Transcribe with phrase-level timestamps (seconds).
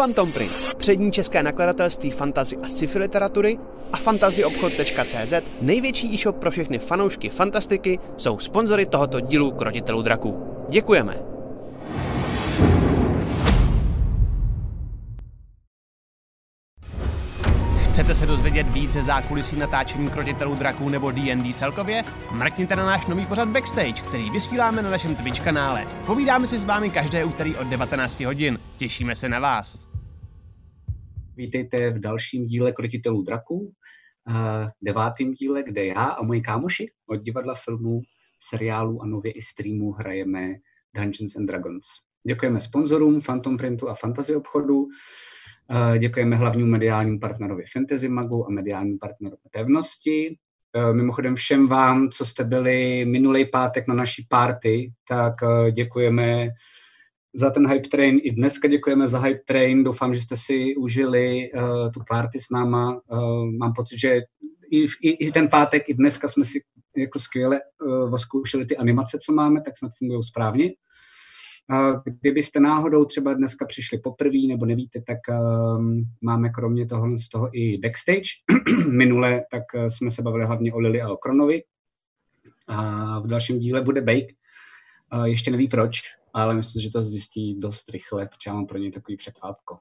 [0.00, 3.58] Phantom Print, přední české nakladatelství fantazy a sci-fi literatury
[3.92, 10.46] a fantazyobchod.cz, největší e-shop pro všechny fanoušky fantastiky, jsou sponzory tohoto dílu Krotitelů draků.
[10.68, 11.16] Děkujeme!
[17.90, 22.04] Chcete se dozvědět více zákulisí natáčení Krotitelů draků nebo D&D celkově?
[22.30, 25.86] Mrkněte na náš nový pořad Backstage, který vysíláme na našem Twitch kanále.
[26.06, 28.58] Povídáme si s vámi každé úterý od 19 hodin.
[28.76, 29.89] Těšíme se na vás.
[31.40, 34.34] Vítejte v dalším díle Krotitelů draků, uh,
[34.82, 38.00] devátým díle, kde já a moji kámoši od divadla, filmů,
[38.48, 40.54] seriálů a nově i streamů hrajeme
[40.94, 41.86] Dungeons and Dragons.
[42.26, 44.86] Děkujeme sponzorům Phantom Printu a Fantasy obchodu,
[45.98, 50.36] Děkujeme hlavnímu mediálnímu partnerovi Fantasy Magu a mediálnímu partnerovi Pevnosti.
[50.92, 55.32] Mimochodem všem vám, co jste byli minulý pátek na naší party, tak
[55.72, 56.48] děkujeme
[57.34, 58.20] za ten Hype Train.
[58.22, 59.84] I dneska děkujeme za Hype Train.
[59.84, 63.00] Doufám, že jste si užili uh, tu party s náma.
[63.12, 64.20] Uh, mám pocit, že
[64.70, 66.60] i, i, i ten pátek, i dneska jsme si
[66.96, 70.70] jako skvěle uh, zkoušeli ty animace, co máme, tak snad fungují správně.
[72.20, 77.48] Kdybyste náhodou třeba dneska přišli poprvé nebo nevíte, tak um, máme kromě toho z toho
[77.52, 78.28] i backstage.
[78.90, 81.62] Minule tak uh, jsme se bavili hlavně o Lily a o Kronovi.
[82.66, 84.34] A v dalším díle bude Bake.
[85.14, 86.02] Uh, ještě neví proč,
[86.34, 89.78] ale myslím, že to zjistí dost rychle, protože já mám pro něj takový překvapko.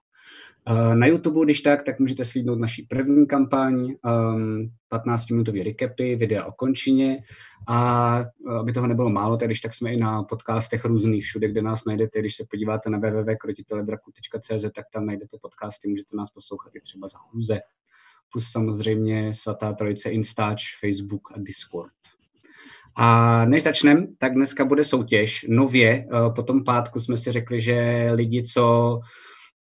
[0.67, 3.95] Eh, na YouTube, když tak, tak můžete slídnout naší první kampaň,
[4.33, 7.23] um, 15-minutové recapy, videa o končině
[7.67, 11.47] a eh, aby toho nebylo málo, tak když tak jsme i na podcastech různých všude,
[11.47, 16.75] kde nás najdete, když se podíváte na www.krotiteledraku.cz, tak tam najdete podcasty, můžete nás poslouchat
[16.75, 17.59] i třeba za chůze.
[18.31, 21.93] Plus samozřejmě Svatá Trojice, Instač, Facebook a Discord.
[23.01, 25.45] A než začneme, tak dneska bude soutěž.
[25.49, 28.99] Nově, eh, po tom pátku jsme si řekli, že lidi, co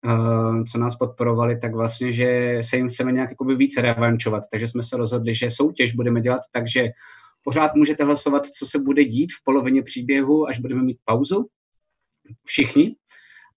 [0.07, 4.45] Eh, co nás podporovali, tak vlastně, že se jim chceme nějak jakoby víc revančovat.
[4.51, 6.89] Takže jsme se rozhodli, že soutěž budeme dělat tak, že
[7.43, 11.47] pořád můžete hlasovat, co se bude dít v polovině příběhu, až budeme mít pauzu.
[12.45, 12.97] Všichni.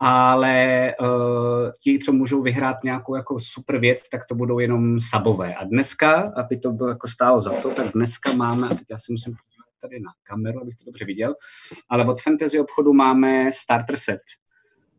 [0.04, 5.56] Ale uh, ti, co můžou vyhrát nějakou jako super věc, tak to budou jenom sabové.
[5.56, 8.98] A dneska, aby to bylo jako stálo za to, tak dneska máme, a teď já
[8.98, 9.34] si musím
[9.82, 11.36] tady na kameru, abych to dobře viděl,
[11.90, 14.22] ale od fantasy obchodu máme starter set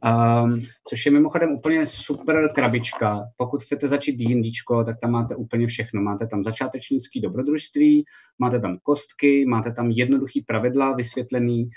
[0.04, 3.20] Um, což je mimochodem úplně super krabička.
[3.36, 6.02] Pokud chcete začít D&Dčko, tak tam máte úplně všechno.
[6.02, 8.04] Máte tam začátečnický dobrodružství,
[8.38, 11.68] máte tam kostky, máte tam jednoduchý pravidla vysvětlený.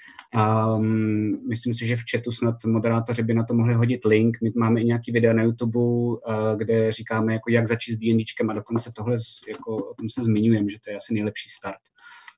[0.77, 4.37] Um, myslím si, že v chatu snad moderátoři by na to mohli hodit link.
[4.43, 6.19] My máme i nějaký videa na YouTube, uh,
[6.57, 9.17] kde říkáme, jako jak začít s D&Dčkem a dokonce tohle
[9.47, 11.79] jako, o tom se zmiňujeme, že to je asi nejlepší start.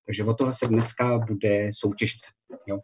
[0.07, 2.21] Takže o tohle se dneska bude soutěžit.
[2.67, 2.79] Jo.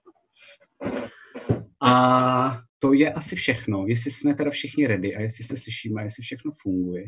[1.81, 3.85] A to je asi všechno.
[3.87, 7.03] Jestli jsme teda všichni ready a jestli se slyšíme a jestli všechno funguje.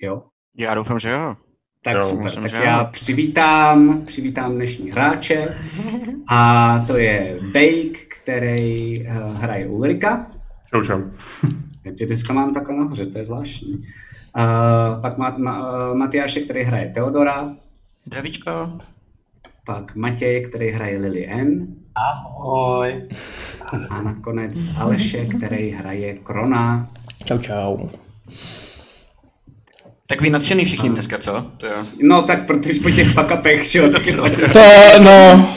[0.00, 0.22] Jo?
[0.56, 1.36] Já doufám, že jo.
[1.82, 2.88] Tak jo, super, myslím, tak já jo.
[2.92, 5.58] přivítám, přivítám dnešní hráče
[6.28, 10.30] a to je Bake, který uh, hraje Ulrika.
[10.70, 11.02] Čau, čau.
[11.84, 13.72] Já tě dneska mám takhle nahoře, to je zvláštní.
[13.72, 17.56] Uh, pak má, má, uh, Matyáše, který hraje Teodora.
[18.06, 18.80] Zdravíčko.
[19.66, 21.66] Pak Matěj, který hraje Lily N.
[21.94, 23.08] Ahoj.
[23.90, 26.88] A nakonec Aleše, který hraje Krona.
[27.24, 27.88] Čau, čau.
[30.06, 31.46] Tak vy nadšený všichni dneska, co?
[31.56, 31.82] To jo.
[32.02, 33.32] No tak protože po těch fuck
[33.62, 33.90] že jo.
[34.52, 34.60] To,
[35.02, 35.48] no,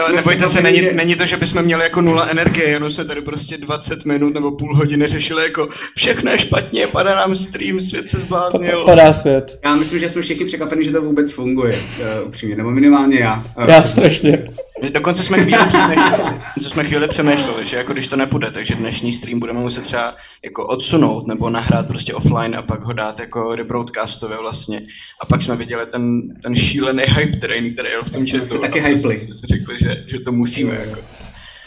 [0.00, 3.20] Jo, nebojte se, není, není to, že bychom měli jako nula energie, jenom jsme tady
[3.20, 8.08] prostě 20 minut nebo půl hodiny řešili jako všechno je špatně, padá nám stream, svět
[8.08, 8.84] se zbláznil.
[8.84, 9.58] Padá svět.
[9.64, 13.44] Já myslím, že jsme všichni překvapeni, že to vůbec funguje, uh, upřímně, nebo minimálně já.
[13.58, 14.48] Uh, já strašně.
[14.88, 19.40] Dokonce jsme chvíli přemýšleli, jsme chvíli přemýšleli, že jako když to nepůjde, takže dnešní stream
[19.40, 20.14] budeme muset třeba
[20.44, 24.82] jako odsunout nebo nahrát prostě offline a pak ho dát jako rebroadcastově vlastně.
[25.20, 28.58] A pak jsme viděli ten, ten šílený hype train, který jel v tom chatu.
[28.58, 29.18] taky hypli.
[29.18, 30.74] Jsme si řekli, že že, to musíme.
[30.74, 31.00] Jako.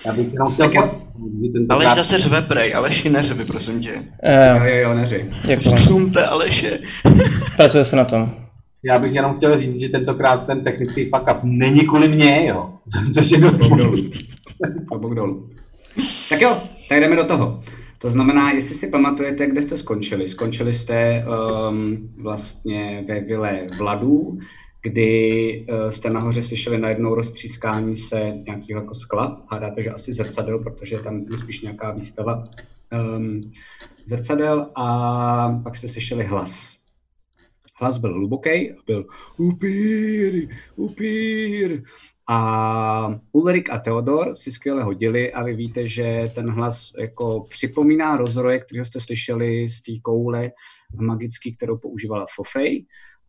[0.05, 1.01] Já bych jenom chtěl po...
[1.69, 1.95] Aleš krát...
[1.95, 3.93] zase řve prej, Aleši neřvi, prosím tě.
[3.93, 5.33] Uh, jo, jo, jo, neři.
[5.59, 6.79] Stlumte Aleše.
[7.55, 8.42] Pracuje se na tom.
[8.85, 12.73] Já bych jenom chtěl říct, že tentokrát ten technický fuck up není kvůli mě, jo.
[13.13, 13.61] Což je dost
[14.87, 15.49] Klobouk dolů.
[16.29, 17.61] Tak jo, tak jdeme do toho.
[17.97, 20.27] To znamená, jestli si pamatujete, kde jste skončili.
[20.27, 21.25] Skončili jste
[21.69, 24.37] um, vlastně ve vile Vladů,
[24.81, 29.45] kdy uh, jste nahoře slyšeli najednou roztřískání se nějakého jako skla.
[29.47, 32.43] Hádáte, že asi zrcadel, protože tam je spíš nějaká výstava
[33.17, 33.41] um,
[34.05, 36.82] zrcadel a pak jste slyšeli hlas.
[37.83, 39.05] Hlas byl hluboký, byl
[39.37, 41.83] upír, upír.
[42.29, 48.17] A Ulrik a Theodor si skvěle hodili a vy víte, že ten hlas jako připomíná
[48.17, 50.51] rozroje, kterého jste slyšeli z té koule
[50.95, 52.85] magický, kterou používala Fofej,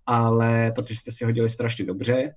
[0.06, 2.34] ale protože jste si hodili strašně dobře,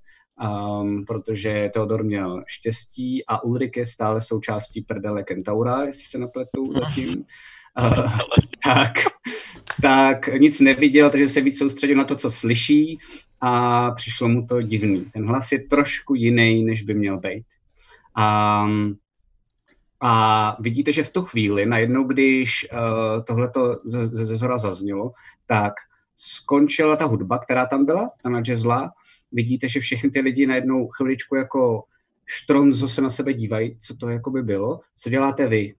[0.81, 6.73] um, protože Theodor měl štěstí a Ulrik je stále součástí prdele Kentaura, jestli se napletu
[6.73, 7.25] zatím.
[7.81, 7.93] Uh,
[8.63, 8.93] tak,
[9.81, 12.99] tak nic neviděl, takže se víc soustředil na to, co slyší
[13.41, 15.05] a přišlo mu to divný.
[15.13, 17.43] Ten hlas je trošku jiný, než by měl být.
[18.15, 18.67] A,
[20.01, 25.11] a vidíte, že v tu chvíli, najednou, když uh, tohleto ze, ze zhora zaznělo,
[25.45, 25.73] tak
[26.15, 28.91] skončila ta hudba, která tam byla, ta nadžezla.
[29.31, 31.83] Vidíte, že všechny ty lidi najednou chviličku jako
[32.25, 34.79] štronzo se na sebe dívají, co to jako by bylo.
[34.95, 35.75] Co děláte vy?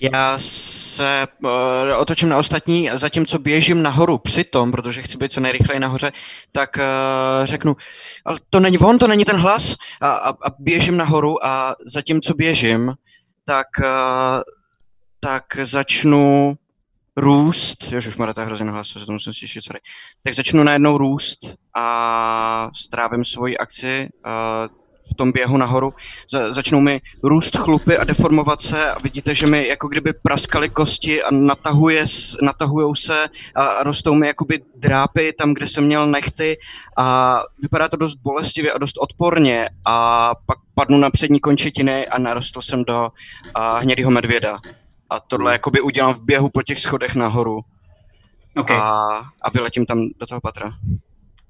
[0.00, 1.50] Já se uh,
[1.98, 6.12] otočím na ostatní, zatímco běžím nahoru přitom, protože chci být co nejrychleji nahoře,
[6.52, 7.76] tak uh, řeknu,
[8.24, 9.74] ale to není on, to není ten hlas.
[10.00, 12.94] A, a, a běžím nahoru a zatímco běžím,
[13.44, 14.42] tak, uh,
[15.20, 16.54] tak začnu
[17.16, 19.80] růst, už má to hrozně hlas, to musím slyšet, sorry,
[20.22, 21.38] tak začnu najednou růst
[21.76, 25.94] a strávím svoji akci uh, v tom běhu nahoru,
[26.30, 30.68] za, začnou mi růst chlupy a deformovat se a vidíte, že mi jako kdyby praskaly
[30.68, 32.04] kosti a natahuje,
[32.42, 36.58] natahujou se a, rostou mi jakoby drápy tam, kde jsem měl nechty
[36.96, 42.18] a vypadá to dost bolestivě a dost odporně a pak padnu na přední končetiny a
[42.18, 43.08] narostl jsem do
[43.54, 44.56] a, hnědýho medvěda.
[45.10, 47.60] A tohle jakoby udělám v běhu po těch schodech nahoru.
[48.56, 48.76] Okay.
[48.76, 48.90] A,
[49.42, 50.72] a vyletím tam do toho patra.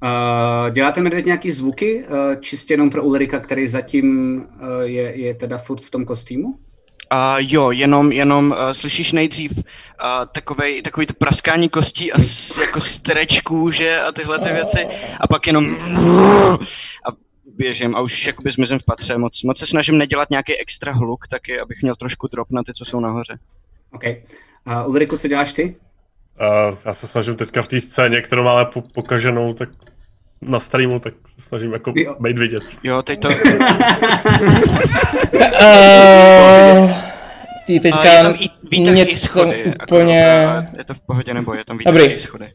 [0.02, 5.34] Uh, děláte medvěd nějaký zvuky, uh, čistě jenom pro Ulrika, který zatím uh, je, je
[5.34, 6.48] teda furt v tom kostýmu?
[6.48, 6.58] Uh,
[7.38, 9.62] jo, jenom, jenom uh, slyšíš nejdřív uh,
[10.34, 14.86] takovej, takový to praskání kostí a s, jako streč kůže a tyhle ty věci
[15.20, 15.76] a pak jenom
[17.08, 17.16] a
[17.56, 19.18] běžím a už jakoby zmizím v patře.
[19.18, 22.74] Moc, moc se snažím nedělat nějaký extra hluk taky, abych měl trošku drop na ty,
[22.74, 23.38] co jsou nahoře.
[23.92, 24.02] OK.
[24.66, 25.76] Uh, Ulriku, co děláš ty?
[26.40, 29.68] Uh, já se snažím teďka v té scéně, kterou máme po- pokaženou, tak
[30.42, 32.16] na streamu, tak se snažím jako Jo.
[32.20, 32.62] být vidět.
[32.82, 33.28] Jo, teď to...
[33.28, 33.34] Uh,
[37.66, 38.34] ty A je teďka tam
[38.70, 39.62] i něco schody.
[39.66, 40.36] jako, úplně...
[40.78, 42.18] je to v pohodě nebo je tam výtah Dobrý.
[42.18, 42.52] schody.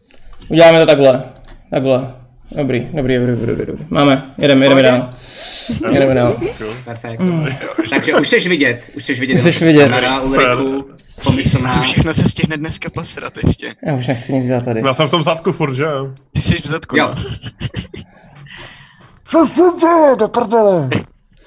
[0.49, 1.23] Uděláme to takhle.
[1.69, 2.13] Takhle.
[2.51, 3.85] Dobrý, dobrý, dobrý, dobrý, dobrý, dobrý.
[3.89, 5.09] Máme, jedeme, jedeme dál.
[5.91, 6.37] Jedeme dál.
[6.85, 7.21] Perfekt.
[7.89, 9.39] Takže už jsi vidět, už jsi vidět.
[9.39, 9.83] Jsi vidět.
[9.89, 10.89] Kamera, Ulriku,
[11.23, 11.73] pomyslná.
[11.73, 13.75] Co všechno se stihne dneska posrat ještě.
[13.87, 14.81] Já už nechci nic dělat tady.
[14.85, 15.85] Já jsem v tom zadku furt, že?
[16.33, 17.07] Ty jsi v zadku, Jo.
[17.15, 17.23] no.
[19.25, 20.89] Co se děje do prdele?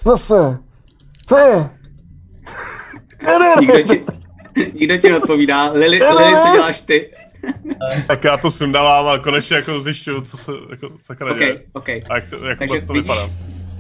[0.04, 0.58] Zase.
[1.26, 1.70] Co je?
[3.60, 4.04] Nikdo ti,
[4.75, 5.70] nikdo ti neodpovídá.
[5.72, 7.10] Lili, Lili, co děláš ty?
[8.06, 11.61] Tak já to sundávám a konečně jako zjišťuju, co se jako sakra OK, děje.
[11.73, 11.88] OK.
[11.88, 13.31] A jak to, jak Takže to vidíš, vypadá.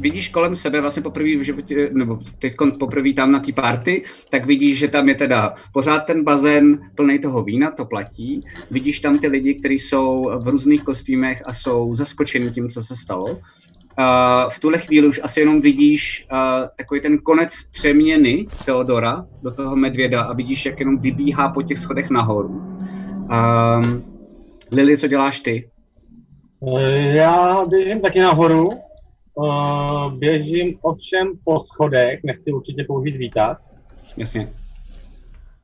[0.00, 4.46] vidíš kolem sebe vlastně poprvé v životě, nebo teď poprvé tam na té party, tak
[4.46, 8.40] vidíš, že tam je teda pořád ten bazén plný toho vína, to platí.
[8.70, 12.96] Vidíš tam ty lidi, kteří jsou v různých kostýmech a jsou zaskočeni tím, co se
[12.96, 13.40] stalo.
[13.98, 16.38] Uh, v tuhle chvíli už asi jenom vidíš uh,
[16.76, 21.78] takový ten konec přeměny Theodora do toho medvěda a vidíš, jak jenom vybíhá po těch
[21.78, 22.78] schodech nahoru.
[23.30, 24.04] Um,
[24.72, 25.70] Lily, co děláš ty?
[26.78, 28.64] Eh, Já běžím taky nahoru.
[28.72, 33.62] Eh, Běžím ovšem po schodech, nechci určitě použít výtah.
[34.16, 34.48] Jasně.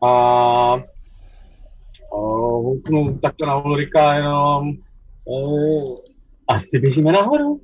[0.05, 0.75] A
[2.12, 4.73] uh, houknu takhle na Ulrika jenom.
[5.25, 5.83] Uh,
[6.49, 7.61] asi běžíme nahoru.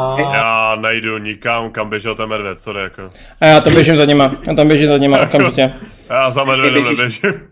[0.00, 3.10] A Já nejdu nikam, kam běžel ten medvěd, sorry, jako.
[3.40, 4.30] A já to běžím za nima.
[4.48, 5.72] Já tam běžím za nima okamžitě.
[6.10, 7.49] Já za medvědem neběžím.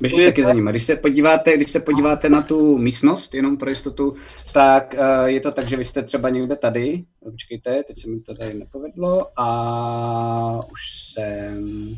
[0.00, 0.52] Běžíš taky za.
[0.52, 4.14] Když se podíváte, když se podíváte na tu místnost, jenom pro jistotu,
[4.52, 7.04] tak uh, je to tak, že vy jste třeba někde tady.
[7.24, 10.80] Počkejte, teď se mi to tady nepovedlo a už
[11.12, 11.88] jsem...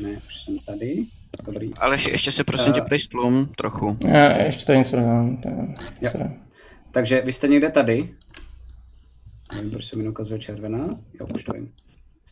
[0.00, 1.06] Ne, už jsem tady.
[1.46, 1.70] Dobrý.
[1.80, 2.84] Ale ještě, se prosím tě Eh.
[2.84, 3.96] prejstlum trochu.
[4.08, 5.36] Já ještě tady něco nemám.
[5.36, 6.10] to je- Jo.
[6.10, 6.30] sorry.
[6.92, 8.14] Takže vy jste někde tady.
[9.54, 10.98] Nevím, proč se mi ukazuje červená.
[11.20, 11.72] Jo, už to vím.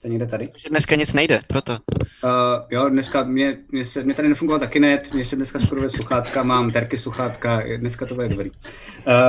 [0.02, 0.50] Jste někde tady?
[0.56, 1.72] Že dneska nic nejde, proto.
[1.72, 2.30] Uh,
[2.70, 6.42] jo, dneska mě, mě, se, mě tady nefungoval taky net, mě se dneska skoro sluchátka,
[6.42, 8.50] mám terky sluchátka, dneska to bude dobrý.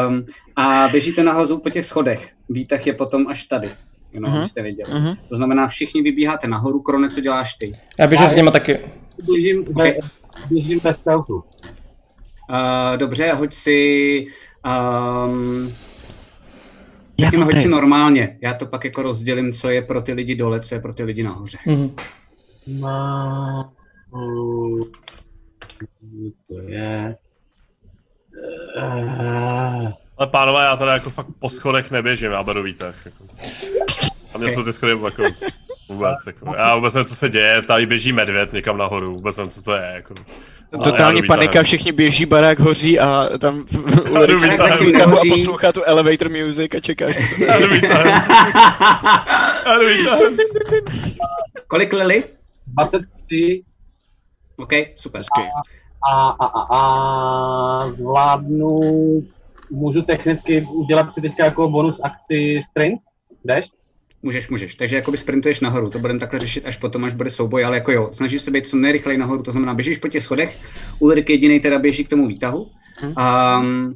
[0.07, 0.25] Um,
[0.55, 3.69] a běžíte nahoru po těch schodech, výtah je potom až tady,
[4.13, 4.39] jenom Mhm.
[4.39, 4.93] abyste věděli.
[4.93, 5.15] Mhm.
[5.29, 7.71] To znamená, všichni vybíháte nahoru, Krone, co děláš ty?
[7.99, 8.79] Já běžím s nima taky.
[9.25, 9.93] běžím, ve,
[10.49, 11.35] běžím ve stealthu.
[11.35, 14.25] Uh, dobře, hoď si...
[15.27, 15.73] Um,
[17.23, 18.37] Řekněme, hoď si normálně.
[18.41, 21.03] Já to pak jako rozdělím, co je pro ty lidi dole, co je pro ty
[21.03, 21.57] lidi nahoře.
[21.65, 21.95] Mhm.
[22.67, 23.71] No,
[24.11, 24.79] uh,
[26.47, 27.15] to je...
[28.77, 33.05] Uh, A pánové, já teda jako fakt po schodech neběžím, já beru výtah.
[33.05, 33.23] Jako.
[34.33, 35.23] A mě jsou ty schody jako
[35.89, 36.55] vůbec, jako.
[36.57, 39.73] Já vůbec nevím, co se děje, tady běží medvěd někam nahoru, vůbec nevím, co to
[39.73, 40.15] je, jako.
[40.83, 43.65] Totální panika, všichni běží, barák hoří a tam
[45.03, 47.39] a poslouchá tu elevator music a čekáš.
[47.39, 47.67] Já jdu.
[51.67, 52.23] Kolik Lily?
[52.67, 53.63] 23
[54.57, 55.21] OK, super.
[56.11, 58.67] a, a, a, a zvládnu,
[59.71, 63.03] můžu technicky udělat si teďka jako bonus akci strength,
[63.45, 63.65] jdeš?
[64.25, 64.75] Můžeš, můžeš.
[64.75, 67.91] Takže jakoby sprintuješ nahoru, to budeme takhle řešit až potom, až bude souboj, ale jako
[67.91, 70.57] jo, snažíš se být co nejrychleji nahoru, to znamená, běžíš po těch schodech,
[70.99, 72.67] Ulrik jediný teda běží k tomu výtahu.
[73.03, 73.91] Um,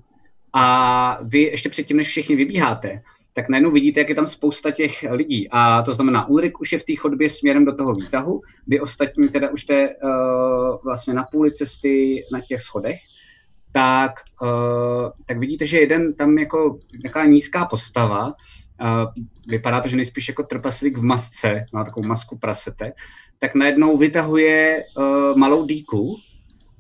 [0.54, 3.02] a vy ještě předtím, než všichni vybíháte,
[3.34, 5.48] tak najednou vidíte, jak je tam spousta těch lidí.
[5.52, 9.30] A to znamená, Ulrik už je v té chodbě směrem do toho výtahu, vy ostatní
[9.30, 13.00] teda už jste uh, vlastně na půli cesty na těch schodech.
[13.72, 18.34] Tak, uh, tak vidíte, že jeden tam jako taková nízká postava,
[18.82, 19.12] uh,
[19.48, 22.94] vypadá to, že nejspíš jako trpaslík v masce, má takovou masku prasete,
[23.40, 26.16] tak najednou vytahuje uh, malou dýku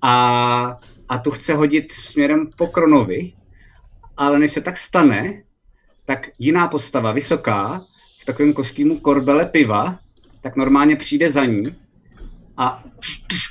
[0.01, 3.33] a, a tu chce hodit směrem po Kronovi,
[4.17, 5.43] ale než se tak stane,
[6.05, 7.85] tak jiná postava, vysoká,
[8.21, 9.99] v takovém kostýmu korbele piva,
[10.41, 11.75] tak normálně přijde za ní
[12.57, 12.83] a,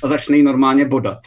[0.03, 1.19] a začne jí normálně bodat.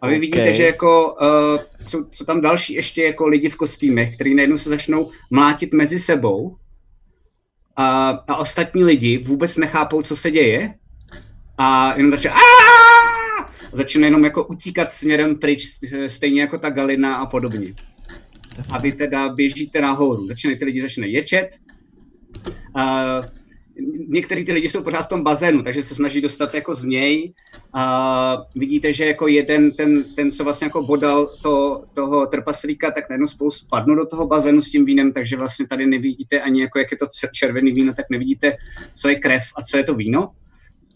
[0.00, 0.20] A vy Ok.
[0.20, 4.58] vidíte, že jako uh, jsou, jsou tam další ještě jako lidi v kostýmech, kteří najednou
[4.58, 6.56] se začnou mlátit mezi sebou
[7.76, 10.74] a, a ostatní lidi vůbec nechápou, co se děje
[11.58, 12.30] a jenom začne
[13.72, 15.64] začne jenom jako utíkat směrem pryč,
[16.06, 17.74] stejně jako ta Galina a podobně.
[18.70, 21.48] A vy teda běžíte nahoru, začínají ty lidi začne ječet.
[22.76, 23.39] Uh,
[24.08, 27.32] některý ty lidi jsou pořád v tom bazénu, takže se snaží dostat jako z něj.
[27.74, 33.08] A vidíte, že jako jeden, ten, ten co vlastně jako bodal to, toho trpaslíka, tak
[33.08, 36.78] najednou spolu spadnou do toho bazénu s tím vínem, takže vlastně tady nevidíte ani jako
[36.78, 38.52] jak je to čer- červený víno, tak nevidíte,
[38.94, 40.30] co je krev a co je to víno.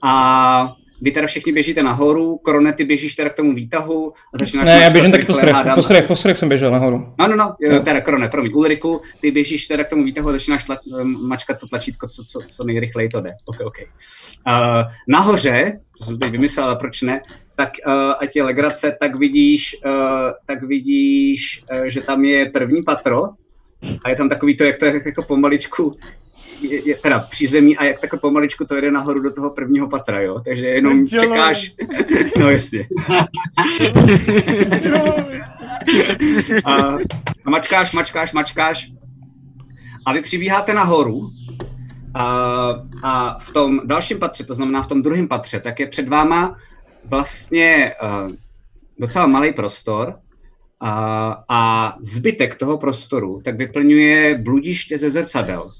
[0.05, 4.67] A vy teda všichni běžíte nahoru, Korone, ty běžíš teda k tomu výtahu a začínáš
[4.67, 7.15] Ne, já běžím taky po schodech, po schodech, po jsem běžel nahoru.
[7.19, 7.81] No, no, no, Jo.
[7.81, 11.67] teda Krone, promiň, Ulriku, ty běžíš teda k tomu výtahu a začínáš tla, mačkat to
[11.67, 13.33] tlačítko, co, co, co nejrychleji to jde.
[13.45, 13.77] OK, OK.
[14.47, 14.53] Uh,
[15.09, 17.21] nahoře, to jsem teď vymyslel, ale proč ne,
[17.55, 19.93] tak uh, ať je legrace, tak vidíš, uh,
[20.47, 23.23] tak vidíš, uh, že tam je první patro
[24.05, 25.93] a je tam takový to, jak to je jako pomaličku,
[26.61, 30.21] je, je, teda přízemí a jak takhle pomaličku to jede nahoru do toho prvního patra,
[30.21, 31.29] jo, takže jenom Dělej.
[31.29, 31.75] čekáš,
[32.39, 32.87] no jasně.
[36.65, 36.75] a,
[37.45, 38.93] a mačkáš, mačkáš, mačkáš
[40.07, 41.31] a vy přibíháte nahoru
[42.15, 42.25] a,
[43.03, 46.57] a v tom dalším patře, to znamená v tom druhém patře, tak je před váma
[47.05, 48.31] vlastně uh,
[48.99, 50.15] docela malý prostor
[50.81, 55.73] a, a zbytek toho prostoru tak vyplňuje bludiště ze zrcadel.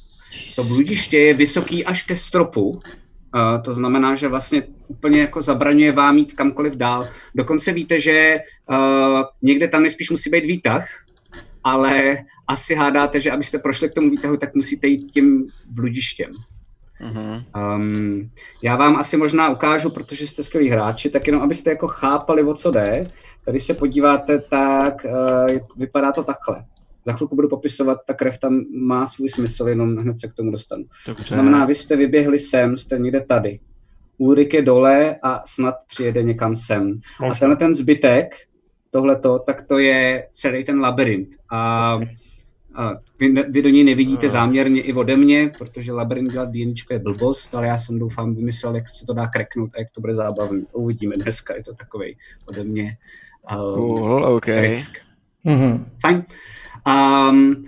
[0.57, 2.81] To bludiště je vysoký až ke stropu, uh,
[3.65, 7.09] to znamená, že vlastně úplně jako zabraňuje vám jít kamkoliv dál.
[7.35, 8.39] Dokonce víte, že
[8.71, 10.89] uh, někde tam nejspíš musí být výtah,
[11.65, 12.17] ale
[12.49, 16.33] asi hádáte, že abyste prošli k tomu výtahu, tak musíte jít tím bludištěm.
[17.77, 18.31] Um,
[18.63, 22.55] já vám asi možná ukážu, protože jste skvělí hráči, tak jenom abyste jako chápali, o
[22.55, 23.07] co jde.
[23.45, 26.65] Tady se podíváte, tak uh, vypadá to takhle.
[27.07, 30.51] Za chvilku budu popisovat, ta krev tam má svůj smysl, jenom hned se k tomu
[30.51, 30.85] dostanu.
[31.07, 33.61] To znamená, vy jste vyběhli sem, jste někde tady.
[34.19, 37.01] Ulrik je dole a snad přijede někam sem.
[37.21, 37.39] A Možná.
[37.39, 38.35] tenhle ten zbytek,
[38.91, 41.29] tohleto, tak to je celý ten labirint.
[41.53, 41.93] A,
[42.75, 46.99] a vy, vy do něj nevidíte záměrně i ode mě, protože labirint dělat D&Dčko je
[46.99, 50.15] blbost, ale já jsem doufám vymyslel, jak se to dá kreknout a jak to bude
[50.15, 50.67] zábavný.
[50.73, 52.17] To Uvidíme dneska, je to takovej
[52.49, 52.97] ode mě
[53.75, 54.47] um, Cool, OK.
[54.47, 54.99] risk.
[55.45, 55.85] Mhm.
[56.01, 56.25] Fajn.
[56.87, 57.65] Um,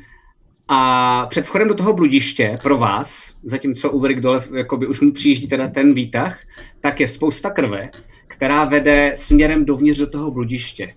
[0.68, 5.48] a před vchodem do toho bludiště pro vás, zatímco Ulrik dole, jakoby už mu přijíždí
[5.48, 6.38] teda ten výtah,
[6.80, 7.82] tak je spousta krve,
[8.26, 10.94] která vede směrem dovnitř do toho bludiště.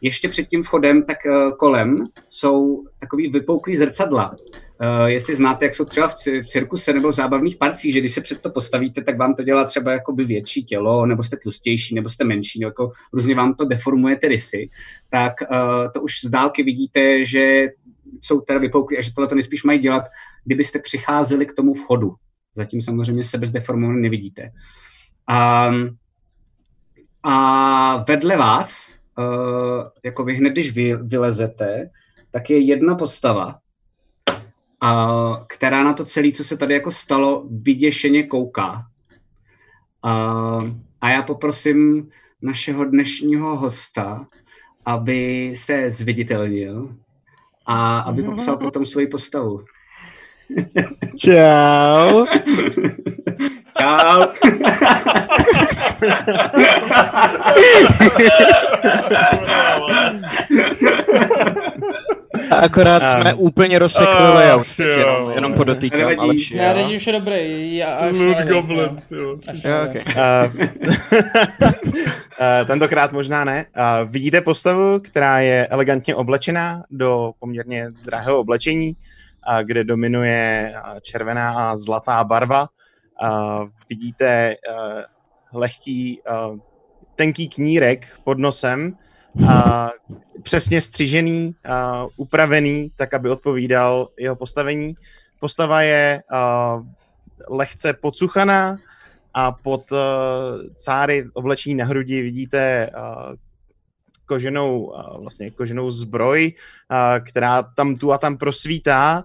[0.00, 4.34] Ještě před tím vchodem, tak uh, kolem jsou takový vypouklý zrcadla.
[4.82, 8.14] Uh, jestli znáte, jak jsou třeba v, v cirkuse nebo v zábavných parcích, že když
[8.14, 11.94] se před to postavíte, tak vám to dělá třeba jakoby větší tělo, nebo jste tlustější,
[11.94, 14.70] nebo jste menší, nebo jako různě vám to deformuje ty rysy,
[15.08, 17.68] tak uh, to už z dálky vidíte, že
[18.20, 20.04] jsou teda vypouklí a že tohle to nejspíš mají dělat,
[20.44, 22.14] kdybyste přicházeli k tomu vchodu.
[22.54, 24.50] Zatím samozřejmě sebe zdeformované nevidíte.
[25.30, 25.96] Um,
[27.22, 31.90] a vedle vás, uh, jako vy hned, když vy, vylezete,
[32.30, 33.58] tak je jedna postava,
[34.82, 38.86] uh, která na to celé, co se tady jako stalo, vyděšeně kouká.
[40.04, 40.70] Uh,
[41.00, 42.08] a já poprosím
[42.42, 44.26] našeho dnešního hosta,
[44.84, 46.96] aby se zviditelnil
[47.66, 49.64] a aby popsal potom svoji postavu.
[51.16, 52.26] Čau.
[53.78, 54.26] Čau.
[62.56, 64.98] Akorát A- jsme úplně rozsekli Ach, layout, teď jo.
[64.98, 66.18] jenom, jenom podotýkám, Nevadí.
[66.18, 67.76] Aleši, Ne, teď už je dobrý.
[67.76, 69.36] Já až Lord ne, Goblin, jo.
[69.48, 69.88] Až Jo, ne.
[69.88, 70.04] okay.
[70.16, 70.66] Uh,
[71.70, 73.66] uh, tentokrát možná ne.
[73.76, 78.96] Uh, vidíte postavu, která je elegantně oblečená do poměrně drahého oblečení,
[79.52, 82.68] uh, kde dominuje uh, červená a zlatá barva.
[83.22, 85.00] Uh, vidíte uh,
[85.60, 86.56] lehký, uh,
[87.16, 88.92] tenký knírek pod nosem,
[89.34, 89.88] uh,
[90.42, 94.94] přesně střižený, uh, upravený, tak, aby odpovídal jeho postavení.
[95.40, 96.86] Postava je uh,
[97.48, 98.76] lehce pocuchaná,
[99.34, 99.98] a pod uh,
[100.74, 103.36] cáry oblečení na hrudi vidíte uh,
[104.26, 106.52] koženou, uh, vlastně koženou zbroj,
[106.90, 109.22] uh, která tam tu a tam prosvítá,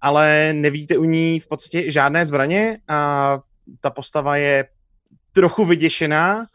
[0.00, 3.38] ale nevíte u ní v podstatě žádné zbraně a
[3.80, 4.68] ta postava je
[5.32, 6.46] trochu vyděšená,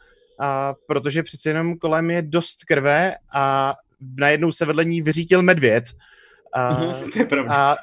[0.42, 3.74] a protože přece jenom kolem je dost krve a
[4.20, 5.84] najednou se vedle ní vyřítil medvěd.
[6.56, 6.76] A,
[7.14, 7.54] To je pravda.
[7.54, 7.78] a,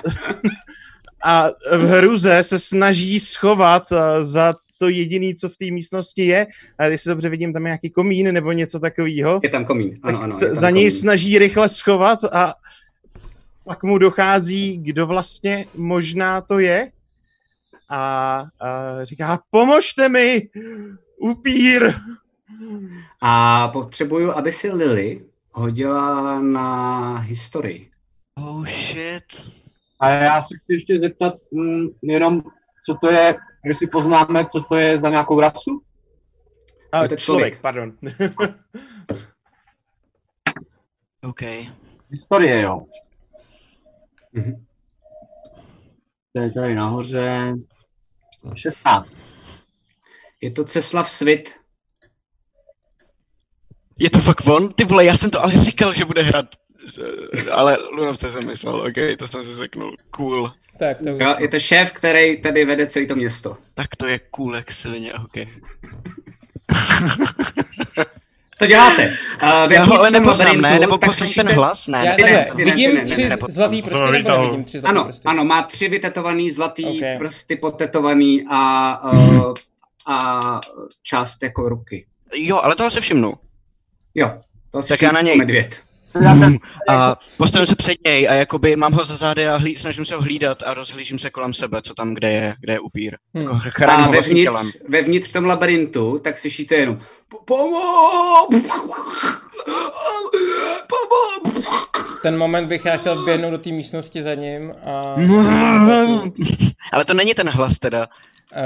[1.24, 6.46] a v hruze se snaží schovat za to jediný, co v té místnosti je.
[6.78, 9.40] A jestli dobře vidím, tam je nějaký komín nebo něco takového.
[9.42, 10.38] Je tam komín, ano, ano.
[10.40, 11.00] tam za něj komín.
[11.00, 12.54] snaží rychle schovat a
[13.64, 16.90] pak mu dochází, kdo vlastně možná to je.
[17.88, 20.48] A, a říká, pomožte mi,
[21.18, 21.92] upír.
[23.20, 27.90] A potřebuju, aby si Lily hodila na historii.
[28.34, 29.24] Oh shit.
[30.00, 32.42] A já se chci ještě zeptat mm, jenom,
[32.86, 35.82] co to je, jestli poznáme, co to je za nějakou rasu?
[36.92, 37.54] A, Je to člověk.
[37.54, 37.60] člověk.
[37.60, 37.92] pardon.
[41.22, 41.40] OK.
[42.10, 42.80] Historie, jo.
[44.32, 44.64] Mhm.
[46.32, 47.54] To je tady nahoře.
[48.54, 49.08] 16.
[50.40, 51.57] Je to Ceslav Svit.
[53.98, 54.72] Je to fakt on?
[54.72, 56.46] Ty vole, já jsem to ale říkal, že bude hrát.
[57.52, 59.96] Ale Lunovce jsem myslel, OK, to jsem si řeknul.
[60.10, 60.52] Cool.
[60.78, 63.56] Tak, to Jo, je to šéf, který tady vede celé to město.
[63.74, 65.32] Tak to je cool jak svině, OK.
[68.58, 69.14] To děláte.
[69.42, 70.78] Uh, Já ho ale nepoznám, ne?
[70.78, 71.86] Nebo poslední ten hlas?
[71.86, 74.64] Ne, Já ne, ne, ne, vidím ty ne, tři ne, ne, zlatý prsty, nebo nevidím
[74.64, 75.22] tři zlatý Ano, prsty?
[75.26, 76.94] ano, má tři vytetovaný zlatý Ok.
[76.96, 77.18] okay.
[77.18, 79.52] prsty potetovaný a, uh,
[80.06, 80.40] a
[81.02, 82.06] část jako ruky.
[82.34, 83.34] Jo, ale toho se všimnu.
[84.18, 84.32] Jo,
[84.70, 85.36] to si Tak já na něj.
[85.36, 85.80] medvěd.
[86.88, 90.14] A postavím se před něj a jakoby mám ho za zády a hlí, snažím se
[90.14, 93.16] ho hlídat a rozhlížím se kolem sebe, co tam, kde je, kde je upír.
[93.34, 93.44] Hmm.
[93.64, 94.22] Jako A ho tělem.
[94.22, 98.48] vevnitř, vevnitř v tom labirintu, tak slyšíte jenom "Po- Pomoc!
[100.88, 101.64] Pomoc!
[102.22, 105.14] Ten moment bych já chtěl běhnout do té místnosti za ním a...
[106.92, 108.02] Ale to není ten hlas teda,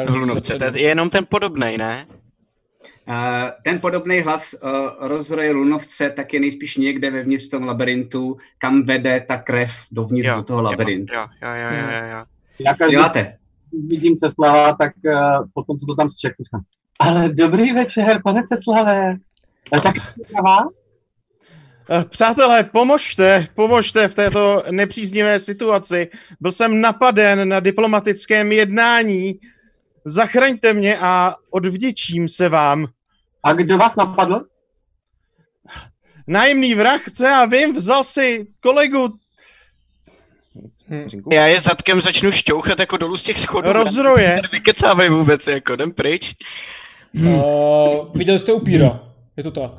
[0.02, 2.06] a toho Lunovce, to je jenom ten podobnej, ne?
[3.64, 8.82] Ten podobný hlas uh, rozroje lunovce tak je nejspíš někde vevnitř v tom labirintu, kam
[8.82, 11.14] vede ta krev dovnitř do toho labirintu.
[11.14, 12.22] Jo, jo, jo, jo, jo, jo.
[12.58, 13.36] Já každý Děláte?
[13.86, 16.44] vidím Ceslava, tak uh, potom, co to tam zčeknu,
[17.00, 19.16] ale dobrý večer, pane Ceslave.
[19.72, 19.94] A tak?
[21.90, 26.08] Eh, Přátelé, pomožte, pomožte v této nepříznivé situaci.
[26.40, 29.34] Byl jsem napaden na diplomatickém jednání.
[30.04, 32.86] Zachraňte mě a odvděčím se vám.
[33.42, 34.46] A kdo vás napadl?
[36.26, 39.18] Nájemný vrah, co já vím, vzal si kolegu
[40.88, 41.04] Hm.
[41.32, 43.72] Já je zadkem začnu šťouchat jako dolů z těch schodů.
[43.72, 44.42] Rozroje.
[44.52, 46.34] Vykecávej vůbec, jako jdem pryč.
[47.14, 49.00] Uh, viděl jste upíra,
[49.36, 49.70] je to tak.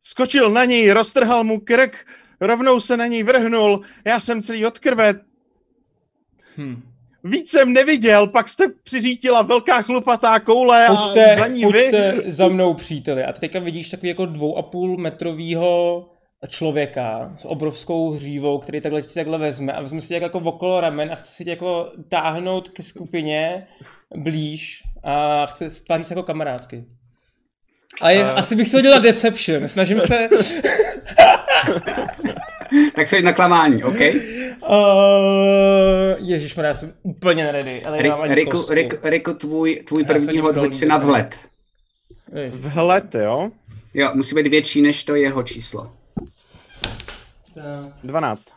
[0.00, 2.06] Skočil na něj, roztrhal mu krk,
[2.40, 3.80] rovnou se na něj vrhnul.
[4.04, 5.14] Já jsem celý od krve.
[6.56, 6.89] Hm.
[7.24, 11.90] Víc jsem neviděl, pak jste přiřítila velká chlupatá koule a Pojďte, za ní vy.
[12.26, 13.24] za mnou, příteli.
[13.24, 16.06] A teďka vidíš takový jako dvou a půl metrovýho
[16.48, 20.80] člověka s obrovskou hřívou, který takhle si takhle vezme a vezme si tě jako okolo
[20.80, 23.66] ramen a chce si tě jako táhnout ke skupině
[24.16, 26.84] blíž a chce tvářit se jako kamarádsky.
[28.00, 29.68] A je, A- asi bych se hodil na Deception.
[29.68, 30.28] Snažím se...
[32.94, 34.00] Tak jsi na klamání, OK?
[34.68, 34.76] Uh,
[36.16, 37.82] Ježišmarja, já jsem úplně neready.
[37.82, 37.98] Ale
[38.34, 38.66] Riku.
[38.70, 41.38] Riku, Riku, tvůj, tvůj první hod hoď si na vhled.
[42.34, 42.60] Ježiš.
[42.60, 43.50] Vhled, jo?
[43.94, 45.92] Jo, musí být větší než to jeho číslo.
[47.54, 47.92] Tak.
[48.04, 48.48] 12.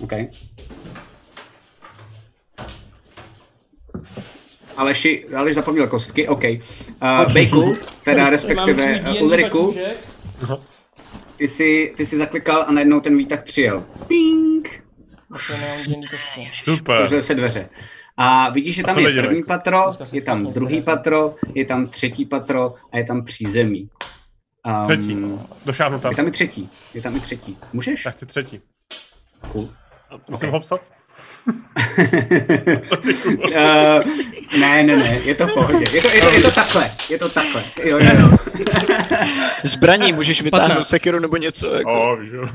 [0.00, 0.12] OK.
[4.76, 6.44] Aleši, Aleš zapomněl kostky, OK.
[6.44, 9.74] Uh, Bejku, teda respektive uh, svůj Ulriku.
[11.36, 13.84] Ty jsi, ty jsi zaklikal a najednou ten výtah přijel.
[14.08, 14.84] Ping!
[16.10, 16.46] Kostku.
[16.62, 16.94] Super.
[16.94, 17.68] Otevřely se dveře.
[18.16, 21.64] A vidíš, že tam je první patro, Dneska se je tam špatně druhý patro, je
[21.64, 23.88] tam třetí patro a je tam přízemí.
[24.66, 25.16] Um, Třetí.
[25.64, 26.10] Došáhnu tam.
[26.12, 26.70] Je tam i třetí.
[26.94, 27.58] Je tam i třetí.
[27.72, 28.04] Můžeš?
[28.04, 28.60] Já chci třetí.
[29.52, 29.70] Cool.
[30.30, 30.52] Musím Ok.
[30.52, 30.80] ho psat?
[31.46, 31.52] Uh,
[34.60, 35.84] ne, ne, ne, je to v pohodě.
[35.92, 37.64] Je to, je to, je to takhle, je to takhle.
[37.84, 38.38] Jo, jo, jo.
[39.64, 40.88] Zbraní můžeš vytáhnout 15.
[40.88, 41.74] sekiru nebo něco.
[41.74, 42.12] Jako.
[42.12, 42.46] O, víš jo.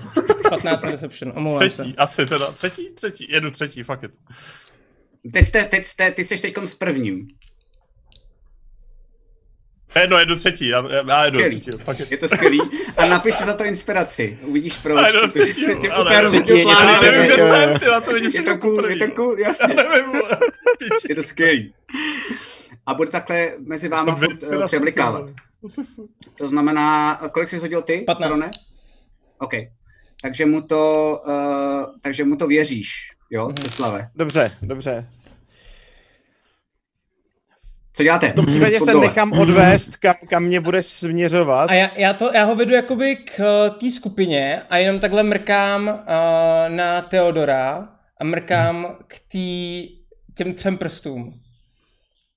[0.49, 1.69] 15 na deception, omlouvám se.
[1.69, 2.51] Třetí, asi teda.
[2.51, 4.11] Třetí, třetí, jedu třetí, fuck it.
[5.33, 7.27] Teď jste, teď jste, ty jsi teď v prvním.
[9.95, 11.59] Jedno, jedu třetí, já, já, Skvělý.
[11.61, 12.19] třetí, fuck Je it.
[12.19, 12.59] to skvělý.
[12.97, 14.39] A napiš si za to inspiraci.
[14.41, 16.95] Uvidíš proč, A jedu protože třetí, se tě ale- úplně rozhodil Třetí je něco plán.
[16.95, 19.47] Já nevím, kde jsem, ty, já to vidím Je to cool, je to cool, Já
[19.47, 19.75] jasně.
[21.09, 21.73] Je to skvělý.
[22.85, 25.25] A bude takhle mezi váma furt, eh, přeblikávat.
[25.25, 25.81] ty
[26.37, 28.03] To znamená, kolik jsi hodil ty?
[28.05, 28.23] 15.
[28.29, 28.51] Karone?
[29.39, 29.53] OK.
[30.21, 33.55] Takže mu to, uh, takže mu to věříš, jo, Mhm.
[33.57, 34.09] Ceslave.
[34.15, 35.07] Dobře, dobře.
[37.99, 38.29] Co děláte?
[38.29, 39.07] V tom případě se dole.
[39.07, 41.69] nechám odvést, kam, kam mě bude směřovat.
[41.69, 45.23] A já, já, to, já ho vedu jakoby k eh, té skupině a jenom takhle
[45.23, 49.87] mrkám uh, na Teodora a mrkám k tý,
[50.35, 51.33] těm třem prstům.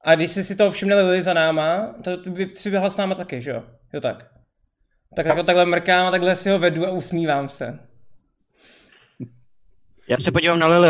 [0.05, 2.96] A když jsi si toho všimli Lily za náma, to to by si běhla s
[2.96, 3.62] náma taky, že jo?
[3.92, 4.27] Jo tak.
[5.16, 7.79] Tak jako takhle mrkám a takhle si ho vedu a usmívám se.
[10.09, 10.88] Já se podívám na Lily.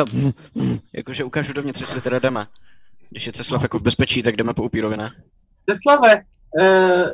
[0.92, 2.46] Jakože ukážu dovnitř, jestli teda jdeme.
[3.12, 5.10] Když je Ceslav jako v bezpečí, tak jdeme po upírovi, ne?
[5.66, 6.24] Teslave,
[6.60, 7.08] uh,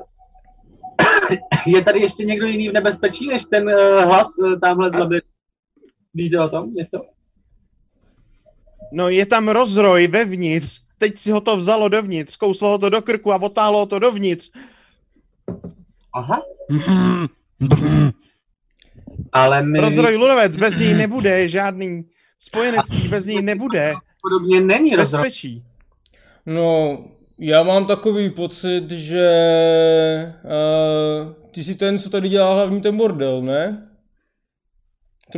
[1.67, 4.97] je tady ještě někdo jiný v nebezpečí, než ten uh, hlas uh, tamhle z?
[6.15, 7.01] Víte o tom něco?
[8.93, 13.03] No je tam rozroj vevnitř, teď si ho to vzalo dovnitř, kouslo ho to do
[13.03, 14.51] krku a otálo ho to dovnitř.
[16.15, 16.43] Aha.
[19.33, 22.05] Ale my Rozroj lunovec, bez něj nebude žádný
[22.39, 25.23] spojenectví, bez něj nebude podobně není rozroj.
[25.23, 25.65] bezpečí.
[26.49, 26.99] No,
[27.39, 29.29] já mám takový pocit, že
[30.45, 33.89] uh, ty jsi ten, co tady dělá hlavní ten bordel, ne?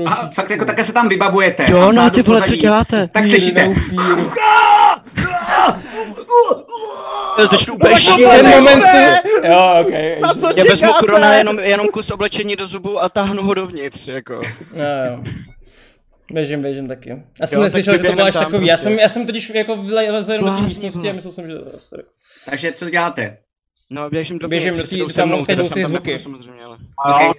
[0.06, 1.66] A fakt jako také se tam vybavujete.
[1.70, 3.08] Jo, no ty vole, co děláte?
[3.08, 3.66] Tak slyšíte.
[3.66, 3.74] no.
[7.38, 7.76] Já začnu.
[7.78, 8.84] Ten moment.
[9.44, 10.20] Jo, ok.
[10.20, 14.08] Na co Já vezmu korona jenom, jenom kus oblečení do zubu a táhnu ho dovnitř,
[14.08, 14.34] jako.
[14.34, 14.40] Jo,
[15.06, 15.22] jo.
[16.32, 17.22] Běžím, běžím taky.
[17.40, 18.66] Já jsem Jo, neslyšel, tak že to bylo až takový.
[18.66, 18.84] Já prostě.
[18.84, 21.54] jsem, já jsem totiž jako vylezl do té místnosti a myslel jsem, že...
[21.78, 22.02] sorry.
[22.50, 23.38] Takže co děláte?
[23.90, 26.18] No, běžím do Běžím do jdou tam se mnou, teď teda jdou ty tam zvuky.
[26.18, 26.78] samozřejmě, ale.
[27.14, 27.30] Okay.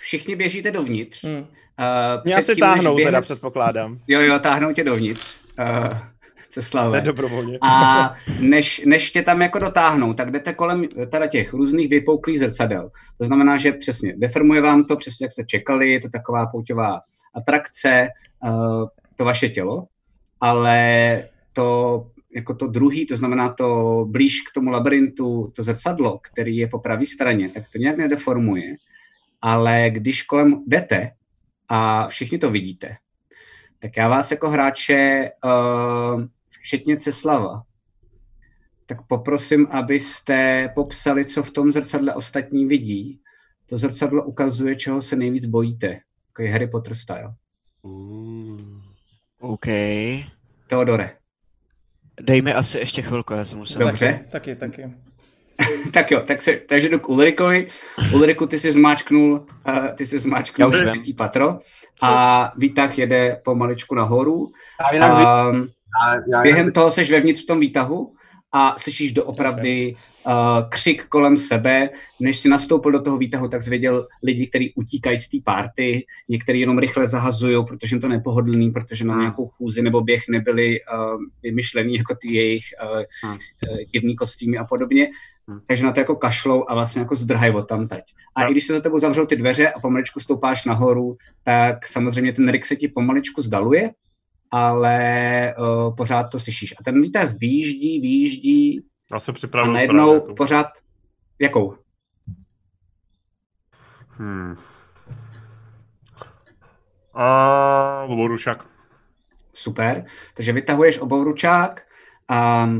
[0.00, 1.24] Všichni běžíte dovnitř.
[1.24, 1.36] Hm.
[1.38, 1.44] Uh,
[2.24, 3.98] Mě asi táhnou teda, běhne- předpokládám.
[4.08, 5.36] Jo, jo, táhnou tě dovnitř.
[5.60, 5.98] Uh,
[6.62, 6.90] se.
[6.90, 7.58] Nedobrovolně.
[7.62, 12.90] A než, než tě tam jako dotáhnou, tak jdete kolem teda těch různých vypouklých zrcadel.
[13.18, 17.00] To znamená, že přesně deformuje vám to, přesně jak jste čekali, je to taková pouťová
[17.34, 18.08] atrakce,
[18.44, 18.86] uh,
[19.16, 19.84] to vaše tělo,
[20.40, 26.56] ale to jako to druhý, to znamená to blíž k tomu labirintu, to zrcadlo, který
[26.56, 28.76] je po pravé straně, tak to nějak nedeformuje,
[29.42, 31.10] ale když kolem jdete
[31.68, 32.96] a všichni to vidíte,
[33.78, 36.24] tak já vás jako hráče, uh,
[36.64, 37.62] včetně Ceslava,
[38.86, 43.20] tak poprosím, abyste popsali, co v tom zrcadle ostatní vidí.
[43.66, 46.00] To zrcadlo ukazuje, čeho se nejvíc bojíte.
[46.26, 47.34] Takový Harry Potter style.
[49.40, 49.66] OK.
[50.68, 51.16] Teodore.
[52.20, 53.78] Dej mi asi ještě chvilku, já se musím...
[53.78, 54.24] Dobře.
[54.32, 54.94] Taky, taky.
[55.92, 57.68] tak jo, tak se, takže jdu k Ulrikovi.
[58.14, 60.92] Ulriku, ty si zmáčknul, uh, ty si zmáčknul Já už vím.
[60.92, 61.58] třetí patro
[62.02, 64.52] a výtah jede pomaličku nahoru.
[64.80, 65.24] Já jinak vy-
[65.58, 65.68] Um,
[66.02, 68.14] já, já, během toho seš vevnitř v tom výtahu
[68.56, 69.94] a slyšíš doopravdy
[70.26, 70.32] uh,
[70.68, 71.90] křik kolem sebe.
[72.20, 76.06] Než si nastoupil do toho výtahu, tak jsi viděl lidi, kteří utíkají z té party,
[76.28, 79.22] někteří jenom rychle zahazují, protože jim to nepohodlný, protože na Hmm.
[79.22, 84.64] nějakou chůzi nebo běh nebyli uh, vymyšlený jako ty jejich uh, uh, divný kostýmy a
[84.64, 85.08] podobně.
[85.48, 85.60] Hmm.
[85.66, 88.04] Takže na to jako kašlou a vlastně jako zdrhají od tam teď.
[88.34, 88.48] A No.
[88.48, 91.12] i když se za tebou zavřou ty dveře a pomaličku stoupáš nahoru,
[91.44, 93.90] tak samozřejmě ten Rick se ti pomaličku zdaluje,
[94.56, 96.74] ale uh, pořád to slyšíš.
[96.80, 100.34] A ten výtah výjíždí, výjíždí Já se a najednou jako.
[100.34, 100.66] pořád...
[101.38, 101.74] Jakou?
[104.08, 104.56] Hmm.
[107.14, 108.66] A oborušák.
[109.54, 110.04] Super.
[110.34, 111.82] Takže vytahuješ obouručák
[112.28, 112.70] a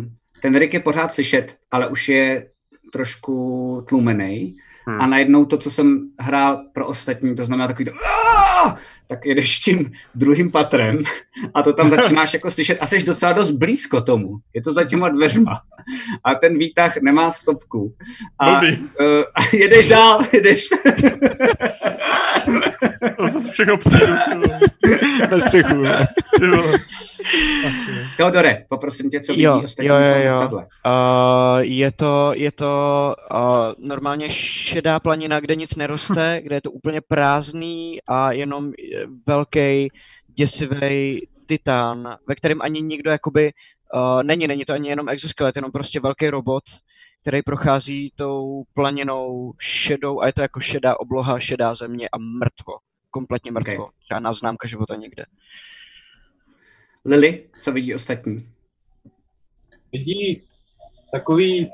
[0.42, 2.50] ten Rick je pořád slyšet, ale už je
[2.92, 4.56] trošku tlumený.
[4.87, 5.00] Hmm.
[5.00, 7.92] A najednou to, co jsem hrál pro ostatní, to znamená takový to,
[9.07, 10.98] Tak jedeš tím druhým patrem
[11.55, 14.37] a to tam začínáš jako slyšet a jsi docela dost blízko tomu.
[14.55, 15.61] Je to za těma dveřma.
[16.24, 17.94] A ten výtah nemá stopku.
[18.38, 18.66] A, uh,
[19.35, 20.68] a jedeš dál, jedeš.
[23.16, 24.12] To všechno přijdu.
[25.31, 25.83] Ve střechu.
[28.16, 30.50] Teodore, poprosím tě, co vidí Jo, ostatní jo, jo, jo.
[30.53, 30.62] Uh,
[31.61, 33.38] je to, je to uh,
[33.79, 38.72] normálně šedá planina, kde nic neroste, kde je to úplně prázdný a jenom
[39.27, 39.88] velký
[40.27, 43.53] děsivý titán, ve kterém ani nikdo jakoby
[43.94, 46.64] uh, není, není to ani jenom exoskelet, jenom prostě velký robot,
[47.22, 52.72] který prochází tou planinou šedou a je to jako šedá obloha, šedá země a mrtvo.
[53.14, 53.85] Kompletně mrtvo.
[53.87, 53.92] Ok.
[54.11, 55.24] Žádná známka života nikde.
[57.05, 58.48] Lily, co vidí ostatní?
[59.94, 60.42] vidí
[61.12, 61.70] takový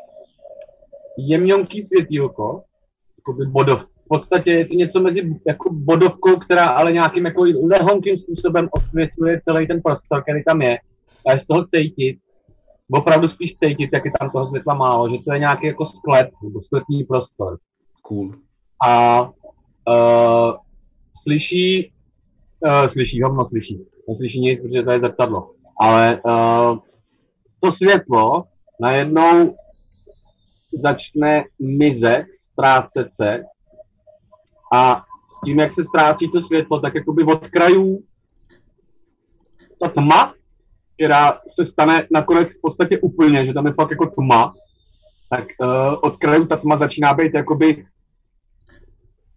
[1.18, 2.62] jemňonký světýlko,
[3.18, 3.84] jakoby bodov.
[3.84, 9.40] V podstatě je to něco mezi jako bodovkou, která ale nějakým jako lehonkým způsobem osvětluje
[9.40, 10.78] celý ten prostor, který tam je.
[11.26, 12.18] A je z toho cítit,
[12.92, 16.30] opravdu spíš cítit, jak je tam toho světla málo, že to je nějaký jako sklep,
[16.42, 17.58] nebo sklepní prostor.
[18.02, 18.34] Cool.
[18.86, 19.22] A
[19.88, 20.56] uh,
[21.22, 21.92] slyší,
[22.60, 23.80] uh, slyší, hovno slyší.
[24.08, 25.50] Neslyší nic, protože to je zrcadlo.
[25.80, 26.78] Ale uh,
[27.60, 28.42] to světlo
[28.80, 29.56] najednou
[30.72, 33.42] začne mizet, ztrácet se
[34.72, 38.02] a s tím, jak se ztrácí to světlo, tak jakoby od krajů
[39.80, 40.34] ta tma,
[40.94, 44.54] která se stane nakonec v podstatě úplně, že tam je fakt jako tma,
[45.30, 47.86] tak uh, od krajů ta tma začíná být jakoby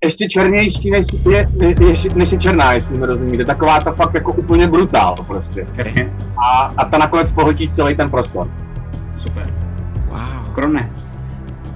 [0.04, 1.48] ještě černější, než je,
[1.80, 3.46] než, než je černá, jestli mi rozumíte.
[3.46, 5.68] Taková ta fakt jako úplně brutál prostě.
[5.76, 6.13] Jasně.
[6.38, 8.48] A, a ta nakonec pohltí celý ten prostor.
[9.16, 9.54] Super.
[10.10, 10.54] Wow.
[10.54, 10.92] Krone.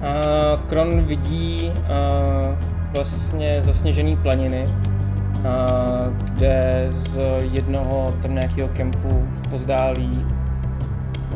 [0.01, 1.93] A Kron vidí a,
[2.93, 5.67] vlastně zasněžený planiny, a,
[6.23, 7.19] kde z
[7.51, 10.25] jednoho tam nějakého kempu v pozdálí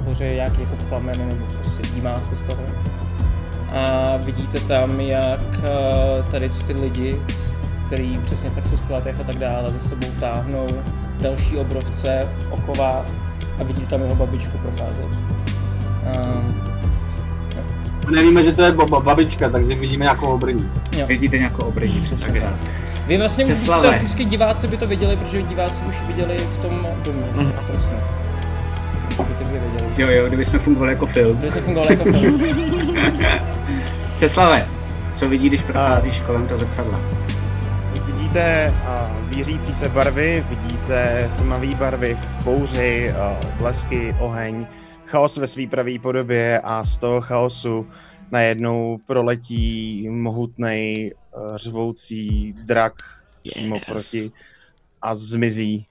[0.05, 2.61] hoře nějaký jako plamen nebo prostě dímá se z toho.
[3.71, 7.15] A vidíte tam, jak a, tady ty lidi,
[7.85, 10.67] který přesně v exoskeletech a tak dále, za sebou táhnou
[11.21, 13.05] další obrovce ochovách
[13.59, 15.23] a vidíte tam jeho babičku procházet.
[16.07, 16.41] A,
[18.11, 20.69] Nevíme, že to je baba, babička, takže vidíme nějakou obrní.
[20.97, 21.07] jo.
[21.07, 22.53] Vidíte nějakou obrní, přesně tak.
[23.07, 27.23] Vy vlastně už teoreticky diváci by to viděli, protože diváci už viděli v tom domě.
[27.33, 27.51] Mm.
[27.67, 28.21] To jsme.
[29.97, 31.37] Jo, jo, kdyby jsme fungovali jako film.
[31.37, 32.41] Kdyby se fungovalo jako film.
[34.21, 34.67] Ceslave,
[35.15, 36.99] co vidí, když procházíš kolem toho zrcadla?
[38.05, 44.67] Vidíte uh, vířící se barvy, vidíte tmavé barvy v bouři, uh, blesky, oheň,
[45.05, 47.87] chaos ve své pravé podobě a z toho chaosu
[48.31, 52.93] najednou proletí mohutný uh, řvoucí drak
[53.49, 53.85] přímo Yes.
[53.85, 54.31] proti
[55.01, 55.85] a zmizí.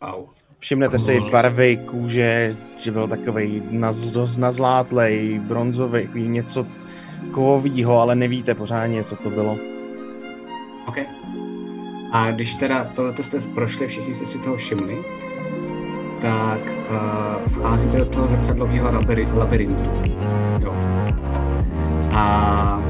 [0.00, 0.26] Wow.
[0.58, 6.66] Všimnete si barvy kůže, že byl takový naz, dost nazlátlej, bronzový, něco
[7.30, 9.56] kovovýho, ale nevíte pořádně, co to bylo.
[10.86, 10.96] OK.
[12.12, 14.98] A když teda tohleto jste prošli, všichni jste si toho všimli,
[16.22, 19.84] tak uh, vcházíte do toho zrcadlového labiri- labirintu.
[20.64, 20.72] Jo.
[22.14, 22.82] A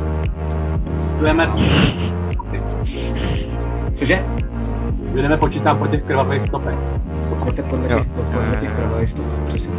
[1.19, 1.53] Budeme,
[3.95, 4.25] cože?
[5.11, 6.75] budeme počítat po těch krvavých stopech.
[7.45, 9.75] Jdete podle těch, podle těch krvavých stopů, přesně.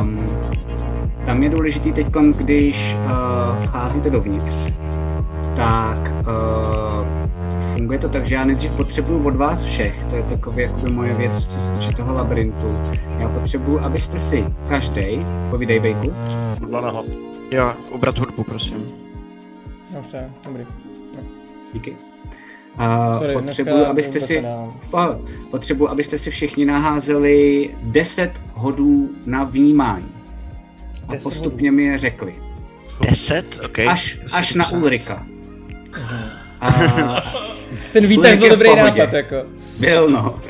[0.00, 0.26] Um,
[1.26, 2.06] tam je důležitý teď,
[2.38, 4.54] když uh, vcházíte dovnitř,
[5.56, 7.06] tak uh,
[7.74, 11.12] funguje to tak, že já nejdřív potřebuju od vás všech, to je takový jakoby moje
[11.12, 12.78] věc, co se týče toho labirintu.
[13.18, 16.12] Já potřebuju, abyste si každý, povídej Bejku,
[16.60, 17.06] Hudba na hlas.
[17.50, 18.84] Jo, ubrat hudbu, prosím.
[19.94, 20.66] Dobře, dobrý.
[21.72, 21.90] díky.
[21.90, 24.44] Uh, Sorry, potřebuju, dneska abyste si,
[25.50, 30.21] potřebuju, abyste si všichni naházeli 10 hodů na vnímání.
[31.12, 32.34] A 10 postupně mi je řekli.
[33.08, 33.60] Deset?
[33.64, 33.78] OK.
[33.78, 35.26] Až, až na Ulrika.
[36.60, 36.70] A
[37.92, 39.36] Ten výtah byl je dobrý nápad, jako.
[39.78, 40.40] Byl, no.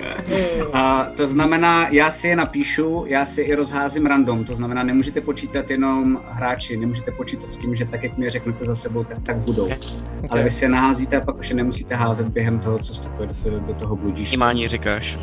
[0.73, 5.21] A to znamená, já si je napíšu, já si i rozházím random, to znamená, nemůžete
[5.21, 9.05] počítat jenom hráči, nemůžete počítat s tím, že tak, jak mi je řeknete za sebou,
[9.05, 9.69] tak, tak budou.
[10.31, 13.35] Ale vy si je naházíte a pak už je nemusíte házet během toho, co vstupujete
[13.51, 14.37] do, do toho bludiště.
[14.37, 15.19] Vnímání říkáš.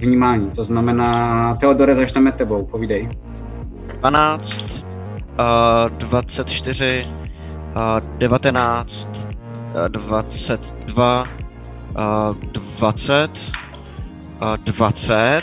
[0.00, 3.08] Vnímání, to znamená, Teodore, začneme tebou, povídej.
[3.86, 4.84] 12,
[5.90, 7.06] uh, 24,
[7.80, 9.08] uh, 19,
[9.74, 13.30] uh, 22, uh, 20,
[14.42, 15.42] uh, 20,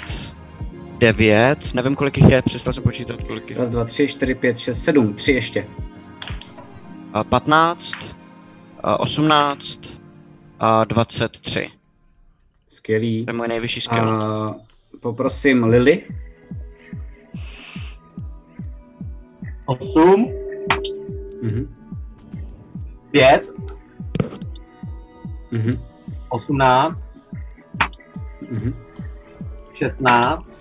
[0.97, 3.63] 9, nevím kolik jich je, přestal jsem počítat kolik jich je.
[3.63, 5.67] Raz, dva, tři, čtyři, pět, šest, sedm, tři ještě.
[7.13, 8.15] a 15,
[8.83, 10.01] a 18
[10.59, 11.69] a 23.
[12.67, 13.25] Skvělý.
[13.25, 14.09] To je můj nejvyšší skill.
[14.09, 14.55] A
[14.99, 16.03] poprosím Lily.
[19.65, 20.31] 8,
[21.41, 21.67] Mhm.
[23.11, 23.45] 5,
[25.51, 25.71] Mhm.
[26.29, 27.11] 18,
[28.51, 28.73] Mhm.
[29.73, 30.53] 16,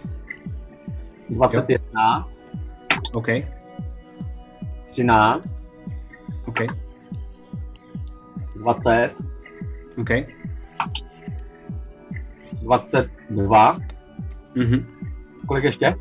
[1.31, 2.29] 21,
[3.13, 3.29] OK,
[4.87, 5.57] 13,
[6.47, 6.61] OK,
[8.57, 9.11] 20,
[9.99, 10.11] OK.
[12.63, 13.79] 22.
[14.55, 14.87] Mhm.
[15.47, 15.95] Kolik ještě?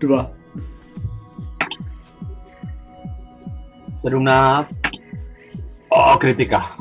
[0.00, 0.30] Dva.
[4.02, 4.80] 17.
[5.88, 6.76] O, kritika.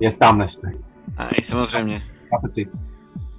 [0.00, 0.68] Je tam nešte.
[1.16, 2.02] A i samozřejmě.
[2.30, 2.66] 23.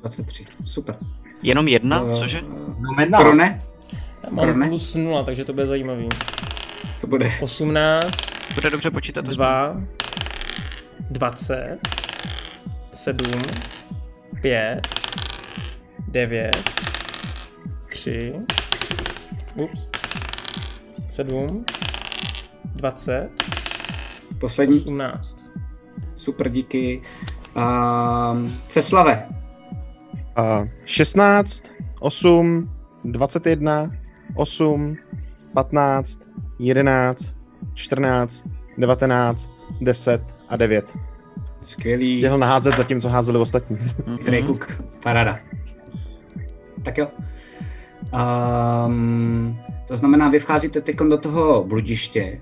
[0.01, 0.45] 23.
[0.63, 0.95] Super.
[1.41, 2.41] Jenom jedna, Eh, cože?
[2.79, 3.17] No, jedna.
[3.19, 3.61] Krone?
[4.23, 4.67] Já mám Krone?
[4.67, 6.09] plus 0, takže to bude zajímavý.
[7.01, 8.11] To bude 18,
[8.55, 9.25] Bude dobře počítat.
[9.25, 9.75] 2,
[11.09, 11.79] 20,
[12.91, 13.41] 7,
[14.41, 14.81] 5,
[16.07, 16.51] 9,
[17.89, 18.33] 3,
[19.55, 19.89] ups,
[21.07, 21.65] 7,
[22.75, 23.29] 20,
[24.39, 24.79] poslední.
[24.81, 25.45] 18.
[26.15, 27.01] Super, díky.
[27.55, 29.27] Um, Ceslave.
[30.39, 32.71] Uh, 16, 8,
[33.03, 33.91] 21,
[34.35, 34.97] 8,
[35.53, 36.21] 15,
[36.59, 37.33] 11,
[37.73, 40.97] 14, 19, 10 a 9.
[41.61, 42.13] Skvělý.
[42.13, 43.77] Stihl naházet za tím, co házeli ostatní.
[44.21, 44.83] Který kuk.
[45.03, 45.39] Paráda.
[46.83, 47.07] Tak jo.
[48.13, 52.41] Um, to znamená, vy vcházíte teď do toho bludiště.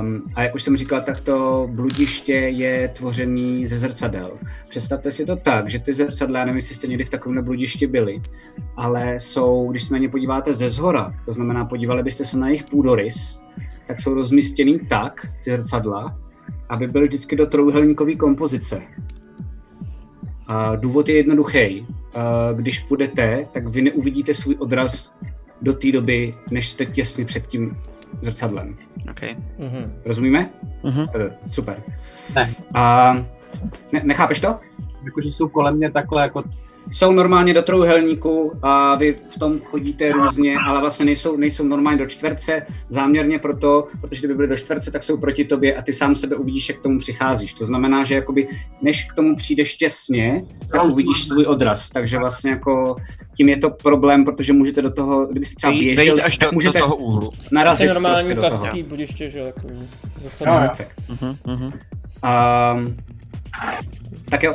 [0.00, 4.30] Um, a jak už jsem říkal, tak to bludiště je tvořený ze zrcadel.
[4.68, 7.86] Představte si to tak, že ty zrcadla, já nevím, jestli jste někdy v takovém bludišti
[7.86, 8.22] byli,
[8.76, 12.48] ale jsou, když se na ně podíváte ze zhora, to znamená, podívali byste se na
[12.48, 13.40] jejich půdorys,
[13.86, 16.18] tak jsou rozmístěný tak, ty zrcadla,
[16.68, 18.82] aby byly vždycky do trouhelníkové kompozice.
[20.46, 21.86] A důvod je jednoduchý.
[22.14, 25.12] A Když půjdete, tak vy neuvidíte svůj odraz
[25.62, 27.76] do té doby, než jste těsně před tím
[28.22, 28.76] zrcadlem.
[29.10, 29.36] Okay.
[29.58, 29.94] Mhm.
[30.04, 30.50] Rozumíme?
[30.82, 31.06] Mhm.
[31.14, 31.82] Eh, Super.
[32.34, 32.54] Ne.
[32.74, 33.12] A
[33.92, 34.58] ne, nechápeš to?
[35.04, 36.44] Jakože jsou kolem mě takhle jako
[36.90, 41.98] Jsou normálně do trouhelníku a vy v tom chodíte různě, ale vlastně nejsou, nejsou normálně
[41.98, 45.92] do čtverce, záměrně proto, protože kdyby byly do čtverce, tak jsou proti tobě a ty
[45.92, 47.54] sám sebe uvidíš, jak k tomu přicházíš.
[47.54, 48.48] To znamená, že jakoby,
[48.82, 51.90] než k tomu přijdeš těsně, tak uvidíš svůj odraz.
[51.90, 52.96] Takže vlastně jako
[53.36, 56.50] tím je to problém, protože můžete do toho, kdybyste třeba běžel, vejít až tak do-
[56.50, 57.30] do můžete toho úhlu.
[57.52, 58.50] Narazit normální prostě do toho.
[58.50, 59.88] klasický budiště, že jo, takový.
[60.20, 60.86] Zase Jo, jo.
[61.20, 61.72] Mhm, mhm.
[62.74, 62.96] Um,
[64.30, 64.54] tak jo.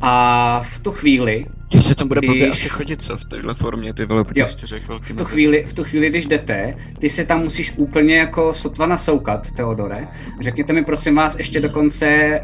[0.00, 3.54] A v tu chvíli, Že se tam bude blbě Když- asi chodit, co v téhle
[3.54, 5.10] formě, ty vole, po těch čtyřech velkých.
[5.10, 8.86] v tu, chvíli, v tu chvíli, když jdete, ty se tam musíš úplně jako sotva
[8.86, 10.08] nasoukat, Teodore.
[10.40, 12.40] Řekněte mi prosím vás ještě dokonce,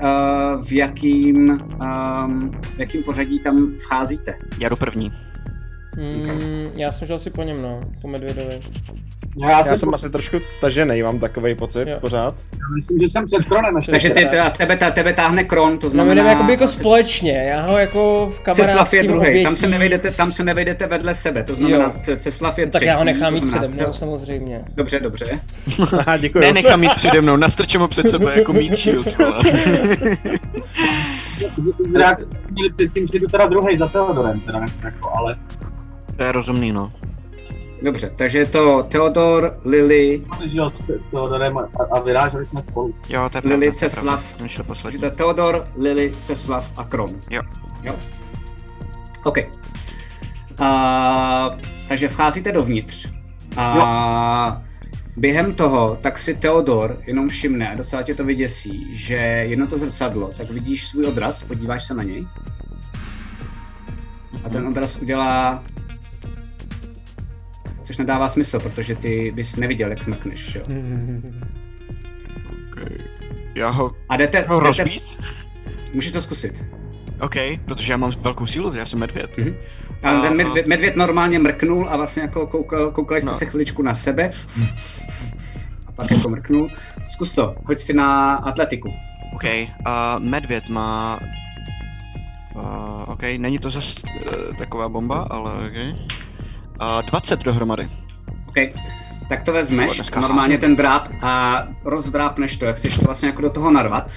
[0.56, 4.34] uh, v jakým, um, v jakým pořadí tam vcházíte.
[4.58, 5.12] Já jdu první.
[5.96, 8.60] Mm, já jsem šel asi po něm, no, po Medvědovi.
[9.36, 11.96] Já, Já jsem, jsem asi trošku tažený, mám takový pocit Jo.
[12.00, 12.34] pořád.
[12.76, 13.90] myslím, že jsem před kronem ještě.
[13.90, 16.14] Takže ty, a tebe, ta, tebe táhne kron, to No my znamená...
[16.14, 19.42] jdeme jakoby jako Ces- společně, já ho jako v Ceslav je kamarádském druhý, obětí.
[19.44, 22.16] tam se, nevejdete, tam se nevejdete vedle sebe, to znamená, Jo.
[22.18, 22.86] Ceslav je Tak třetí.
[22.86, 24.64] já ho nechám znamená- přede mnou samozřejmě.
[24.74, 25.40] Dobře, dobře.
[25.98, 26.38] Aha, děkuji.
[26.40, 29.08] Ne, nechám mít přede mnou, nastrčím ho před sebe jako meat shield.
[31.92, 32.18] Zrák
[32.50, 35.36] měli předtím, že jdu teda druhý za Teodorem, teda jako, ale
[36.22, 36.92] To je rozumný, no.
[37.82, 42.94] Dobře, takže je to Theodor, Lily, žil s, Teodorem a, a vyráželi jsme spolu.
[43.08, 43.56] Jo, to je pravda.
[43.58, 44.34] Lily, Ceslav.
[44.38, 44.98] Ten šel takže poslední.
[44.98, 47.10] to je Theodor, Lily, Ceslav a Kron.
[47.30, 47.42] Jo.
[47.82, 47.94] Jo.
[49.24, 49.38] OK.
[50.58, 51.56] A,
[51.88, 53.08] takže vcházíte dovnitř.
[53.56, 54.62] A
[55.16, 59.14] během toho, tak si Theodor jenom všimne, a docela tě to vyděsí, že
[59.48, 62.26] jedno to zrcadlo, tak vidíš svůj odraz, podíváš se na něj.
[64.44, 65.62] A ten odraz udělá
[67.82, 70.62] Což nedává smysl, protože ty bys neviděl, jak smrkneš, jo.
[72.72, 72.98] Okay.
[73.54, 75.20] Já ho, A jdete, ho jdete rozbít?
[75.94, 76.64] můžeš to zkusit.
[77.20, 79.38] OK, protože já mám velkou sílu, já jsem medvěd.
[79.38, 79.54] Mhm.
[80.04, 83.36] A ten medvěd, medvěd normálně mrknul a vlastně jako koukal, koukali jste No.
[83.36, 84.30] se chviličku na sebe.
[85.86, 86.68] A pak jako mrknul.
[87.08, 88.88] Zkus to, hoď si na atletiku.
[89.34, 89.44] OK,
[89.84, 91.20] a medvěd má...
[92.54, 95.98] Uh, OK, není to zas uh, taková bomba, ale OK.
[96.82, 97.88] Uh, 20 dohromady.
[98.48, 98.56] OK.
[99.28, 103.50] Tak to vezmeš, normálně ten dráp a rozdrápneš to, jak chceš to vlastně jako do
[103.50, 104.10] toho narvat.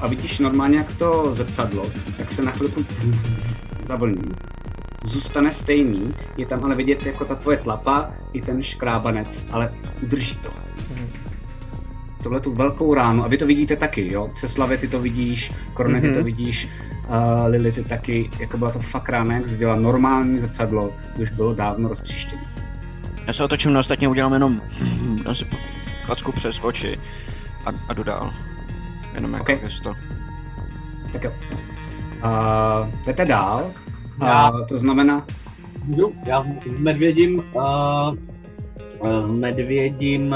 [0.00, 1.86] A vidíš normálně, jak to zrcadlo,
[2.18, 2.84] tak se na chvilku
[3.82, 4.22] zavlní.
[5.04, 9.70] Zůstane stejný, je tam ale vidět jako ta tvoje tlapa i ten škrábanec, ale
[10.02, 10.50] udrží to.
[12.22, 14.28] tohle tu velkou ránu, a vy to vidíte taky, jo?
[14.36, 16.16] Ceslavě ty to vidíš, Korne ty Mhm.
[16.16, 16.68] to vidíš,
[17.10, 21.30] uh, Lily ty taky, jako byla to fakt rána, jak zděla normální zrcadlo, to už
[21.30, 22.42] bylo dávno roztříštěné.
[23.26, 24.60] Já se otočím na ostatně, udělám jenom,
[25.24, 25.46] dám si
[26.06, 27.00] packu přes oči
[27.66, 28.32] a, a jdu dál.
[29.14, 29.60] Jenom jako Ok.
[29.60, 29.94] gesto.
[31.12, 31.32] Tak jo.
[32.24, 33.70] Uh, jdete dál,
[34.22, 35.24] Já- uh, to znamená,
[35.84, 36.12] Můžu?
[36.26, 36.46] Já v
[36.78, 38.14] medvědím, uh,
[39.02, 40.34] v medvědím,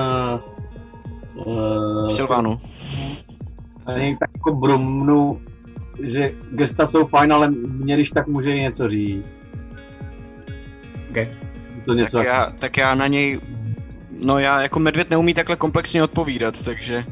[1.36, 2.60] uh, uh, Silvánu.
[3.96, 5.40] Něj tak jako brumnu,
[6.03, 9.38] že gesta jsou fajn, ale mě když tak může i něco říct.
[11.11, 11.24] okay.
[11.86, 13.40] To něco Tak jako, já, tak já na něj,
[14.24, 17.05] no já jako medvěd neumí takhle komplexně odpovídat, takže,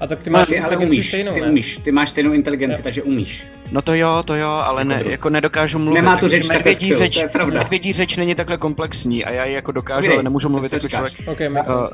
[0.00, 1.46] A tak ty máš ty ale inteligenci umíš, stejnou, ty ne?
[1.50, 2.82] umíš, ty máš stejnou inteligenci, Jo.
[2.82, 3.46] takže umíš.
[3.72, 5.10] no to jo, to jo, ale ne, druh.
[5.12, 5.94] jako nedokážu mluvit.
[5.94, 7.58] Nemá tu takže řeč takhle medvědí skvělou, řeč, to je pravda.
[7.60, 10.88] medvědí řeč není takhle komplexní a já ji jako dokážu, Povídej, ale nemůžu mluvit jako
[10.88, 11.12] člověk.
[11.26, 11.86] Ok, makes Uh,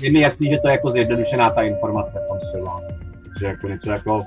[0.00, 2.18] je mi jasný, že to je jako zjednodušená ta informace
[2.50, 2.88] Silvánu.
[3.40, 4.24] Že jako něco jako,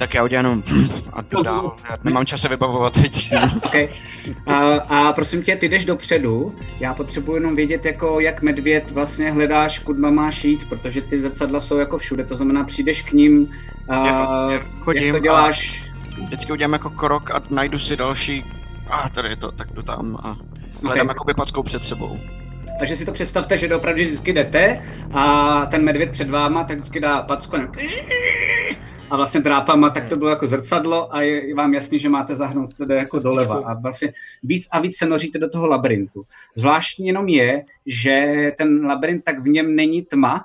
[0.00, 0.62] tak já udělám
[1.12, 3.34] a jdu dál, já nemám čas se vybavovat teď.
[3.66, 3.88] Okay.
[4.46, 9.30] A, a prosím tě, ty jdeš dopředu, já potřebuji jenom vědět, jako jak medvěd vlastně
[9.30, 13.50] hledáš, kudma máš jít, protože ty zrcadla jsou jako všude, to znamená, přijdeš k ním,
[13.88, 15.84] a, Já- já chodím jak to a- děláš?
[16.26, 18.44] Vždycky udělám jako krok a najdu si další,
[18.90, 20.36] a tady je to, tak jdu tam a
[20.82, 21.10] hledám Ok.
[21.10, 22.18] jakoby packou před sebou.
[22.78, 24.82] Takže si to představte, že opravdu vždycky jdete
[25.14, 27.56] a ten medvěd před váma tak vždycky dá packu
[29.10, 32.36] a vlastně drápama, tak to bylo jako zrcadlo a je je vám jasný, že máte
[32.36, 36.22] zahnout tedy jako doleva a vlastně víc a víc se noříte do toho labirintu.
[36.54, 40.44] Zvláštní jenom je, že ten labirint tak v něm není tma,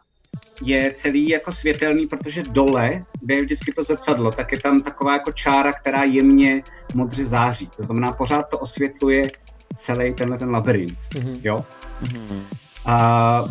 [0.61, 5.13] je celý jako světelný, protože dole, kde je vždycky to zrcadlo, tak je tam taková
[5.13, 6.63] jako čára, která jemně
[6.93, 7.69] modře září.
[7.77, 9.31] To znamená, pořád to osvětluje
[9.77, 10.97] celý tenhle ten labirint.
[11.15, 11.33] Mhm.
[11.43, 11.65] Jo?
[12.01, 12.45] Mhm.
[12.85, 13.45] A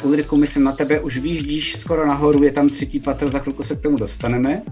[0.00, 3.62] uh, Ulriku, myslím na tebe, už výjíždíš skoro nahoru, je tam třetí patro, za chvilku
[3.62, 4.62] se k tomu dostaneme.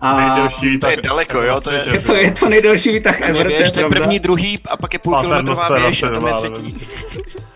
[0.00, 2.00] A Nejdelší To výtah je daleko, jo, to je...
[2.06, 4.92] to, je to nejdelší výtah ever, to je Věž, to je první, druhý a pak
[4.92, 6.86] je půlkilometrová Paternoster věž a tam je třetí.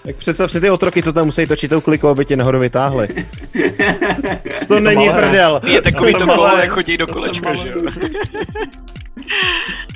[0.05, 3.09] Tak představ si ty otroky, co tam musí točit tou klikou, aby tě nahoru vytáhli.
[4.69, 5.23] To není malé.
[5.23, 5.61] prdel.
[5.67, 7.77] Je takový to kolo, jak chodí do To kolečka, že jo.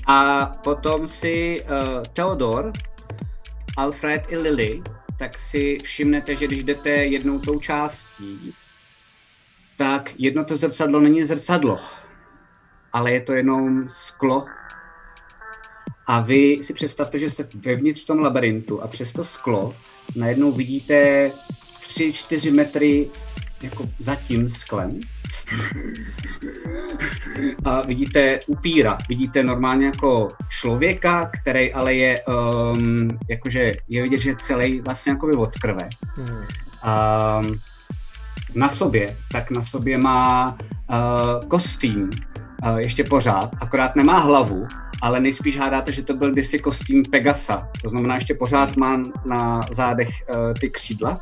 [0.06, 2.72] A potom si uh, Theodor,
[3.76, 4.82] Alfred i Lily,
[5.22, 8.54] tak si všimnete, že když jdete jednou tou částí,
[9.76, 11.78] tak jedno to zrcadlo není zrcadlo,
[12.92, 14.46] ale je to jenom sklo.
[16.06, 19.76] A vy si představte, že jste vevnitř v tom labirintu a přes to sklo
[20.16, 21.30] najednou vidíte
[21.88, 23.08] 3-4 metry
[23.62, 25.00] jako za tím sklem.
[27.64, 34.30] A vidíte upíra, vidíte normálně jako člověka, který ale je, um, jakože je vidět, že
[34.30, 35.88] je celý vlastně jako od krve.
[36.18, 36.36] Mhm.
[37.48, 37.58] Um,
[38.54, 42.10] na sobě, tak na sobě má uh, kostým,
[42.62, 44.66] uh, ještě pořád, akorát nemá hlavu,
[45.02, 47.68] ale nejspíš hádáte, že to byl kdysi kostým Pegasa.
[47.82, 51.20] To znamená, ještě pořád má na zádech uh, ty křídla.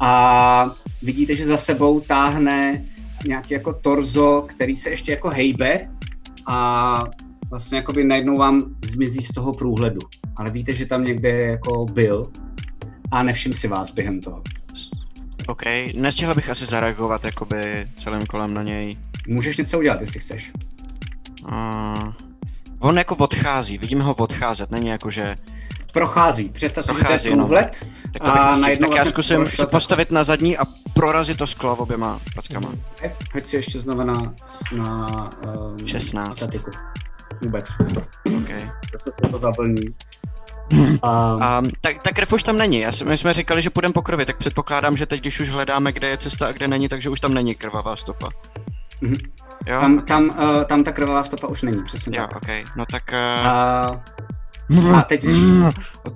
[0.00, 0.70] A
[1.02, 2.84] vidíte, že za sebou táhne
[3.26, 5.90] nějaký jako torzo, který se ještě jako hejbe
[6.46, 7.04] a
[7.50, 10.00] vlastně jakoby najednou vám zmizí z toho průhledu.
[10.36, 12.32] Ale víte, že tam někde jako byl
[13.10, 14.42] a nevšim si vás během toho.
[15.46, 15.62] OK,
[15.94, 18.96] nestihl bych asi zareagovat jakoby celým kolem na něj.
[19.28, 20.52] Můžeš něco udělat, jestli chceš.
[21.44, 22.12] Uh,
[22.78, 25.34] on jako odchází, vidíme ho odcházet, není jako, že...
[25.92, 29.36] Prochází, představ si, že to je průhled Tak, a asi, najednou tak já vlastně zkusím
[29.40, 30.62] prošel se postavit na zadní a
[30.94, 32.68] prorazit to sklo oběma packama.
[33.00, 34.34] tak- Hoď si ještě znova na,
[34.76, 35.30] na
[35.80, 36.28] um, 16.
[36.42, 36.70] atletiku.
[37.42, 37.64] Vůbec.
[38.42, 38.70] Okay.
[38.92, 39.82] Zase se to zaplní.
[41.02, 42.80] A, A tak, ta krev už tam není.
[42.80, 45.92] Já my jsme říkali, že půjdeme po krvi, tak předpokládám, že teď, když už hledáme,
[45.92, 48.28] kde je cesta a kde není, takže už tam není krvavá stopa.
[49.00, 49.16] Mhm.
[49.66, 49.80] Jo?
[49.80, 52.36] tam, tam, uh, tam ta krvavá stopa už není, přesně Jo, tak.
[52.42, 52.48] ok.
[52.76, 53.02] No tak...
[53.12, 53.46] Uh...
[53.46, 54.02] A,
[54.94, 55.44] a teď zjišť,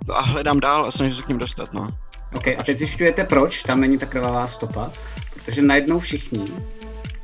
[0.08, 1.88] A hledám dál a snažím se k ním dostat, no.
[2.34, 4.90] okay, a teď zjišťujete, proč tam není ta krvavá stopa,
[5.34, 6.44] protože najednou všichni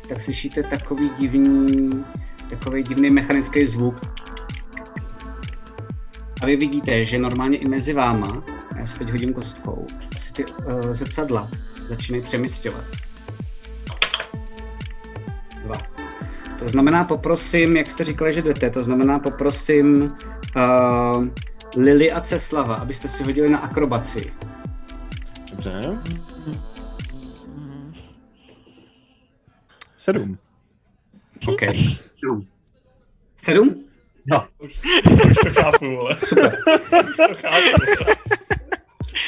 [0.09, 2.05] tak slyšíte takový divný,
[2.51, 4.01] takový divný mechanický zvuk.
[6.43, 8.43] A vy vidíte, že normálně i mezi váma,
[8.77, 9.87] já si teď hodím kostkou,
[10.19, 11.49] si ty uh, zrcadla
[11.89, 12.85] začínají přemysťovat.
[15.65, 15.77] Dva.
[16.59, 20.11] To znamená, poprosím, jak jste říkali, že jdete, to znamená, poprosím
[20.59, 21.29] uh,
[21.77, 24.33] Lily a Ceslava, abyste si hodili na akrobaci.
[25.51, 25.99] Dobře.
[29.97, 30.39] Sedm.
[31.49, 31.61] OK.
[33.37, 33.85] Sedm?
[34.31, 34.81] No, Už
[35.45, 36.17] to chápu, ale.
[36.19, 36.57] Super.
[37.29, 38.05] To chápu.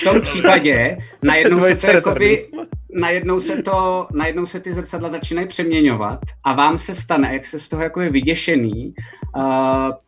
[0.01, 2.49] V tom případě najednou se jakoby
[2.95, 7.61] najednou se to, najednou se ty zrcadla začínají přeměňovat a vám se stane, jak se
[7.61, 8.95] z toho jako je vyděšený,
[9.36, 9.43] uh,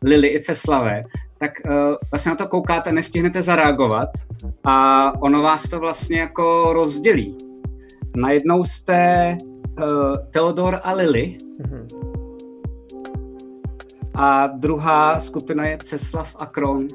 [0.03, 1.05] Lily i Ceslave,
[1.39, 1.73] tak uh,
[2.11, 4.09] vlastně na to koukáte, nestihnete zareagovat
[4.65, 7.37] a ono vás to vlastně jako rozdělí.
[8.17, 11.37] Najednou jste uh, Theodor a Lily
[14.15, 16.87] a druhá skupina je Ceslav a Kron.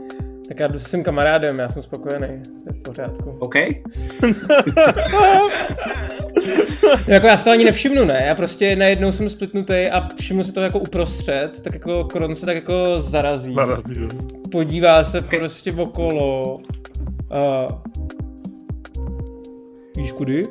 [0.47, 3.37] Tak já jdu s svým kamarádem, já jsem spokojený, to je v pořádku.
[3.39, 3.55] OK?
[7.07, 8.23] jako já si to ani nevšimnu, ne?
[8.27, 12.45] Já prostě najednou jsem splitnutý a všimnu si to jako uprostřed, tak jako Kron se
[12.45, 13.53] tak jako zarazí.
[13.53, 14.07] Zarazí.
[14.51, 16.59] Podívá se prostě okolo.
[17.29, 17.67] A...
[19.97, 20.43] Víš kudy?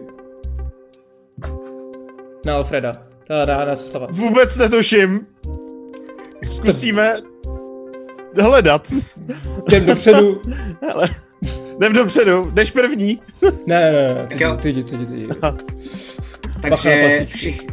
[2.47, 2.93] Na Alfreda.
[3.27, 4.07] Ta dá na sestava.
[4.11, 5.27] Vůbec netuším.
[6.45, 7.17] Zkusíme
[8.43, 8.93] hledat.
[9.69, 10.41] Jdem dopředu.
[10.83, 11.09] Hele,
[11.77, 13.21] jdem dopředu, jdeš první.
[13.67, 14.57] Ne, ne, ne, ty, jo.
[14.57, 15.57] ty, ty, ty, na
[16.63, 17.67] Takže všich,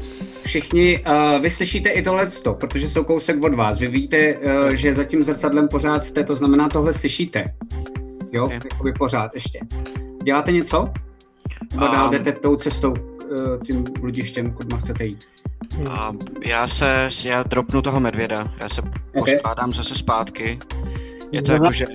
[0.45, 2.28] všichni, uh, vy slyšíte i tohle,
[2.59, 3.80] protože jsou kousek od vás.
[3.80, 7.53] Vy víte, uh, že za tím zrcadlem pořád jste, to znamená, tohle slyšíte.
[8.32, 8.51] Jo, Ok.
[8.51, 9.59] jakoby pořád ještě.
[10.24, 10.89] Děláte něco?
[11.73, 15.25] Nebo dál jdete tou cestou, uh, tím bludištěm, kudma chcete jít?
[15.89, 16.13] A
[16.45, 18.81] já se, já dropnu toho medvěda, já se
[19.13, 20.59] poskládám zase zpátky.
[21.31, 21.85] Je to Zrovna- jako, že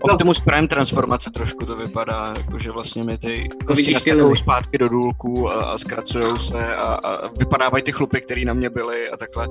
[0.00, 4.36] Optimus Prime transformace trošku to vypadá, jakože vlastně mi ty kosti lily.
[4.36, 8.70] zpátky do důlku a, a zkracujou se a, a vypadávají ty chlupy, které na mě
[8.70, 9.48] byly a takhle.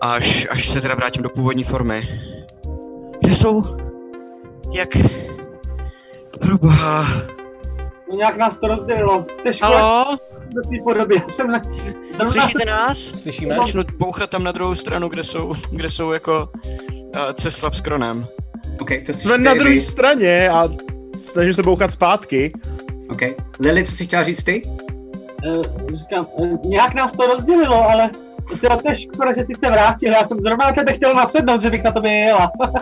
[0.00, 2.08] Až, až se teda vrátím do původní formy.
[3.20, 3.62] Kde jsou?
[4.72, 4.88] Jak?
[6.40, 7.06] Proboha.
[8.08, 9.26] No nějak nás to rozdělilo.
[9.42, 10.16] To je škoda Halo?
[10.84, 11.22] podobě.
[11.22, 11.60] Já jsem na...
[12.30, 12.98] Slyšíte nás?
[12.98, 13.54] Slyšíme?
[13.54, 18.26] Začnu bouchat tam na druhou stranu, kde jsou, kde jsou jako uh, Ceslav s Kronem.
[18.80, 20.68] OK, to Jsme na druhé straně a
[21.18, 22.52] snažím se bouchat zpátky.
[23.10, 23.20] OK.
[23.60, 24.62] Lily, co jsi chtěla říct ty?
[25.46, 28.10] Eh, říkám, eh, nějak nás to rozdělilo, ale
[28.60, 30.12] teda to je škoda, že jsi se vrátil.
[30.12, 32.52] Já jsem zrovna na tebe chtěl nasednout, že bych na tobě jela.
[32.60, 32.72] Uh,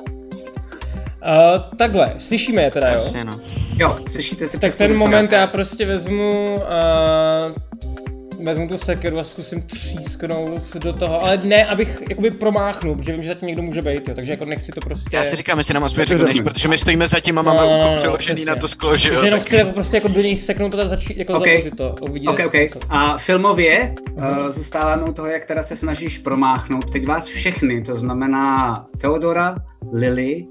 [1.78, 2.94] takhle, slyšíme je teda, jo?
[2.94, 3.32] Jasně, no.
[3.78, 9.62] Jo, slyšíte si Tak ten moment já prostě vezmu uh, vezmu tu sekeru a zkusím
[9.62, 14.08] třísknout do toho, ale ne, abych jakoby promáchnul, protože vím, že zatím někdo může být,
[14.08, 15.16] jo, takže jako nechci to prostě...
[15.16, 17.66] Já si říkám, jestli nám aspoň řekneš, protože my stojíme za tím a máme No,
[17.70, 18.50] no, úkol no, přeložený přesně.
[18.50, 19.14] na to sklo, že jo?
[19.14, 21.44] Takže jenom tak- chci jako prostě jako do něj seknout a začít jako OK.
[21.46, 21.94] založit to.
[22.00, 22.52] Uvidíme, OK, OK.
[22.72, 26.90] co- A filmově uh, zůstáváme u toho, jak teda se snažíš promáchnout.
[26.92, 29.56] Teď vás všechny, to znamená Teodora,
[29.92, 30.44] Lily,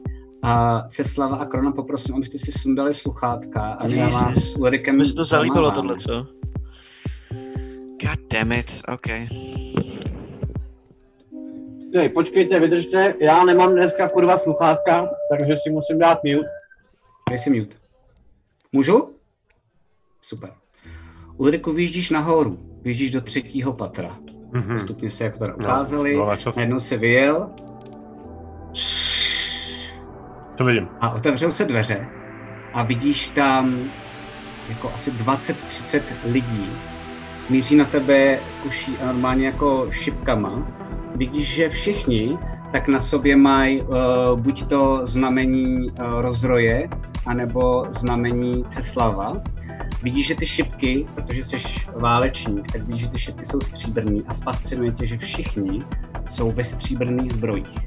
[0.43, 5.05] a Ceslava a Krona poprosím, abyste si sundali sluchátka a my vás s Ulrikem Mi
[5.05, 6.27] se to zalíbilo tohle, co?
[8.01, 9.07] God damn it, OK.
[11.95, 16.47] Hej, počkejte, vydržte, já nemám dneska kurva sluchátka, takže si musím dát mute.
[17.29, 17.77] Dej si mute.
[18.71, 19.09] Můžu?
[20.21, 20.49] Super.
[21.37, 24.17] Ulriku, vyjíždíš nahoru, vyjíždíš do třetího patra.
[24.51, 24.73] Mhm.
[24.73, 26.55] Postupně se jak to teda No, ukázali, čas.
[26.55, 27.49] najednou se vyjel
[30.55, 30.87] To vidím.
[31.01, 32.07] a otevřou se dveře
[32.73, 33.91] a vidíš tam
[34.69, 36.69] jako asi 20-30 lidí.
[37.49, 40.67] Míří na tebe kuší a normálně jako šipkama.
[41.15, 42.37] Vidíš, že všichni
[42.71, 43.95] tak na sobě mají uh,
[44.39, 46.89] buď to znamení uh, rozroje,
[47.25, 49.41] anebo znamení Ceslava.
[50.03, 51.57] Vidíš, že ty šipky, protože jsi
[51.95, 55.83] válečník, tak vidíš, že ty šipky jsou stříbrný a fascinuje tě, že všichni
[56.25, 57.79] jsou ve stříbrných zbrojích.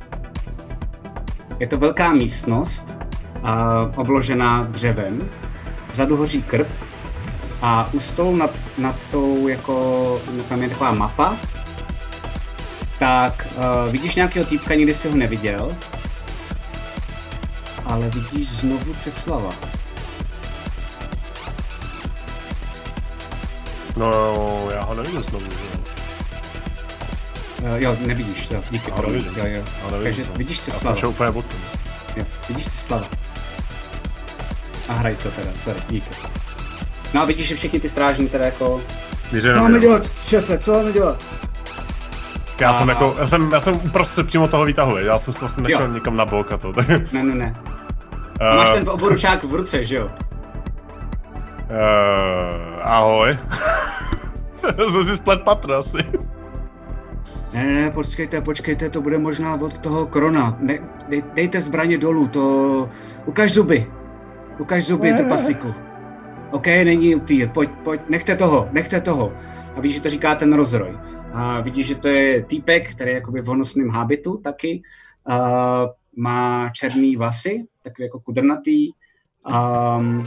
[1.59, 2.96] Je to velká místnost,
[3.42, 5.30] a obložená dřevem.
[5.92, 6.68] Vzadu hoří krb
[7.62, 11.36] a u stolu nad, nad tou, jako, tam je taková mapa,
[12.98, 15.76] tak uh, vidíš nějakého týpka, nikdy si ho neviděl,
[17.84, 19.50] ale vidíš znovu Ceslava.
[23.96, 24.11] No,
[24.74, 25.76] já ho nevidím znovu, že.
[27.62, 28.90] Uh, jo, nevidíš, jo, díky.
[28.90, 29.14] Já promiň.
[29.24, 29.38] nevidím.
[29.38, 29.62] Jo, jo.
[29.84, 30.38] Já nevidím Takže znovu.
[30.38, 30.96] vidíš Já jsem Ceslava.
[30.96, 31.59] šel úplně potom.
[32.16, 33.07] Jo, vidíš Ceslava.
[34.88, 36.11] A hraj to teda, sorry, díky.
[37.14, 38.80] No a vidíš, že všichni ty strážní teda jako...
[39.42, 41.24] Co máme dělat, šefe, co máme dělat?
[42.61, 45.40] Já jsem A- jako, já jsem, já jsem uprostřed přímo toho výtahu, já jsem se
[45.40, 45.88] vlastně nešel Jo.
[45.92, 46.72] nikam na bok a to.
[46.72, 47.57] tak- Ne, ne, ne.
[48.40, 50.11] A máš ten oboručák v ruce, že jo?
[51.70, 53.38] eh, ahoj.
[54.92, 55.98] jsem si splet patro asi.
[57.57, 60.57] Ne, ne, ne, počkejte, počkejte, to bude možná od toho korona.
[60.61, 60.78] Ne,
[61.09, 62.88] dej, dejte zbraně dolů, to...
[63.26, 63.86] Ukaž zuby.
[64.59, 65.74] Ukaž zuby, trpaslíku.
[66.50, 69.32] OK, není upír, pojď, pojď, nechte toho, nechte toho.
[69.76, 70.98] A vidíš, že to říká ten rozroj.
[71.32, 74.82] A vidíš, že to je týpek, který je jakoby v honosném hábitu taky.
[75.26, 75.86] A
[76.16, 78.90] má černý vlasy, takový jako kudrnatý.
[78.90, 80.22] Um,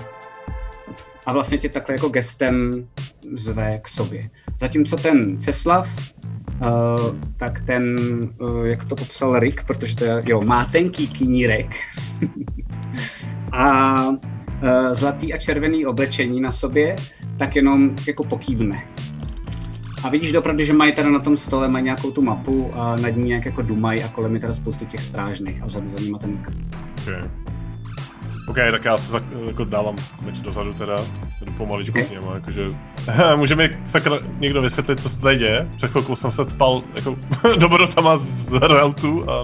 [1.26, 2.72] a vlastně tě takhle jako gestem
[3.34, 4.22] zve k sobě.
[4.60, 5.90] Zatímco ten Ceslav,
[6.62, 7.96] uh, tak ten,
[8.38, 11.76] uh, jak to popsal Rick, protože to je, jo, má tenký knírek
[13.52, 14.18] a uh,
[14.94, 16.96] zlatý a červený oblečení na sobě,
[17.38, 18.84] tak jenom jako pokývne.
[20.04, 23.10] A vidíš dopravdy, že mají teda na tom stole mají nějakou tu mapu a nad
[23.10, 26.18] ní nějak jako dumají a kolem je teda spousty těch strážných a za, za nima
[26.18, 26.40] ten
[27.02, 27.49] Okay.
[28.50, 29.96] OK, tak já se za, jako dávám
[30.26, 30.98] meč dozadu teda,
[31.42, 32.04] jdu pomaličku Okay.
[32.06, 32.62] k němu, jakože...
[33.36, 35.68] Může mi sakra někdo vysvětlit, co se tady děje?
[35.78, 37.16] Před chvilkou jsem se spal jako
[37.60, 39.44] dobrotama z reltu a...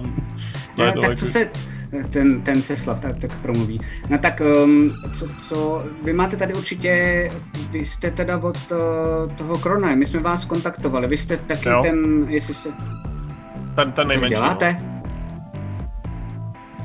[0.78, 1.50] Ne, tak jako- co se,
[2.10, 3.78] ten, ten Seslav tak, tak promluví.
[4.08, 7.28] No tak, um, co, co, vy máte tady určitě,
[7.70, 8.76] vy jste teda od to,
[9.36, 11.82] toho Krona, my jsme vás kontaktovali, vy jste taky Jo.
[11.82, 12.68] ten, jestli se,
[13.74, 14.34] Ten, ten nejmenší.
[14.34, 14.56] no.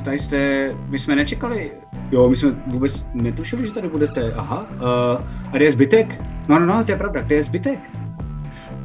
[0.04, 1.72] Tady jste, my jsme nečekali,
[2.12, 6.22] jo, my jsme vůbec netušili, že tady budete, aha, uh, a kde je zbytek?
[6.50, 7.80] No, no, no, to je pravda, kde je zbytek?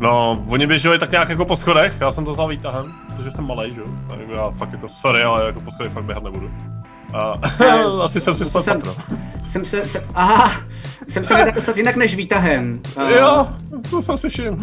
[0.00, 3.46] No, oni běželi tak nějak jako po schodech, já jsem to vzal výtahem, protože jsem
[3.46, 3.86] malej, že jo?
[4.08, 6.50] Tak Já fakt jako sorry, ale jako po schodech fakt běhat nebudu.
[7.14, 7.40] A
[8.02, 8.94] asi jsem si spal jsem- patro.
[9.48, 10.52] Jsem se, se aha,
[11.08, 12.80] jsem se nedal dostat jinak než výtahem.
[12.96, 13.48] Uh, Jo,
[13.90, 14.56] to jsem všiml.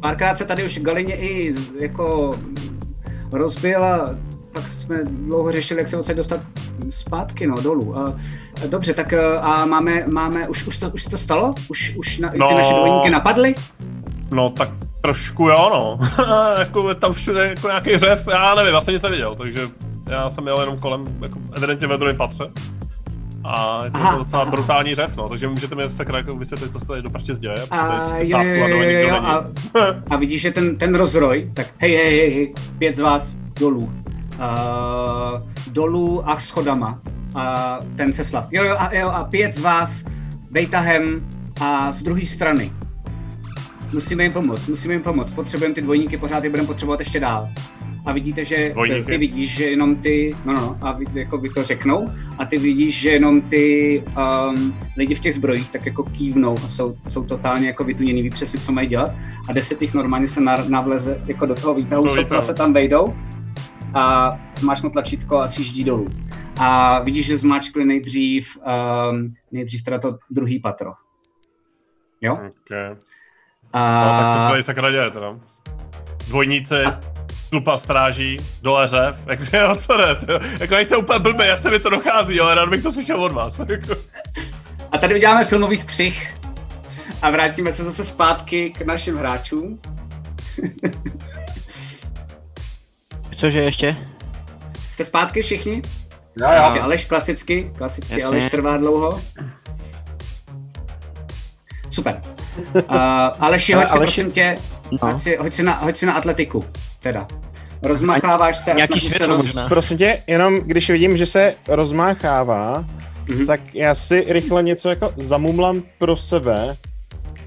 [0.00, 2.34] Párkrát se tady už Galině i jako
[3.32, 4.16] rozbil a
[4.52, 6.40] pak jsme dlouho řešili, jak se odsaď dostat
[6.88, 7.98] zpátky, no, dolů.
[7.98, 8.14] A,
[8.68, 11.54] dobře, tak eh, a máme, máme, už, už, to, už se to stalo?
[11.68, 12.48] Už, už na, ty No.
[12.54, 13.54] naše dvojníky napadly?
[14.30, 14.68] No tak
[15.00, 15.98] trošku jo, no.
[16.58, 19.60] jako je tam všude jako nějaký řev, já nevím, já jsem nic neviděl, takže
[20.08, 22.44] já jsem jel jenom kolem, jako evidentně ve druhém patře.
[23.44, 24.50] A je to Aha, docela aha.
[24.50, 27.54] brutální řev, no, takže můžete mi sakra jako vysvětlit, co se tady do prčic děje.
[27.70, 29.44] A, jo, jo, jo, jo, jo, a, a...
[30.10, 33.92] a vidíš, že ten, ten rozroj, tak hej, hej, hej, hej, pět z vás dolů.
[34.38, 37.00] Uh, dolů a schodama.
[37.34, 38.48] A ten Ceslav.
[38.50, 40.04] Jo, jo, a, jo, a pět z vás
[40.50, 41.28] vejtahem
[41.60, 42.72] a z druhé strany.
[43.92, 45.32] Musíme jim pomoct, musíme jim pomoct.
[45.32, 47.48] Potřebujeme ty dvojníky, pořád je budeme potřebovat ještě dál.
[48.06, 49.02] A vidíte, že Dvojníky.
[49.02, 52.44] ty vidíš, že jenom ty, no, no, no, a vy, jako vy to řeknou, a
[52.44, 54.02] ty vidíš, že jenom ty
[54.48, 58.30] um, lidi v těch zbrojích tak jako kývnou a jsou, jsou totálně jako vytuněný, ví
[58.30, 59.10] přesně, co mají dělat.
[59.48, 63.14] A deset jich normálně se na, navleze jako do toho výtahu, sotva se tam vejdou
[63.94, 66.08] a zmáčknou tlačítko a sjíždí dolů.
[66.60, 68.58] A vidíš, že zmáčkli nejdřív,
[69.10, 70.92] um, nejdřív teda to druhý patro.
[72.20, 72.34] Jo?
[72.34, 72.96] Okay.
[73.72, 74.04] A...
[74.04, 75.36] No, tak co se tady sakra děje teda?
[76.28, 76.74] Dvojníci,
[77.50, 81.70] tlupa stráží, dole řev, jako jo, co ne, to, jako nejsem úplně blbý, já se
[81.70, 83.58] mi to dochází, ale rád bych to slyšel od vás.
[83.68, 83.94] Jako.
[84.92, 86.34] A tady uděláme filmový střih
[87.22, 89.80] a vrátíme se zase zpátky k našim hráčům.
[93.38, 93.96] Cože ještě?
[94.92, 95.82] Jste zpátky všichni?
[96.40, 96.62] Jo, jo.
[96.64, 98.24] Ještě Aleš klasicky, klasicky Jasně.
[98.24, 99.20] Aleš trvá dlouho.
[101.90, 102.22] Super.
[102.74, 102.82] Uh,
[103.38, 104.56] Aleši, hoď Aleši- prosím tě,
[104.92, 104.98] No.
[105.02, 106.64] hoď, si, hoď, si na, hoď si na atletiku,
[107.00, 107.26] teda.
[107.82, 109.56] Rozmacháváš se a Nějaký snažíš se roz...
[109.68, 112.84] Prosím tě, jenom když vidím, že se rozmáchává,
[113.28, 113.46] Mhm.
[113.46, 116.76] tak já si rychle něco jako zamumlám pro sebe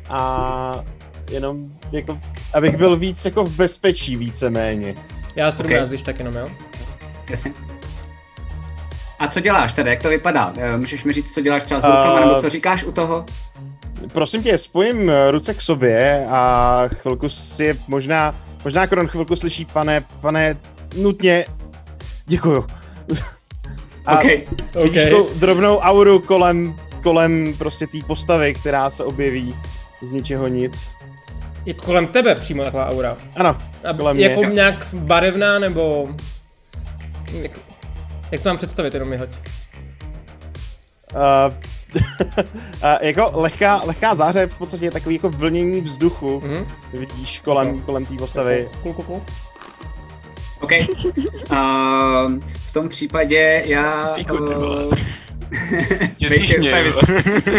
[0.09, 0.83] a
[1.31, 2.19] jenom jako,
[2.53, 4.95] abych byl víc jako v bezpečí víceméně.
[5.36, 5.89] Já 17, Ok.
[5.89, 6.47] když tak jenom, jo?
[7.29, 7.51] Jasně.
[9.19, 10.53] A co děláš teda, jak to vypadá?
[10.57, 13.25] Eh, Můžeš mi říct, co děláš třeba s rukama, Eh, nebo co říkáš u toho?
[14.13, 19.65] Prosím tě, spojím eh, ruce k sobě a chvilku si možná, možná Kron chvilku slyší,
[19.65, 20.55] pane, pane,
[20.97, 21.45] nutně,
[22.25, 22.67] děkuju.
[24.05, 24.23] A OK.
[24.84, 25.09] vidíš OK.
[25.11, 29.55] tu drobnou auru kolem, kolem prostě té postavy, která se objeví
[30.01, 30.89] z ničeho nic.
[31.66, 33.18] Jako kolem tebe přímo taková aura.
[33.36, 34.26] Ano, A kolem mě.
[34.26, 36.07] jako nějak barevná, nebo...
[37.41, 37.51] Jak,
[38.32, 39.30] jak to mám představit, jenom mi hoď.
[41.16, 41.53] Uh,
[41.95, 46.66] uh, jako lehká, lehká záře, v podstatě je takový jako vlnění vzduchu, Mhm.
[46.93, 48.70] vidíš kolem, kolem té postavy.
[48.84, 49.22] Kul, kul, kul.
[50.62, 50.72] OK.
[50.72, 50.88] Uh,
[52.68, 54.16] v tom případě já...
[54.32, 54.93] Uh,
[56.17, 56.95] Těsíš Bake- mě, vys-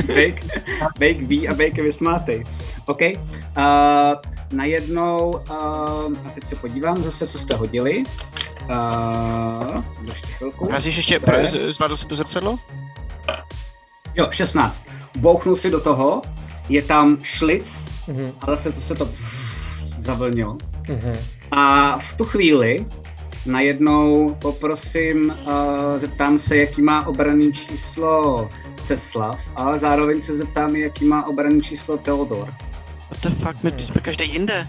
[0.06, 0.42] Bake,
[0.98, 2.44] Bake ví a Bake je vysmátej.
[2.86, 3.00] OK.
[3.02, 3.14] Uh,
[4.52, 5.56] najednou, uh,
[6.26, 8.02] a teď se podívám zase, co jste hodili.
[8.70, 10.68] Uh, ještě chvilku.
[10.72, 11.20] Házíš ještě,
[11.70, 12.58] zvládl si to zrcadlo?
[14.14, 14.84] Jo, 16.
[15.16, 16.22] Bouchnul si do toho,
[16.68, 18.32] je tam šlic, Mhm.
[18.40, 19.08] a zase to se to
[19.98, 20.58] zavlnilo.
[20.88, 21.12] Mhm.
[21.50, 22.86] A v tu chvíli
[23.46, 28.48] najednou poprosím, uh, zeptám se, jaký má obranný číslo
[28.84, 32.54] Ceslav, ale zároveň se zeptám, jaký má obranný číslo Teodor.
[33.10, 34.68] What the fuck, my jsme každý jinde.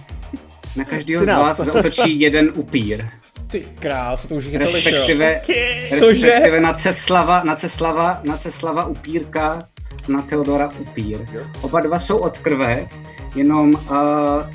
[0.75, 1.39] Na každého z 13.
[1.39, 3.05] vás zautočí jeden upír.
[3.47, 5.41] Ty krás, to už chytali, Respektive,
[5.89, 6.27] Cože?
[6.27, 9.67] respektive na Ceslava, na Ceslava, na Ceslava upírka
[10.07, 11.19] na Theodora upír.
[11.61, 12.87] Oba dva jsou od krve,
[13.35, 13.79] jenom uh,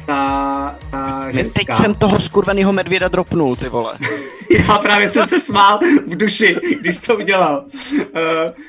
[0.07, 1.59] ta, ta ženská...
[1.59, 3.95] Teď jsem toho skurvenýho medvěda dropnul, ty vole.
[4.51, 7.65] Já právě jsem se smál v duši, když jsi to udělal.
[7.65, 8.03] Uh,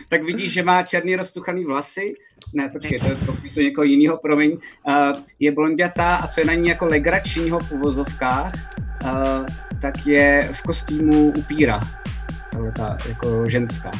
[0.09, 2.13] tak vidíš, že má černý roztuchaný vlasy.
[2.53, 4.51] Ne, počkej, to je to, to někoho jiného, promiň.
[4.51, 4.95] Uh,
[5.39, 8.53] je blondětá a co je na ní jako legračního v uvozovkách,
[9.03, 9.45] uh,
[9.82, 11.82] tak je v kostýmu upíra.
[12.51, 13.91] Tahle ta jako ženská.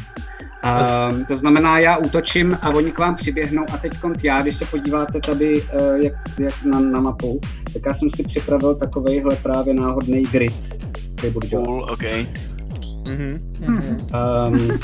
[0.64, 3.93] Um, to znamená, já útočím a oni k vám přiběhnou a teď
[4.24, 7.39] já, když se podíváte tady uh, jak, jak na, na mapu,
[7.74, 10.76] tak já jsem si připravil takovejhle právě náhodný grid,
[11.16, 11.66] který budu dělat.
[11.66, 12.03] Cool, OK.
[13.07, 13.97] Mhm.
[14.47, 14.80] Um,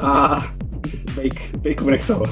[0.00, 0.42] a
[1.16, 2.24] bake, bake bude toho.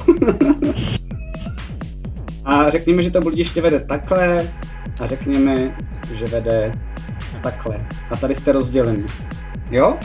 [2.45, 4.51] a řekněme, že to bludiště vede takhle
[4.99, 5.77] a řekněme,
[6.13, 6.71] že vede
[7.43, 7.87] takhle.
[8.11, 9.05] A tady jste rozděleni.
[9.71, 9.97] Jo?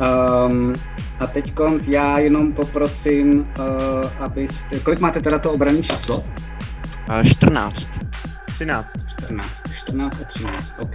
[0.00, 0.74] Um,
[1.20, 1.52] a teď
[1.88, 4.80] já jenom poprosím, uh, abyste...
[4.80, 6.24] Kolik máte teda to obranné číslo?
[7.08, 7.90] Uh, 14.
[8.52, 8.96] 13.
[9.06, 9.62] 14.
[9.72, 10.94] 14 a 13, OK.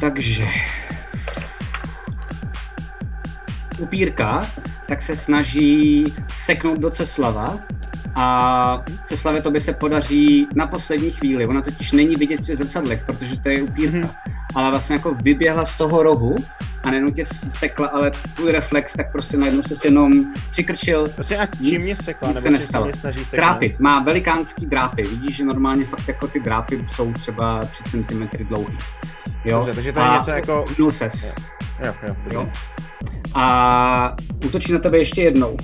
[0.00, 0.46] Takže...
[3.78, 4.46] Upírka
[4.86, 7.58] tak se snaží seknout do Ceslava
[8.14, 11.46] a Ceslavě to by se podaří na poslední chvíli.
[11.46, 13.98] Ona totiž není vidět při zrcadlech, protože to je upírka.
[13.98, 14.43] Mm-hmm.
[14.54, 16.36] Ale vlastně jako vyběhla z toho rohu
[16.82, 20.12] a nenutě sekla, ale tvůj reflex, tak prostě najednou se jenom
[20.50, 21.06] přikrčil.
[21.14, 22.84] Prostě a čím mě sekla, nic nebo se nestalo.
[22.84, 23.46] mě snaží seknout?
[23.46, 25.02] Drápy, má velikánský drápy.
[25.02, 28.78] Vidíš, že normálně fakt jako ty drápy jsou třeba 3 cm dlouhý.
[29.44, 29.56] Jo?
[29.56, 31.34] Dobře, takže to je A něco jako- ses.
[31.86, 32.16] Jo, jo.
[32.32, 32.48] Jo?
[33.34, 35.56] A útočí na tebe ještě jednou.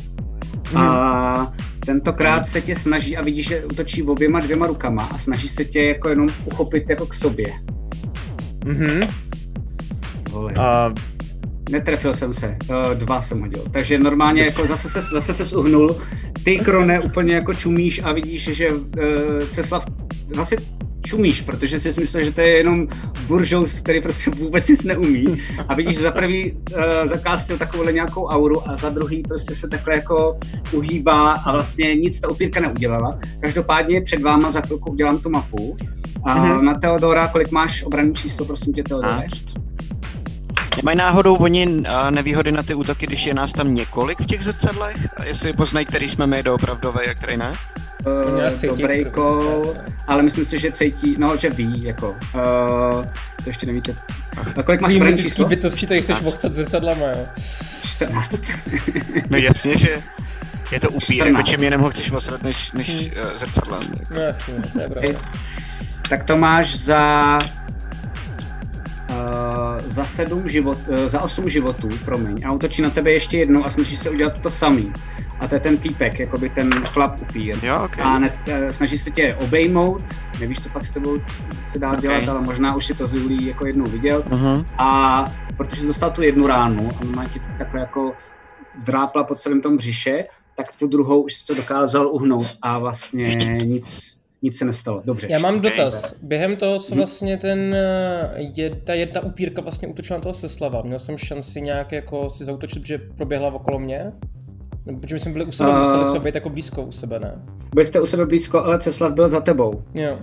[0.77, 1.53] A
[1.87, 5.83] tentokrát se tě snaží a vidíš, že útočí oběma dvěma rukama a snaží se tě
[5.83, 7.47] jako jenom uchopit jako k sobě.
[8.65, 9.01] Mhm.
[10.31, 10.53] Vole.
[10.59, 10.95] A
[11.71, 13.65] Netrefil jsem se, uh, dva jsem hodil.
[13.71, 15.97] Takže normálně jako zase se, zase se uhnul.
[16.45, 18.83] Ty, Krone, úplně jako čumíš a vidíš, že uh,
[19.51, 19.87] Ceslav
[20.35, 20.59] vlastně
[21.03, 22.87] čumíš, protože si myslel, že to je jenom
[23.27, 25.25] buržous, který prostě vůbec nic neumí.
[25.69, 29.69] A vidíš, že za prvý uh, zakástil takovouhle nějakou auru a za druhý prostě se
[29.69, 30.39] takhle jako
[30.73, 33.19] uhýbá a vlastně nic ta upírka neudělala.
[33.41, 35.77] Každopádně před váma za chvilku udělám tu mapu.
[36.25, 36.65] A Mhm.
[36.65, 39.27] na Teodora, kolik máš obranný číslo, prosím tě, Teodore?
[40.77, 44.45] Nemají náhodou oni uh, nevýhody na ty útoky, když je nás tam několik v těch
[44.45, 44.97] zrcadlech?
[45.25, 47.53] Jestli poznají, který jsme my doopravdové a který ne?
[48.07, 49.75] Uh, dobrý call,
[50.07, 53.05] ale myslím si, že cítí, no, že ví, jako, uh,
[53.45, 53.95] to ještě nevíte.
[54.57, 55.47] A kolik máš Mýmetický číslo?
[55.47, 56.33] bytosti, tady chceš 15.
[56.33, 57.27] vochcat zrcadlama, jo.
[57.91, 58.43] 14.
[59.31, 60.03] No jasně, že
[60.73, 61.27] je to upír, 14.
[61.27, 63.83] jako čím jiném ho chceš osrat než, než uh, zrcadlem.
[63.83, 64.15] Jako.
[64.15, 65.21] No jasně, to je pravda.
[66.09, 67.39] tak to máš za
[69.11, 73.65] Uh, za sedm život, uh, za osm životů, promiň, a útočí na tebe ještě jednou
[73.65, 74.93] a snaží se udělat to samý.
[75.41, 77.57] A to je ten týpek, jakoby ten chlap upír.
[77.63, 78.05] Jo, okay.
[78.05, 80.03] A ne, eh, snaží se tě obejmout,
[80.41, 81.17] nevíš, co pak s tebou
[81.69, 82.01] se dá Ok.
[82.01, 84.23] dělat, ale možná už si to z Julí jako jednou viděl.
[84.31, 84.65] Mhm.
[84.79, 85.25] A
[85.57, 88.13] protože jsi dostal tu jednu ránu a má ti takhle jako
[88.85, 90.25] drápla po celém tom břiše,
[90.57, 93.35] tak tu druhou už se dokázal uhnout a vlastně
[93.65, 95.03] nic, nic se nestalo.
[95.05, 95.27] Dobře.
[95.31, 96.15] Já mám dotaz.
[96.23, 96.99] Během toho, co Mhm.
[96.99, 101.61] vlastně ten, eh, je, ta jedna upírka vlastně útočila na toho Seslava, měl jsem šanci
[101.61, 104.13] nějak jako si zautočit, že proběhla okolo mě?
[104.87, 105.79] Nebo Protože my jsme byli u sebe, Eh.
[105.79, 107.43] museli jsme být jako blízko u sebe, ne?
[107.75, 109.83] Byli jste u sebe blízko, ale Ceslav byl za tebou.
[109.95, 110.19] Jo.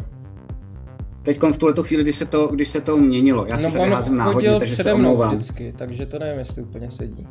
[1.24, 3.46] Teď v tuhle chvíli, když se to, když se to měnilo.
[3.46, 5.30] Já se tady házím náhodně, takže se omlouvám.
[5.30, 7.28] vždycky, takže to nevím, jestli úplně sedí.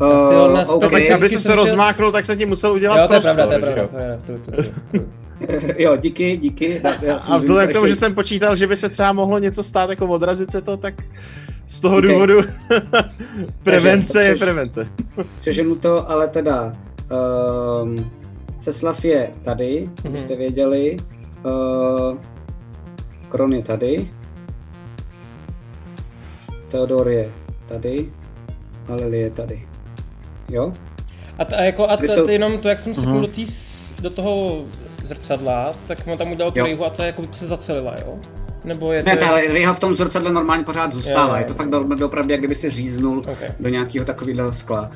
[0.00, 0.82] Uh, Já si ho na OK.
[0.82, 3.20] No tak aby jsem se si- rozmáknul, tak se ti musel udělat Jo, to je
[3.20, 3.82] prostor, pravda, to je pravda.
[3.82, 4.18] jo?
[4.24, 6.80] to je pravda, to- to- to- jo, díky, díky.
[6.84, 9.12] Já- já jsem A vzhledem k tomu, ještě- že jsem počítal, že by se třeba
[9.12, 10.94] mohlo něco stát, jako odrazit se to, tak
[11.66, 12.02] z toho Ok.
[12.02, 12.40] důvodu
[13.62, 14.88] prevence je Takže- prevence.
[15.40, 16.72] Přeženu to, ale teda
[17.82, 18.10] um,
[18.58, 20.06] Ceslav je tady, Mhm.
[20.06, 20.96] abyste věděli.
[21.44, 22.18] Uh,
[23.28, 24.10] Kron je tady.
[26.68, 27.30] Theodor je
[27.68, 28.12] tady.
[28.88, 29.62] A Lily je tady.
[30.48, 30.72] Jo?
[31.38, 33.20] A, t- a jako, a t- jsou- t- jenom to, jak jsem sekl Mhm.
[33.20, 33.44] do, tý,
[34.00, 34.60] do toho
[35.04, 36.64] zrcadla, tak mu tam udělal tu Jo.
[36.64, 38.18] rejhu a ta jako se zacelila, jo?
[38.66, 39.08] Nebo je to...
[39.10, 41.34] Ne, tahle Riha v tom zrcadle normálně pořád zůstává.
[41.34, 41.56] Jo, Je to jo.
[41.56, 43.48] fakt do, doopravdy, jak kdyby si říznul Okay.
[43.60, 44.90] do nějakého takového skla.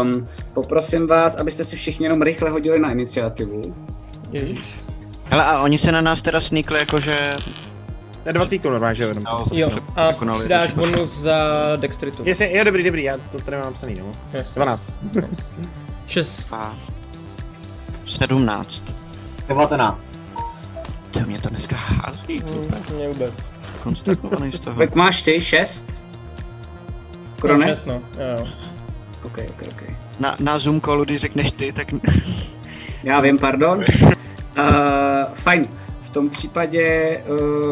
[0.00, 3.62] Um, poprosím vás, abyste si všichni jenom rychle hodili na iniciativu.
[4.32, 4.74] Ježíš.
[5.30, 7.36] Hele, a oni se na nás teda sníkli jakože...
[8.22, 9.08] To je 20 normálně, že jo?
[9.08, 9.24] jenom.
[9.52, 11.36] Jo, a to, bonus za
[11.76, 12.22] dexteritu.
[12.26, 14.38] Jestli, jo, dobrý, dobrý, já to tady mám napsaný, no.
[14.38, 14.54] Yes.
[14.54, 14.92] 12.
[16.06, 16.52] 6.
[16.52, 16.74] A...
[18.06, 18.82] 17.
[19.48, 20.15] 19.
[21.20, 22.94] To mě to dneska hází, klupe.
[22.94, 23.34] Mě vůbec.
[23.82, 24.76] Konstatovaný z toho.
[24.76, 25.42] Kolik máš ty?
[25.42, 25.92] Šest?
[27.40, 27.66] Krone?
[27.66, 27.94] No, šest, no.
[27.94, 28.00] Jo,
[28.38, 28.46] jo.
[29.22, 29.82] ok, ok, ok.
[30.20, 31.86] Na, na Zoom callu, když řekneš ty, tak...
[33.02, 33.78] Já vím, pardon.
[33.78, 34.64] Uh,
[35.34, 35.64] fajn.
[36.00, 37.16] V tom případě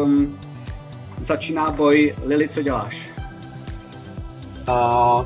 [0.03, 0.39] um,
[1.25, 2.15] začíná boj.
[2.25, 3.09] Lily, co děláš?
[4.69, 5.25] Uh,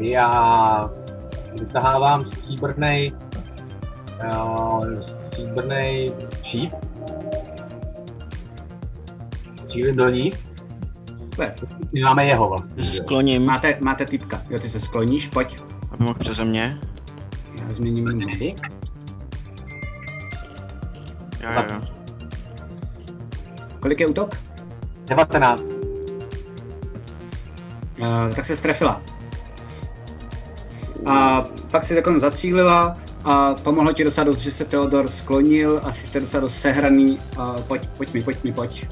[0.00, 0.90] já
[1.60, 3.06] vytahávám stříbrný
[4.32, 6.06] uh, stříbrný
[6.42, 6.89] šíp.
[9.70, 10.32] Střílím do ní.
[11.20, 11.54] Super.
[11.92, 12.84] My máme jeho vlastně.
[12.86, 12.92] jo.
[12.92, 14.42] Skloním, Máte, máte typka.
[14.50, 15.58] Jo, ty se skloníš, pojď.
[15.90, 16.80] aby mohl přeze mě.
[17.62, 18.44] Já změním jenom mapu.
[21.42, 21.80] Jo, jo, jo.
[23.80, 24.36] Kolik je útok?
[25.08, 25.62] 19.
[28.00, 29.02] Uh, tak se strefila.
[31.06, 32.94] A pak si takhle zacílila
[33.24, 37.18] a pomohlo ti dost, že se Theodor sklonil, asi jste dost sehraný.
[37.38, 38.88] Uh, pojď, pojď mi, pojď mi, pojď.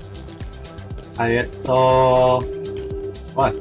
[1.19, 2.41] A je to...
[3.37, 3.53] Ale,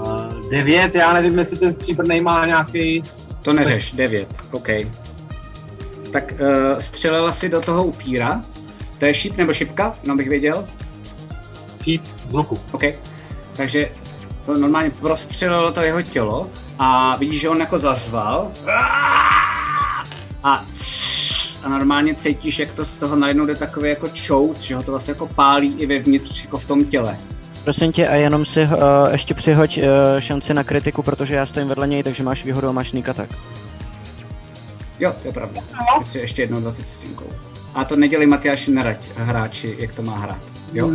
[0.00, 3.02] uh, 9, já nevím, jestli ten stříbrný má nějaký...
[3.42, 4.68] To neřeš, 9, OK.
[6.12, 8.42] Tak uh, střelila si do toho upíra.
[8.98, 10.64] To je šíp nebo šipka, no bych věděl.
[11.82, 12.60] Šíp z luku.
[12.72, 12.82] OK.
[13.56, 13.90] Takže
[14.46, 18.52] to normálně prostřelilo to jeho tělo a vidíš, že on jako zařval.
[20.42, 20.64] A,
[21.68, 24.90] a normálně cítíš, jak to z toho najednou jde takový jako čout, že ho to
[24.90, 27.16] vlastně jako pálí i vevnitř, jako v tom těle.
[27.64, 28.68] Prosím tě, a jenom si uh,
[29.12, 29.84] ještě přihoď uh,
[30.18, 33.32] šanci na kritiku, protože já stojím vedle něj, takže máš výhodu a máš sneak attack.
[35.00, 35.60] Jo, to je pravda.
[36.04, 37.32] Si ještě jednou 20 stinkou.
[37.74, 40.40] A to nedělej Matyáši nerať hráči, jak to má hrát.
[40.72, 40.90] Jo?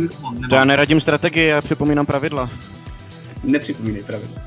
[0.48, 2.50] To já neradím strategii, já připomínám pravidla.
[3.44, 4.42] Nepřipomínej pravidla.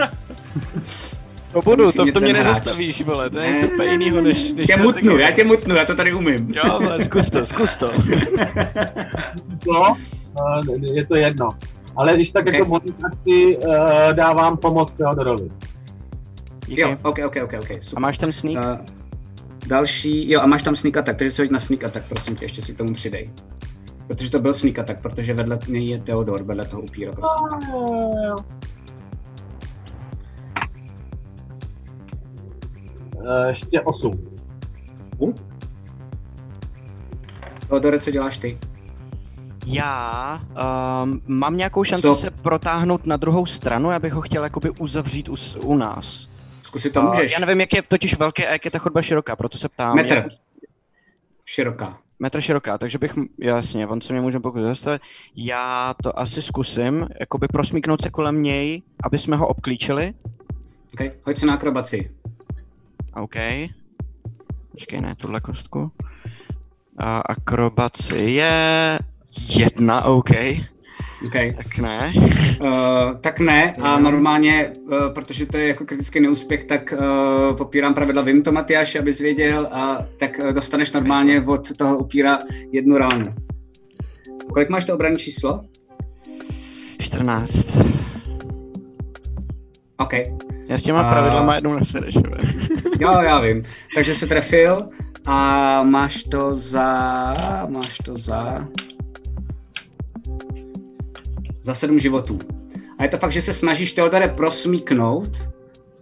[1.52, 4.76] To budu, to, to mě nezastavíš, vole, to je něco úplně jiného než, než Tě
[4.76, 6.54] mutnu, já tě mutnu, já to tady umím.
[6.54, 7.90] Jo, vole, zkus to, zkus to.
[9.66, 9.94] No,
[10.68, 11.48] uh, je to jedno.
[11.96, 12.52] Ale když tak Ok.
[12.52, 13.74] jako akci uh,
[14.12, 15.48] dávám pomoc Teodorovi.
[16.66, 16.80] Díky.
[16.80, 18.02] Jo, ok, ok, ok, ok, A super.
[18.02, 18.64] máš ten sneak?
[18.64, 18.84] Uh,
[19.66, 22.44] další, jo a máš tam sneak attack, takže si hoď na sneak attack, prosím tě,
[22.44, 23.24] ještě si k tomu přidej.
[24.06, 27.74] Protože to byl sneak attack, protože vedle něj je Theodor, vedle toho upíra, prosím.
[27.74, 28.34] Uh,
[33.48, 34.24] ještě 8.
[37.68, 38.58] Theodore, co děláš ty?
[39.66, 40.40] Já
[41.02, 42.18] um, mám nějakou šanci Stop.
[42.18, 46.28] se protáhnout na druhou stranu, já bych ho chtěl jakoby uzavřít u, u nás.
[46.62, 47.32] Zkusit to Uh, můžeš.
[47.32, 49.96] já nevím, jak je totiž velké a jak je ta chodba široká, proto se ptám.
[49.96, 50.14] Metr.
[50.14, 50.26] Jak,
[51.46, 51.98] Široká.
[52.18, 55.02] metr široká, takže bych, jasně, on se mě může pokud zastavit.
[55.36, 60.14] Já to asi zkusím, jakoby prosmíknout se kolem něj, aby jsme ho obklíčili.
[60.94, 62.10] Ok, hoď se na akrobaci.
[63.14, 63.36] OK.
[64.70, 65.90] Počkej, ne, tuhle kostku.
[66.98, 68.98] A akrobaci je
[69.48, 70.30] jedna, OK.
[71.26, 71.34] Ok.
[71.56, 72.12] Tak ne.
[72.60, 77.94] Uh, tak ne, a normálně, uh, protože to je jako kritický neúspěch, tak uh, popírám
[77.94, 82.38] pravidla, vím to Matyáš, abys věděl, a tak uh, dostaneš normálně od toho upíra
[82.72, 83.24] jednu ránu.
[84.52, 85.64] Kolik máš to obranné číslo?
[86.98, 87.78] 14.
[89.98, 90.12] OK.
[90.70, 92.14] Já s těma A- pravidlama jednou nesereš.
[93.00, 93.62] Jo, já vím.
[93.94, 94.76] Takže se trefil
[95.26, 96.84] a máš to za...
[97.68, 98.68] máš to za...
[101.62, 102.38] za sedm životů.
[102.98, 105.30] A je to fakt, že se snažíš Teodore prosmíknout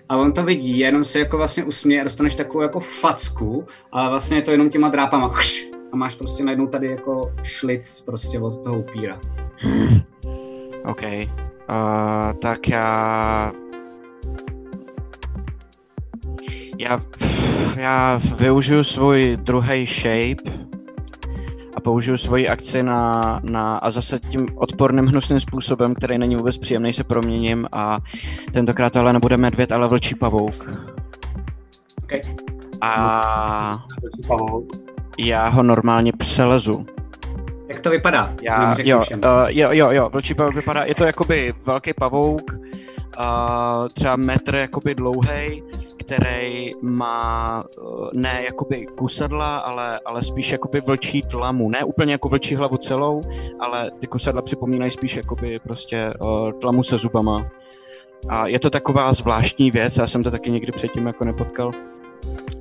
[0.09, 4.11] a on to vidí, jenom se jako vlastně usměje a dostaneš takovou jako facku, ale
[4.11, 5.35] vlastně je to jenom těma drápama.
[5.93, 9.21] A máš prostě najednou tady jako šlic prostě od toho upíra.
[10.85, 11.03] OK.
[11.03, 13.53] Uh, tak já...
[16.79, 17.03] Já,
[17.77, 20.59] já využiju svůj druhý shape
[21.77, 26.59] a použiju svoji akci na, na, a zase tím odporným hnusným způsobem, který není vůbec
[26.59, 27.99] příjemný, se proměním a
[28.53, 30.71] tentokrát ale nebude medvěd, ale vlčí pavouk.
[32.03, 32.13] OK.
[32.81, 33.71] A
[35.19, 36.87] já ho normálně přelezu.
[37.69, 38.35] Jak to vypadá?
[38.43, 39.21] Já, jo, všem.
[39.25, 44.55] uh, jo, jo, jo, vlčí pavouk vypadá, je to jakoby velký pavouk, uh, třeba metr
[44.55, 45.63] jakoby dlouhý,
[46.09, 52.29] který má uh, ne jakoby kusadla, ale, ale spíš jakoby vlčí tlamu, ne úplně jako
[52.29, 53.21] vlčí hlavu celou,
[53.61, 57.47] ale ty kusadla připomínají spíš jakoby prostě uh, tlamu se zubama.
[58.29, 61.71] A je to taková zvláštní věc, já jsem to taky někdy předtím jako nepotkal.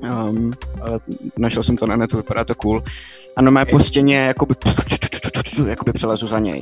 [0.02, 1.00] Um, ale
[1.38, 2.84] našel jsem to na netu, vypadá to cool.
[3.36, 4.56] A normálně po stěně jakoby,
[5.68, 6.62] jakoby přelezu za něj.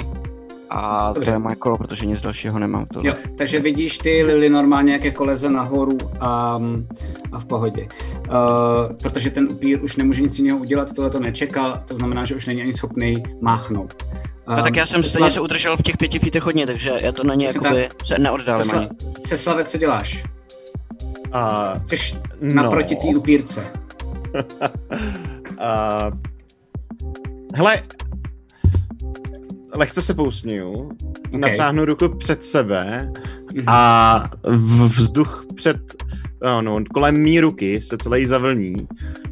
[0.70, 1.32] A to Dobře.
[1.32, 2.86] je moje kolo, protože nic dalšího nemám.
[2.86, 2.99] To.
[3.03, 6.59] Jo, takže vidíš ty Lily normálně, jak jako leze nahoru a,
[7.32, 7.88] a v pohodě.
[8.30, 8.36] Uh,
[9.01, 12.45] protože ten upír už nemůže nic jiného udělat, tohle to nečekal, to znamená, že už
[12.45, 14.03] není ani schopný máchnout.
[14.49, 17.11] No, tak já jsem Ceslav- stejně se udržel v těch pěti fítech hodně, takže já
[17.11, 18.89] to na ně Přesně jakoby se neoddálím Cesla- ani.
[19.28, 20.24] Ceslave, co děláš?
[21.32, 21.95] A, Jsi
[22.41, 22.53] no.
[22.63, 23.63] naproti té upírce.
[25.59, 26.11] a,
[27.55, 27.82] hele,
[29.76, 30.71] lehce se pousměju,
[31.28, 31.39] okay.
[31.39, 33.11] napřáhnu ruku před sebe
[33.55, 33.63] Mhm.
[33.67, 35.78] a v- vzduch před,
[36.43, 38.88] no, no, kolem mý ruky se celý zavlní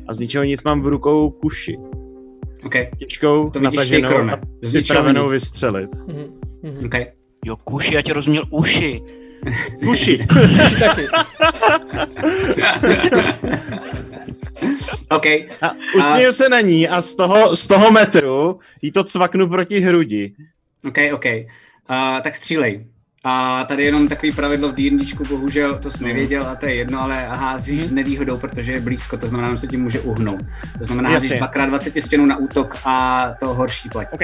[0.08, 1.78] a z ničeho nic mám v rukou kuši.
[2.66, 2.89] Okay.
[2.98, 4.34] Těžkou, To vidíš ty, nataženou Krone.
[4.34, 5.89] a připravenou vystřelit.
[6.08, 6.86] Mhm.
[6.86, 7.06] Okay.
[7.46, 9.02] Jo, kuši, já tě rozuměl uši.
[9.86, 10.20] Kuši.
[10.80, 11.08] taky.
[15.16, 15.26] OK.
[15.61, 19.80] A usměju se na ní a z toho, z toho metru jí to cvaknu proti
[19.80, 20.34] hrudi.
[20.88, 21.26] OK, OK.
[21.26, 22.86] Uh, tak střílej.
[23.26, 27.01] A tady jenom takový pravidlo v D&Dčku, bohužel to jsi nevěděl a to je jedno,
[27.01, 30.41] ale házíš s nevýhodou, protože je blízko, to znamená, že se ti může uhnout.
[30.78, 31.38] To znamená, házíš Jasně.
[31.38, 34.09] dvakrát 20 stěnů na útok a to horší platí.
[34.11, 34.22] OK.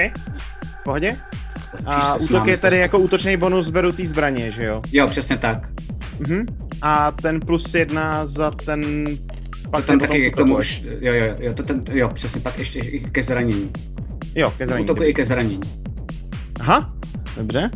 [0.80, 1.16] V pohodě?
[1.86, 4.82] A útok je tady jako útočný bonus, beru té zbraně, že jo?
[4.92, 5.68] Jo, přesně tak.
[6.18, 6.46] Mhm.
[6.82, 9.06] A ten plus jedna za ten...
[9.70, 12.78] Pak tam taky k tomu už, jo, jo, jo, to ten, jo, přesně, pak ještě
[12.78, 13.70] i ke zranění.
[14.34, 14.84] Jo, ke zranění.
[14.90, 15.60] Útoku i ke zranění.
[16.60, 16.94] Aha,
[17.36, 17.70] dobře.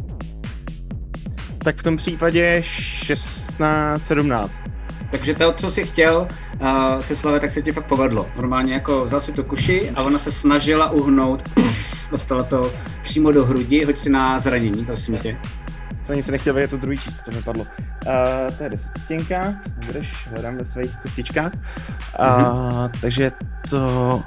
[1.59, 4.65] Tak v tom případě 16, 17.
[5.11, 6.29] Takže to, co jsi chtěl,
[6.61, 8.27] uh, Ceslave, tak se ti fakt povedlo.
[8.37, 12.73] Normálně jako vzal si to kuši a ona se snažila uhnout, pff, dostala to
[13.03, 15.37] přímo do hrudi, hoď si na zranění, prosím tě.
[16.05, 17.67] Jsem ani se nechtěl vědět to druhý číslo, co mi padlo.
[18.07, 19.55] Uh, to je desetistěnka,
[19.87, 21.53] budeš, hledám ve svých kostičkách.
[21.55, 21.61] Uh,
[22.27, 22.91] mm-hmm.
[23.01, 23.33] Takže
[23.71, 24.23] to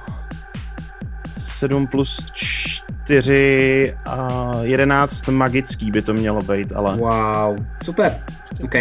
[1.38, 6.98] 7 plus 4 a 11 magický by to mělo být, ale...
[6.98, 8.20] Wow, super,
[8.64, 8.76] OK.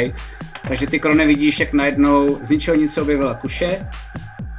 [0.68, 3.86] Takže ty krone vidíš, jak najednou z ničeho nic se objevila kuše,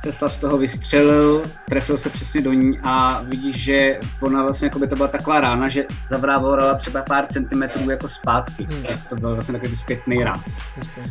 [0.07, 4.79] Ceslav z toho vystřelil, trefil se přesně do ní a vidíš, že ona vlastně jako
[4.79, 8.67] by to byla taková rána, že zavrávorala třeba pár centimetrů jako zpátky.
[8.71, 8.83] Hmm.
[9.09, 10.61] To byl vlastně takový zpětný ráz.
[10.75, 11.01] Prostě.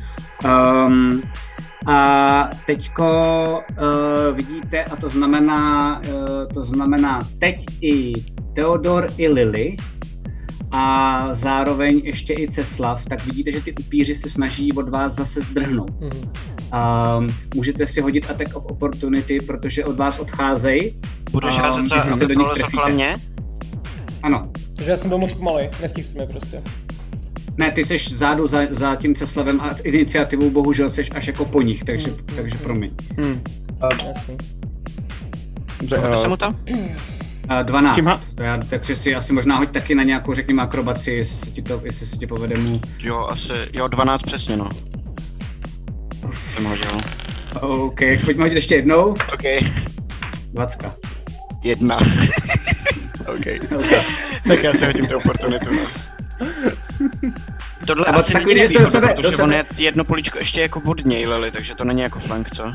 [0.45, 1.23] Um,
[1.87, 8.13] a teďko uh, vidíte, a to znamená, uh, to znamená teď i
[8.55, 9.77] Theodor i Lily
[10.71, 15.41] a zároveň ještě i Ceslav, tak vidíte, že ty upíři se snaží od vás zase
[15.41, 16.01] zdrhnout.
[16.01, 16.56] Mhm.
[17.19, 20.97] Um, můžete si hodit Attack of Opportunity, protože od vás odcházejí.
[21.31, 22.91] Budeš a házet za, se do nich trefíte.
[22.91, 23.17] mě?
[24.23, 24.51] Ano.
[24.77, 26.63] Takže já jsem byl moc pomalej, nestihl jsem je prostě.
[27.57, 31.45] Ne, ty jsi zádu za, za tím Ceslavem a s iniciativou bohužel jsi až jako
[31.45, 32.91] po nich, takže, takže promiň.
[33.19, 33.41] Hmm.
[34.07, 34.37] Jasný.
[35.81, 36.49] Dobře, Bude uh, se mu to?
[36.49, 37.95] Uh, 12.
[37.95, 41.51] Čím ha- já, takže si asi možná hoď taky na nějakou, řekněme, akrobaci, jestli se
[41.51, 42.81] ti, to, jestli se ti povede mu.
[42.99, 44.69] Jo, asi, jo, 12 přesně, no.
[46.33, 47.01] Jsem hodil.
[47.61, 49.05] OK, pojďme hodit ještě jednou.
[49.11, 49.43] OK.
[50.53, 50.87] 20.
[51.65, 51.97] Jedna.
[53.27, 53.45] OK.
[54.49, 55.71] tak já si hodím tu oportunitu.
[57.87, 60.05] Tohle Nebo asi takový, není že jste do nevýhoda, sebe- do protože on je jedno
[60.05, 62.73] políčko ještě jako od něj, Lily, takže to není jako flank, co?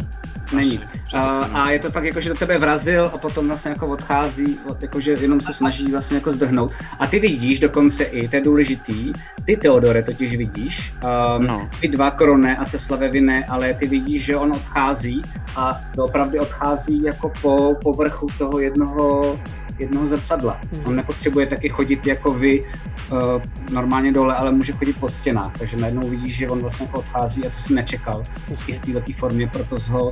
[0.53, 0.77] Není.
[1.13, 1.19] Uh,
[1.57, 4.81] a je to tak jako, že do tebe vrazil a potom vlastně jako odchází, od-
[4.81, 6.71] jako, že jenom se snaží vlastně jako zdrhnout.
[6.99, 9.13] A ty vidíš dokonce i, to je důležitý,
[9.45, 10.93] ty Teodore totiž vidíš,
[11.37, 11.69] um, No.
[11.81, 15.21] ty dva korone a Ceslave vy ne, ale ty vidíš, že on odchází
[15.55, 19.39] a opravdu odchází jako po povrchu toho jednoho
[19.81, 20.61] jednoho zrcadla.
[20.85, 25.77] On nepotřebuje taky chodit jako vy uh, normálně dole, ale může chodit po stěnách, takže
[25.77, 28.23] najednou vidíš, že on vlastně jako odchází a to si nečekal
[28.67, 30.11] i v této formě, proto, jsi ho,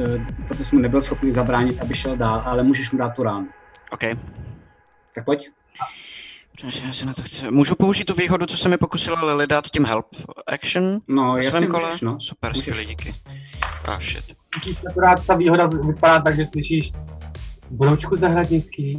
[0.00, 3.22] eh, proto jsi mu nebyl schopný zabránit, aby šel dál, ale můžeš mu dát tu
[3.22, 3.48] ránu.
[3.90, 4.00] OK.
[5.14, 5.50] Tak pojď.
[6.84, 7.50] Já si na to chci.
[7.50, 10.06] Můžu použít tu výhodu, co se mi pokusila Lily dát tím help
[10.46, 11.00] action?
[11.08, 11.84] No, jasně svém kole?
[11.84, 12.20] můžeš, no.
[12.20, 13.14] Super, skvělý, díky.
[13.84, 14.36] Ah, shit.
[14.90, 16.92] Akorát ta výhoda vypadá tak, že slyšíš
[17.70, 18.96] Broučku zahradnický,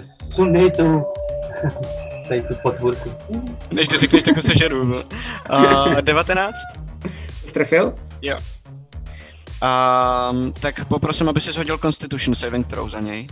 [0.00, 1.04] sundej tu,
[2.28, 3.10] tady tu potvůrku.
[3.70, 4.84] Než to řekneš, tak ho sežeru.
[4.84, 5.02] no.
[5.52, 6.54] Uh, 19?
[7.46, 7.94] Strefil?
[8.22, 8.36] Jo.
[9.62, 13.26] Um, tak poprosím, aby si shodil Constitution Saving Throw za něj.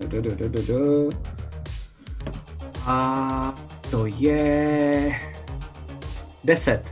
[0.00, 1.10] Du, du, du, du, du.
[2.86, 3.54] A
[3.90, 5.20] to je...
[6.44, 6.82] 10.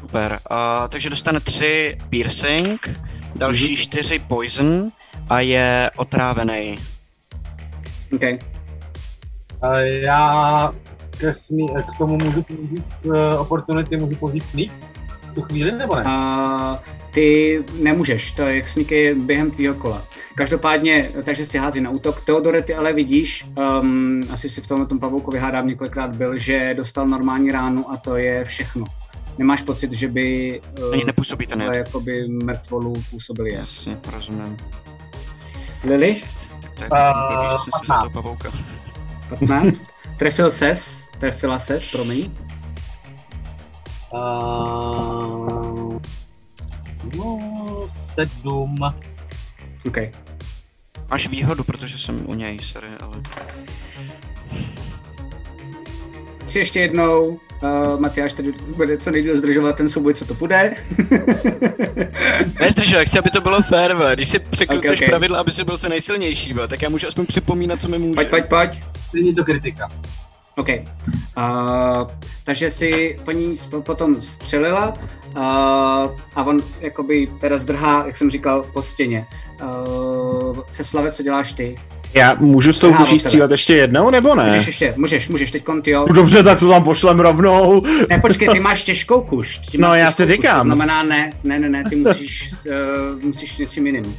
[0.00, 0.38] Super.
[0.50, 2.88] Uh, takže dostane 3 piercing,
[3.38, 4.90] další 4 poison
[5.28, 6.76] a je otrávený.
[8.14, 8.22] OK.
[9.62, 10.72] A já
[11.18, 14.70] ke smí, k tomu můžu použít uh, opportunity, můžu použít sneak
[15.30, 16.02] v tu chvíli, nebo ne?
[16.06, 16.82] A
[17.14, 20.02] ty nemůžeš, to je sneak je během tvýho kola.
[20.34, 22.24] Každopádně, takže si hází na útok.
[22.24, 23.46] Teodore, ty ale vidíš,
[23.80, 27.96] um, asi si v tomhle tom pavouku vyhádám několikrát byl, že dostal normální ránu a
[27.96, 28.84] to je všechno.
[29.38, 30.60] Nemáš pocit, že by
[30.92, 31.86] Ani nepůsobí ten uh, jed.
[31.86, 33.58] jakoby mrtvolu působili jed.
[33.58, 34.56] Jasně, rozumím.
[35.84, 36.22] Lily?
[36.78, 38.50] Tak Eh, vidíš, že jsem si toho pavouka.
[39.28, 39.84] 15.
[40.18, 42.30] Trefil ses, trefila ses, promiň.
[44.12, 46.00] Uh,
[47.16, 47.38] no,
[48.14, 48.76] sedm.
[49.86, 49.96] OK.
[51.10, 53.16] Máš výhodu, protože jsem u něj, sorry, ale...
[56.56, 60.74] Si ještě jednou, uh, Matyáš tady bude co nejdíl zdržovat ten souboj, co to půjde.
[62.60, 64.14] Nezdržel, chci, aby to bylo fair, ve.
[64.14, 65.08] když si překrucuješ Ok, ok.
[65.10, 68.14] pravidla, aby si byl co nejsilnější, ve, tak já můžu aspoň připomínat, co mi může.
[68.14, 68.82] Pojď, pojď, pojď.
[69.14, 69.88] Není to kritika.
[70.56, 70.68] OK.
[70.68, 72.10] Uh,
[72.44, 75.42] takže si po ní sp- potom střelila uh,
[76.34, 79.26] a on jakoby teda zdrhá, jak jsem říkal, po stěně.
[79.62, 81.76] Uh, se Slave, co děláš ty?
[82.16, 84.44] Já můžu s tou kuší střílet ještě jednou, nebo ne?
[84.44, 86.06] Můžeš ještě, můžeš, můžeš, teď ty jo.
[86.12, 87.82] Dobře, tak to tam pošlem rovnou.
[88.10, 89.58] Ne, počkej, ty máš těžkou kuš.
[89.58, 90.58] Ty No, já si kuš, říkám.
[90.60, 92.50] To znamená ne, ne, ne, ne, ty musíš,
[93.16, 94.16] uh, musíš něčím jiným.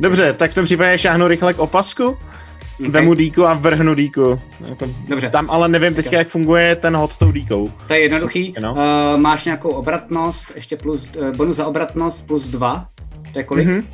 [0.00, 2.88] Dobře, tak v tom případě šáhnu rychle k opasku, Ok.
[2.88, 4.40] vemu díku a vrhnu díku.
[4.68, 5.30] Jako, Dobře.
[5.30, 7.72] Tam ale nevím teďka, jak funguje ten hod tou díkou.
[7.86, 8.54] To je jednoduchý.
[8.60, 8.72] No.
[8.72, 12.86] Uh, máš nějakou obratnost, ještě plus, uh, bonus za obratnost plus 2.
[13.32, 13.66] To je kolik?
[13.66, 13.76] Mhm.
[13.78, 13.84] Uh,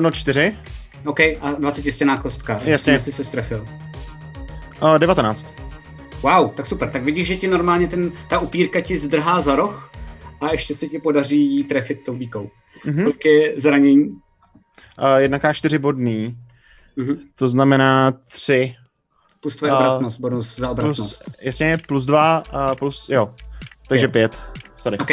[0.00, 0.54] no čtyři.
[1.06, 2.60] OK, a 20 stěná kostka.
[2.64, 2.92] Jasně.
[2.92, 3.64] Jestli se strefil.
[4.82, 5.52] Uh, 19.
[6.22, 6.90] Wow, tak super.
[6.90, 9.90] Tak vidíš, že ti normálně ten, ta upírka ti zdrhá za roh
[10.40, 12.50] a ještě se ti podaří jí trefit tou díkou.
[12.84, 13.02] Mhm.
[13.04, 14.04] Kolik je zranění?
[14.08, 14.16] Uh,
[15.18, 16.36] 1k4 bodný.
[16.96, 17.16] Mhm.
[17.34, 18.74] To znamená 3.
[19.40, 21.24] Plus tvoje A- obratnost, bonus za obratnost.
[21.24, 23.34] Plus, jasně, plus 2, uh, plus, jo.
[23.88, 24.42] Takže 5.
[24.82, 24.98] Sorry.
[25.00, 25.10] OK.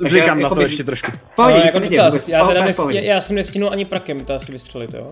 [0.00, 1.10] Zříkám na to ještě trošku.
[1.36, 2.28] Pohodě, jako dotaz, vůbec.
[2.28, 5.10] já, teda nes, já, já jsem nestihnul ani prakem to asi vystřelit, jo?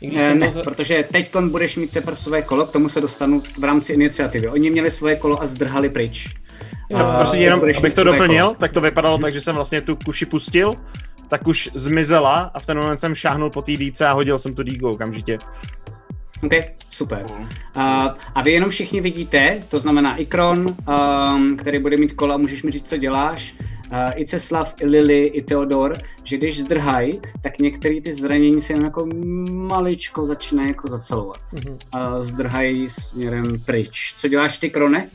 [0.00, 0.62] I když Ne, ne, to za...
[0.62, 4.48] protože teď budeš mít teprve své kolo, k tomu se dostanu v rámci iniciativy.
[4.48, 6.28] Oni měli svoje kolo a zdrhali pryč.
[6.90, 8.56] Jo, A Prostě jenom, abych to doplnil, kolo.
[8.60, 10.74] tak to vypadalo tak, že jsem vlastně tu kuši pustil,
[11.28, 14.54] ta kuš zmizela a v ten moment jsem šáhnul po té dýce a hodil jsem
[14.54, 15.38] tu dýku okamžitě.
[16.44, 16.52] OK,
[16.90, 17.24] super.
[17.30, 17.42] Uh,
[18.34, 22.70] a vy jenom všichni vidíte, to znamená Ikron, um, který bude mít kola, můžeš mi
[22.70, 23.54] říct, co děláš,
[23.92, 28.72] uh, i Ceslav, i Lily, i Theodor, že když zdrhají, tak některé ty zranění se
[28.72, 29.06] jen jako
[29.50, 31.40] maličko začínají jako zacelovat.
[31.52, 31.78] Mhm.
[31.92, 34.14] A zdrhají směrem pryč.
[34.18, 35.08] Co děláš ty, Krone?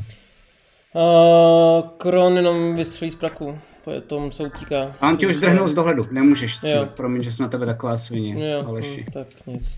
[0.93, 4.95] Uh, Kron jenom vystřelí z praku, potom se utíká.
[5.01, 6.79] A on ti už zdrhnul z dohledu, nemůžeš střílet.
[6.79, 6.87] Jo.
[6.95, 9.05] Promiň, že jsme na tebe taková svině, Jo, Aleši.
[9.09, 9.75] hm, tak nic.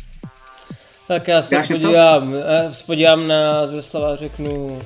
[1.07, 1.87] Tak já se Děláš něco?
[1.87, 4.81] podívám, eh, se podívám na Zveslava a řeknu,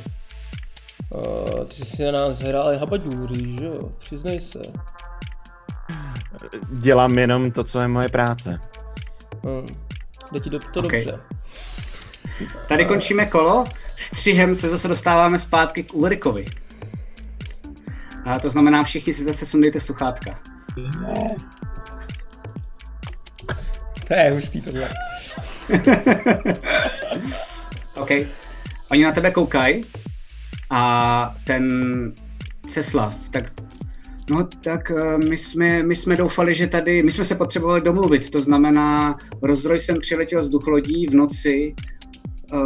[1.09, 3.89] uh, ty jsi na nás hrál habaďůry, že jo?
[3.97, 4.59] Přiznej se.
[6.71, 8.59] Dělám jenom to, co je moje práce.
[9.43, 9.65] Hm.
[10.31, 10.91] Jde ti do, to Ok.
[10.91, 11.19] dobře.
[12.67, 13.65] Tady končíme kolo,
[13.95, 16.45] střihem se zase dostáváme zpátky k Ulrikovi.
[18.25, 20.39] A to znamená, všichni si zase sundejte sluchátka.
[24.07, 24.89] To je hustý tohle.
[27.95, 28.11] OK.
[28.91, 29.83] Oni na tebe koukají
[30.69, 31.71] a ten
[32.67, 33.51] Ceslav, tak
[34.31, 38.29] No tak eh, my jsme, my jsme doufali, že tady, my jsme se potřebovali domluvit,
[38.29, 41.75] to znamená, rozroj jsem přiletěl z duchlodí v noci,
[42.53, 42.57] eh,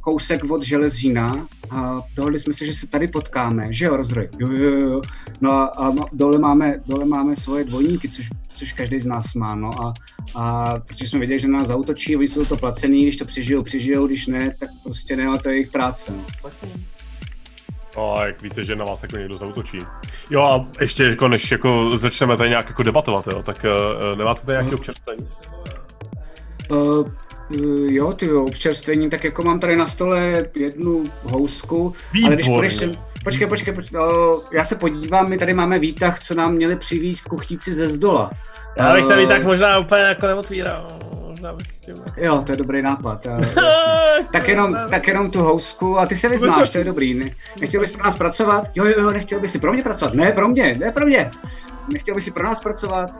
[0.00, 4.28] kousek od železína a dohodli jsme se, že se tady potkáme, že jo, rozroj?
[4.38, 5.00] Jo, jo, jo.
[5.40, 9.54] No a, a dole, máme, dole máme svoje dvojníky, což, což každý z nás má,
[9.54, 9.94] no a,
[10.34, 14.06] a protože jsme věděli, že nás zautočí, oni jsou to placený, když to přežijou, přežijou,
[14.06, 16.50] když ne, tak prostě ne, ale to je jejich práce, no.
[17.96, 19.78] A jak víte, že na vás jako někdo zautočí.
[20.30, 23.66] Jo a ještě jako než jako začneme tady nějak jako debatovat, jo, tak
[24.12, 25.28] uh, nemáte tady nějaký občerstvení?
[26.70, 27.06] Uh, uh,
[27.80, 32.58] jo, ty jo, občerstvení, tak jako mám tady na stole jednu housku, ale když Výborně.
[32.58, 32.92] půjdeš sem,
[33.24, 37.28] počkej, počkej, počkej uh, já se podívám, my tady máme výtah, co nám měli přivízt
[37.28, 38.30] kuchtíci ze zdola.
[38.76, 40.88] Já bych tady Eh, tak možná úplně jako neotvíral.
[41.28, 41.94] Možná bych chtěl.
[42.16, 43.26] Jo, to je dobrý nápad.
[43.26, 43.62] já- jasně.
[44.32, 47.14] tak, jenom, tak jenom tu housku a ty se vyznáš, to je dobrý.
[47.14, 47.30] Ne?
[47.60, 48.64] Nechtěl bys pro nás pracovat?
[48.74, 50.14] Jo, jo, jo, nechtěl bys si pro mě pracovat?
[50.14, 51.30] Ne, pro mě, ne pro mě.
[51.92, 53.10] Nechtěl bys si pro nás pracovat?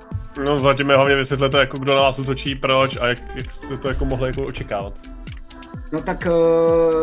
[0.45, 3.77] No zatím mi hlavně vysvětlete, jako kdo na vás útočí, proč a jak, jak jste
[3.77, 4.93] to jako mohli jako očekávat.
[5.93, 6.27] No tak,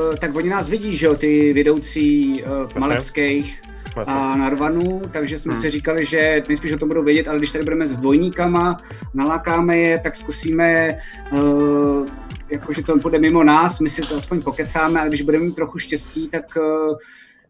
[0.10, 3.61] uh, tak oni nás vidí, že jo, ty vedoucí uh, malevských.
[4.06, 5.61] A Narvanů, takže jsme Hmm.
[5.61, 8.78] si říkali, že nejspíš o tom budou vědět, ale když tady budeme s dvojníkama,
[9.14, 10.98] nalákáme je, tak zkusíme,
[11.32, 12.06] uh,
[12.49, 15.78] jakože to bude mimo nás, my si to aspoň pokecáme a když budeme mít trochu
[15.80, 16.95] štěstí, tak uh,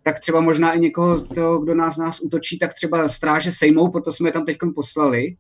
[0.03, 4.11] tak třeba možná i někoho, toho, kdo nás, nás útočí, tak třeba stráže sejmou, proto
[4.11, 5.35] jsme je tam teď poslali.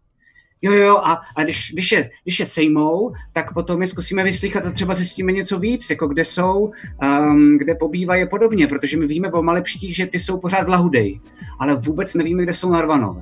[0.61, 4.65] Jo, jo, a, a když, když, je, když je sejmou, tak potom je zkusíme vyslychat
[4.65, 6.71] a třeba zjistíme něco víc, jako kde jsou,
[7.03, 11.19] um, kde pobývají a podobně, protože my víme o malepštích, že ty jsou pořád Lahudej,
[11.59, 13.21] ale vůbec nevíme, kde jsou Narvanové.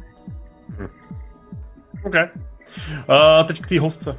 [2.03, 2.15] OK.
[2.15, 4.17] Uh, teď k té hostce.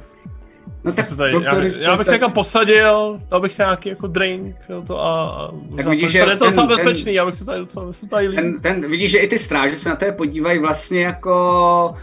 [0.83, 3.63] No tak tady, to- já, to- já bych to- se někam posadil, dal bych se
[3.63, 6.51] nějaký jako drink, jo, to a, a možná vidíš, to, že tady je to ten-
[6.51, 8.39] docela ten- bezpečný, já bych se tady docela, se tady líp.
[8.39, 11.93] ten, ten, vidíš, že i ty stráže se na tebe podívají vlastně jako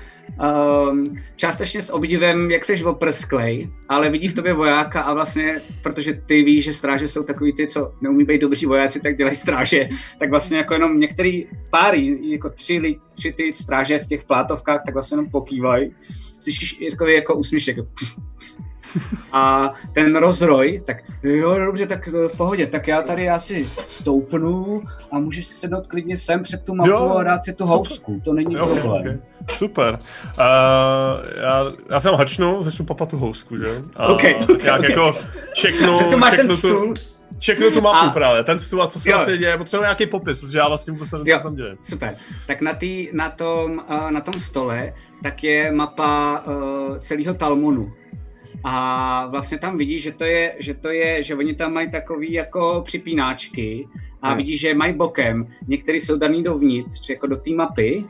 [0.90, 6.12] um, částečně s obdivem, jak seš oprsklej, ale vidí v tobě vojáka a vlastně, protože
[6.26, 9.88] ty víš, že stráže jsou takový ty, co neumí být dobří vojáci, tak dělají stráže,
[10.18, 14.94] tak vlastně jako jenom některý páry, jako tři, tři ty stráže v těch plátovkách, tak
[14.94, 15.94] vlastně jenom pokývají.
[16.40, 17.76] Slyšíš takový jako úsměšek.
[19.32, 24.82] A ten rozroj, tak jo, dobře, tak eh, v pohodě, tak já tady asi stoupnu
[25.12, 28.20] a můžeš si sednout klidně sem před tu mapu Jo, a dát si tu housku,
[28.24, 29.00] to není Jo, problém.
[29.00, 29.18] okay.
[29.56, 29.98] Super.
[30.38, 30.40] Uh,
[31.42, 33.66] já, já jsem hačnu, začnu papat tu housku, že?
[33.96, 34.88] A Ok, ok, nějak ok.
[34.88, 35.12] jako
[35.52, 35.98] čeknu,
[36.30, 36.92] čeknu, tu,
[37.38, 39.16] čeknu tu mapu A- právě, ten stůl a co se Jo.
[39.16, 41.76] vlastně děje, potřebuji nějaký popis, protože já vlastně vůbec nevím, co tam děje.
[41.82, 42.16] Super.
[42.46, 44.92] Tak na, tý, na, tom, eh, na tom stole
[45.22, 47.92] tak je mapa uh, celého Talmunu.
[48.64, 52.32] A vlastně tam vidíš, že to je, že to je, že oni tam mají takový
[52.32, 53.88] jako připínáčky
[54.22, 54.36] a Hmm.
[54.36, 55.46] vidíš, že mají bokem.
[55.68, 58.04] Některý jsou daný dovnitř, jako do té mapy.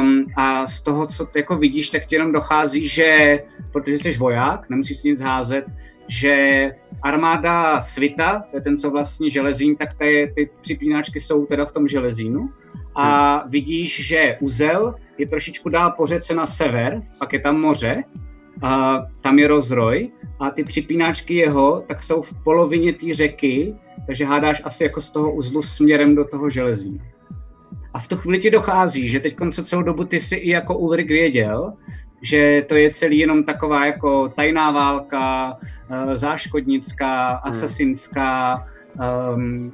[0.00, 3.42] Um, a z toho, co ty jako vidíš, tak ti jenom dochází, že,
[3.72, 5.64] protože jsi voják, nemusíš si nic házet,
[6.08, 6.70] že
[7.02, 11.72] armáda Svita, to je ten, co vlastní železín, tak ty, ty připínáčky jsou teda v
[11.72, 12.50] tom železínu.
[12.94, 18.04] A vidíš, že Uzel je trošičku dál po řece na sever, pak je tam moře,
[18.62, 20.10] a tam je rozroj
[20.40, 23.74] a ty připínáčky jeho tak jsou v polovině té řeky,
[24.06, 27.04] takže hádáš asi jako z toho uzlu směrem do toho železína.
[27.94, 30.78] A v tu chvíli ti dochází, že teď co celou dobu ty si i jako
[30.78, 31.72] Ulrik věděl,
[32.22, 35.56] že to je celý jenom taková jako tajná válka,
[35.90, 38.64] eh, záškodnická, asasinská,
[39.34, 39.72] um,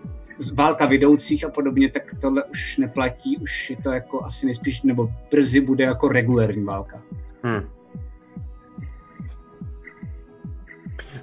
[0.55, 5.13] válka vidoucích a podobně, tak tohle už neplatí, už je to jako asi nejspíš, nebo
[5.31, 7.03] brzy bude jako regulární válka.
[7.47, 7.69] Hm.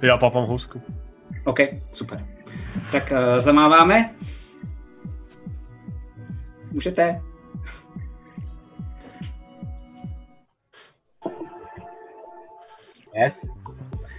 [0.02, 0.82] Já papám housku.
[1.44, 1.58] OK,
[1.92, 2.26] super.
[2.92, 4.10] Tak uh, zamáváme.
[6.72, 7.20] Můžete.
[13.22, 13.44] Yes.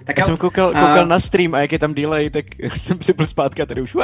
[0.06, 2.46] Tak Já jsem koukal, A- koukal na stream a jak je tam delay, tak
[2.78, 3.96] jsem si byl zpátky a tady už.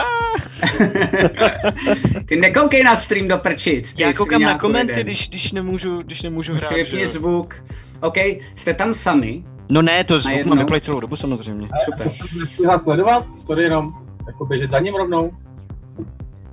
[2.25, 3.93] Ty nekoukej na stream do prčic.
[3.93, 5.05] ty Já koukám na komenty, jeden.
[5.05, 6.71] když, když nemůžu, když nemůžu hrát.
[6.71, 7.63] Vypni zvuk.
[8.01, 8.17] OK,
[8.55, 9.43] jste tam sami.
[9.69, 11.69] No ne, to zvuk mám vyplay celou dobu samozřejmě.
[11.85, 12.11] Super.
[12.39, 13.93] Nestihla sledovat, story jenom
[14.27, 15.31] jako běžet za ním rovnou.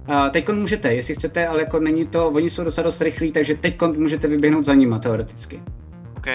[0.08, 3.54] Uh, teď můžete, jestli chcete, ale jako není to, oni jsou docela dost rychlí, takže
[3.54, 5.62] teď můžete vyběhnout za nima teoreticky.
[6.16, 6.26] OK.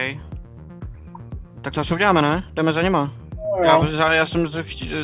[1.61, 2.43] Tak to co uděláme, ne?
[2.53, 3.13] Jdeme za nima.
[3.35, 3.87] No, Já, jo.
[3.97, 4.47] já, já jsem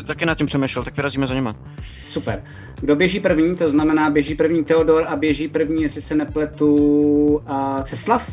[0.08, 1.56] taky nad tím přemýšlel, tak vyrazíme za nima.
[2.02, 2.44] Super.
[2.82, 6.76] Kdo běží první, to znamená běží první Teodor a běží první, jestli se nepletu,
[7.50, 8.30] uh, Ceslav?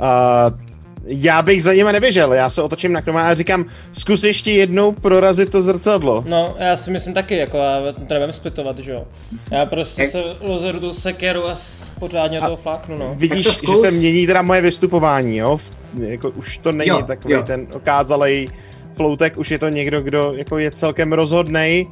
[0.00, 0.73] Uh,
[1.06, 4.92] já bych za nimi neběžel, já se otočím na kroma a říkám, zkus ještě jednou
[4.92, 6.24] prorazit to zrcadlo.
[6.28, 9.04] No, já si myslím taky, jako já to nebudem splitovat, že jo.
[9.50, 11.54] Já prostě se rozhodu tu sekeru a
[11.98, 13.14] pořádně toho fláknu, no.
[13.16, 15.58] Vidíš, že se mění teda moje vystupování, jo?
[15.98, 17.42] Jako už to není Jo, takový jo.
[17.42, 18.48] ten okázalej
[18.96, 21.86] floutek, už je to někdo, kdo jako je celkem rozhodnej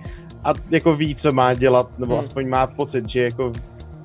[0.44, 2.20] a jako ví, co má dělat, nebo Hmm.
[2.20, 3.52] aspoň má pocit, že jako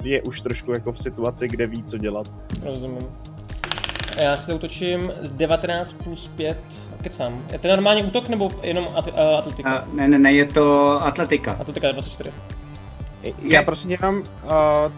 [0.03, 2.27] je už trošku jako v situaci, kde ví, co dělat.
[2.65, 3.07] Rozumím.
[4.18, 6.57] A Já si utočím 19 plus 5,
[7.02, 7.41] kecám.
[7.52, 9.84] Je to normální útok nebo jenom at, uh, atletika?
[9.88, 11.57] Uh, ne, ne, ne, je to atletika.
[11.60, 12.31] Atletika je 24.
[13.44, 14.91] Já prostě jenom, uh,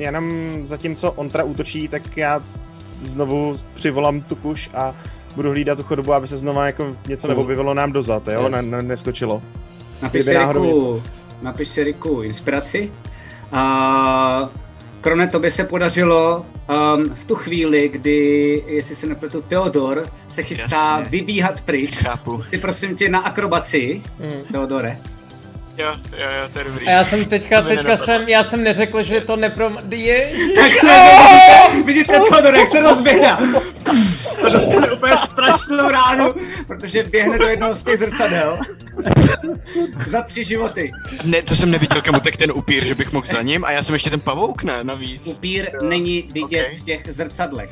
[0.00, 0.32] jenom
[0.64, 2.40] zatímco on teda útočí, tak já
[3.00, 4.94] znovu přivolám tu kuš a
[5.36, 7.36] budu hlídat tu chodbu, aby se znova jako něco Cool.
[7.36, 8.52] neobjevilo nám dozad, jo, Yes.
[8.52, 9.42] ne, ne, neskočilo.
[10.02, 11.02] Napiš si, Riku,
[11.42, 12.90] napiš si Riku inspiraci.
[13.52, 14.48] A
[15.02, 20.90] Krone, tobě se podařilo um, v tu chvíli, kdy, jestli se nepletu, Theodor se chystá
[20.98, 21.10] Jasně.
[21.10, 21.96] vybíhat pryč.
[21.96, 22.42] Chápu.
[22.42, 24.42] Si prosím tě na akrobaci, Mm.
[24.52, 24.98] Theodore.
[25.78, 26.86] Jo, jo, jo, to je dobrý.
[26.86, 29.78] A já jsem teďka, To teďka jsem, já jsem neřekl, že to neprom...
[29.90, 33.36] Je, Tak vidíte, vidíte Theodor, jak se rozběhne.
[34.40, 36.28] To dostane úplně strašnou ránu,
[36.66, 38.58] protože běhne do jednoho z těch zrcadel.
[40.08, 40.90] Za tři životy.
[41.24, 43.82] Ne, to jsem neviděl, kam utek ten upír, že bych mohl za ním a já
[43.82, 45.26] jsem ještě ten pavouk, ne, navíc.
[45.26, 46.78] Upír není vidět Ok.
[46.78, 47.70] v těch zrcadlech.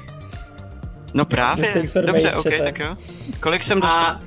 [1.14, 1.72] No právě,
[2.06, 2.94] dobře, ok, tak jo.
[3.40, 4.04] Kolik jsem dostal?
[4.04, 4.20] A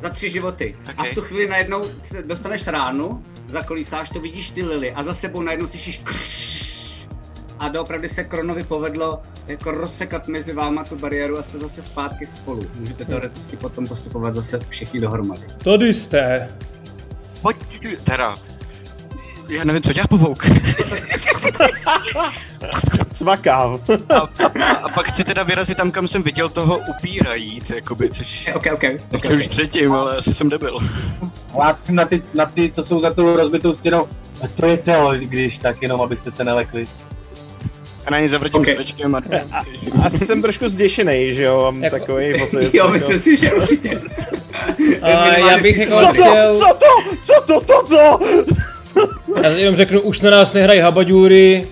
[0.00, 0.74] za tři životy.
[0.96, 1.08] A Ok.
[1.10, 1.84] v tu chvíli najednou
[2.26, 6.77] dostaneš ránu zakolísáš, to vidíš ty lily a za sebou najednou slyšíš krš,
[7.60, 12.26] a doopravdy se Kronovi povedlo jako rozsekat mezi váma tu bariéru a jste zase zpátky
[12.26, 12.66] spolu.
[12.74, 15.42] Můžete teoreticky potom postupovat zase všichni dohromady.
[15.64, 16.48] Tady jste.
[17.42, 17.56] Pojď,
[18.04, 18.34] teda.
[19.48, 20.46] Já nevím, co dělá pavouk.
[23.12, 23.78] Cvakám.
[24.10, 28.10] a, a, a, pak chci teda vyrazit tam, kam jsem viděl toho upíra jít, jakoby,
[28.10, 28.50] což...
[28.54, 28.84] Ok, ok.
[29.10, 30.78] Tak to už předtím, ale asi jsem debil.
[31.52, 34.08] Hlásím na ty, na ty, co jsou za tou rozbitou stěnou.
[34.44, 36.86] A to je Teo, když tak jenom, abyste se nelekli.
[38.08, 38.66] A na ně zavrtím Ok.
[38.68, 39.40] okay.
[39.52, 39.62] a
[40.04, 42.62] Asi jsem trošku zděšený, že jo, mám Jako- takový pocit.
[42.62, 44.00] Jo, jako- myslím si, že určitě.
[45.02, 45.08] A
[45.38, 46.12] já bych jako Co to?
[46.12, 46.56] chtěl...
[46.56, 47.16] Co to?
[47.20, 47.60] Co to?
[47.60, 48.18] To to?
[49.42, 51.66] Já jenom řeknu, už na nás nehrají habaďůry,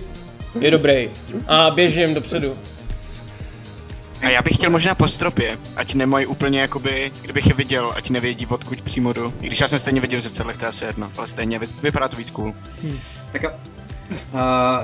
[0.59, 1.09] je dobrý.
[1.47, 2.53] A běžím dopředu.
[4.21, 8.09] A já bych chtěl možná po stropě, ať nemají úplně jakoby, kdybych je viděl, ať
[8.09, 9.33] nevědí odkud přímo jdu.
[9.41, 11.67] I když já jsem stejně viděl v zrcadlech, to je asi jedno, ale stejně vy-
[11.83, 12.53] vypadá to víc cool.
[13.31, 13.49] Tak, jo.
[14.09, 14.39] Uh,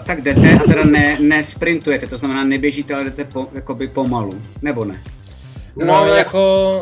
[0.06, 4.86] tak jdete a teda ne, nesprintujete, to znamená neběžíte, ale jdete po, jakoby pomalu, nebo
[4.86, 4.96] ne?
[5.86, 6.80] No, jako...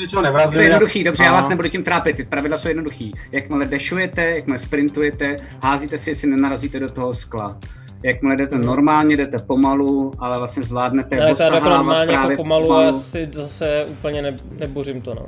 [0.00, 0.64] Něčeho To nevrazili.
[0.64, 3.12] je jednoduchý, dobře, já vás nebudu tím trápit, ty pravidla jsou jednoduchý.
[3.32, 7.58] Jakmile dešujete, jakmile sprintujete, házíte si, jestli nenarazíte do toho skla.
[8.04, 12.36] Jakmile jdete normálně, jdete pomalu, ale vlastně zvládnete Ale to je jako normálně jako právě
[12.36, 15.24] pomalu a si zase úplně ne, nebořím to, no.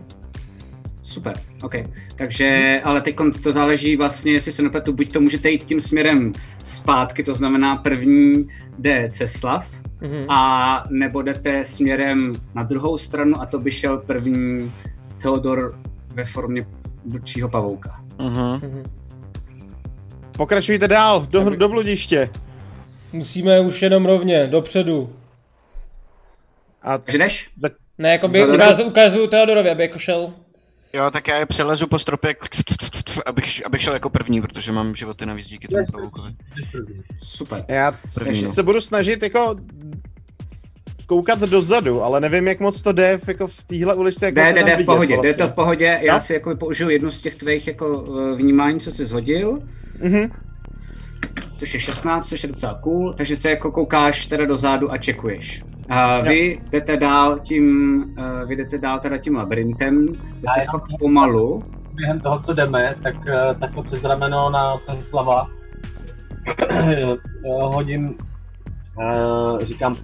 [1.12, 1.32] Super,
[1.62, 1.74] OK.
[2.16, 6.32] Takže, ale teď to záleží vlastně, jestli se nepletu, buď to můžete jít tím směrem
[6.64, 8.46] zpátky, to znamená první
[8.78, 9.70] jde Ceslav,
[10.00, 10.30] Mhm.
[10.30, 14.72] a nebo jdete směrem na druhou stranu a to by šel první
[15.22, 15.78] Theodor
[16.14, 16.66] ve formě
[17.06, 18.00] vlčího pavouka.
[18.18, 18.52] Mhm.
[18.52, 18.82] Mhm.
[20.36, 22.28] Pokračujte dál, do, do bludiště.
[23.12, 25.12] Musíme už jenom rovně, dopředu.
[26.82, 27.50] A Takže jdeš?
[27.56, 27.68] za,
[27.98, 28.44] Ne, jako by
[28.84, 30.32] ukazuju Teodorovi, aby jako šel.
[30.94, 32.36] Jo, tak já je přelezu po stropě,
[33.26, 36.30] abych, abych šel jako první, protože mám životy navíc díky tomu pavoukovi.
[37.22, 37.64] Super.
[37.68, 38.50] já První, no.
[38.50, 39.54] se budu snažit jako
[41.06, 44.52] koukat dozadu, ale nevím, jak moc to jde v- jako v téhle uličce, jak Jde,
[44.52, 45.44] jde, tam jde v pohodě, jde vlastně.
[45.46, 46.20] to v pohodě, já Jo?
[46.20, 49.58] si jako použiju jednu z těch tvých jako eh, vnímání, co jsi zhodil,
[50.02, 50.32] Mhm.
[51.62, 55.64] Což je 16, což je docela cool, takže se jako koukáš teda dozadu a čekuješ.
[55.88, 61.62] A vy jdete dál tím, uh, vy jdete dál teda tím labirintem, jdete fakt pomalu,
[61.94, 65.48] během toho, co jdeme, tak eh, takhle přes rameno na Senslava
[66.70, 67.06] eh,
[67.44, 68.14] hodím,
[69.00, 69.96] eh, říkám,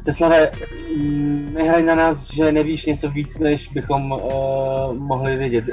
[0.00, 0.50] Ceslave,
[0.96, 5.64] mm, nehraj na nás, že nevíš něco víc, než bychom uh, mohli vědět.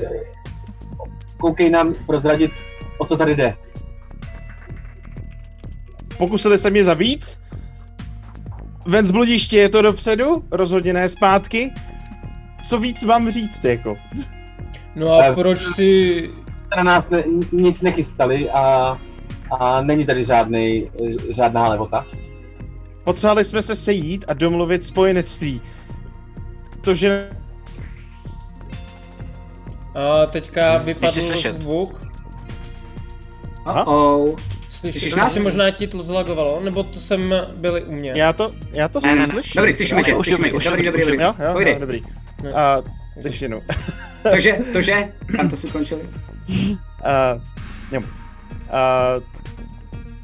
[1.38, 2.52] Koukej nám prozradit,
[2.98, 3.56] o co tady jde.
[6.18, 7.40] Pokusili se mě zabít?
[8.86, 11.72] Ven z bludiště je to dopředu, rozhodně ne zpátky.
[12.64, 13.96] Co víc mám říct, jako?
[14.96, 16.30] No a Eh, proč si...
[16.78, 18.98] Na nás ne, nic nechystali a,
[19.60, 20.92] a není tady žádnej,
[21.30, 22.06] žádná levota.
[23.04, 25.62] Potřebovali jsme se sejít a domluvit spojenectví.
[26.82, 27.30] To, že
[29.96, 32.02] A teďka vypadl zvuk.
[33.66, 33.88] Aha.
[33.88, 34.36] oh,
[34.92, 38.14] Slyšíš, asi možná ti to zlagovalo, nebo to jsem byli u mě.
[38.16, 39.28] já to, já to Ne, ne, ne.
[39.28, 39.52] slyším.
[39.56, 41.18] Dobrý, slyšíme tě, Už slyšíme už dobrý, dobrý, dobrý.
[41.22, 42.04] Jo, jo, jo, dobrý.
[42.44, 42.52] Ne.
[42.54, 42.82] A,
[43.26, 43.62] ještě jednou.
[44.24, 46.02] Takže, tože, tam to si končili.
[46.02, 46.68] Uh,
[47.92, 48.00] jo.
[48.00, 49.24] Uh,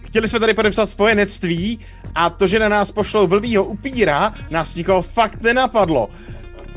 [0.05, 1.79] chtěli jsme tady podepsat spojenectví
[2.15, 6.09] a to, že na nás pošlou blbýho upíra, nás nikoho fakt nenapadlo.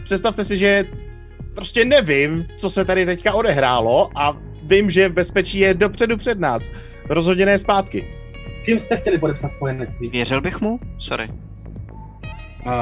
[0.05, 0.85] Představte si, že
[1.55, 6.71] prostě nevím, co se tady teďka odehrálo a vím, že bezpečí je dopředu před nás.
[7.13, 8.07] Rozhodně ne zpátky.
[8.65, 10.09] Kým jste chtěli podepsat spojenectví?
[10.09, 10.81] Věřil bych mu?
[10.99, 11.29] Sorry.
[12.67, 12.73] Uh,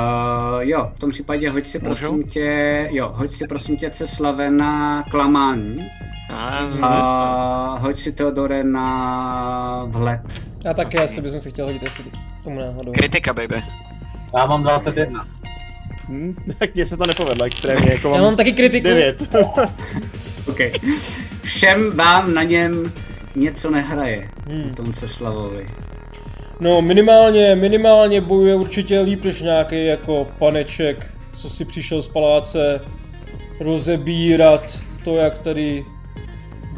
[0.60, 1.88] jo, v tom případě hoď si Můžu?
[1.88, 5.90] prosím tě, jo, hoď si prosím tě Ceslave na klamání
[6.30, 10.20] A, a hoď si Teodore na vhled.
[10.64, 12.02] Já taky asi bych si chtěl hodit asi
[12.44, 12.92] tomu náhodou.
[12.92, 13.62] kritika, baby.
[14.36, 15.26] Já mám 21.
[16.08, 18.88] Hm, tak mně se to nepovedlo extrémně, jako Já mám mám taky kritiku.
[18.88, 19.22] 9.
[20.48, 20.58] OK.
[21.42, 22.92] Všem vám na něm
[23.36, 24.74] něco nehraje, Hmm.
[24.74, 25.66] tomu Ceslavovi.
[26.60, 32.80] No minimálně, minimálně bojuje určitě líp než nějaký jako paneček, co si přišel z paláce
[33.60, 35.84] rozebírat to, jak tady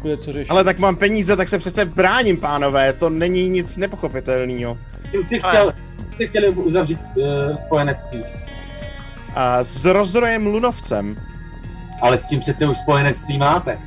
[0.01, 0.51] bude co řešit.
[0.51, 4.77] Ale tak mám peníze, tak se přece bráním, pánové, to není nic nepochopitelného.
[5.11, 5.73] Kým jsi Ale- chtěl,
[6.17, 8.23] jsi chtěli uzavřít uh, spojenectví?
[9.35, 11.17] A s rozdrojem Lunovcem
[12.01, 13.77] Ale s tím přece už spojenectví máte.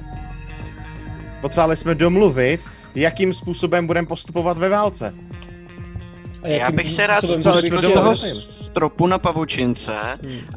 [1.41, 2.61] Potřebovali jsme domluvit,
[2.95, 5.15] jakým způsobem budeme postupovat ve válce.
[6.43, 8.15] A Já bych se rád způsobem z toho,
[8.77, 9.93] stropu na pavučince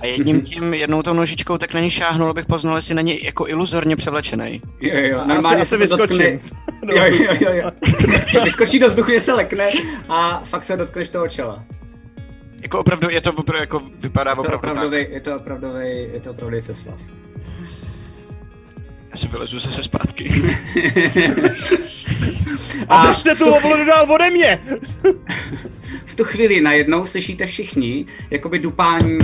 [0.01, 3.21] a jedním tím, jednou tou nožičkou tak na ní šáhnul, abych poznal, jestli na něj
[3.23, 4.61] jako iluzorně převlečenej.
[4.81, 6.39] Jo, jo, normálně se dotkne-
[6.95, 7.71] Jo, jo, jo, jo.
[8.43, 9.69] Vyskočí do vzduchu, že se lekne
[10.09, 11.63] a fakt se dotkneš toho čela.
[12.61, 15.13] Jako opravdu, je to opravdu, jako vypadá Je to opravdu opravdový, tak.
[15.13, 16.99] je to opravdový, je to opravdový Ceslav.
[19.11, 20.43] Já si vylezu zase zpátky.
[22.89, 24.59] A držte tu oblodu dál ode mě!
[26.05, 29.17] V tu chvíli najednou slyšíte všichni jakoby dupání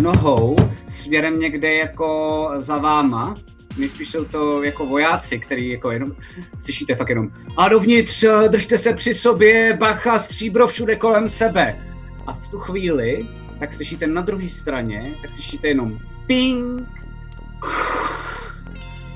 [0.00, 0.56] nohou
[0.88, 3.36] směrem někde jako za váma.
[3.78, 6.12] Nejspíš jsou to jako vojáci, který jako jenom
[6.58, 11.86] slyšíte fakt jenom a dovnitř, držte se při sobě, bacha, stříbro všude kolem sebe.
[12.26, 13.26] A v tu chvíli,
[13.58, 16.88] tak slyšíte na druhé straně, tak slyšíte jenom ping,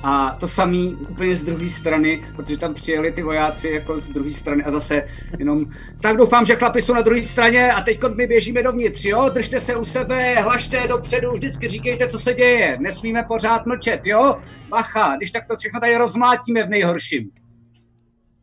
[0.08, 4.30] a to samý úplně z druhé strany, protože tam přijeli ty vojáci jako z druhé
[4.30, 5.02] strany a zase
[5.38, 5.66] jenom
[6.02, 9.28] tak doufám, že chlapi jsou na druhé straně a teď my běžíme dovnitř, jo?
[9.34, 12.78] Držte se u sebe, hlašte dopředu, vždycky říkejte, co se děje.
[12.80, 14.40] Nesmíme pořád mlčet, jo?
[14.68, 17.30] Bacha, když tak to všechno tady rozmlátíme v nejhorším.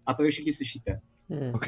[0.06, 0.99] A to vy všichni slyšíte.
[1.53, 1.68] OK.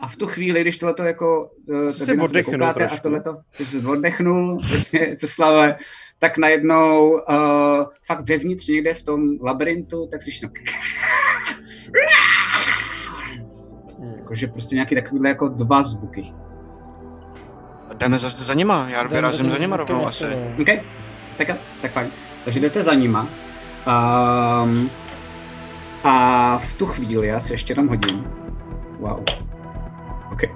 [0.00, 1.50] A v tu chvíli, když tohleto jako...
[1.86, 5.76] eh, si oddechnul A tohleto, jsi se oddechnul, přesně, Ceslave,
[6.18, 7.18] tak najednou uh,
[8.06, 10.50] fakt vevnitř někde v tom labirintu, tak slyšíš no,
[14.16, 16.32] Jakože prostě nějaký takovýhle jako dva zvuky.
[17.94, 20.24] Jdeme za, za nima, já Jdeme vyrazím za nima rovnou asi.
[20.60, 20.68] OK,
[21.38, 21.48] tak,
[21.82, 22.10] tak fajn.
[22.44, 23.28] Takže jdete za nima.
[24.62, 24.90] Um,
[26.04, 28.24] a v tu chvíli, já si ještě dám hodím.
[28.98, 29.49] Wow.
[30.44, 30.50] OK.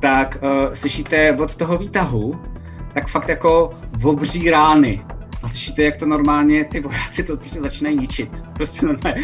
[0.00, 2.40] Tak uh, slyšíte od toho výtahu,
[2.94, 3.72] tak fakt jako
[4.04, 5.04] obří rány.
[5.42, 8.42] A slyšíte, jak to normálně ty vojáci to prostě začínají ničit.
[8.52, 9.22] Prostě normálně.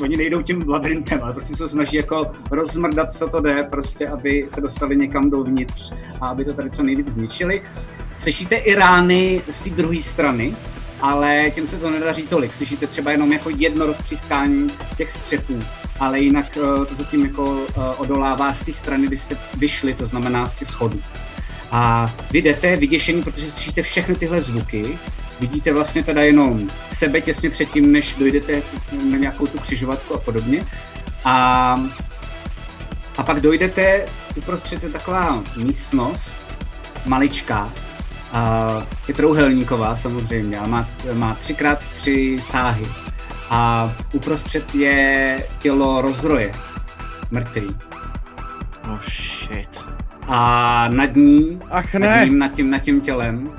[0.00, 4.46] Oni nejdou tím labirintem, ale prostě se snaží jako rozmrdat, co to jde, prostě, aby
[4.50, 7.62] se dostali někam dovnitř a aby to tady co nejvíc zničili.
[8.16, 10.56] Slyšíte i rány z té druhé strany,
[11.00, 12.54] ale těm se to nedaří tolik.
[12.54, 14.66] Slyšíte třeba jenom jako jedno roztřískání
[14.96, 15.58] těch střepů,
[16.00, 20.06] ale jinak eh, to zatím jako eh, odolává z té strany, kdy jste vyšli, to
[20.06, 21.00] znamená z těch schodů.
[21.70, 24.98] A vy jdete vyděšený, protože slyšíte všechny tyhle zvuky,
[25.40, 28.62] vidíte vlastně teda jenom sebe těsně předtím, než dojdete
[29.10, 30.66] na nějakou tu křižovatku a podobně.
[31.24, 31.76] A,
[33.16, 34.06] a pak dojdete,
[34.36, 36.36] uprostřed je taková místnost,
[37.06, 37.72] maličká,
[38.32, 38.68] a
[39.08, 42.86] je trouhelníková samozřejmě, a má, má třikrát tři sáhy.
[43.50, 46.52] A uprostřed je tělo rozroje,
[47.30, 47.76] mrtvý.
[48.84, 49.84] Oh shit.
[50.28, 52.24] A nad ní, Ach nad, ne!
[52.24, 53.50] ním, nad, tím, nad tím tělem,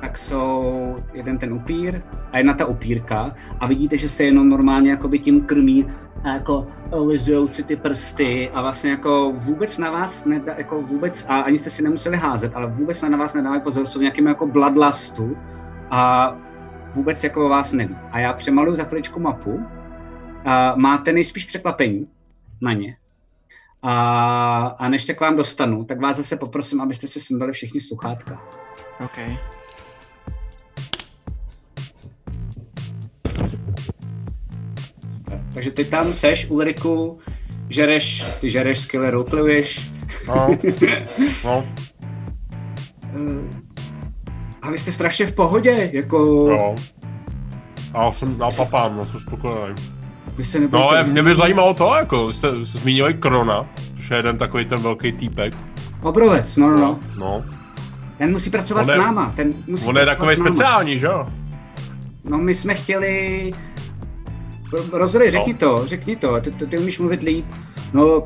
[0.00, 2.00] tak jsou jeden ten upír
[2.32, 5.86] a jedna ta upírka a vidíte, že se jenom normálně jakoby tím krmí
[6.24, 11.26] a jako lizujou si ty prsty a vlastně jako vůbec na vás nedá, jako vůbec,
[11.28, 14.26] a ani jste si nemuseli házet, ale vůbec na vás nedávají pozor, jsou v nějakým
[14.26, 15.36] jako bloodlustu
[15.90, 16.36] a
[16.96, 17.96] vůbec jako o vás neví.
[18.10, 19.66] A já přemaluju za chviličku mapu
[20.44, 22.08] a máte nejspíš překvapení
[22.60, 22.96] na ně.
[23.82, 27.80] A, a než se k vám dostanu, tak vás zase poprosím, abyste si sundali všichni
[27.80, 28.42] sluchátka.
[29.04, 29.18] OK.
[35.54, 37.18] Takže ty tam seš, Ulriku,
[37.68, 39.92] žereš, ty žereš, skvěle roleplayuješ.
[40.28, 40.50] No.
[41.44, 41.64] No,
[43.16, 43.65] Eh,
[44.66, 46.16] A vy jste strašně v pohodě, jako...
[46.50, 46.76] jo.
[47.94, 49.74] A já jsem, já papám, já jsem spokojený.
[50.36, 53.66] Vy se No, ale mě by zajímalo to, jako jste jste zmínili Krona,
[53.96, 55.54] což je jeden takový ten velký týpek.
[56.02, 56.98] Obrovec, no, no, no.
[57.18, 57.44] No,
[58.18, 59.32] Ten musí pracovat On je- s náma.
[59.36, 61.26] Ten musí on je takový speciální, že jo?
[62.24, 63.52] No, my jsme chtěli...
[64.92, 67.46] Rozhodej, řekni to, řekni to, ty, ty, ty umíš mluvit líp.
[67.92, 68.24] No,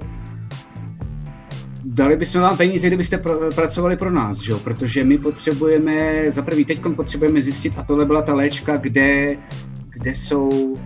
[1.94, 4.58] dali bychom vám peníze, kdybyste pr- pracovali pro nás, že jo?
[4.58, 9.36] Protože my potřebujeme, za prvý teď potřebujeme zjistit, a tohle byla ta léčka, kde,
[9.90, 10.76] kde jsou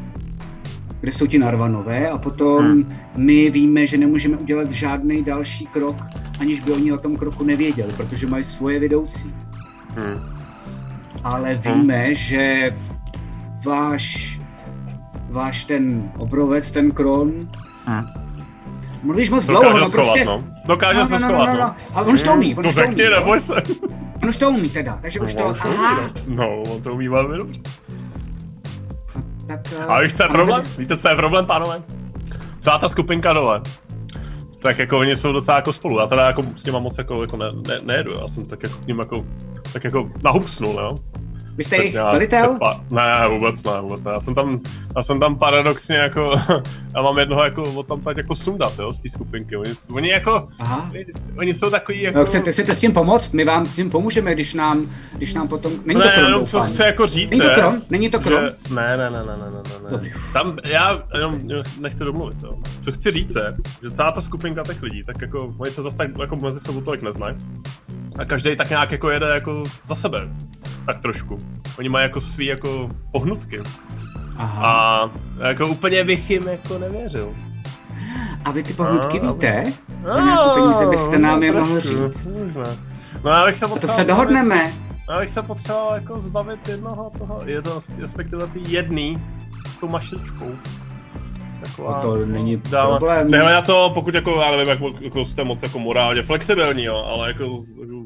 [1.01, 2.89] kde jsou ti narvanové a potom Hmm.
[3.17, 5.97] my víme, že nemůžeme udělat žádný další krok,
[6.41, 9.35] aniž by oni o tom kroku nevěděli, protože mají svoje vedoucí.
[9.97, 10.21] Hm.
[11.25, 12.75] Ale víme, že
[13.65, 14.39] váš,
[15.31, 17.33] váš ten obrovec, ten kron,
[17.87, 18.24] Hm.
[19.05, 20.41] Mluvíš moc Dokáže dlouho, no prostě, no.
[20.67, 21.61] Dokáže No, se no, no, schovat, no, no.
[21.61, 21.75] no.
[21.95, 23.11] A on už to umí, on To už to umí, řekni, jo.
[23.11, 23.55] neboj se.
[24.23, 26.83] on už to umí teda, takže už to, No, on to umí, aha, No, on
[26.83, 27.61] to umí velmi dobře.
[29.47, 29.61] tak...
[29.81, 30.63] eh, A víš, co je problém?
[30.79, 31.83] Víte, co je problém, pánové?
[32.59, 33.61] Celá ta skupinka dole.
[34.59, 35.99] Tak jako oni jsou docela jako spolu.
[35.99, 38.13] Já teda jako s nima moc jako, jako ne, ne, nejedu.
[38.21, 39.25] Já jsem tak jako k ním jako,
[39.73, 40.91] tak jako nahupsnul, jo.
[41.57, 42.57] Vy jste jejich velitel?
[42.59, 44.13] Pa, ne, vůbec ne, vůbec ne.
[44.13, 44.61] Já jsem tam,
[44.97, 46.35] já jsem tam paradoxně jako,
[46.97, 49.57] já mám jednoho jako, od tam tak jako sundat, jo, z té skupinky.
[49.57, 50.91] Oni, oni jako, Aha.
[51.39, 52.19] oni, jsou takový jako...
[52.19, 53.33] No, chcete, chcete s tím pomoct?
[53.33, 55.73] My vám s tím pomůžeme, když nám, když nám potom...
[55.85, 57.83] Není to ne, kron, jenom co chci jako říct, Není to je, kron?
[57.91, 58.41] Není to kron?
[58.41, 60.13] Že, ne, ne, ne, ne, ne, ne, ne, Dobrý.
[60.33, 61.39] Tam, já jenom
[61.81, 62.55] nechci domluvit, jo.
[62.83, 65.97] Co chci říct je, že celá ta skupinka těch lidí, tak jako, oni se zase
[65.97, 67.37] tak jako mezi sebou tolik neznají.
[68.19, 70.29] A každý tak nějak jako jede jako za sebe.
[70.87, 71.39] Tak trošku.
[71.79, 73.61] Oni mají jako svý jako pohnutky.
[74.37, 74.67] Aha.
[74.67, 75.11] A
[75.49, 77.35] jako úplně bych jim jako nevěřil.
[78.45, 79.73] A vy ty pohnutky A, víte?
[80.13, 82.27] Za nějakou peníze byste nám je mohl trošku, říct.
[82.27, 82.67] Možná.
[83.25, 84.73] No já bych se A to potřeboval se dohodneme.
[85.11, 89.23] Já bych se potřeboval jako zbavit jednoho toho, jedno, respektive ty jedný
[89.69, 90.51] s tou mašličkou.
[91.65, 93.31] Taková, No to není dává- problém.
[93.31, 96.97] Ne, na to, pokud jako, já nevím, jak, jako jste moc jako morálně flexibilní, jo,
[96.97, 97.45] ale jako,
[97.81, 98.05] jako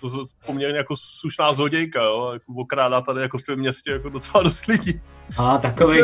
[0.00, 4.42] to poměrně jako slušná zlodějka, jo, jako okrádá tady jako v tom městě jako docela
[4.42, 5.00] dost lidí.
[5.38, 6.02] A takových,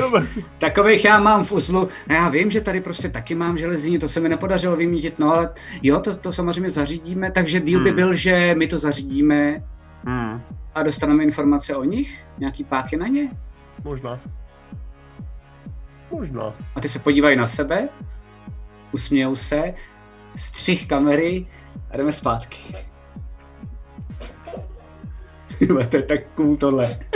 [0.59, 1.89] takových já mám v uzlu.
[2.09, 5.33] No já vím, že tady prostě taky mám železíně, to se mi nepodařilo vymítit, no
[5.35, 5.51] ale
[5.83, 7.97] jo, to, to samozřejmě zařídíme, takže deal by Hmm.
[7.97, 9.63] byl, že my to zařídíme
[10.05, 10.43] Hmm,
[10.75, 13.31] a dostaneme informace o nich, nějaký páky na ně.
[13.85, 14.21] možná.
[16.11, 16.55] Možná.
[16.75, 17.89] A ty se podívají na sebe,
[18.93, 19.75] usmějou se,
[20.37, 21.47] střih kamery
[21.91, 22.59] a jdeme zpátky.
[25.59, 26.99] Tyhle, to je tak cool tohle.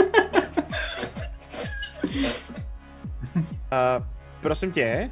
[3.97, 4.03] Uh,
[4.41, 5.09] prosím tě,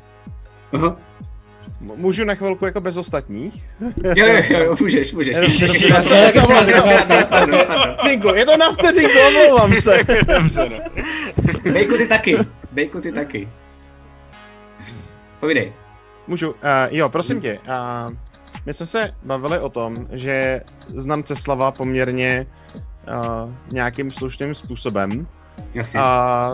[0.73, 0.95] m-
[1.79, 3.63] můžu na chvilku jako bez ostatních?
[4.15, 5.37] Jo, jo, jo, můžeš, můžeš.
[5.89, 6.41] Já jsem se.
[7.99, 9.99] Vteřinku, je to na vteřinku, omlouvám se.
[10.27, 10.77] Dobře, no.
[11.73, 12.37] Bejku ty taky,
[12.71, 13.49] bejku ty taky.
[15.39, 15.73] Povídej.
[16.27, 16.57] Můžu, uh,
[16.89, 17.59] jo, prosím tě.
[18.07, 18.13] Uh,
[18.65, 25.27] my jsme se bavili o tom, že znám Ceslava poměrně uh, nějakým slušným způsobem.
[25.73, 25.99] Jasně.
[25.99, 26.51] A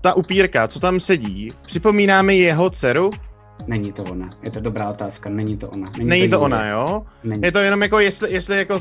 [0.00, 3.10] ta upírka, co tam sedí, připomíná mi jeho dceru?
[3.66, 4.28] Není to ona.
[4.42, 5.30] Je to dobrá otázka.
[5.30, 5.86] Není to ona.
[6.02, 6.44] Není to Julie.
[6.44, 7.02] ona, jo?
[7.24, 7.42] Není.
[7.42, 8.78] Je to jenom jako, jestli, jestli jako,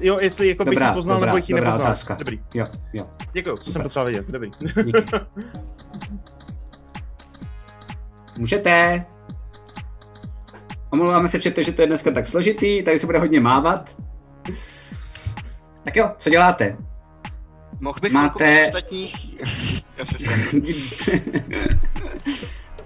[0.00, 1.80] jo, jestli jako bych Dobrá, ji poznal, dobrá, nebo bych ji nepoznal.
[1.80, 2.14] otázka.
[2.18, 3.06] Dobrý, Jo, jo.
[3.32, 4.50] děkuju, to jsem potřeboval vědět, dobrý.
[4.84, 5.02] Díky.
[8.38, 9.04] Můžete.
[10.90, 13.96] Omlouváme se, čete, že to je dneska tak složitý, tady se bude hodně mávat.
[15.84, 16.76] Tak jo, co děláte?
[17.80, 18.66] Mohl bych Máte- Máte...
[18.66, 19.40] ostatních?
[19.96, 20.16] Já se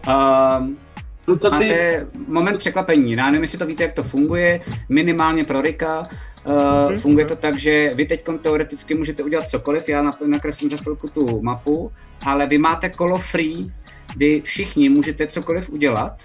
[0.09, 0.79] um,
[1.29, 3.13] No to ty, Máte moment překvapení.
[3.13, 4.61] Já nevím, jestli to víte, jak to funguje.
[4.89, 6.03] Minimálně pro Rika.
[6.45, 9.89] Uh, funguje to tak, že vy teď teoreticky můžete udělat cokoliv.
[9.89, 11.93] Já nakreslím za chvilku tu mapu,
[12.27, 13.73] ale vy máte kolo free.
[14.17, 16.23] Vy všichni můžete cokoliv udělat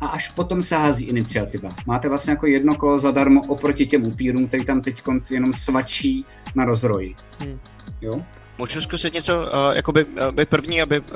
[0.00, 1.68] a až potom se hází iniciativa.
[1.86, 6.24] Máte vlastně jako jedno kolo zadarmo oproti těm upírům, který tam teď jenom svačí
[6.54, 7.14] na rozroji.
[7.44, 7.58] Hmm.
[8.00, 8.12] Jo?
[8.58, 11.06] Můžu zkusit něco, uh, jakoby, uh, být první, aby, uh,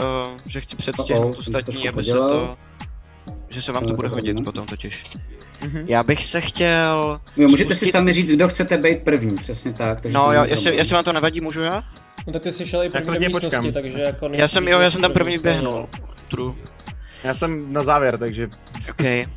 [0.47, 2.57] že chci Oh, to ostatní, aby se to,
[3.49, 4.45] že se vám to bude to hodit hodím.
[4.45, 5.05] potom totiž.
[5.65, 5.85] Mhm.
[5.87, 7.21] Já bych se chtěl...
[7.37, 10.01] Jo, můžete si spustit- sami říct, kdo chcete být první, přesně tak.
[10.01, 11.83] Takže No, já, jestli, jestli vám to nevadí, můžu já?
[12.27, 13.73] No tak ty jsi šel i první do místnosti, počkám.
[13.73, 14.29] takže jako...
[14.33, 15.89] Já jsem, jo, já jsem tam první vběhnul.
[16.31, 16.55] True.
[17.25, 18.49] Já jsem na závěr, takže
[18.91, 19.29] OK.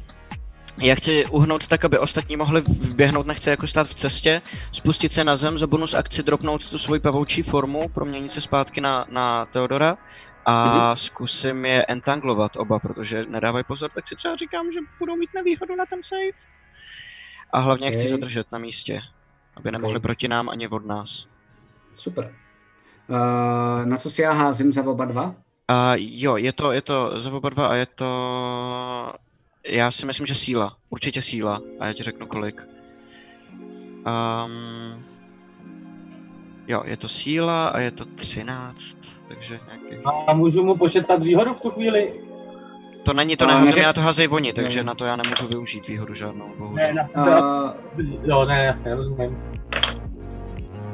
[0.81, 4.41] Já chci uhnout tak, aby ostatní mohli vběhnout, nechci jako stát v cestě,
[4.71, 8.81] spustit se na zem, za bonus akci dropnout tu svoji pavoučí formu, proměnit se zpátky
[8.81, 9.97] na, na Teodora
[10.45, 10.95] a Mhm.
[10.95, 15.75] zkusím je entanglovat oba, protože nedávají pozor, tak si třeba říkám, že budou mít nevýhodu
[15.75, 16.31] na ten save.
[17.53, 19.01] A hlavně je chci zadržet na místě,
[19.55, 21.27] aby nemohli proti nám ani od nás.
[21.93, 22.33] Super.
[23.09, 25.35] Uh, na co si já házím za oba dva?
[25.67, 29.13] A jo, je to, je to za oba dva a je to...
[29.67, 30.75] Já si myslím, že síla.
[30.89, 31.61] Určitě síla.
[31.79, 32.67] A já ti řeknu kolik.
[33.99, 35.03] Um,
[36.67, 40.03] jo, je to síla a je to 13, takže nějaký...
[40.27, 42.13] a můžu mu početat výhodu v tu chvíli?
[43.03, 44.83] To není, to A neházím, neřek- já to házejí oni, takže Ne.
[44.83, 46.93] na to já nemůžu využít výhodu žádnou, Ne, bohužel.
[46.93, 49.37] na, Uh, jo, ne, jasně, rozumím.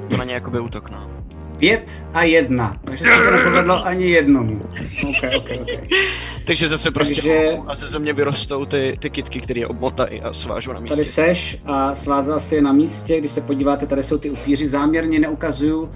[0.10, 1.10] To není jakoby útok, no.
[1.58, 2.78] Pět a jedna.
[2.84, 4.62] Takže se to nepovedlo ani jednomu.
[5.10, 5.88] Okay, okay, okay.
[6.48, 10.34] Takže zase prostě Takže- a ze země vyrostou ty, ty kitky, které je obmotají a
[10.34, 10.96] svážu na místě.
[10.96, 13.20] Tady seš a svázal si je na místě.
[13.20, 14.68] Když se podíváte, tady jsou ty upíři.
[14.68, 15.90] Záměrně neukazuju,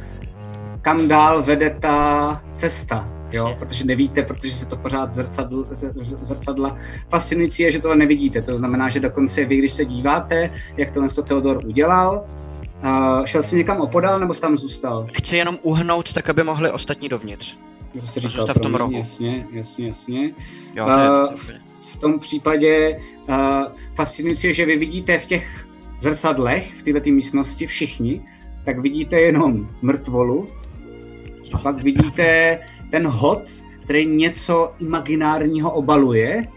[0.81, 3.07] kam dál vede ta cesta.
[3.31, 6.77] Jo, protože nevíte, protože se to pořád zrcadl, z- z- zrcadla.
[7.09, 8.41] Fascinující je, že tohle nevidíte.
[8.41, 12.25] To znamená, že dokonce vy, když se díváte, jak tohle to Theodor udělal,
[12.83, 15.07] uh, šel jsi někam opodál nebo jsi tam zůstal?
[15.13, 17.57] Chci jenom uhnout tak, aby mohli ostatní dovnitř.
[17.99, 18.91] To jsi říkal, zůstav v tom rohu.
[18.91, 20.31] Jasně, jasně, jasně.
[20.75, 21.07] Jo, to je...
[21.33, 22.99] Eh, v tom případě
[23.29, 23.35] uh,
[23.95, 25.67] fascinující je, že vy vidíte v těch
[26.01, 28.21] zrcadlech, v této místnosti všichni,
[28.63, 30.47] tak vidíte jenom mrtvolu
[31.53, 32.59] a pak vidíte
[32.91, 33.41] ten hod,
[33.83, 36.47] který něco imaginárního obaluje.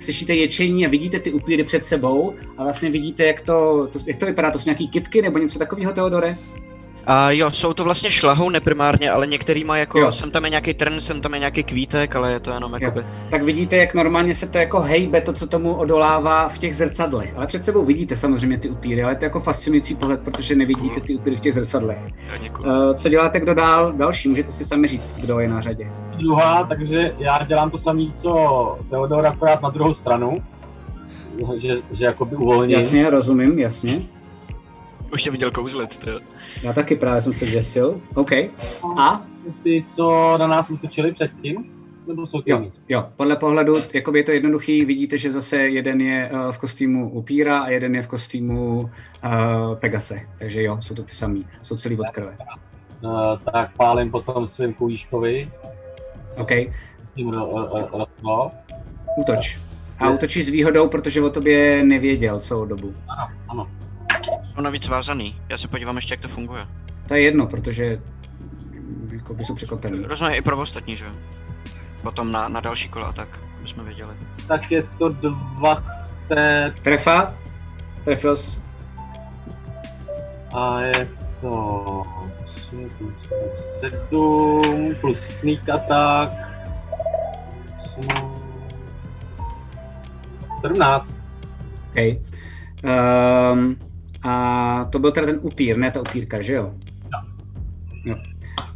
[0.00, 4.18] Slyšíte ječení a vidíte ty upíry před sebou a vlastně vidíte, jak to, to, jak
[4.18, 4.50] to vypadá.
[4.50, 6.38] To jsou nějaký kitky nebo něco takového, Teodore?
[7.10, 10.04] A jo, jsou to vlastně šlahou neprimárně, ale některý má jako, Jo.
[10.04, 10.12] jo.
[10.12, 13.06] sem tam je nějaký trn, sem tam je nějaký kvítek, ale je to jenom jakoby...
[13.30, 17.32] tak vidíte, jak normálně se to jako hejbe, to, co tomu odolává v těch zrcadlech.
[17.36, 21.00] Ale před sebou vidíte samozřejmě ty upíry, ale to je jako fascinující pohled, protože nevidíte
[21.00, 21.98] ty upíry v těch zrcadlech.
[22.58, 23.92] Uh, co děláte, kdo dál?
[23.92, 25.90] Další, můžete si sami říct, kdo je na řadě.
[26.16, 30.42] Druhá, takže já dělám to samé, co Teodor, akorát na druhou stranu.
[31.56, 32.76] Že, že jakoby uvolním.
[32.76, 34.02] Jasně, rozumím, jasně.
[35.12, 36.20] Už tě viděl kouzlet, to
[36.62, 38.00] Já taky právě jsem se děsil.
[38.14, 38.32] OK.
[38.98, 39.22] A?
[39.62, 41.70] Ty, co na nás útočili předtím?
[42.06, 46.00] Nebo jsou ty Jo, jo, podle pohledu, jakoby je to jednoduchý, vidíte, že zase jeden
[46.00, 48.90] je uh, v kostýmu upíra a jeden je v kostýmu uh,
[49.74, 50.20] Pegase.
[50.38, 52.36] Takže jo, jsou to ty samý, jsou celý od krve.
[53.02, 55.50] Uh, tak pálím potom svým kůjíškovi.
[56.38, 56.50] OK.
[57.14, 58.50] Tím ro, ro, ro, ro, ro.
[59.18, 59.58] Útoč.
[59.98, 62.94] A útočíš s výhodou, protože o tobě nevěděl celou dobu.
[63.08, 63.77] Ano, ano.
[64.54, 65.40] Jsou navíc vázaný.
[65.48, 66.66] Já se podívám ještě, jak to funguje.
[67.08, 68.00] To je jedno, protože
[69.12, 70.04] jako by jsou překvapený.
[70.04, 71.10] Rozumím i pro ostatní, že jo?
[72.02, 73.28] Potom na, na další kola, tak
[73.62, 74.14] bychom věděli.
[74.48, 77.34] Tak je to 20 Trefa?
[78.04, 78.58] Trefil jsi.
[80.54, 81.08] a je
[81.40, 82.06] to
[83.80, 86.32] 7 plus sneak attack.
[90.60, 91.12] 17.
[91.90, 91.98] OK.
[92.84, 93.87] Um,
[94.22, 96.74] a to byl teda ten upír, ne ta upírka, že jo?
[98.04, 98.16] Jo.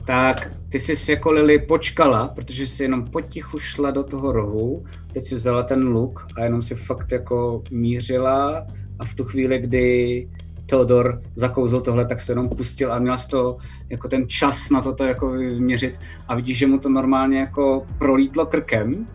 [0.05, 5.27] Tak ty jsi jako Lily počkala, protože jsi jenom potichu šla do toho rohu, teď
[5.27, 8.67] si vzala ten luk a jenom si fakt jako mířila
[8.99, 10.29] a v tu chvíli, kdy
[10.67, 13.57] Theodor zakouzl tohle, tak se jenom pustil a měla jsi to
[13.91, 18.47] jako ten čas na toto jako vyměřit a vidíš, že mu to normálně jako prolítlo
[18.47, 19.07] krkem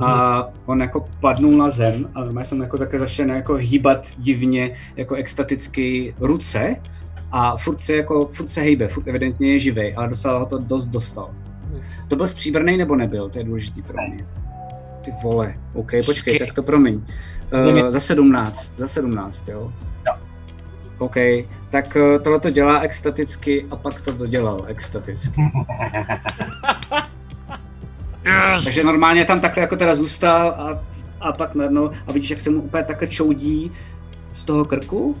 [0.00, 4.74] a on jako padnul na zem a normálně jsem jako také začal jako hýbat divně,
[4.96, 6.76] jako extaticky ruce
[7.32, 10.58] a furt se jako, furt se hejbe, furt evidentně je živej, ale dostal ho to
[10.58, 11.30] dost dostal.
[12.08, 13.28] To byl stříbrný nebo nebyl?
[13.28, 14.26] To je důležitý pro mě.
[15.04, 16.94] Ty vole, OK, počkej, tak to promiň.
[16.94, 19.72] Uh, za 17, za 17, jo?
[20.06, 20.14] Jo.
[20.98, 21.16] OK,
[21.70, 25.42] tak uh, tohle to dělá extaticky a pak to dodělal extaticky.
[28.24, 28.64] Yes!
[28.64, 30.80] Takže normálně tam takhle jako teda zůstal a,
[31.20, 33.72] a pak najednou, a vidíš, jak se mu úplně takhle čoudí
[34.34, 35.16] z toho krku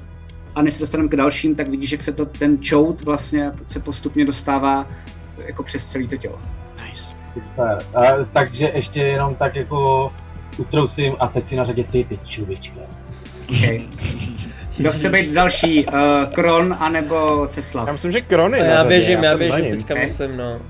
[0.54, 3.80] a než se dostaneme k dalším, tak vidíš, jak se to, ten čout vlastně se
[3.80, 4.86] postupně dostává
[5.46, 6.38] jako přes celé to tělo.
[6.86, 7.04] Nice.
[7.34, 7.78] Super.
[7.96, 10.12] Uh, takže ještě jenom tak jako
[10.58, 12.80] utrousím a teď si na řadě ty, ty čuvička.
[13.50, 13.86] Okay.
[14.76, 15.86] Kdo chce být další?
[15.86, 15.92] Uh,
[16.34, 17.86] Kron anebo Ceslav?
[17.86, 20.60] Já myslím, že Kron je A na já běžím, já běžím teďka, myslím, no.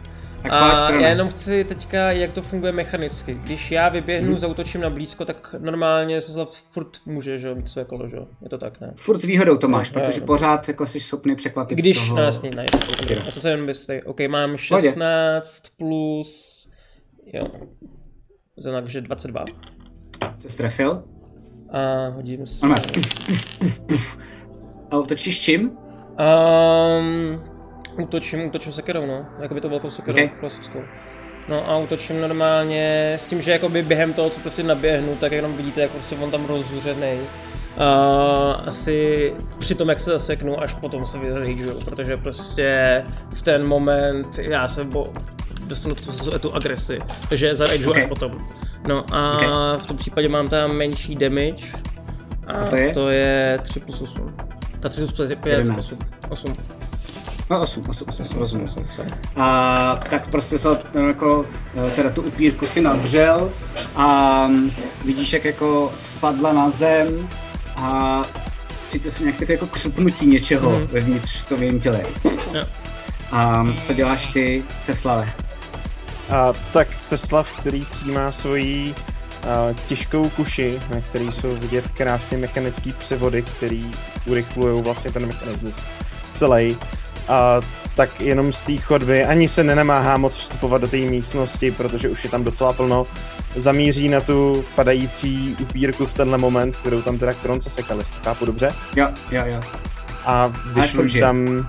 [0.42, 3.34] Tak A já jenom chci teďka, jak to funguje mechanicky.
[3.34, 4.38] Když já vyběhnu, Mhm.
[4.38, 8.16] zautočím na blízko, tak normálně se Slav furt může, že jo, mít své kolo, že
[8.16, 8.26] jo.
[8.42, 8.92] Je to tak, ne?
[8.96, 10.26] Furt s výhodou to máš, No, protože no.
[10.26, 12.16] pořád jako jsi schopný překvapit Když, toho...
[12.16, 13.14] no jasně, nice.
[13.14, 13.20] Jo.
[13.24, 14.00] Já jsem se jenom jistý.
[14.04, 14.88] OK, mám Pohodě.
[14.88, 16.68] 16 plus,
[17.34, 17.46] jo,
[18.64, 19.44] takže 22.
[20.38, 21.02] Co jsi trefil?
[21.70, 22.44] A hodím.
[22.62, 22.74] Ano.
[24.90, 25.70] A útočíš čím?
[25.70, 27.42] Um,
[27.98, 29.26] útočím, útočím sekerou, no.
[29.40, 30.24] Jakoby to velkou sekerou, Ok.
[30.24, 30.38] okay.
[30.40, 30.80] klasickou.
[31.48, 35.52] No a útočím normálně s tím, že jakoby během toho, co prostě naběhnu, tak jenom
[35.56, 37.18] vidíte, jak prostě on tam rozzuřený.
[37.76, 43.64] Uh, asi při tom, jak se zaseknu, až potom se vyzařížu, protože prostě v ten
[43.66, 45.12] moment já se bo,
[45.66, 46.98] dostanu tu, tu agresi,
[47.28, 47.96] takže zarageu Ok.
[47.96, 48.38] až potom.
[48.88, 49.36] No a
[49.76, 49.82] Ok.
[49.82, 51.66] v tom případě mám tam menší damage
[52.46, 52.90] a, A to je?
[52.94, 54.34] to je 3 plus 8.
[54.80, 55.78] Ta 3 plus 5, 11.
[55.78, 55.98] 8.
[56.28, 56.54] 8.
[57.52, 58.64] No 8, 8, 8, rozumím.
[58.64, 59.10] 8, sorry.
[59.36, 61.46] A tak prostě se no, jako,
[61.86, 63.50] eh, teda tu upírku si nadřel
[63.96, 64.70] a mm,
[65.04, 67.28] vidíš, jak jako spadla na zem
[67.76, 68.22] a
[68.86, 70.86] cítíte si nějak takové jako křupnutí něčeho Mhm.
[70.86, 72.02] vevnitř v tom jejím těle.
[73.32, 75.32] A co děláš ty, Ceslave?
[76.30, 78.94] A, tak Ceslav, který třímá svoji
[79.42, 83.90] a, těžkou kuši, na který jsou vidět krásně mechanický převody, který
[84.26, 85.76] urychlují vlastně ten mechanismus
[86.32, 86.76] celý.
[87.28, 87.60] A
[87.96, 92.24] tak jenom z té chodby ani se nenamáhá moc vstupovat do té místnosti, protože už
[92.24, 93.06] je tam docela plno.
[93.56, 98.72] Zamíří na tu padající upírku v tenhle moment, kterou tam teda Kronce sekali, chápu dobře.
[98.96, 99.60] Jo, jo, jo.
[100.26, 100.52] A
[101.06, 101.24] žije.
[101.24, 101.68] tam...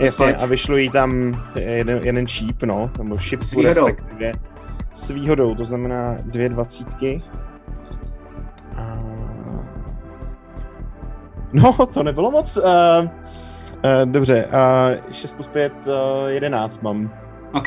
[0.00, 3.62] Jasně, a vyšlují tam jeden, jeden číp, no, nebo výhodou.
[3.62, 4.32] respektive.
[4.92, 7.22] S výhodou, to znamená dvě dvacítky.
[8.76, 8.98] A...
[11.52, 12.56] No, to nebylo moc.
[12.56, 13.08] Uh,
[13.84, 14.48] Uh, dobře,
[15.08, 15.92] uh, 6 plus 5, uh,
[16.28, 17.10] 11 mám.
[17.52, 17.66] OK,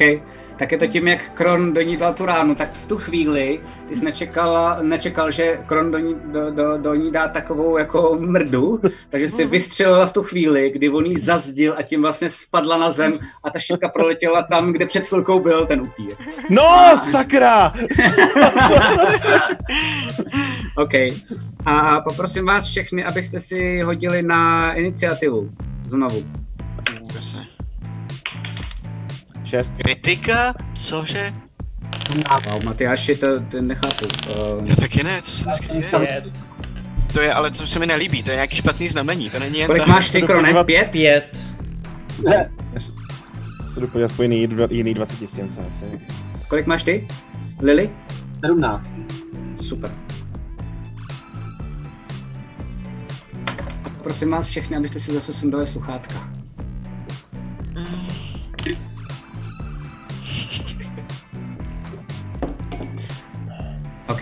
[0.57, 3.59] tak je to tím, jak Kron do ní dal tu ránu, tak v tu chvíli
[3.88, 8.17] ty jsi nečekal, nečekal že Kron do ní, do, do, do ní dá takovou jako
[8.19, 12.77] mrdu, takže si vystřelila v tu chvíli, kdy on jí zazdil a tím vlastně spadla
[12.77, 13.11] na zem
[13.43, 16.11] a ta šipka proletěla tam, kde před chvilkou byl ten upír.
[16.49, 17.71] No, sakra!
[20.77, 20.93] OK.
[21.65, 25.49] A poprosím vás všechny, abyste si hodili na iniciativu.
[25.91, 26.23] Znovu.
[29.43, 29.73] Šest.
[29.77, 30.53] Kritika?
[30.73, 31.34] Cože?
[32.51, 34.05] Wow, Matyáši, to, to nechápu.
[34.05, 36.23] Uh, Já taky ne, co se dneska děje?
[37.13, 39.68] To je, ale to se mi nelíbí, to je nějaký špatný znamení, to není jen
[39.68, 39.89] kolik tak.
[39.89, 40.63] máš ty, Krone?
[40.63, 40.89] Pět?
[40.91, 41.47] Pět.
[42.31, 42.45] Já
[42.80, 42.93] s-
[43.73, 45.85] se jdu podívat po jiný, jiný 20 stěnce asi.
[46.47, 47.07] Kolik máš ty?
[47.61, 47.89] Lily?
[48.45, 48.91] 17.
[49.61, 49.91] Super.
[54.03, 56.15] Prosím vás všechny, abyste si zase sundali sluchátka.
[64.09, 64.21] OK.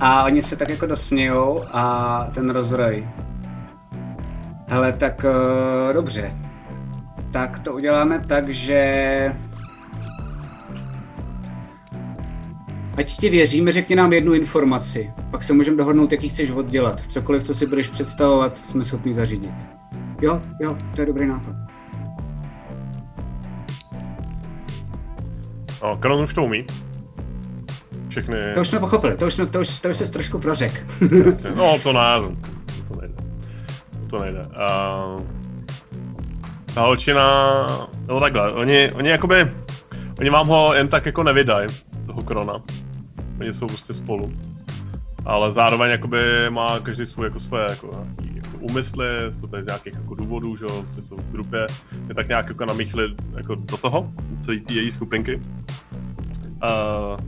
[0.00, 3.08] A oni se tak jako dosmějou a ten rozroj.
[4.66, 6.34] Hele, tak uh, dobře.
[7.32, 9.49] Tak to uděláme tak, že...
[12.96, 15.10] Ať ti věříme, řekni nám jednu informaci.
[15.30, 17.00] Pak se můžeme dohodnout, jaký chceš oddělat.
[17.00, 19.52] Cokoliv, co si budeš představovat, jsme schopni zařídit.
[20.22, 21.54] Jo, jo, to je dobrý nápad.
[25.82, 26.66] No, Kron už to umí.
[28.08, 28.36] Všechny...
[28.54, 30.86] To už jsme pochopili, to už, jsme, to už, to už se trošku prořek.
[31.56, 32.36] No, to ne,
[32.88, 33.14] to nejde.
[34.06, 34.38] To nejde.
[34.38, 35.22] Uh,
[36.74, 37.66] ta holčina,
[38.06, 39.50] no takhle, oni, oni jakoby,
[40.18, 41.68] oni vám ho jen tak jako nevydají,
[42.10, 42.62] toho Krona.
[43.40, 44.32] Oni jsou prostě spolu.
[45.24, 49.94] Ale zároveň jakoby má každý svůj jako své jako, jako úmysly, jsou tady z nějakých
[49.94, 51.66] jako důvodů, že jo, prostě jsou v grupě,
[52.08, 55.40] je tak nějak jako namíchli jako do toho, celý ty její skupinky.
[56.62, 57.20] Uh,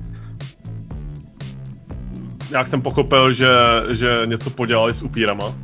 [2.50, 3.48] nějak jsem pochopil, že,
[3.90, 5.54] že něco podělali s upírama.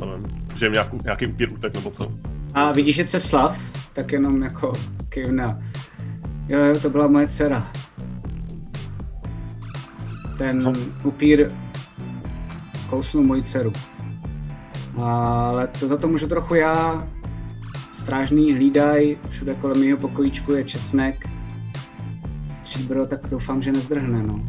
[0.00, 2.12] Nevím, že jim nějak, nějaký upír utek nebo co.
[2.54, 3.58] A vidíš, že Ceslav,
[3.92, 4.72] tak jenom jako
[5.08, 5.58] kivna.
[6.48, 7.66] Jo, jo, to byla moje dcera.
[10.38, 10.72] Ten
[11.04, 11.50] upír
[12.90, 13.72] kousnul moji dceru.
[15.02, 17.08] Ale to za to můžu trochu já.
[17.92, 21.28] Strážný hlídaj, všude kolem mého pokojíčku je česnek.
[22.46, 24.46] Stříbro, tak doufám, že nezdrhne, no.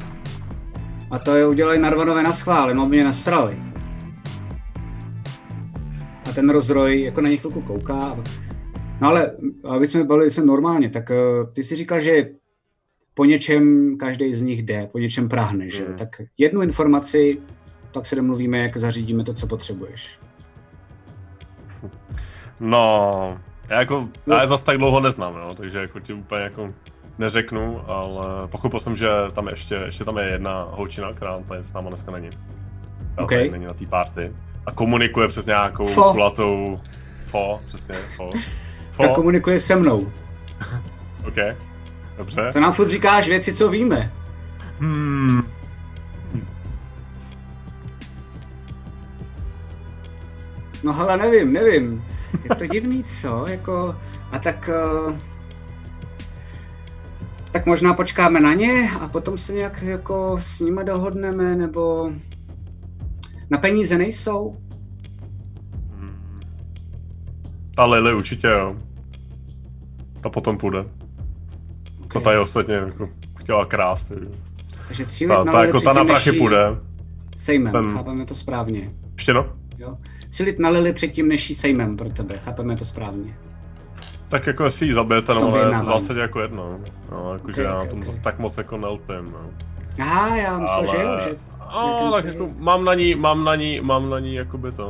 [1.12, 3.60] A to je udělali Narvanové na schvál, jenom mě nasrali.
[6.30, 8.18] A ten rozroj jako na ně chvilku kouká.
[9.02, 9.32] No ale,
[9.70, 12.30] aby jsme bavili se normálně, tak uh, ty si říkal, že
[13.18, 15.86] po něčem každý z nich jde, po něčem prahne, že?
[15.86, 15.98] Hmm.
[15.98, 17.38] Tak jednu informaci,
[17.92, 20.20] pak se domluvíme, jak zařídíme to, co potřebuješ.
[22.60, 23.38] No,
[23.70, 26.74] já jako, já je zas tak dlouho neznám, jo, takže jako ti úplně jako
[27.18, 31.74] neřeknu, ale pochopil jsem, že tam ještě, ještě tam je jedna holčina, která úplně s
[31.74, 32.30] náma dneska není.
[33.16, 33.30] Ta OK.
[33.30, 34.34] tady není na té party.
[34.66, 36.12] A komunikuje přes nějakou Fo.
[36.12, 36.80] kulatou...
[37.26, 38.32] Fo, přesně, fo.
[38.92, 40.12] Fo, Tak komunikuje se mnou.
[41.28, 41.38] OK.
[42.18, 42.50] Dobře.
[42.54, 44.12] To nám furt říkáš věci, co víme.
[44.80, 45.42] Hmm.
[50.84, 52.06] No ale nevím, nevím.
[52.44, 53.46] Je to divný, co?
[53.48, 53.96] Jako,
[54.32, 54.70] a tak...
[55.08, 55.16] Uh,
[57.52, 62.12] tak možná počkáme na ně a potom se nějak jako s nimi dohodneme, nebo...
[63.50, 64.58] Na peníze nejsou?
[67.76, 68.76] Ta Lily určitě jo.
[70.22, 70.86] Ta potom půjde.
[72.14, 73.10] To tady ostatně jako
[73.40, 74.08] chtěla krást.
[74.10, 74.30] takže-
[74.88, 76.68] Takže cílit Ta, na ta, jako ta na prachy půjde.
[77.36, 78.92] Sejmem, Ten- chápeme to správně.
[79.16, 79.46] Ještě no?
[79.78, 79.98] Jo?
[80.30, 83.38] Cílit na Lily předtím, než jí sejmem pro tebe, chápeme to správně.
[84.28, 86.80] Tak jako jestli ji zabijete, no, ale je to v zásadě jako jedno.
[87.12, 88.06] No, jakože Ok, já ok, na tom ok.
[88.06, 89.40] zase tak moc jako nelpím, no.
[90.00, 91.30] Aha, já myslel, že jo, že...
[91.30, 94.90] Ten- tak jako mám na ní, mám na ní, mám na ní jakoby to.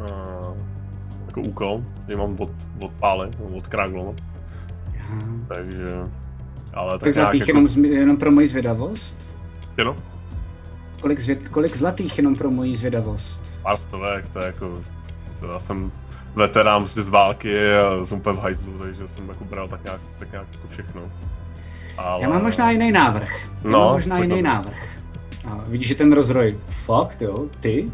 [0.00, 0.56] Uh,
[1.26, 3.66] jako úkol, že mám od, od pály, od
[5.48, 5.90] takže...
[6.74, 7.58] Ale tak nějak zlatých jako...
[7.58, 9.16] jenom, jenom pro moji zvědavost?
[9.78, 9.96] Jenom?
[11.00, 13.42] Kolik, zvěd, kolik zlatých jenom pro moji zvědavost?
[13.62, 14.78] Pár stovek, to je jako...
[15.52, 15.92] Já jsem
[16.34, 20.00] veterán prostě z války a jsem úplně v hajzlu, takže jsem jako bral tak nějak,
[20.18, 21.02] tak nějak jako všechno.
[21.98, 22.22] Ale...
[22.22, 23.30] Já mám možná jiný návrh.
[23.64, 24.42] Já No, mám možná tak jiný dobrý.
[24.42, 24.88] návrh.
[25.50, 27.90] A vidíš, že ten rozroj, fakt jo, ty?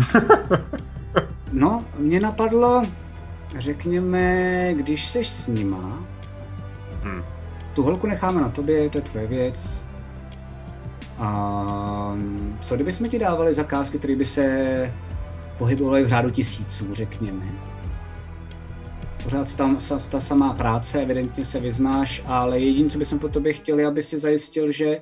[1.52, 2.82] no, mě napadlo,
[3.58, 5.98] řekněme, když seš s nima,
[7.02, 7.22] Hmm.
[7.74, 9.86] tu holku necháme na tobě, to je tvoje věc.
[11.18, 12.16] A
[12.62, 14.94] co kdybychom ti dávali zakázky, které by se
[15.58, 17.70] pohybovaly v řádu tisíců, řekněme?
[19.24, 23.52] pořád tam ta, ta samá práce, evidentně se vyznáš, ale jediné, co bych po tobě
[23.52, 25.00] chtěl, je, aby si zajistil, že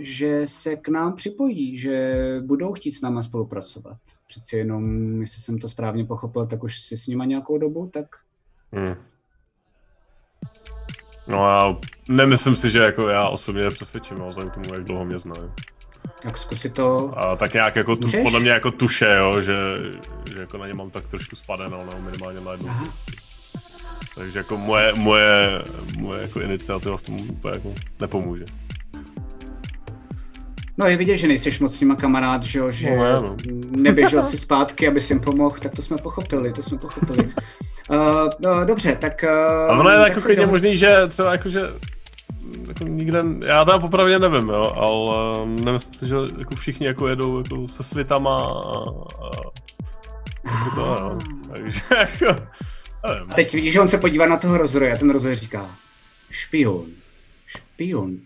[0.00, 2.14] že se k nám připojí, že
[2.46, 3.96] budou chtít s náma spolupracovat.
[4.26, 8.06] Přeci jenom, jestli jsem to správně pochopil, tak už si s nima nějakou dobu, tak
[8.72, 8.94] Hmm.
[11.28, 11.76] No já
[12.08, 15.18] nemyslím si, že jako já osobně je přesvědčím, no, vzhledem k tomu, jak dlouho mě
[15.18, 15.50] znají.
[16.22, 17.12] tak zkusit to...
[17.18, 18.22] A tak nějak jako tu, Můžeš?
[18.22, 19.56] podle mě jako tuše, jo, že,
[20.34, 22.68] že jako na ně mám tak trošku spadeno, no, minimálně na jednu.
[24.14, 25.62] Takže jako moje, moje,
[25.96, 28.44] moje jako iniciativa v tom úplně jako nepomůže.
[30.78, 33.36] No je vidět, že nejsiš moc s nima kamarád, že jo, že No, ne, no.
[33.70, 37.28] neběžel si zpátky, aby si jim pomohl, tak to jsme pochopili, to jsme pochopili.
[37.90, 39.24] Uh, no, dobře, tak...
[39.28, 41.60] Uh, A ono je tak jako klidně možný, že třeba jako, že
[42.68, 47.38] jako nikde, já teda popravdě nevím, jo, ale nemyslím si, že jako všichni jako jedou
[47.38, 48.78] jako se svitama a,
[49.24, 49.30] a
[50.44, 51.18] jako to, jo.
[51.52, 52.42] Takže jako,
[53.08, 53.28] nevím.
[53.34, 55.66] Teď vidíš, že on se podívá na toho rozroje a ten rozroj říká,
[56.30, 56.86] špion,
[57.46, 58.16] špion.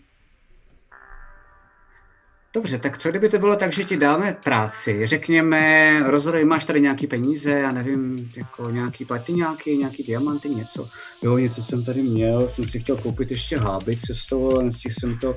[2.55, 6.81] Dobře, tak co kdyby to bylo tak, že ti dáme práci, řekněme, rozroj, máš tady
[6.81, 10.89] nějaký peníze, já nevím, jako nějaký platiňáky, nějaký diamanty, něco.
[11.23, 15.19] Jo, něco jsem tady měl, jsem si chtěl koupit ještě háby cestou, ale nestihl jsem
[15.19, 15.37] to.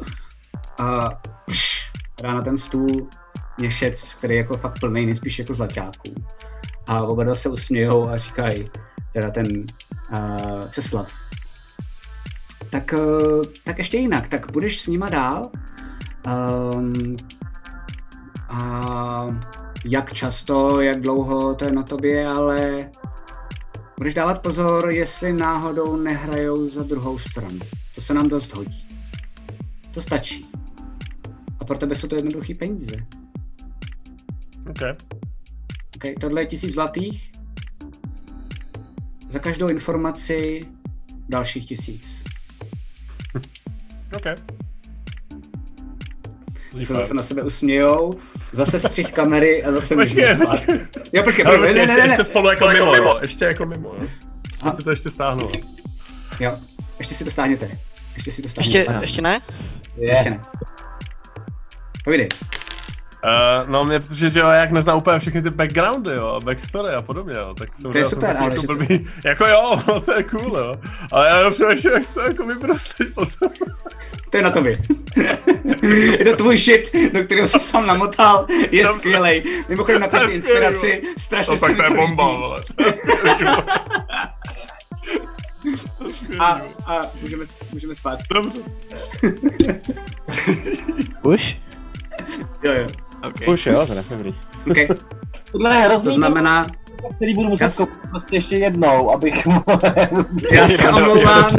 [0.78, 1.10] A
[1.46, 3.10] pš, dá na ten stůl
[3.58, 6.16] měšec, který je jako fakt plný, nejspíš jako zlaťáků.
[6.88, 8.66] A oba dva se usmějou a říkají,
[9.14, 9.48] teda ten
[10.12, 11.12] uh, Ceslav.
[12.70, 15.52] Tak, uh, tak ještě jinak, tak budeš s nima dál?
[16.28, 17.16] Um,
[18.50, 19.40] a
[19.86, 22.90] jak často, jak dlouho, to je na tobě, ale
[23.98, 27.60] budeš dávat pozor, jestli náhodou nehrajou za druhou stranu.
[27.96, 28.88] To se nám dost hodí.
[29.94, 30.50] To stačí.
[31.60, 32.96] A pro tebe jsou to jednoduchý peníze.
[34.70, 34.96] Okay.
[35.96, 37.32] Okay, tohle je tisíc zlatých.
[39.30, 40.62] Za každou informaci
[41.30, 42.24] dalších tisíc.
[44.16, 44.36] Okay.
[46.84, 48.14] Se zase na sebe usmějou,
[48.52, 50.76] zase střih kamery a zase Počkej, můžeme počkej.
[50.80, 51.08] spát.
[51.14, 52.24] Jo, počkej, počkej, ne, ještě, ne, ne, ještě ne.
[52.24, 53.18] spolu jako mimo, jo.
[53.22, 54.08] Ještě jako mimo, jo.
[54.62, 55.50] A- Teď si to ještě stáhnu.
[56.40, 56.58] Jo,
[57.00, 57.70] ještě si to stáhněte.
[58.16, 59.04] Ještě si to Ještě, stáhněte.
[59.04, 59.42] ještě ne?
[59.98, 60.42] Ještě ne.
[62.04, 62.28] Povídej.
[63.26, 67.02] Uh, no mě, protože že jo, jak neznám úplně všechny ty backgroundy, jo, backstory a
[67.02, 70.02] podobně, jo, tak jsem To je super, ale jako že to- blbý, jako jo, no,
[70.02, 70.76] to je cool, jo,
[71.12, 73.50] ale já přemýšlím, jak se to jako vyprostlit potom.
[74.30, 74.76] To je na tobě.
[76.20, 79.00] je to tvůj shit, do kterého se sám namotal, je Dobře.
[79.00, 79.44] skvělej.
[79.70, 82.64] Mimochodem napiš si To inspiraci, strašně No se tak mi to je to bomba, vole.
[83.40, 83.64] To.
[86.40, 88.20] A, a můžeme, můžeme spát.
[88.34, 88.60] Dobře.
[91.24, 91.58] Už?
[92.64, 92.88] Jo, jo.
[93.28, 93.48] Okay.
[93.48, 94.36] Už jo, teda, dobrý.
[94.72, 94.88] Okay.
[95.52, 96.06] Tohle je hrozný.
[96.06, 96.68] To znamená,
[97.16, 99.48] celý budu muset Jas- koupit prostě ještě jednou, abych
[100.52, 101.52] Já se omlouvám,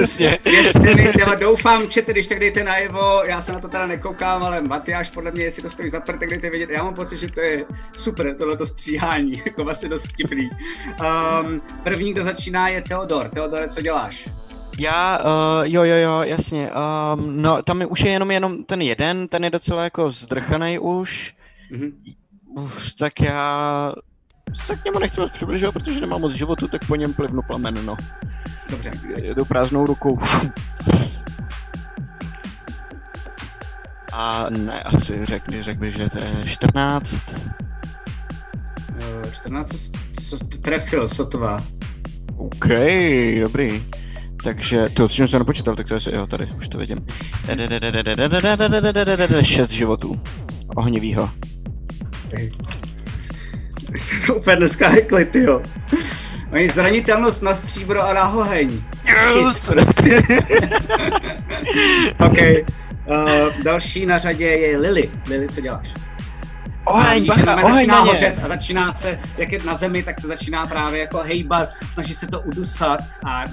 [0.95, 4.61] mi, já doufám, čete, když tak dejte najevo, já se na to teda nekoukám, ale
[4.61, 7.31] Matyáš podle mě, jestli to stojí za prd, tak dejte vědět, já mám pocit, že
[7.31, 10.51] to je super, tohleto stříhání, jako vlastně dost vtipný.
[11.41, 13.29] Um, první, kdo začíná, je Teodor.
[13.29, 14.29] Teodore, co děláš?
[14.79, 16.71] Já, uh, jo, jo, jo, jasně.
[16.71, 20.79] Um, no, tam je, už je jenom, jenom ten jeden, ten je docela jako zdrchanej
[20.81, 21.35] už.
[21.73, 21.93] Mhm.
[22.57, 23.93] Uf, tak já
[24.55, 27.87] se k němu nechci moc přibližovat, protože nemám moc životu, tak po něm plivnu plamen,
[27.87, 27.97] no.
[28.71, 28.91] Dobře.
[29.17, 30.19] Jedu prázdnou rukou.
[34.13, 37.23] A ne, asi řekni, řekl bych, že to je 14.
[39.25, 39.91] Uh, 14 jsi
[40.21, 41.63] s- trefil, sotva.
[42.37, 42.67] OK,
[43.43, 43.85] dobrý.
[44.45, 47.07] Takže to, s čím jsem nepočítal, tak to je, jo, tady, už to vidím.
[49.43, 50.21] 6 životů.
[50.77, 51.31] Ohnivýho.
[54.27, 55.63] To úplně dneska hekli, tyjo.
[56.51, 58.83] Mají zranitelnost na stříbro a na oheň.
[59.37, 59.67] Yes!
[59.67, 60.23] Prostě.
[62.27, 62.39] OK.
[63.07, 65.11] Uh, další na řadě je Lily.
[65.29, 65.95] Lily, co děláš?
[66.87, 70.27] A Oheň, bacha, oheň začíná hořet a začíná se, jak je na zemi, tak se
[70.27, 73.45] začíná právě jako hejbat, snaží se to udusat a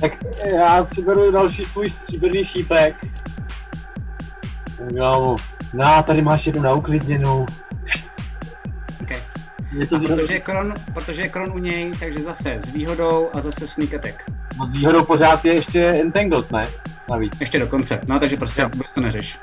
[0.00, 0.12] Tak
[0.56, 2.96] já si beru další svůj stříbrný šípek.
[4.80, 5.36] Udělám mu,
[5.74, 7.46] no, tady máš jednu na uklidněnou.
[9.02, 9.18] okay.
[9.72, 13.30] Je to A protože je, kron, protože je kron u něj, takže zase s výhodou
[13.32, 14.30] a zase sneak attack.
[14.58, 16.68] no, s výhodou pořád je ještě entangled, ne?
[17.10, 17.40] Navíc.
[17.40, 18.00] Ještě do konce.
[18.06, 19.38] No, takže prostě vůbec to neřeš.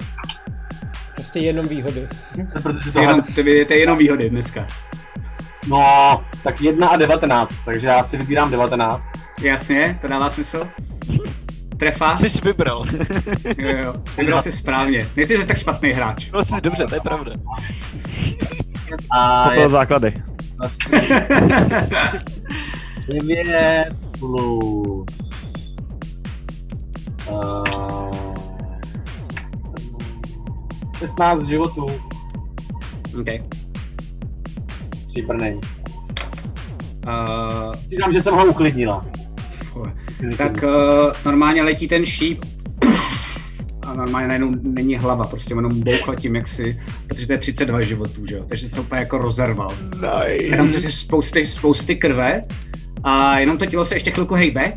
[1.14, 2.08] Prostě jenom výhody.
[2.54, 4.68] To Protože To to je jenom, to je, to je jenom výhody dneska.
[5.68, 9.06] No, tak 1 a 19, takže já si vybírám 19.
[9.42, 10.68] Jasně, to dává smysl.
[11.78, 12.18] Trefa?
[12.18, 12.86] Jsi vybral.
[13.58, 15.10] Jo, jo, vybral jsi správně.
[15.16, 16.30] Nejsi, že jsi tak špatný hráč.
[16.30, 17.32] Byl jsi dobře, to je pravda.
[19.12, 20.14] A To je, bylo základy.
[23.08, 23.86] 9
[24.20, 25.06] plus...
[27.30, 27.64] Uh,
[31.00, 31.86] 16 životů.
[33.20, 33.28] OK.
[35.08, 35.56] Stříbrnej.
[35.56, 35.62] Uh,
[37.90, 39.06] Říkám, že jsem ho uklidnila.
[40.38, 40.70] Tak uh,
[41.26, 42.46] normálně letí ten šíp
[43.88, 47.82] a normálně najednou není hlava, prostě jenom bouchla tím, jak si, protože to je 32
[47.82, 49.78] životů, že jo, takže se úplně jako rozerval.
[50.26, 52.42] Jenom, že si spousty, spousty krve
[53.04, 54.74] a jenom to tělo se ještě chvilku hejbe,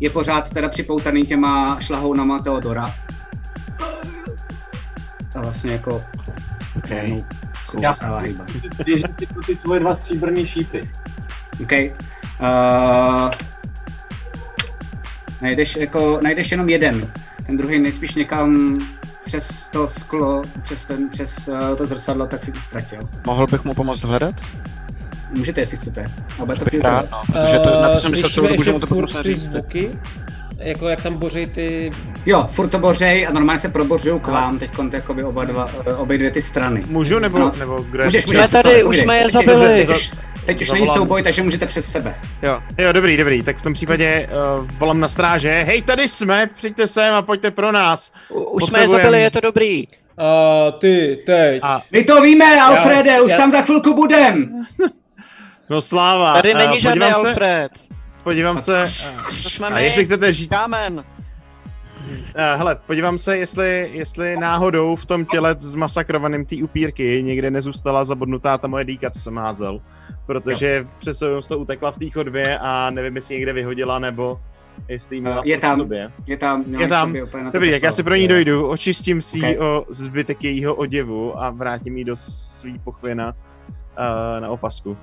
[0.00, 2.94] je pořád teda připoutaný těma šlahounama Teodora.
[5.34, 6.00] A vlastně jako
[6.76, 7.18] okay.
[7.80, 7.94] Já-
[9.18, 10.80] si pro ty svoje dva stříbrný šípy.
[11.62, 11.72] OK.
[11.72, 13.30] Uh,
[15.42, 17.12] najdeš, jako, najdeš jenom jeden.
[17.46, 18.78] Ten druhý nejspíš někam
[19.24, 22.98] přes to sklo, přes, ten, přes uh, to zrcadlo, tak si to ztratil.
[23.26, 24.34] Mohl bych mu pomoct hledat?
[25.36, 26.04] Můžete, jestli chcete.
[26.38, 28.62] A bude to Bych rád, no, protože to, na to jsem myslel celou Slyšíme dobu,
[28.62, 29.42] že mu to ty neříct.
[29.42, 29.90] zvuky,
[30.58, 31.90] jako jak tam boří ty...
[32.26, 35.94] Jo, furt to bořej a normálně se probořují k vám teď jakoby oba dva, eh,
[35.94, 36.82] obě dvě ty strany.
[36.86, 37.52] Můžu, nebo, Ano.
[37.58, 39.86] nebo kdo je Můžeš, můžeš, Jsme tady, už jsme je zabili.
[40.46, 41.02] Teď, už, už není Zavolám.
[41.02, 42.14] souboj, takže můžete přes sebe.
[42.42, 42.60] Jo.
[42.78, 44.28] Jo, dobrý, dobrý, tak v tom případě
[44.60, 48.12] uh, volám na stráže, hej, tady jsme, přijďte sem a pojďte pro nás.
[48.28, 49.84] U- Už jsme je zabili, je to dobrý.
[50.18, 51.60] A ty, teď.
[51.62, 54.64] A, My to víme, Alfrede, Já- už já- tam za chvilku budem.
[55.70, 56.34] no sláva.
[56.34, 57.72] Tady není žádný podívám se, Alfred.
[58.24, 58.84] podívám se,
[59.30, 61.04] jsme a jestli chcete žít, Kámen.
[62.10, 62.16] Uh,
[62.56, 68.58] hele, podívám se, jestli, jestli náhodou v tom těle zmasakrovaným té upírky někde nezůstala zabodnutá
[68.58, 69.80] ta moje dýka, co jsem házel.
[70.26, 74.40] Protože přece jenom to utekla v té chodbě a nevím, jestli někde vyhodila, nebo
[74.88, 75.76] jestli jí měla Je tam.
[75.76, 76.12] sobě.
[76.26, 77.14] Je tam, Je tam.
[77.52, 79.58] Dobrý, tak já si pro ní dojdu, očistím si Okay.
[79.58, 84.96] o zbytek jejího oděvu a vrátím ji do svý pochvy na, uh, na opasku.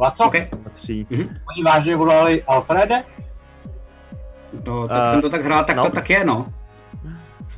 [0.00, 0.48] Laco, Okay.
[0.62, 1.06] Patří.
[1.10, 3.04] oni vážně volali Alfrede?
[4.66, 5.84] No, tak Eh, jsem to tak hrál, tak no.
[5.84, 6.52] to tak je, no.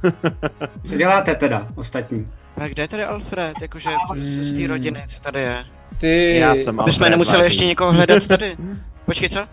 [0.85, 2.28] Co děláte teda, ostatní?
[2.56, 3.90] A kde je tady Alfred, jakože
[4.23, 5.64] z, z té rodiny, co tady je?
[6.01, 6.36] Ty...
[6.36, 7.47] Já jsem Aby jsme Alfred, nemuseli vážení.
[7.47, 8.56] ještě někoho hledat tady.
[9.05, 9.47] Počkej, co?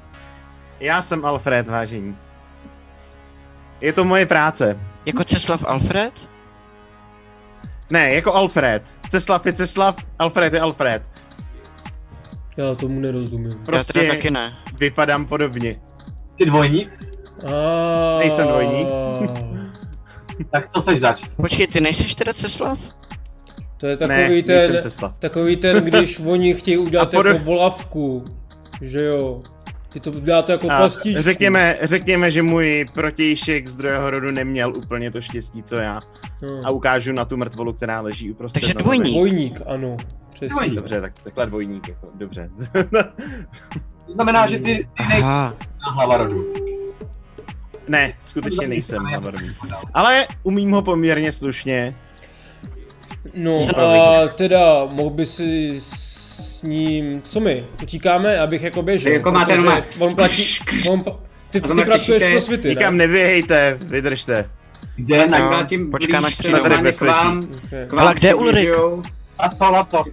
[0.79, 2.17] Já jsem Alfred, vážení.
[3.81, 4.79] Je to moje práce.
[5.05, 6.13] Jako Ceslav Alfred?
[7.91, 8.83] Ne, jako Alfred.
[9.09, 11.03] Ceslav je Ceslav, Alfred je Alfred.
[12.57, 13.45] Já tomu nerozumím.
[13.45, 14.43] Já teda Prostě taky ne.
[14.77, 15.75] vypadám podobně.
[16.35, 17.12] Ty dvojník?
[17.45, 18.17] A...
[18.19, 18.87] Nejsem dvojník.
[20.51, 21.23] Tak co seš zač?
[21.35, 22.79] Počkej, ty nejseš teda Ceslav?
[23.77, 28.23] To je Ne, takový nejsem ten, takový ten, když oni chtějí udělat pod- jako volavku,
[28.81, 29.41] že jo.
[29.89, 31.21] Ty to děláte jako A plastičku.
[31.21, 35.99] řekněme, řekněme, že můj protějšek z druhého rodu neměl úplně to štěstí, co já.
[36.41, 36.61] No.
[36.65, 38.83] A ukážu na tu mrtvolu, která leží uprostřed Takže na zemi.
[38.83, 39.13] dvojník.
[39.15, 39.97] Dvojník, ano.
[40.29, 40.49] Přesně.
[40.49, 40.75] Dvojník.
[40.75, 42.49] Dobře, tak takhle dvojník, jako, dobře.
[44.05, 44.63] To znamená, že ty,
[44.97, 45.53] ty nejsi Aha.
[45.79, 46.45] hlava rodu.
[47.87, 49.49] Ne, skutečně nejsem hlavní.
[49.93, 51.95] Ale umím ho poměrně slušně.
[53.33, 59.11] No a teda mohl by si s ním, co my, utíkáme, abych jako běžel.
[59.13, 60.43] Jako máte normálně- On platí,
[60.91, 60.99] on,
[61.49, 63.07] ty, A ty pracuješ pro svity, Nikam ne?
[63.07, 64.49] neběhejte, vydržte.
[64.95, 65.23] Kde na...
[65.25, 67.11] No, Takhle tím počkáme, blíž až se jsme tady k bezpečí.
[67.11, 67.85] vám, Okay.
[67.87, 68.55] k vám Ale kde je Ulrik?
[68.55, 69.01] přiblížujou.
[69.39, 70.03] Laco, Laco.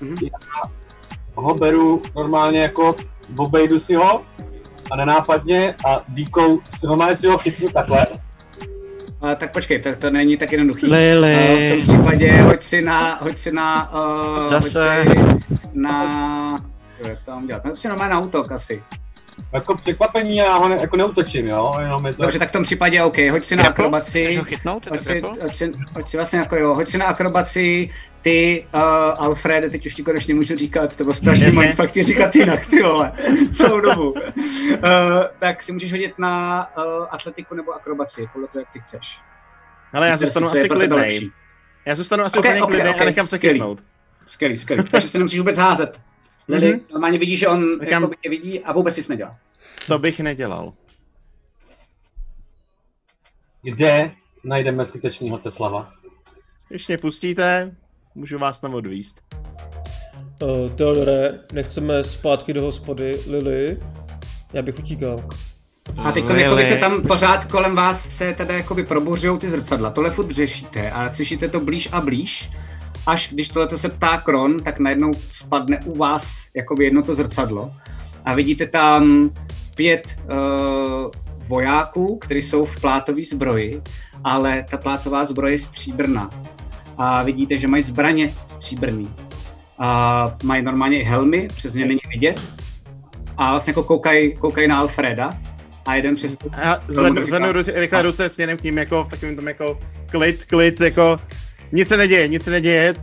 [0.00, 0.14] Mhm.
[0.22, 0.30] Já
[1.34, 2.96] ho beru normálně jako,
[3.36, 4.22] obejdu si ho
[4.90, 8.06] a nenápadně a díkou si normálně si ho chytnu takhle.
[9.22, 10.86] Uh, tak počkej, to, to není tak jednoduchý.
[10.86, 11.36] Lili.
[11.52, 14.94] Uh, v tom případě hoď si na, hoď si na, uh, Zase.
[14.94, 16.48] hoď si na,
[17.08, 18.82] jak to mám dělat, no, hoď si normálně na útok asi.
[19.52, 22.22] Jako překvapení já ho ne, jako neutočím, jo, jenom je to...
[22.22, 23.84] Dobře, tak v tom případě OK, hoď si na Grapple?
[23.84, 24.20] akrobaci.
[24.20, 24.86] Chceš ho chytnout?
[24.86, 25.38] Hoď si, grapple?
[25.42, 27.90] hoď, si, hoď si vlastně jako jo, hoď si na akrobaci,
[28.22, 28.82] ty, uh,
[29.18, 32.66] Alfred, teď už ti konečně můžu říkat, to bylo strašně moc fakt ti říkat jinak,
[32.66, 33.12] ty vole,
[33.54, 34.10] celou dobu.
[34.10, 34.20] Uh,
[35.38, 39.18] tak si můžeš hodit na uh, atletiku nebo akrobaci, podle toho, jak ty chceš.
[39.92, 41.30] Ale já zůstanu asi klidnej.
[41.86, 43.84] Já zůstanu asi Okay, úplně okay, klidnej okay, a nechám se chytnout.
[44.26, 44.84] Skvělý, skvělý.
[44.90, 46.00] Takže se nemusíš vůbec házet.
[46.48, 46.80] Lily, Mhm.
[46.92, 49.38] normálně vidíš, že on Říkám- jako tě vidí a vůbec nic nedělá.
[49.86, 50.72] To bych nedělal.
[53.62, 54.10] Kde
[54.44, 55.92] najdeme skutečného Ceslava?
[56.68, 57.76] Když mě pustíte,
[58.14, 59.20] můžu vás tam odvíst.
[60.42, 63.78] Uh, Teodore, nechceme zpátky do hospody, Lily.
[64.52, 65.28] Já bych utíkal.
[66.04, 69.90] A teď jakoby se tam pořád kolem vás se teda jakoby probořují ty zrcadla.
[69.90, 72.50] Tohle furt řešíte a slyšíte to blíž a blíž.
[73.08, 77.72] Až když tohle se ptá Kron, tak najednou spadne u vás jakoby jedno to zrcadlo.
[78.24, 79.30] A vidíte tam
[79.74, 81.10] pět uh,
[81.48, 83.82] vojáků, kteří jsou v plátové zbroji,
[84.24, 86.30] ale ta plátová zbroje je stříbrná.
[86.98, 89.10] A vidíte, že mají zbraně stříbrný.
[89.78, 92.40] A mají normálně i helmy, přes ně není vidět.
[93.36, 95.38] A vlastně jako koukají koukaj na Alfreda.
[95.86, 96.36] A jeden přes...
[96.56, 99.80] Já zvednu, zvednu ruce, rychle ruce směrem k ním jako v takovém tom jako
[100.10, 101.20] klid, klid, jako
[101.72, 102.94] nic se neděje, nic se neděje,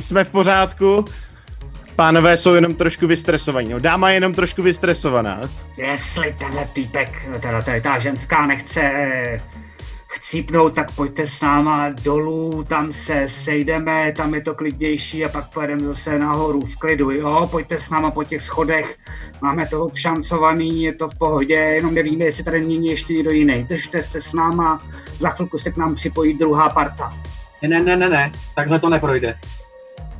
[0.00, 1.04] jsme v pořádku,
[1.96, 5.40] pánové jsou jenom trošku vystresovaní, no dáma je jenom trošku vystresovaná.
[5.76, 8.92] Jestli tenhle týpek, teda tady ta ženská nechce
[10.08, 15.52] chcípnout, tak pojďte s náma dolů, tam se sejdeme, tam je to klidnější a pak
[15.52, 18.98] pojedeme zase nahoru v klidu, jo, pojďte s náma po těch schodech,
[19.40, 23.64] máme to obšancovaný, je to v pohodě, jenom nevíme, jestli tady není ještě někdo jiný.
[23.64, 24.88] Držte se s náma,
[25.18, 27.14] za chvilku se k nám připojí druhá parta.
[27.62, 29.34] Ne, ne, ne, ne, takhle to neprojde.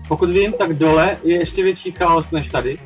[0.09, 2.77] Pokud vím, tak dole je ještě větší chaos než tady.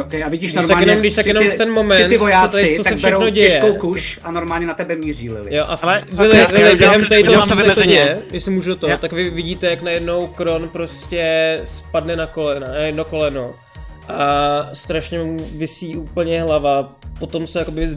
[0.00, 2.18] Okay, a vidíš Když tak normálně, jenom- když tak jenom ty, v ten moment, ty
[2.18, 3.50] co vojáci tady- co se tak všechno děje.
[3.50, 5.56] těžkou kuš a normálně na tebe míří Lily.
[5.56, 7.62] Jo, a v, Ale- Ale, ok, Vili, ok, Vili, ok, během tady toho, co se
[7.74, 12.16] to děje, jestli můžu do toho, Já- tak vy vidíte, jak najednou Kron prostě spadne
[12.16, 13.54] na kolena, na jedno koleno
[14.08, 14.18] a
[14.72, 17.88] strašně mu visí úplně hlava, potom se jakoby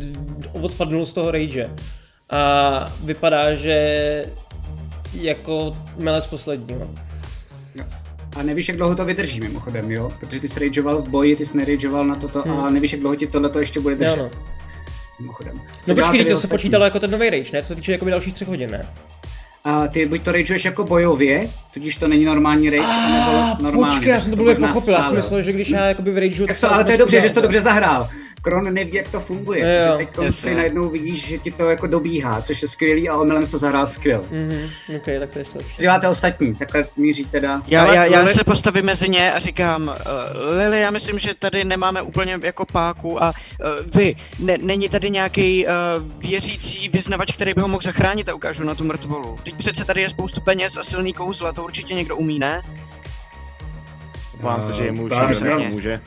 [0.53, 1.69] odpadnul z toho rage
[2.30, 4.26] a vypadá, že
[5.14, 6.90] jako melec posledního.
[8.40, 10.10] A nevíš, jak dlouho to vydrží mimochodem, jo?
[10.20, 12.60] Protože ty jsi rageoval v boji, ty jsi nerageoval na toto Hmm.
[12.60, 14.18] a nevíš, jak dlouho ti tohle ještě bude držet.
[14.18, 14.42] Jo, no.
[15.20, 15.62] Mimochodem.
[15.84, 17.62] Co No počkej, to se počítalo jako ten nový rage, ne?
[17.62, 18.86] Co se týče jakoby dalších třech hodin, ne?
[19.64, 23.96] A ty buď to rageuješ jako bojově, tudíž to není normální rage, nebo normální.
[23.96, 26.12] Počkej, já jsem to to blbě možná pochopil, já jsem myslel, že když já jakoby
[26.12, 28.10] vyrageu, tak Tak to, ale to je dobře, že jsi to dobře zahrál.
[28.41, 32.41] Kron neví, jak to funguje, Jo, teď si najednou vidíš, že ti to jako dobíhá,
[32.41, 34.26] což je skvělý a omylem to zahrál skvěl.
[34.31, 35.76] Mhm, ok, tak to je ještě lepší.
[35.81, 36.55] Děláte ostatní?
[36.55, 37.61] Takhle míří teda.
[37.68, 39.93] Já, já, já se postavím mezi ně a říkám, uh,
[40.57, 45.09] Lily, já myslím, že tady nemáme úplně jako páku a uh, vy, ne, není tady
[45.09, 45.72] nějaký uh,
[46.30, 49.38] věřící vyznavač, který by ho mohl zachránit a ukážu na tu mrtvolu.
[49.43, 52.61] Teď přece tady je spoustu peněz a silný kouzla, to určitě někdo umí, ne?
[54.39, 55.59] Vám se, že je muž, Tak, že tak.
[55.59, 56.01] může.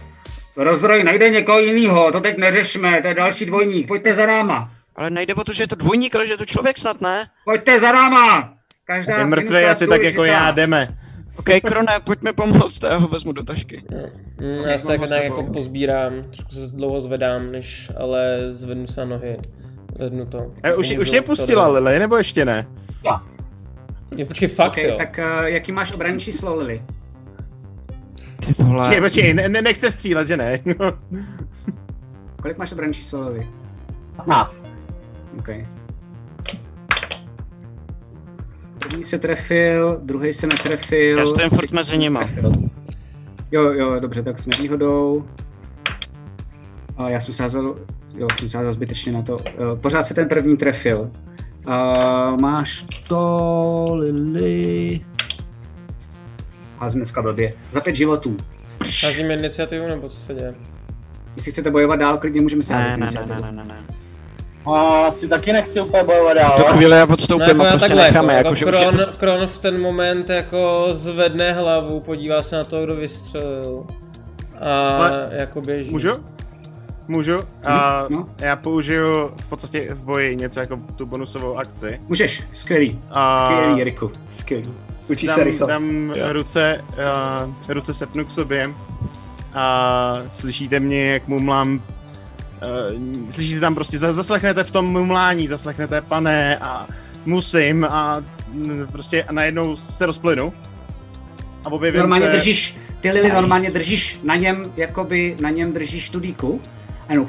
[0.56, 4.70] Rozdroj najde někoho jiného, to teď neřešme, to je další dvojník, pojďte za náma.
[4.96, 7.26] Ale nejde o to, že je to dvojník, ale že je to člověk snad, ne?
[7.44, 8.54] Pojďte za náma!
[8.86, 10.88] Každá Je mrtvý asi tak jako já, jdeme.
[11.38, 13.84] OK, Krone, pojďme pomoct, já ho vezmu do tašky.
[14.40, 19.00] Mm, já se jako nějak jako pozbírám, trošku se dlouho zvedám, než ale zvednu se
[19.00, 19.36] na nohy.
[19.96, 20.52] Zvednu to.
[20.62, 22.66] E, už, už tě to pustila Lily, nebo ještě ne?
[24.16, 24.96] Jo, počkej, fakt Okay, jo.
[24.98, 26.82] tak uh, jaký máš obranný číslo, Lily?
[28.46, 28.78] Ty vole.
[28.78, 30.58] Počkej, počkej, ne, ne, nechce střílet, že ne?
[32.42, 33.48] Kolik máš obranný číslo, Lily?
[34.16, 34.58] 15.
[35.38, 35.48] OK.
[38.78, 41.18] První se trefil, druhý se netrefil.
[41.18, 42.20] Já stojím furt mezi nima.
[43.52, 45.24] Jo, jo, dobře, tak s nevýhodou.
[46.96, 47.76] A já jsem sázel,
[48.16, 49.38] jo, jsem sázel zbytečně na to.
[49.46, 51.10] Eh, Pořád se ten první trefil.
[51.66, 51.92] A
[52.40, 55.00] máš to, Lily.
[56.78, 57.52] Házím dneska blbě.
[57.72, 58.36] Za pět životů.
[59.04, 60.54] Házím iniciativu, nebo co se děje?
[61.36, 63.42] Jestli chcete bojovat dál, klidně můžeme se Ne, házet ne, ne, iniciativu.
[63.42, 63.74] ne, ne, ne.
[64.66, 66.52] A asi taky nechci úplně bojovat dál.
[66.56, 68.78] Tu chvíli já odstoupím No jako a já prostě takhle, necháme, jako, jako, že jako
[68.78, 69.18] už je Kron, to...
[69.18, 73.86] Kron v ten moment jako zvedne hlavu, podívá se na to, kdo vystřelil.
[74.60, 75.90] A Ale- jako běží.
[75.90, 76.10] Můžu?
[77.08, 77.38] Můžu?
[77.66, 78.24] A no.
[78.38, 81.98] já použiju v podstatě v boji něco jako tu bonusovou akci.
[82.08, 82.98] Můžeš, skvělý.
[83.10, 84.72] A Skvělý, Jeriku, skvělý.
[85.10, 85.68] Učíš se dám, rychle.
[85.68, 88.70] dám ruce, uh, ruce sepnu k sobě
[89.54, 96.00] a slyšíte mě, jak mumlám uh, slyšíte tam prostě, za- zaslechnete v tom mumlání, zaslechnete
[96.00, 96.86] pane a
[97.26, 98.22] musím a
[98.92, 100.52] prostě najednou se rozplynu
[101.64, 102.32] a objevím Normálně se...
[102.32, 106.60] držíš, ty Lily normálně držíš na něm, jakoby na něm držíš tu dýku.
[107.08, 107.26] A jenom,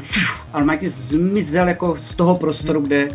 [0.80, 3.10] ty zmizel jako z toho prostoru, kde,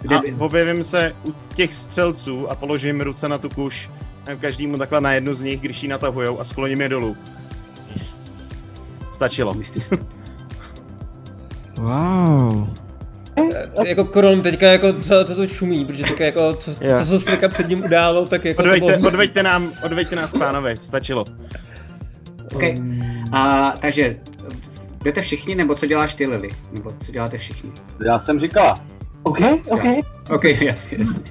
[0.00, 0.34] kde A byl.
[0.38, 3.90] objevím se u těch střelců a položím ruce na tu kuš.
[4.32, 7.16] A Každému takhle na jednu z nich, když ji natahujou a skloním je dolů.
[9.12, 9.56] Stačilo.
[11.78, 12.68] Wow.
[13.86, 16.74] Jako Kron teďka jako co, co to šumí, protože teďka jako co,
[17.04, 19.08] co se teďka před ním událo, tak jako to Odveďte, bylo...
[19.08, 21.24] odveďte, nám, odveďte nás pánové, stačilo.
[22.54, 22.74] Okay.
[23.32, 24.12] A, takže
[25.06, 26.48] jdete všichni, nebo co děláš ty Lily?
[26.72, 27.72] Nebo co děláte všichni?
[28.06, 28.74] Já jsem říkala.
[29.22, 29.38] OK,
[29.68, 29.82] OK.
[30.30, 31.22] OK, jasně, jasně.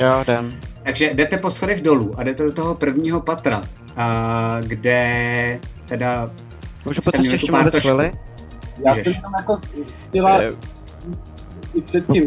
[0.00, 0.60] Jo, jdem.
[0.82, 3.62] Takže jdete po schodech dolů a jdete do toho prvního patra,
[3.96, 6.26] a, kde teda...
[6.84, 8.12] Můžu po cestě ještě mluvit trošku- chvíli?
[8.86, 9.04] Já Můžeš.
[9.04, 9.60] jsem tam jako
[10.08, 10.50] chtěla Eh,
[11.74, 12.22] i předtím,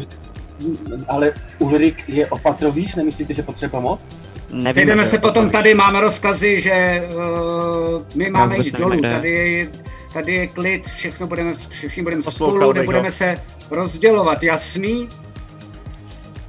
[1.08, 4.08] ale Ulrik je opatro víš, nemyslíte, že potřebuje pomoc?
[4.52, 9.68] Nevím, Sejdeme se potom tady, máme rozkazy, že uh, my máme jít dolů, tady je,
[10.14, 13.12] tady je klid, všechno budeme, všichni budeme Poslouchal spolu, nebudeme ho.
[13.12, 15.10] se rozdělovat, jasný?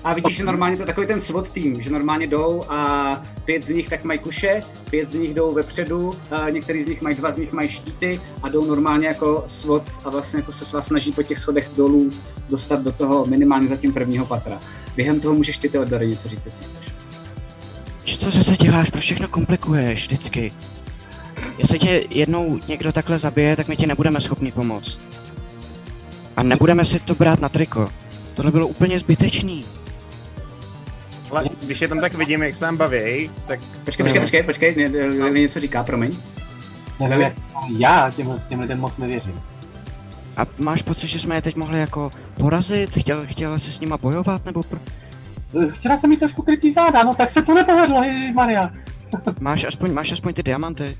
[0.05, 3.62] A vidíš, že normálně to je takový ten SWAT tým, že normálně jdou a pět
[3.62, 4.60] z nich tak mají kuše,
[4.90, 8.20] pět z nich jdou vepředu, a některý z nich mají, dva z nich mají štíty
[8.43, 11.70] a jdou normálně jako SWAT a vlastně jako se s vás snaží po těch schodech
[11.76, 12.10] dolů
[12.51, 14.60] dostat do toho minimálně zatím prvního patra.
[14.97, 16.93] Během toho můžeš ty Teodore něco říct, jestli chceš.
[18.18, 18.90] Co zase děláš?
[18.90, 20.52] Proč všechno komplikuješ vždycky?
[21.59, 25.01] Jestli tě jednou někdo takhle zabije, tak my ti nebudeme schopni pomoct.
[26.37, 27.89] A nebudeme si to brát na triko.
[28.35, 29.65] Tohle bylo úplně zbytečný.
[31.31, 33.61] Ale když je tam tak vidím, jak se tam baví, tak...
[33.85, 36.16] Počkej, počkej, počkej, počkej, ně- ně- něco říká, promiň.
[37.01, 37.33] Nevím, jak
[37.79, 39.41] já těm, těm lidem moc nevěřím.
[40.37, 42.91] A máš pocit, že jsme je teď mohli jako porazit?
[42.99, 44.79] Chtěl, chtěla jsi s nima bojovat, nebo pro...
[45.70, 48.03] Včera jsem mi trošku krytý záda, no tak se to nepovedlo,
[48.35, 48.70] Maria.
[49.41, 50.97] Máš aspoň, máš aspoň ty diamanty?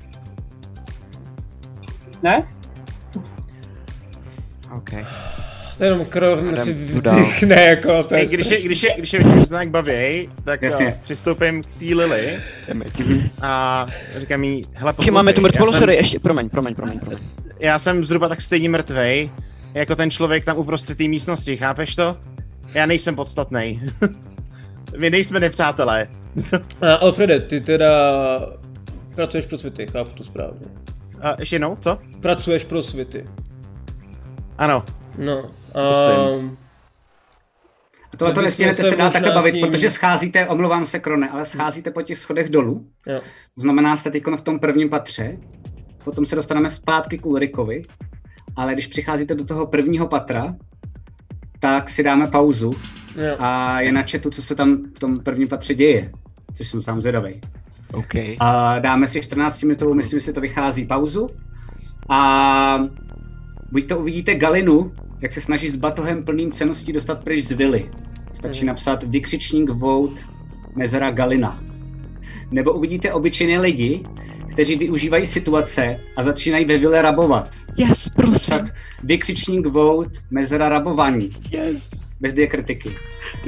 [2.23, 2.47] Ne?
[4.75, 4.89] OK.
[5.77, 6.05] To je jenom
[6.39, 9.45] Jdem si vdychne jako, to je Hej, když, je, když, je, když je vidím, že
[9.45, 10.85] se tak baví, tak Jasně.
[10.85, 12.39] jo, přistoupím k té Lily
[13.41, 13.85] a
[14.19, 17.17] říkám jí, hele, poslouchej, máme tu mrtvolu, jsem- sorry, ještě, promiň, promiň, promiň, promiň.
[17.59, 19.29] já jsem zhruba tak stejně mrtvej,
[19.73, 22.17] jako ten člověk tam uprostřed té místnosti, chápeš to?
[22.73, 23.81] Já nejsem podstatný.
[24.97, 26.07] My nejsme nepřátelé.
[26.81, 27.89] A Alfrede, ty teda
[29.15, 30.65] pracuješ pro světy, chápu to správně.
[31.23, 31.97] A ještě jednou, co?
[32.21, 33.25] Pracuješ pro světy.
[34.57, 34.83] Ano.
[35.17, 35.41] No.
[35.41, 36.57] Um,
[38.13, 41.91] A tohle to nesmíte se možná takhle bavit, protože scházíte, omlouvám se Krone, ale scházíte
[41.91, 42.85] po těch schodech dolů.
[43.07, 43.21] jo.
[43.55, 45.37] To znamená, jste teď v tom prvním patře,
[46.03, 47.81] potom se dostaneme zpátky k Ulrikovi,
[48.55, 50.55] ale když přicházíte do toho prvního patra,
[51.59, 52.71] tak si dáme pauzu
[53.15, 53.35] Jo.
[53.39, 56.11] a je na chatu, co se tam v tom prvním patře děje,
[56.57, 57.41] což jsem sám zvědavý.
[57.93, 58.13] OK.
[58.39, 61.27] A dáme si 14 minutovou, myslím, že si to vychází pauzu.
[62.09, 62.79] A
[63.71, 64.91] buď to uvidíte Galinu,
[65.21, 67.89] jak se snaží s batohem plným ceností dostat pryč z vily.
[68.33, 68.67] Stačí Mhm.
[68.67, 70.21] napsat vykřičník vote
[70.75, 71.63] mezera Galina.
[72.51, 74.03] Nebo uvidíte obyčejné lidi,
[74.51, 77.49] kteří využívají situace a začínají ve vile rabovat.
[77.77, 78.33] Yes, prosím.
[78.33, 78.61] Psat
[79.03, 81.31] vykřičník vote mezera rabování.
[81.51, 81.89] Yes.
[82.21, 82.95] Bez diakritiky.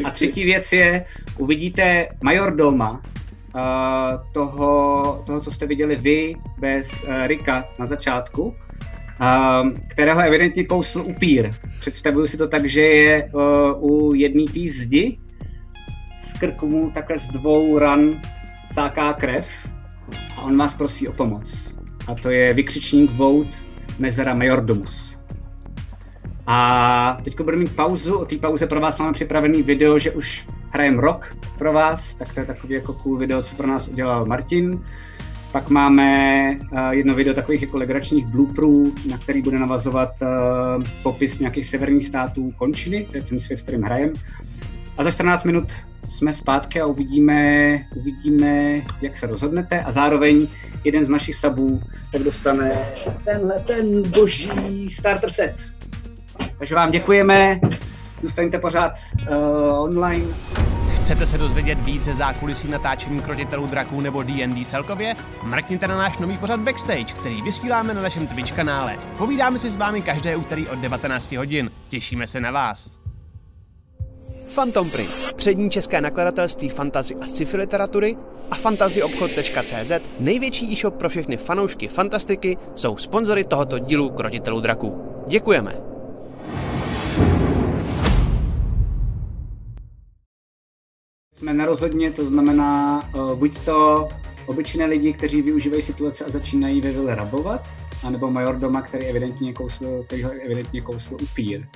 [0.04, 1.06] A třetí věc je,
[1.38, 3.02] uvidíte majordoma,
[4.34, 11.02] toho, toho, co jste viděli vy bez uh, Rika na začátku, um, kterého evidentně kousl
[11.02, 11.52] upír.
[11.80, 15.18] Představuju si to tak, že je uh, u jedné té zdi,
[16.20, 18.22] z krku mu takhle z dvou ran
[18.74, 19.50] cáká krev
[20.38, 21.76] a on vás prosí o pomoc.
[22.08, 23.58] A to je vykřičník Vote
[24.00, 25.20] Mezera Majordomus.
[26.48, 30.48] A teď budeme mít pauzu, o té pauze pro vás máme připravený video, že už
[30.76, 34.26] hrajem rock pro vás, tak to je takový jako cool video, co pro nás udělal
[34.26, 34.84] Martin.
[35.52, 41.40] Pak máme uh, jedno video takových jako legračních blooperů, na který bude navazovat uh, popis
[41.40, 44.14] nějakých severních států končiny, to je ten svět, v kterým hrajem.
[44.98, 45.72] A za 14 minut
[46.10, 50.48] jsme zpátky a uvidíme, uvidíme, jak se rozhodnete a zároveň
[50.84, 51.82] jeden z našich sabů
[52.12, 52.72] tak dostane
[53.26, 55.56] tenhle ten boží starter set.
[56.58, 57.60] Takže vám děkujeme,
[58.26, 58.92] zůstaňte pořád
[59.32, 59.38] uh,
[59.82, 60.26] online.
[60.96, 65.16] Chcete se dozvědět víc ze zákulisí natáčení krotitelů draků nebo D&D celkově?
[65.44, 68.98] Mrkněte na náš nový pořad Backstage, který vysíláme na našem Twitch kanále.
[69.18, 71.72] Povídáme si s vámi každé úterý od 19 hodin.
[71.90, 72.90] Těšíme se na vás.
[74.56, 78.18] Phantom Print, přední české nakladatelství fantazy a sci-fi literatury
[78.52, 85.02] a fantazyobchod.cz, největší e-shop pro všechny fanoušky fantastiky, jsou sponzory tohoto dílu Krotitelů draků.
[85.28, 85.95] Děkujeme!
[91.36, 94.08] Jsme nerozhodně, to znamená uh, buď to
[94.46, 97.70] obyčejné lidi, kteří využívají situace a začínají ve vile rabovat,
[98.04, 101.68] anebo majordoma, který evidentně kousl, který ho evidentně kousl upír.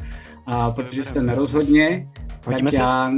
[0.46, 2.10] A protože jste nerozhodně,
[2.42, 3.12] tak já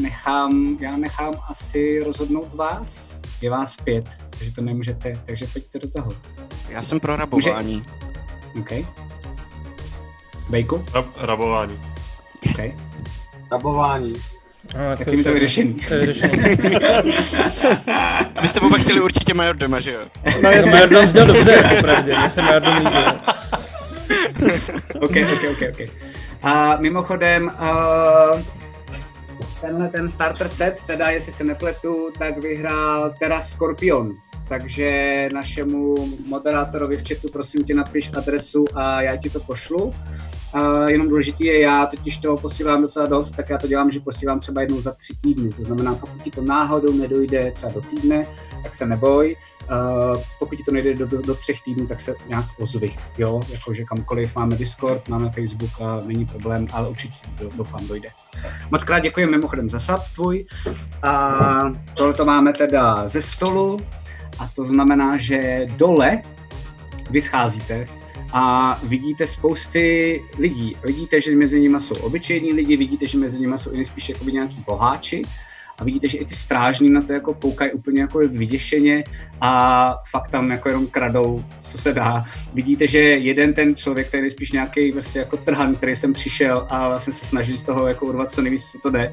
[0.00, 3.20] nechám, já nechám asi rozhodnout vás.
[3.42, 6.12] Je vás pět, takže to nemůžete, takže pojďte do toho.
[6.68, 7.82] Já jsem pro rabování.
[8.60, 8.70] OK.
[10.50, 10.84] Bejku?
[10.94, 11.80] Rab, rabování.
[12.50, 12.74] OK.
[13.52, 14.12] Rabování.
[14.74, 15.76] A, Tak je mi to vyřešený.
[18.42, 20.00] Vy jste oba chtěli určitě Majordema, že jo?
[20.42, 20.70] No jasně.
[20.70, 22.18] Majordom zněl dobře, popravdě.
[22.18, 23.16] Mně se Majordom líbil.
[25.00, 25.90] OK, OK, OK, OK.
[26.42, 28.40] A mimochodem, uh,
[29.60, 34.12] tenhle ten starter set, teda jestli se nepletu, tak vyhrál Terra Scorpion.
[34.48, 35.94] Takže našemu
[36.26, 39.94] moderátorovi v chatu prosím tě napiš adresu a já ti to pošlu.
[40.86, 44.40] Jenom důležitý je, já totiž toho posílám docela dost, tak já to dělám, že posílám
[44.40, 45.50] třeba jednou za tři týdny.
[45.50, 48.26] To znamená, pokud ti to náhodou nedojde třeba do týdne,
[48.62, 49.36] tak se neboj.
[49.70, 53.40] Uh, pokud ti to nejde do, do, do třech týdnů, tak se nějak ozvi, jo,
[53.52, 58.08] jakože kamkoliv máme Discord, máme Facebook a není problém, ale určitě do, doufám dojde.
[58.70, 60.46] Moc krát děkuji mimochodem za sub tvůj.
[61.02, 63.80] A tohle to máme teda ze stolu
[64.38, 66.22] a to znamená, že dole
[67.10, 67.86] vy scházíte
[68.32, 70.76] a vidíte spousty lidí.
[70.84, 74.24] Vidíte, že mezi nimi jsou obyčejní lidi, vidíte, že mezi nimi jsou i spíš jako
[74.24, 75.22] nějaký boháči
[75.78, 79.04] a vidíte, že i ty strážní na to jako koukají úplně jako vyděšeně
[79.40, 82.24] a fakt tam jako jenom kradou, co se dá.
[82.54, 86.66] Vidíte, že jeden ten člověk, který je spíš nějaký vlastně jako trhan, který jsem přišel
[86.70, 89.12] a vlastně se snaží z toho jako urvat co nejvíc, co to jde,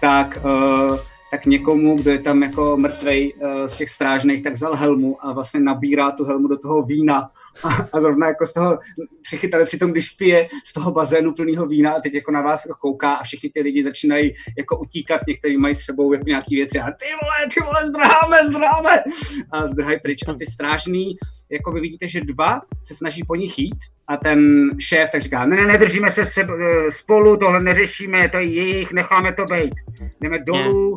[0.00, 0.98] tak uh,
[1.34, 5.32] tak někomu, kdo je tam jako mrtvej uh, z těch strážných, tak vzal helmu a
[5.32, 7.30] vlastně nabírá tu helmu do toho vína.
[7.62, 8.78] A, a zrovna jako z toho
[9.22, 12.66] přichytali při tom, když pije z toho bazénu plného vína a teď jako na vás
[12.66, 16.56] jako kouká a všichni ty lidi začínají jako utíkat, někteří mají s sebou jako nějaký
[16.56, 19.02] věci a ty vole, ty vole, zdrháme, zdrháme
[19.50, 20.20] a zdrhají pryč.
[20.28, 21.16] A ty strážný,
[21.54, 23.78] jako vy vidíte, že dva se snaží po nich jít
[24.08, 26.46] a ten šéf tak říká, ne, ne, nedržíme se, se
[26.90, 29.74] spolu, tohle neřešíme, to je jejich, necháme to být.
[30.20, 30.96] Jdeme dolů,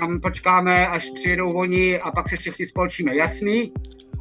[0.00, 3.72] tam počkáme, až přijedou oni a pak se všichni spolčíme, jasný?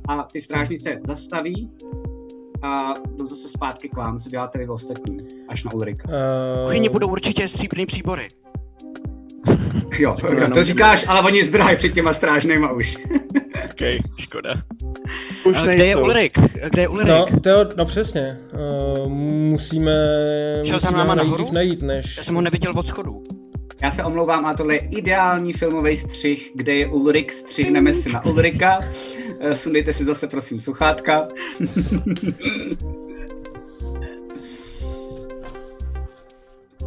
[0.09, 1.71] A ty strážníci se zastaví
[2.61, 5.17] a jdou zase zpátky k vám, co děláte vy ostatní,
[5.49, 6.09] až na Ulrika.
[6.67, 8.27] V chyni budou určitě stříbrný příbory.
[9.99, 10.15] Jo,
[10.53, 12.97] to říkáš, ale oni zdrhají před těma strážnýma už.
[13.71, 14.55] okay, škoda.
[15.43, 16.01] Už A kde je nejsou.
[16.01, 16.39] Ulrik?
[16.69, 17.07] Kde je Ulrik?
[17.07, 18.27] No, to je, no přesně.
[18.53, 19.91] Uh, musíme,
[20.65, 22.17] Šel za musíme náma najít dřív najít, než...
[22.17, 23.23] Já jsem ho neviděl od schodu.
[23.83, 28.25] Já se omlouvám, a tohle je ideální filmový střih, kde je Ulrik, střihneme si na
[28.25, 28.79] Ulrika.
[29.39, 31.27] Eh, Sundejte si zase prosím sluchátka.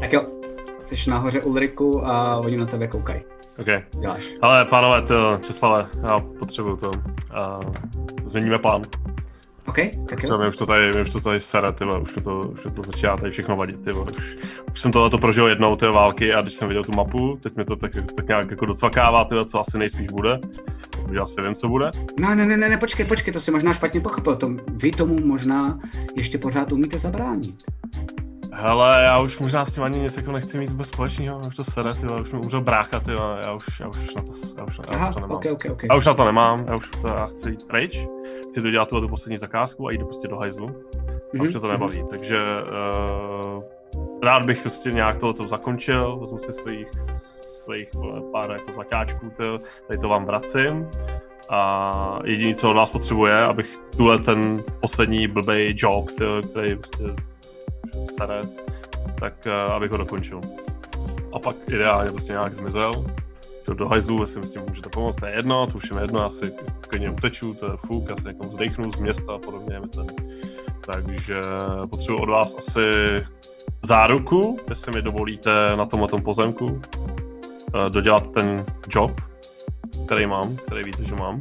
[0.01, 0.40] tak jo,
[0.97, 3.21] jsi nahoře Ulriku a oni na tebe koukají.
[3.59, 3.67] OK.
[4.01, 4.25] Děláš.
[4.43, 6.93] Ale pánové, to, Česlave, já potřebuju to.
[7.31, 7.61] A
[8.27, 8.83] změníme plán.
[9.67, 9.77] OK,
[10.09, 10.39] tak jo.
[10.39, 12.83] mi už to tady, mi už to tady sere, ty vole, už to, už to
[12.83, 14.07] začíná tady všechno vadit, ty vole.
[14.19, 14.37] Už,
[14.73, 17.57] už jsem tohle to prožil jednou, ty války, a když jsem viděl tu mapu, teď
[17.57, 20.39] mi to tak, tak nějak jako docvakává, ty vole, co asi nejspíš bude.
[21.13, 21.91] Už asi vím, co bude.
[22.21, 24.37] No, ne, ne, ne, ne, počkej, počkej, to si možná špatně pochopil.
[24.37, 25.79] To, vy tomu možná
[26.17, 27.65] ještě pořád umíte zabránit.
[28.53, 31.65] Hele, já už možná s tím ani nic jako nechci mít vůbec společného, už to
[31.65, 33.11] sere, ty už mi umřel brácha, ty
[33.45, 35.37] já už, já už na to, já už, já Aha, už to nemám.
[35.37, 35.83] ok, ok, ok.
[35.91, 38.07] Já už na to nemám, já už to já chci jít pryč,
[38.43, 40.69] chci dodělat tuhle tu poslední zakázku a jít prostě do hajzlu.
[40.69, 40.73] A
[41.33, 42.41] už Mhm, mě to nebaví, takže
[43.55, 43.63] uh,
[44.23, 47.89] rád bych prostě nějak tohleto zakončil, vezmu si svých, svých
[48.33, 49.43] pár jako zakáčků, ty,
[49.87, 50.89] tady to vám vracím.
[51.49, 51.91] A
[52.25, 56.07] jediné, co od vás potřebuje, abych tuhle ten poslední blbej job,
[56.51, 57.05] který prostě
[58.19, 58.41] sere,
[59.15, 60.41] tak uh, abych ho dokončil.
[61.33, 62.93] A pak ideálně prostě nějak zmizel.
[63.65, 66.01] Šel do hajzlu, jestli mi s tím můžete pomoct, to je jedno, to už je
[66.01, 69.81] jedno, asi klidně uteču, to je fuk, asi někam vzdechnu z města a podobně.
[70.87, 71.41] Takže
[71.91, 72.81] potřebuji od vás asi
[73.83, 76.81] záruku, jestli mi dovolíte na tomhle pozemku
[77.75, 79.21] eh, dodělat ten job,
[80.07, 81.41] který mám, který víte, že mám.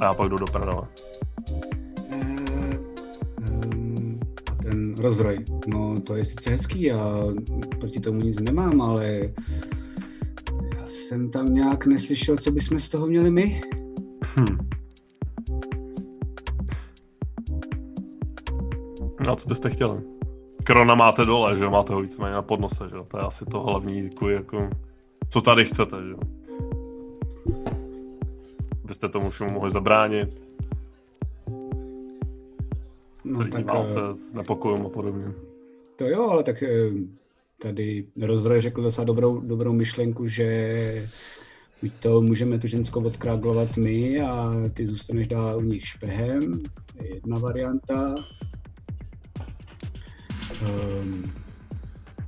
[0.00, 0.82] A já pak jdu do prdele.
[5.04, 6.96] Rozroj, no to je sice hezký, já
[7.80, 9.20] proti tomu nic nemám, ale
[10.78, 13.60] já jsem tam nějak neslyšel, co bychom z toho měli my.
[14.24, 14.58] Hm.
[19.28, 20.00] A co byste chtěli?
[20.64, 21.68] Krona máte dole, že?
[21.68, 22.96] Máte ho víceméně na podnose, že?
[23.08, 24.70] To je asi to hlavní, jako,
[25.28, 26.14] co tady chcete, že?
[28.84, 30.43] Byste tomu všemu mohli zabránit,
[33.24, 35.24] No, celý tak, válce eh, s nepokojem a podobně.
[35.96, 36.90] To jo, ale tak eh,
[37.58, 41.08] tady rozroj řekl docela dobrou, dobrou myšlenku, že
[41.82, 46.60] buď to můžeme tu ženskou odkráglovat my a ty zůstaneš dál u nich špehem,
[47.02, 48.14] jedna varianta.
[50.62, 51.32] Um,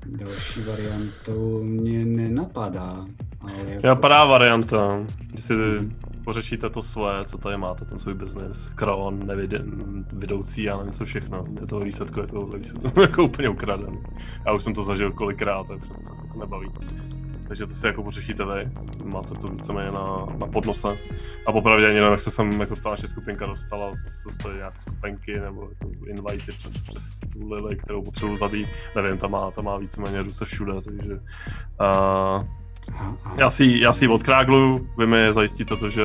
[0.06, 3.06] další variantou mě nenapadá,
[3.40, 5.52] ale jako, Já padá varianta, že si
[6.26, 9.60] pořešíte to své, co tady máte, ten svůj biznis, kron, nevidě,
[10.12, 11.44] vidoucí, já nevím co všechno.
[11.60, 13.98] Je to výsledku jako, výsledku, jako úplně ukraden.
[14.46, 16.68] Já už jsem to zažil kolikrát, takže to fakt jako nebaví.
[17.48, 18.70] Takže to si jako pořešíte vy,
[19.04, 20.98] máte to víceméně na, na podnose.
[21.46, 23.92] A popravdě ani nevím, jak se sem jako ta naše skupinka dostala,
[24.42, 25.68] to je nějaké skupenky nebo
[26.06, 28.68] jako přes, přes tu Lily, kterou potřebuji zabít.
[28.96, 31.12] Nevím, ta má, ta má víceméně ruce všude, takže
[31.80, 32.46] uh,
[33.36, 36.02] já si, já si odkrágluju, vy mi zajistíte to, že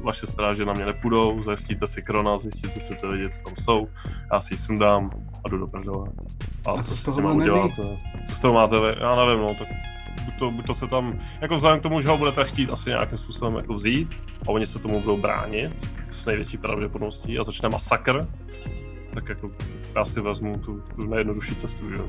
[0.00, 3.88] vaše stráže na mě nepůjdou, zajistíte si krona, zjistíte si ty lidi, co tam jsou,
[4.32, 5.10] já si ji sundám
[5.44, 6.08] a jdu do prdele.
[6.64, 7.98] A, A co co s máme uděláte?
[8.28, 8.96] Co z toho máte vy?
[9.00, 9.68] Já nevím, no, tak
[10.24, 12.90] buď to, buď to se tam, jako vzhledem k tomu, že ho budete chtít asi
[12.90, 17.68] nějakým způsobem jako vzít a oni se tomu budou bránit s největší pravděpodobností a začne
[17.68, 18.28] masakr,
[19.14, 19.50] tak jako
[19.94, 22.06] já si vezmu tu, tu nejjednodušší cestu, že jo.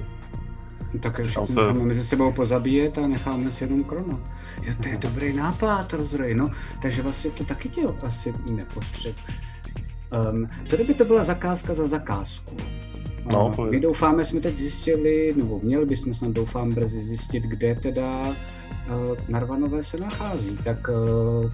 [0.93, 4.19] No Tak Tam všechno se- necháme mezi sebou pozabíjet a necháme si jenom krono.
[4.63, 6.49] Jo, to je dobrý nápad, rozroj, no.
[6.81, 9.15] Takže vlastně to taky tě asi nepotřeb.
[10.31, 12.57] Um, co kdyby to byla zakázka za zakázku?
[13.33, 13.71] No, pověď.
[13.71, 18.35] my doufáme, jsme teď zjistili, nebo měli bychom snad doufám brzy zjistit, kde teda uh,
[19.29, 20.57] Narvanové se nachází.
[20.63, 21.51] Tak uh,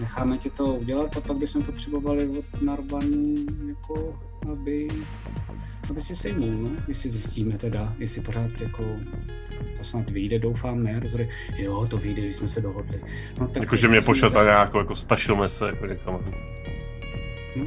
[0.00, 3.34] necháme tě to udělat a pak bychom potřebovali od Narvanu,
[3.68, 4.18] jako,
[4.52, 4.88] aby
[5.90, 8.84] aby si sejmul, no, jestli zjistíme teda, jestli pořád jako
[9.78, 13.00] to snad vyjde, doufám, ne, rozhodně, jo, to vyjde, když jsme se dohodli.
[13.40, 16.20] No, tak Jakože mě jsme pošlete tak- nějakou jako special mise, jako někam.
[17.56, 17.64] No,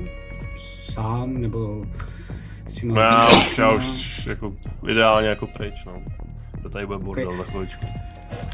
[0.84, 1.86] sám, nebo
[2.66, 4.56] s těma No já už, já už jako
[4.90, 6.04] ideálně jako pryč, no.
[6.64, 7.86] To tady bude bordel za chviličku.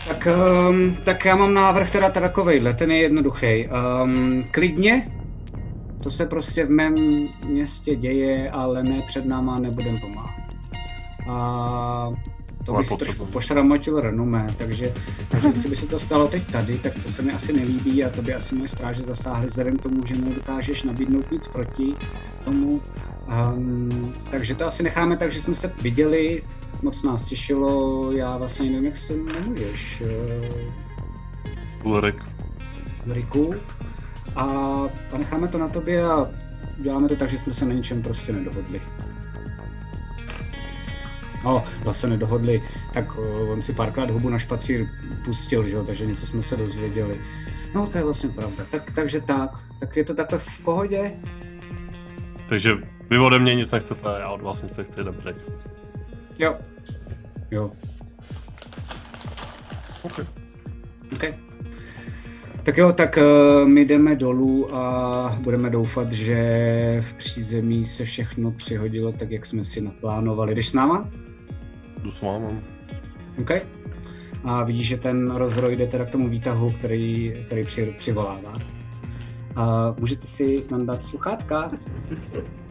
[0.08, 0.28] Tak,
[0.70, 3.68] um, tak já mám návrh teda takovejhle, ten je jednoduchý.
[4.04, 5.12] Um, klidně,
[6.04, 6.96] to se prostě v mém
[7.46, 10.44] městě děje, ale ne před náma nebudem pomáhat.
[11.30, 12.10] A
[12.66, 14.94] to Ale by si trošku pošramotil renomé, takže,
[15.30, 18.10] takže jestli by se to stalo teď tady, tak to se mi asi nelíbí a
[18.10, 21.94] to by asi moje stráže zasáhly vzhledem k tomu, že nedokážeš nabídnout nic proti
[22.44, 22.82] tomu.
[23.56, 26.44] Um, takže to asi necháme tak, že jsme se viděli,
[26.82, 30.04] moc nás těšilo, já vlastně nevím, jak se jmenuješ.
[30.06, 30.50] eh,
[31.84, 32.24] Ulrik.
[33.14, 33.54] Riku.
[34.36, 34.44] A,
[35.12, 36.28] a necháme to na tobě a
[36.78, 38.82] děláme to tak, že jsme se na ničem prostě nedohodli.
[41.44, 44.88] No, zase nedohodli, tak o, on si párkrát hubu na špacír
[45.26, 47.22] pustil, že jo, takže něco jsme se dozvěděli.
[47.76, 48.66] No, to je vlastně pravda.
[48.72, 49.50] Tak, takže tak.
[49.80, 51.12] Tak je to takhle v pohodě?
[52.50, 52.72] Takže
[53.10, 55.36] vy ode mě nic nechcete, já od vás nic nechci, dobře.
[56.40, 56.58] Jo.
[57.52, 57.72] Jo.
[60.04, 60.20] OK.
[61.14, 61.24] OK.
[62.64, 66.38] Tak jo, tak uh, my jdeme dolů a budeme doufat, že
[67.02, 70.56] v přízemí se všechno přihodilo tak, jak jsme si naplánovali.
[70.56, 71.10] Jdeš s náma?
[72.04, 72.50] Jdu s váma.
[73.42, 73.52] OK.
[74.44, 78.54] A vidíš, že ten rozroj jde teda k tomu výtahu, který, který při, přivolává.
[79.56, 81.72] A můžete si nandat sluchátka.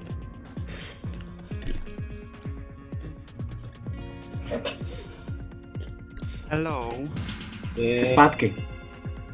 [6.55, 6.91] Hello.
[7.77, 8.55] Jste zpátky.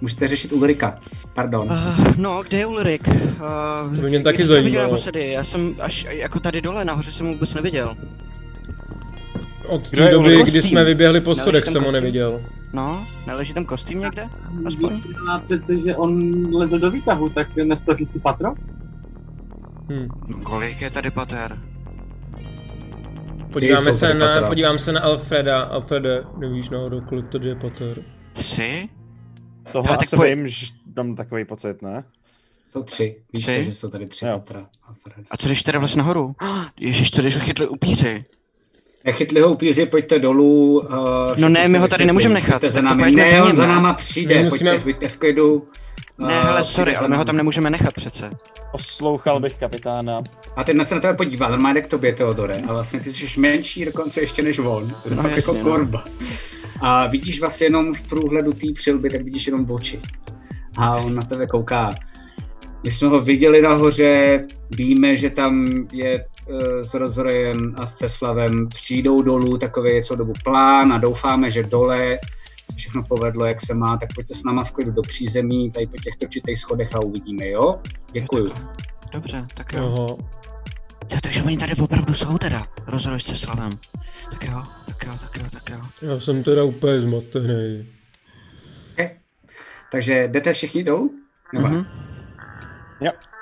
[0.01, 0.99] Můžete řešit Ulrika.
[1.35, 1.69] Pardon.
[1.71, 3.09] Uh, no, kde je Ulrik?
[3.09, 4.83] Uh, To by mě taky ho zajímalo.
[4.83, 5.31] naposledy?
[5.31, 7.97] Já jsem až jako tady dole, nahoře jsem ho vůbec neviděl.
[9.67, 11.93] Od té doby, kdy jsme vyběhli po schodech, jsem ho kostým?
[11.95, 12.41] neviděl.
[12.73, 14.29] No, neleží tam kostým někde?
[14.67, 15.03] Aspoň?
[15.27, 18.55] Má přece, že on lezl do výtahu, tak nespletl si patro?
[19.89, 20.09] Hm.
[20.29, 21.59] No, kolik je tady pater?
[23.53, 24.49] Podíváme se, na, patra.
[24.49, 25.63] podíváme se na Alfreda.
[25.63, 28.03] Alfrede, nevíš náhodou, kolik to je Potter?
[28.33, 28.89] Tři?
[29.73, 30.67] Tohle asi pojď- vím, že
[30.97, 32.05] mám takový pocit, ne?
[32.73, 33.17] Jsou tři.
[33.33, 33.57] Víš Tři?
[33.57, 34.39] to, že jsou tady tři Jo.
[34.39, 34.67] patra.
[34.89, 35.27] Alfred.
[35.31, 36.35] A co když teda vlastně nahoru?
[36.81, 38.25] Ježíš, co když ho chytli upíři?
[39.05, 40.81] Nechytli ho upíři, pojďte dolů.
[40.81, 40.97] Uh,
[41.39, 43.11] No ne, my ho tady nemůžeme nechat, za námi.
[43.13, 44.71] Ne, on za náma přijde, My musíme...
[44.71, 45.69] musíme- pojďte, pojďte v klidu.
[46.21, 48.31] Ne, Uh, hele, sorry, ale my ho tam nemůžeme nechat přece.
[48.73, 50.23] Poslouchal bych kapitána.
[50.57, 52.55] A teď se na tebe podívá, normálně jde k tobě, Teodore.
[52.69, 54.91] A vlastně ty jsi menší dokonce ještě než on.
[55.03, 55.71] To je No, jako jasně, no.
[55.71, 56.05] korba.
[56.81, 60.01] A vidíš vlastně jenom v průhledu té přilby, tak vidíš jenom oči.
[60.77, 61.95] A on na tebe kouká.
[62.83, 68.69] Když jsme ho viděli nahoře, víme, že tam je uh, s Rozrojem a s Ceslavem,
[68.69, 72.19] přijdou dolů, takový je co dobu plán a doufáme, že dole
[72.81, 75.97] všechno povedlo, jak se má, tak pojďte s náma v klidu do přízemí, tady po
[75.97, 77.81] těch točitých schodech a uvidíme, jo?
[78.13, 78.53] Děkuju.
[79.13, 79.87] Dobře, tak jo.
[79.87, 80.07] Oho.
[81.11, 83.71] Jo, takže oni tady opravdu jsou teda, rozhodli se slavem.
[84.31, 86.11] Tak jo, tak jo, tak jo, tak jo.
[86.13, 87.87] Já jsem teda úplně zmatený.
[88.93, 89.11] Okay.
[89.93, 91.15] Takže jdete všichni dolů?
[91.55, 91.77] Nebo Mhm.
[91.77, 91.87] mm-hmm.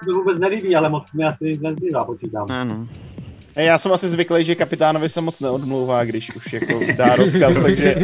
[0.05, 2.47] To vůbec nelíbí, ale moc mi asi nic nezbývá, počítám.
[2.49, 2.55] No.
[2.55, 3.18] Ej,
[3.57, 7.97] Já jsem asi zvyklý, že kapitánovi se moc neodmlouvá, když už jako dá rozkaz, takže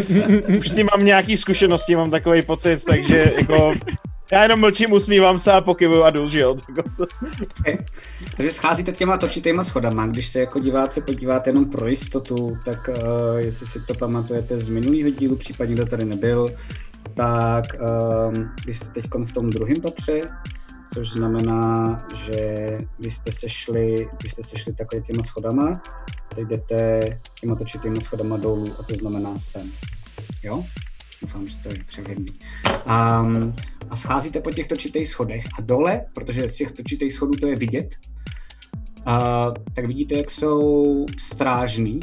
[0.59, 3.75] už s tím mám nějaký zkušenosti, mám takový pocit, takže jako
[4.33, 6.57] já jenom mlčím, usmívám se a pokyvuju a jdu, že jo.
[7.61, 7.79] Okay.
[8.37, 10.07] Takže scházíte těma točitýma schodama.
[10.07, 14.69] Když se jako diváci podíváte jenom pro jistotu, tak uh, jestli si to pamatujete z
[14.69, 16.55] minulého dílu, případně kdo tady nebyl,
[17.15, 17.65] tak
[18.35, 20.21] um, vy jste teď v tom druhém patře,
[20.95, 22.55] což znamená, že
[22.99, 25.83] vy jste sešli, vy jste sešli takhle těma schodama,
[26.35, 29.71] teď jdete těma točitýma schodama dolů a to znamená sem.
[30.43, 30.65] Jo?
[31.23, 32.27] Doufám, že to je přehledný.
[32.87, 33.55] Um,
[33.91, 37.57] a scházíte po těch točitých schodech a dole, protože z těch točitých schodů to je
[37.57, 37.95] vidět,
[39.07, 42.01] uh, tak vidíte, jak jsou strážný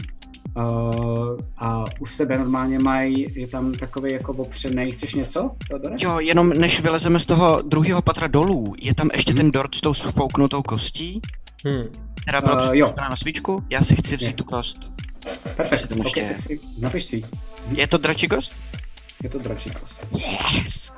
[0.57, 5.95] uh, a u sebe normálně mají, je tam takový jako opřený, chceš něco, Teodore?
[5.99, 9.81] Jo, jenom než vylezeme z toho druhého patra dolů, je tam ještě ten dort s
[9.81, 11.21] tou sfouknutou kostí,
[11.65, 11.83] Hmm.
[12.21, 12.93] která byla Uh, jo.
[12.97, 13.63] na svíčku.
[13.69, 14.33] Já si chci vzít Je.
[14.33, 14.91] tu kost.
[15.55, 17.23] Perfekt, to okay, si, napiš si,
[17.75, 18.55] Je to dračí kost?
[19.23, 20.07] je to dračí kost.
[20.17, 20.91] Yes!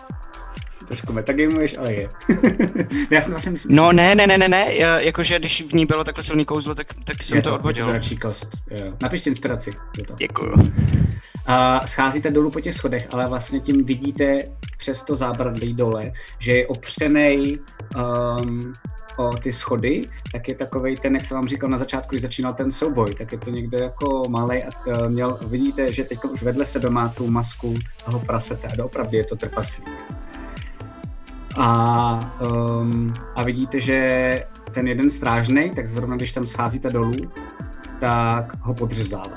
[0.88, 2.10] Trošku metagamuješ, ale je.
[3.11, 5.85] Já jsem vlastně myslím, No ne, ne, ne, ne, ne, já- jakože když v ní
[5.85, 7.89] bylo takhle silný kouzlo, tak, tak jsem je to, to, odvodil.
[7.89, 8.49] Je to kost.
[9.01, 9.72] Napiš si inspiraci.
[9.97, 10.14] Je to.
[10.18, 10.53] Děkuju.
[11.45, 14.38] A scházíte dolů po těch schodech, ale vlastně tím vidíte
[14.77, 17.60] přes to zábradlí dole, že je opřený
[18.39, 18.73] um,
[19.18, 20.01] o ty schody,
[20.31, 23.31] tak je takový ten, jak jsem vám říkal na začátku, když začínal ten souboj, tak
[23.31, 27.10] je to někdo jako malý a uh, měl, vidíte, že teď už vedle sebe má
[27.10, 29.89] tu masku toho prasete a doopravdy je to trpaslík.
[31.57, 37.31] A, um, a vidíte, že ten jeden strážný, tak zrovna když tam scházíte dolů,
[37.99, 39.34] tak ho podřezává.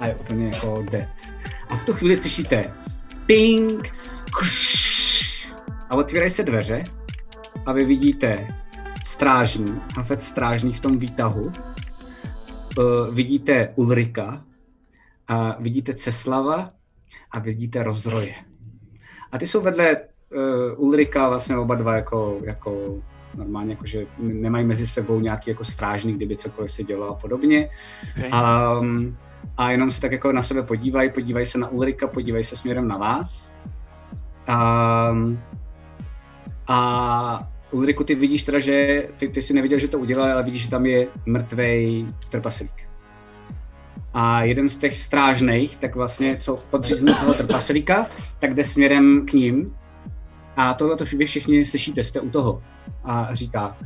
[0.00, 1.08] A je úplně jako dead.
[1.68, 2.72] A v tu chvíli slyšíte
[3.26, 3.92] ping,
[5.90, 6.84] a otvírají se dveře
[7.66, 8.54] a vy vidíte
[9.04, 11.52] strážní, hafet strážní v tom výtahu.
[12.78, 14.44] Uh, vidíte Ulrika,
[15.28, 16.70] a vidíte Ceslava
[17.30, 18.34] a vidíte Rozroje.
[19.32, 23.00] A ty jsou vedle uh, Ulrika vlastně oba dva jako, jako
[23.34, 27.70] normálně, jakože nemají mezi sebou nějaký jako strážný, kdyby cokoliv se dělo a podobně.
[28.18, 28.30] Okay.
[28.80, 29.16] Um,
[29.56, 32.88] a jenom se tak jako na sebe podívají, podívají se na Ulrika, podívají se směrem
[32.88, 33.52] na vás.
[34.48, 35.40] Um,
[36.66, 40.62] a Ulriku, ty vidíš teda, že ty, ty si neviděl, že to udělal, ale vidíš,
[40.62, 42.85] že tam je mrtvej trpaslík.
[44.18, 48.06] A jeden z těch strážných, tak vlastně, co podříznul toho trpaslíka,
[48.38, 49.74] tak jde směrem k ním.
[50.56, 52.62] A tohle to vy všichni slyšíte, jste u toho.
[53.04, 53.76] A říká,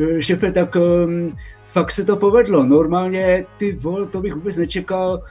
[0.00, 1.36] "Eh, šefe, tak um,
[1.66, 2.64] fakt se to povedlo.
[2.66, 5.22] Normálně, ty vole, to bych vůbec nečekal.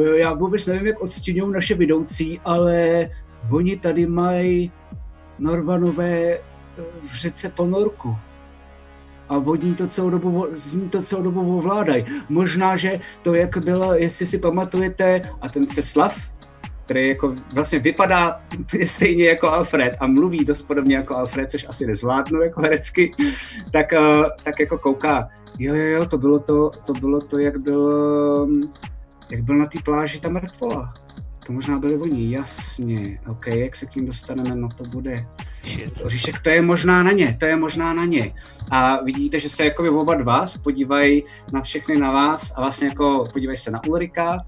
[0.00, 3.08] Eh, Já vůbec nevím, jak odstěňují naše vidoucí, ale
[3.50, 4.72] oni tady mají
[5.38, 6.40] Normanové eh,
[7.02, 8.16] v řece ponorku.
[9.32, 10.46] A vodní to celou dobu,
[10.90, 12.04] to celou dobu ovládají.
[12.28, 16.16] Možná, že to, jak bylo, jestli si pamatujete, a ten Ceslav,
[16.84, 18.40] který jako vlastně vypadá
[18.84, 23.10] stejně jako Alfred a mluví dost podobně jako Alfred, což asi nezvládnu jako herecky,
[23.70, 25.28] tak, eh, tak jako kouká,
[25.58, 28.48] jo, jo, jo, to bylo to, to bylo to, jak byl,
[29.30, 30.92] jak byl na té pláži ta mrtvola.
[31.46, 35.14] To možná byli oni, jasně, ok, jak se k tím dostaneme, no to bude.
[36.06, 38.34] Říšek, to je možná na ně, to je možná na ně.
[38.70, 43.24] A vidíte, že se jako oba dva podívají na všechny na vás a vlastně jako
[43.32, 44.38] podívají se na Ulrika,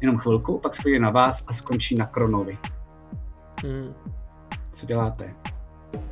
[0.00, 2.58] jenom chvilku, pak se podívají na vás a skončí na Kronovi.
[3.62, 3.94] Hmm.
[4.72, 5.34] Co děláte?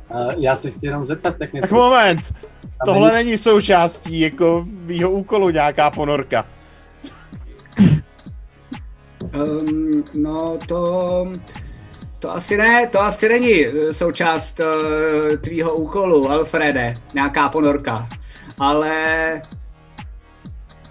[0.09, 2.21] Uh, já se chci jenom zeptat, tak Tak moment,
[2.85, 6.45] tohle není- není součástí jako mýho úkolu nějaká ponorka.
[9.33, 11.31] Um, no to,
[12.19, 18.07] to asi ne, to asi není eh, součást uh, tvýho úkolu, Alfrede, nějaká ponorka.
[18.59, 19.41] Ale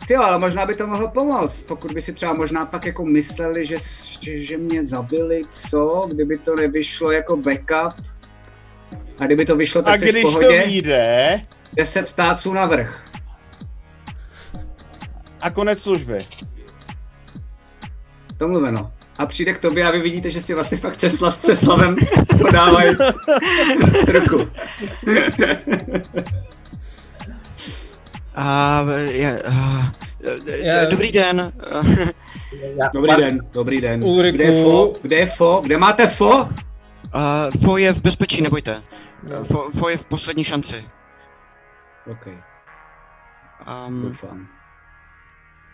[0.07, 3.05] ty jo, ale možná by to mohlo pomoct, pokud by si třeba možná pak jako
[3.05, 3.77] mysleli, že,
[4.21, 8.07] že, že mě zabili, co, kdyby to nevyšlo jako backup.
[9.21, 10.63] A kdyby to vyšlo, tak A jsi v když to pohodě.
[10.67, 11.41] vyjde,
[11.75, 13.05] 10 táců navrh.
[15.41, 16.27] a konec služby.
[18.39, 18.93] Domluveno.
[19.19, 21.97] A přijde k tobě a vy vidíte, že si vlastně fakt Tesla s Teslavem
[22.39, 22.95] podávají
[24.13, 24.51] ruku.
[28.35, 29.91] A, je, a,
[30.91, 31.53] dobrý den.
[32.95, 34.01] Dobrý den, dobrý den.
[34.05, 34.37] Ulriku.
[34.37, 34.93] Kde je Fo?
[35.03, 35.61] Kde je Fo?
[35.65, 36.49] Kde máte Fo?
[37.13, 38.83] A, Fo je v bezpečí, nebojte.
[39.45, 40.85] Fo, Fo je v poslední šanci.
[42.11, 42.27] OK,
[43.89, 44.49] Um, doufám.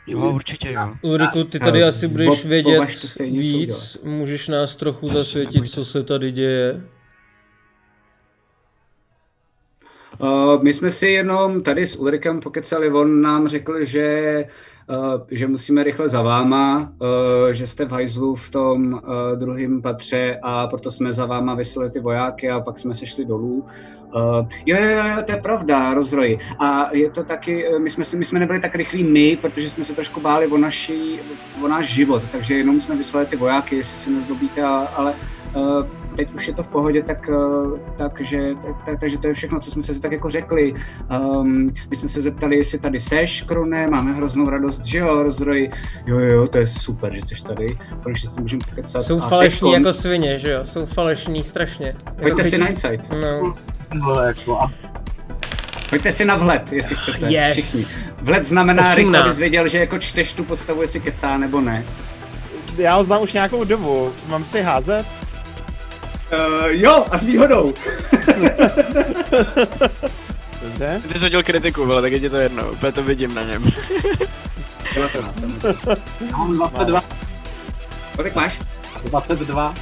[0.07, 0.95] Jo, určitě jo.
[1.03, 2.81] Ulriku, ty tady A- asi budeš vědět
[3.21, 6.81] víc, můžeš nás trochu zasvětit, co se tady děje.
[10.63, 14.45] My jsme si jenom tady s Ulrikem pokecali, on nám řekl, že,
[14.91, 19.01] uh, že musíme rychle za váma, uh, že jste v hajzlu v tom uh,
[19.39, 23.25] druhém patře a proto jsme za váma vyslali ty vojáky a pak jsme se šli
[23.25, 23.65] dolů.
[24.67, 26.39] Jo, jo, jo, to je pravda, rozroj.
[26.59, 29.85] A je to taky, eh, my jsme, my jsme nebyli tak rychlí my, protože jsme
[29.85, 31.21] se trošku báli o, naší,
[31.63, 34.63] o náš život, takže jenom jsme vyslali ty vojáky, jestli si nezlobíte,
[34.97, 35.15] ale
[36.17, 37.31] teď už je to v pohodě, tak,
[37.99, 40.75] eh, takže, tak, tak, takže to je všechno, co jsme se tak jako řekli.
[41.21, 45.71] Um, my jsme se zeptali, jestli tady seš, Krone, máme hroznou radost, že jo, rozroj,
[46.07, 47.67] jo, jo, to je super, že jsi tady,
[48.03, 49.03] konečně si můžeme pokecat.
[49.03, 50.61] Jsou falešní jako svině, že jo?
[50.65, 51.97] Jsou falešní strašně.
[52.05, 53.13] Pojďte Jako si na insight.
[53.23, 53.55] No.
[53.95, 54.71] No, jako,
[55.91, 57.53] Pojďte si na vhled, jestli chcete, Yes.
[57.53, 57.85] všichni.
[58.23, 59.25] Vhled znamená, Rick, 18.
[59.25, 61.85] abys věděl, že jako čteš tu postavu, jestli kecá nebo ne.
[62.79, 64.13] Já ho znám už nějakou dobu.
[64.29, 65.07] Mám si házet?
[66.35, 67.75] Uh, jo, a s výhodou.
[70.63, 71.01] Dobře.
[71.09, 73.65] Ty jsi hodil kritiku, vole, tak je ti to jedno, úplně to vidím na něm.
[74.95, 75.35] 19.
[76.31, 77.05] já mám 22.
[78.17, 78.61] Kolik máš?
[79.05, 79.75] 22.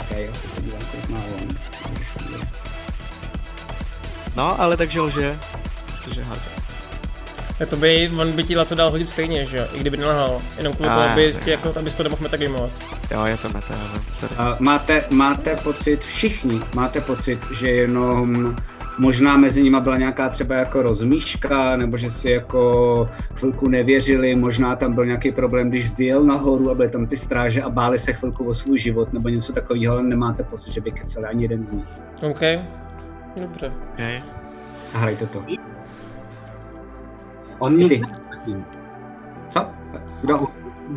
[0.00, 1.48] Ok, já se podívám, kolik má on.
[4.36, 5.38] No, ale takže lže.
[6.04, 6.53] Takže háže.
[7.58, 9.64] Tak to by, on by ti co dal hodit stejně, že jo?
[9.72, 10.40] I kdyby nelhal.
[10.58, 12.70] Jenom kvůli tomu, aby tě, jako, abys to nemohl metagimovat.
[13.10, 14.00] Jo, je to meta, ale.
[14.22, 18.56] Uh, máte, máte pocit, všichni máte pocit, že jenom
[18.98, 24.76] možná mezi nimi byla nějaká třeba jako rozmíška, nebo že si jako chvilku nevěřili, možná
[24.76, 28.12] tam byl nějaký problém, když vyjel nahoru a byly tam ty stráže a báli se
[28.12, 31.64] chvilku o svůj život, nebo něco takového, ale nemáte pocit, že by keceli ani jeden
[31.64, 31.88] z nich.
[32.22, 32.40] OK.
[33.40, 33.72] Dobře.
[33.92, 34.22] Okay.
[34.94, 35.44] A hrajte to.
[37.64, 38.02] On nic Ty.
[39.48, 39.66] Co?
[40.20, 40.46] Kdo?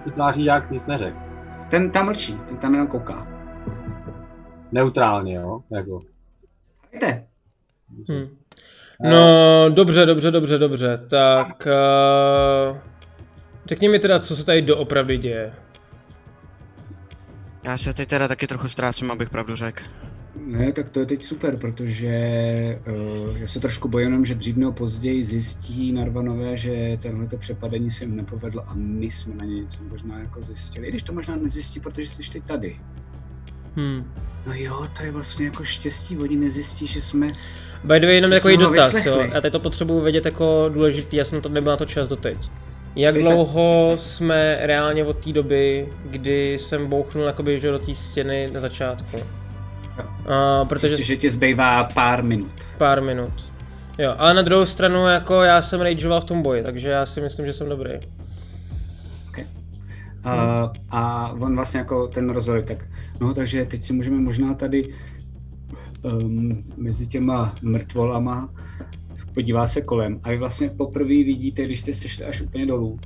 [0.04, 1.18] Se tváří jak nic neřekl.
[1.70, 3.28] Ten tam mlčí, ten tam jenom kouká.
[4.72, 5.62] Neutrálně, jo?
[5.70, 6.00] Jako.
[6.90, 7.26] Hrajte.
[8.12, 8.38] Hm.
[9.02, 10.98] No, dobře, dobře, dobře, dobře.
[10.98, 11.68] Tak...
[12.72, 12.78] Uh,
[13.66, 15.54] řekni mi teda, co se tady doopravdy děje.
[17.64, 19.84] Já se teď teda taky trochu ztrácím, abych pravdu řekl.
[20.46, 22.10] Ne, tak to je teď super, protože
[22.88, 27.92] uh, já se trošku bojím, jenom, že dřív nebo později zjistí Narvanové, že tenhle přepadení
[27.92, 30.88] se jim nepovedlo a my jsme na ně něco možná jako zjistili.
[30.88, 32.80] I když to možná nezjistí, protože jsi ty tady.
[33.76, 34.04] Hm.
[34.48, 37.28] No jo, to je vlastně jako štěstí, oni nezjistí, že jsme...
[37.84, 39.20] By the way, jenom takový ho dotaz, jo.
[39.34, 42.38] Já teď to potřebuji vědět jako důležitý, já jsem to nebyl na to čas doteď.
[42.96, 47.96] Jak se- dlouho jsme reálně od té doby, kdy jsem bouchnul jakoby, že do té
[47.96, 49.18] stěny na začátku?
[50.00, 51.04] A, protože Protože...
[51.04, 52.52] že ti zbývá pár minut.
[52.78, 53.34] pár minut.
[53.98, 57.22] Jo, ale na druhou stranu jako já jsem rageoval v tom boji, takže já si
[57.22, 57.92] myslím, že jsem dobrý.
[60.24, 62.86] A, a on vlastně jako ten rozhovor, tak
[63.20, 64.94] no takže teď si můžeme možná tady
[66.02, 68.50] um, mezi těma mrtvolama
[69.38, 73.00] podívá se kolem a vy vlastně poprvé vidíte, když jste se šli až úplně dolů,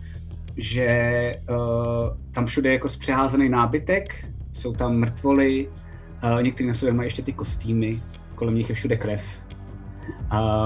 [0.58, 5.68] že uh, tam všude je jako zpřeházený nábytek, jsou tam mrtvoly,
[6.24, 8.02] uh, některý na sobě mají ještě ty kostýmy,
[8.36, 9.24] kolem nich je všude krev.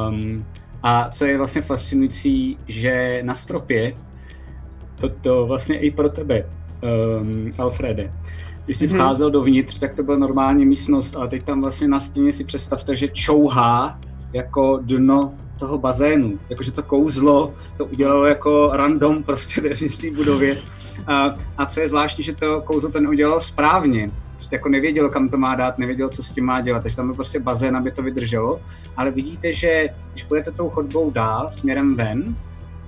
[0.10, 0.46] Um,
[0.84, 3.96] a co je vlastně fascinující, že na stropě
[4.96, 6.50] to, to vlastně i pro tebe,
[7.22, 8.14] um, Alfrede.
[8.66, 8.96] Když jsi Mhm.
[8.96, 12.96] vcházel dovnitř, tak to byla normální místnost, ale teď tam vlastně na stěně si představte,
[12.96, 14.00] že čouhá
[14.34, 16.40] jako dno toho bazénu.
[16.50, 20.58] Jakože to kouzlo to udělalo jako random prostě ve té budově.
[21.08, 24.12] A, a co je zvláštní, že to kouzlo ten udělalo správně.
[24.52, 27.16] Jako nevědělo, kam to má dát, nevědělo, co s tím má dělat, takže tam byl
[27.16, 28.62] prostě bazén, aby to vydrželo.
[28.98, 32.36] Ale vidíte, že když půjdete tou chodbou dál, směrem ven,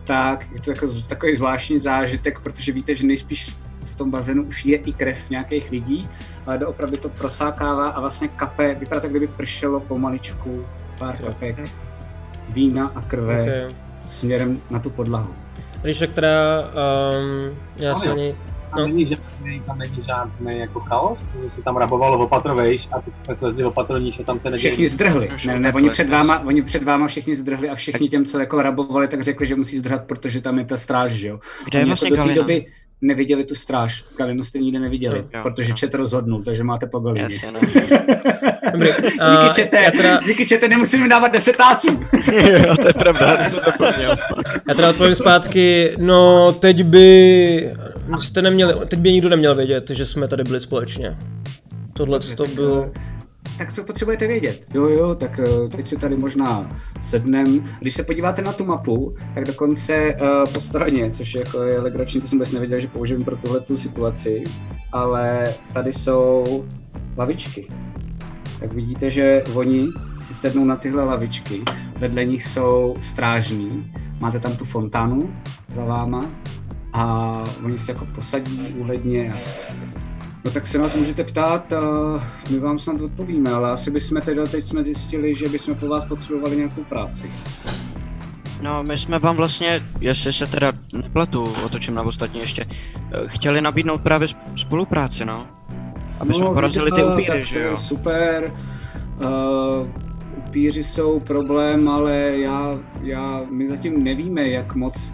[0.05, 4.65] tak je to jako, takový zvláštní zážitek, protože víte, že nejspíš v tom bazénu už
[4.65, 6.09] je i krev nějakých lidí,
[6.45, 10.65] ale doopravdy to prosákává a vlastně kape, vypadá tak, kdyby pršelo pomaličku
[10.99, 11.55] pár kapek
[12.49, 13.75] vína a krve Okay.
[14.05, 15.27] směrem na tu podlahu.
[15.81, 18.35] Když tak teda, um, já se ani,
[18.71, 18.87] Tam No.
[18.87, 23.17] není žádný, tam není žádný jako chaos, že se tam rabovalo opatro vejš a teď
[23.17, 24.71] jsme slezli opatro níž a tam se neděje.
[24.71, 25.27] Všichni zdrhli.
[25.47, 28.61] Ne, ne, oni před váma, oni před váma všichni zdrhli a všichni těm, co jako
[28.61, 31.39] rabovali, tak řekli, že musí zdrhat, protože tam je ta stráž, že jo.
[31.65, 32.65] Kde je Oni vlastně jako do té doby
[33.01, 34.03] neviděli tu stráž.
[34.17, 35.75] Galinu jste nikdy neviděli, Jo, protože jo.
[35.75, 37.23] Čet rozhodnul, takže máte po Galině.
[37.23, 37.59] Jasně, no.
[38.73, 38.89] Dobrý,
[39.21, 41.87] a díky Čete, já teda- díky Čete nemusím dávat desetáců.
[42.33, 44.15] jo, to je pravda, to jsem zapomněl.
[44.67, 47.69] Já teda odpovím zpátky, no teď by
[48.19, 51.17] jste neměli, teď by nikdo neměl vědět, že jsme tady byli společně.
[51.93, 54.65] Tohle to bylo, eh, Tak co potřebujete vědět?
[54.73, 56.69] Jo, jo, tak eh, teď si tady možná
[57.01, 57.63] sednem.
[57.79, 61.79] Když se podíváte na tu mapu, tak dokonce uh, po straně, což je jako je
[61.79, 64.43] legrační, to jsem vůbec nevěděl, že použijeme pro tuhle tu situaci,
[64.91, 66.65] ale tady jsou
[67.17, 67.67] lavičky.
[68.59, 69.87] Tak vidíte, že oni
[70.21, 71.61] si sednou na tyhle lavičky,
[71.99, 75.33] vedle nich jsou strážní, máte tam tu fontánu
[75.67, 76.19] za váma
[76.97, 79.33] a oni se jako posadí úhledně
[80.47, 81.81] No tak se nás můžete ptát a
[82.49, 86.05] my vám snad odpovíme, ale asi bychom teda teď jsme zjistili, že bychom po vás
[86.05, 87.31] potřebovali nějakou práci.
[88.61, 93.61] No, my jsme vám vlastně, jestli se teda nepletu, otočím na ostatní ještě, eh, chtěli
[93.61, 95.47] nabídnout právě sp- spolupráci, no.
[96.19, 97.77] Aby jsme porazili ty upíry, tak že to je jo?
[97.77, 98.53] super.
[99.23, 99.87] Uh,
[100.47, 105.13] upíři jsou problém, ale já, já, my zatím nevíme, jak moc...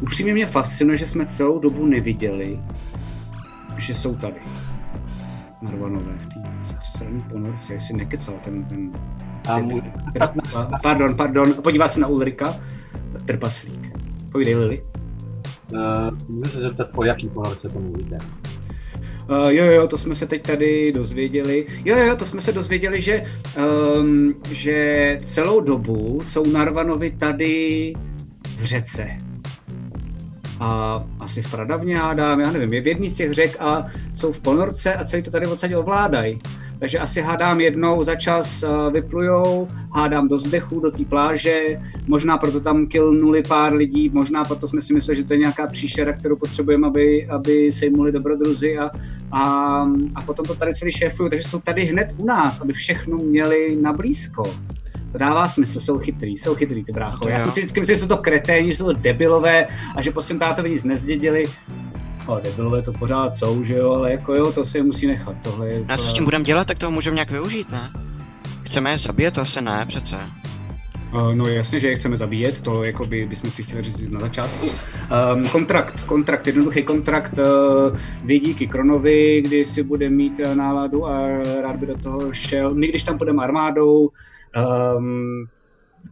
[0.00, 2.60] Upřímně mě fascinuje, že jsme celou dobu neviděli,
[3.76, 4.40] že jsou tady.
[5.62, 6.40] Narvanové v té
[6.84, 8.64] straně ponorce, jestli nekecal ten...
[8.64, 8.92] ten
[9.48, 9.82] A můžu
[10.82, 12.54] Pardon, pardon, podívá se na Ulrika.
[13.24, 13.98] Trpaslík.
[14.32, 14.84] Povídej, Lili.
[15.72, 15.80] Uh,
[16.28, 18.18] můžu se zeptat, o jaký ponorce to mluvíte?
[19.30, 21.66] Uh, jo, jo, to jsme se teď tady dozvěděli.
[21.84, 23.22] Jo, jo, to jsme se dozvěděli, že,
[23.98, 27.92] um, že celou dobu jsou Narvanovi tady
[28.58, 29.25] v řece.
[30.60, 34.32] A asi v Pradavně hádám, já nevím, je v jedný z těch řek a jsou
[34.32, 36.38] v ponorce a celý to tady odsaď ovládají.
[36.78, 41.60] Takže asi hádám jednou za čas uh, vyplujou, hádám do zdechu, do té pláže,
[42.06, 45.66] možná proto tam killnuli pár lidí, možná proto jsme si mysleli, že to je nějaká
[45.66, 48.90] příšera, kterou potřebujeme, aby, aby sejmuli dobrodruzi a,
[49.32, 49.42] a,
[50.14, 53.76] a potom to tady celý šéfují, takže jsou tady hned u nás, aby všechno měli
[53.80, 54.44] na blízko.
[55.12, 57.30] To dává smysl, jsou chytrý, jsou chytrý ty bráchové.
[57.30, 60.10] Já jsem si vždycky myslel, že jsou to kreténi, že jsou to debilové a že
[60.10, 61.44] po svém tátovi nic nezdědili.
[62.28, 65.36] No, debilové to pořád jsou, že jo, ale jako jo, to si je musí nechat.
[65.42, 67.90] Tohle je A co s tím budeme dělat, tak toho můžeme nějak využít, ne?
[68.62, 70.16] Chceme je zabít, to asi ne, přece.
[71.14, 74.20] Uh, No jasně, že je chceme zabíjet, to jako by, bychom si chtěli říct na
[74.20, 74.66] začátku.
[75.34, 81.06] Um, kontrakt, kontrakt, jednoduchý kontrakt, uh, vy díky Kronovi, kdy si bude mít eh, náladu
[81.06, 81.18] a
[81.62, 82.74] rád by do toho šel.
[82.74, 84.10] My když tam půjdeme armádou,
[84.56, 85.46] um,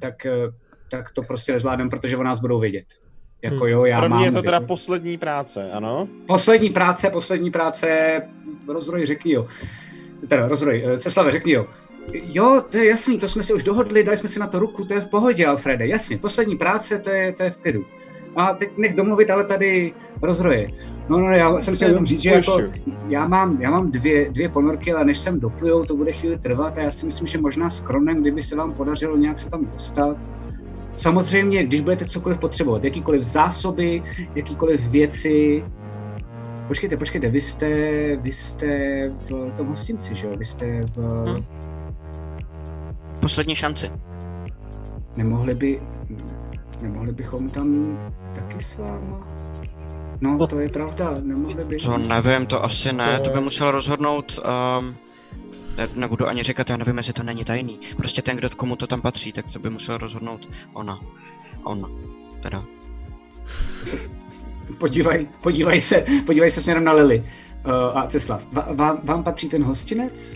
[0.00, 0.50] tak, eh,
[0.90, 2.86] tak to prostě nezvládneme, protože o nás budou vědět.
[3.42, 4.18] Jako jo, já Pro mám...
[4.18, 6.08] mě je to teda poslední práce, ano?
[6.26, 8.23] Poslední práce, poslední práce,
[8.68, 9.47] rozroj řekni jo.
[10.28, 11.66] Teda rozroj, eh, Ceslave řekni jo.
[12.12, 14.84] Jo, to je jasný, to jsme si už dohodli, dali jsme si na to ruku,
[14.84, 17.84] to je v pohodě, Alfrede, jasně, poslední práce, to je, to je v klidu.
[18.36, 20.68] A teď nech domluvit ale tady rozroje.
[21.08, 22.60] No, no, já jsem chtěl jenom říct, že jako,
[23.08, 26.78] já mám, já mám dvě, dvě ponorky, ale než sem doplujou, to bude chvíli trvat
[26.78, 29.66] a já si myslím, že možná s Kronem, kdyby se vám podařilo nějak se tam
[29.72, 30.16] dostat,
[30.96, 34.02] Samozřejmě, když budete cokoliv potřebovat, jakýkoliv zásoby,
[34.34, 35.64] jakýkoliv věci,
[36.68, 37.68] Počkejte, počkejte, vy jste,
[38.16, 38.68] vy jste
[39.08, 40.36] v tom hostinci, že jo?
[40.36, 41.24] Vy jste v...
[41.28, 41.44] Hm.
[43.20, 43.90] Poslední šanci.
[45.16, 45.80] Nemohli by...
[46.83, 47.99] Nemohli bychom tam
[48.35, 49.27] taky s váma?
[50.20, 51.77] No, to je pravda, nemohli by...
[51.78, 54.39] To nevím, to asi ne, To- to by musel rozhodnout,
[54.78, 54.97] um,
[55.78, 57.81] ne, nebudu ani říkat, já nevím, jestli to není tajný.
[57.97, 61.01] Prostě ten, kdo komu to tam patří, tak to by musel rozhodnout ona.
[61.62, 61.91] On.
[62.43, 62.65] Teda.
[64.78, 67.25] Podívej, podívej se, podívej se směrem na Lily.
[67.67, 70.35] Uh, a Ceslav, va, vám, vám patří ten hostinec?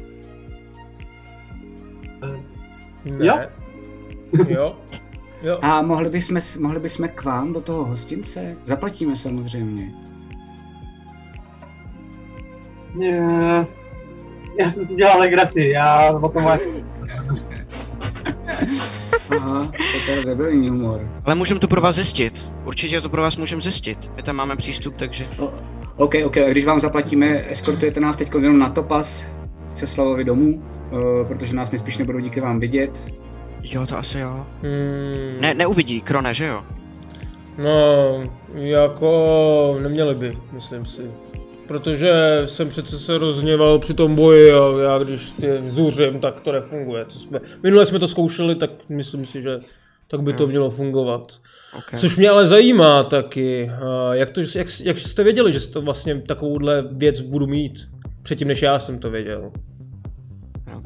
[2.20, 3.24] Ne.
[3.24, 3.38] Jo.
[4.48, 4.76] Jo.
[5.42, 5.58] Jo.
[5.62, 8.56] A mohli bychom, mohli bychom k vám do toho hostince?
[8.64, 9.92] Zaplatíme samozřejmě.
[12.94, 13.66] Ne,
[14.60, 16.60] já jsem si dělal legraci, já o tom máš...
[19.36, 19.72] Aha,
[20.06, 21.10] to je debilní humor.
[21.24, 22.48] Ale můžeme to pro vás zjistit.
[22.64, 24.10] Určitě to pro vás můžeme zjistit.
[24.16, 25.28] My tam máme přístup, takže...
[25.38, 25.52] O,
[25.96, 29.24] OK, OK, a když vám zaplatíme, eskortujete nás teď jenom na Topas,
[29.74, 33.12] Ceslavovi domů, uh, protože nás nejspíš nebudou díky vám vidět.
[33.70, 34.46] Jo, to asi jo.
[34.62, 35.40] Hmm.
[35.40, 36.62] Ne, neuvidí, Krone, že jo?
[37.58, 38.22] No,
[38.54, 41.02] jako neměli by, myslím si.
[41.66, 46.52] Protože jsem přece se rozněval při tom boji a já když je zuřím, tak to
[46.52, 47.04] nefunguje.
[47.08, 49.58] Co jsme, minule jsme to zkoušeli, tak myslím si, že
[50.08, 51.32] tak by to mělo fungovat.
[51.78, 52.00] Okay.
[52.00, 53.70] Což mě ale zajímá taky,
[54.12, 57.88] jak, to, jak, jak jste věděli, že to vlastně takovouhle věc budu mít?
[58.22, 59.52] Předtím, než já jsem to věděl.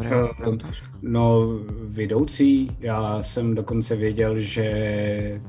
[0.02, 0.56] Dobré, Uh,
[1.02, 1.48] no,
[1.84, 5.40] vidoucí, já jsem dokonce věděl, že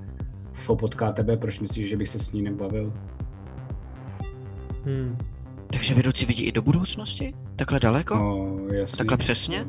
[0.54, 2.94] Fo potká tebe, proč myslíš, že bych se s ní nebavil?
[4.86, 5.18] Hmm.
[5.68, 7.34] Takže vedoucí vidí i do budoucnosti?
[7.56, 8.16] Takhle daleko?
[8.16, 8.98] No, jasně.
[8.98, 9.66] Takhle přesně?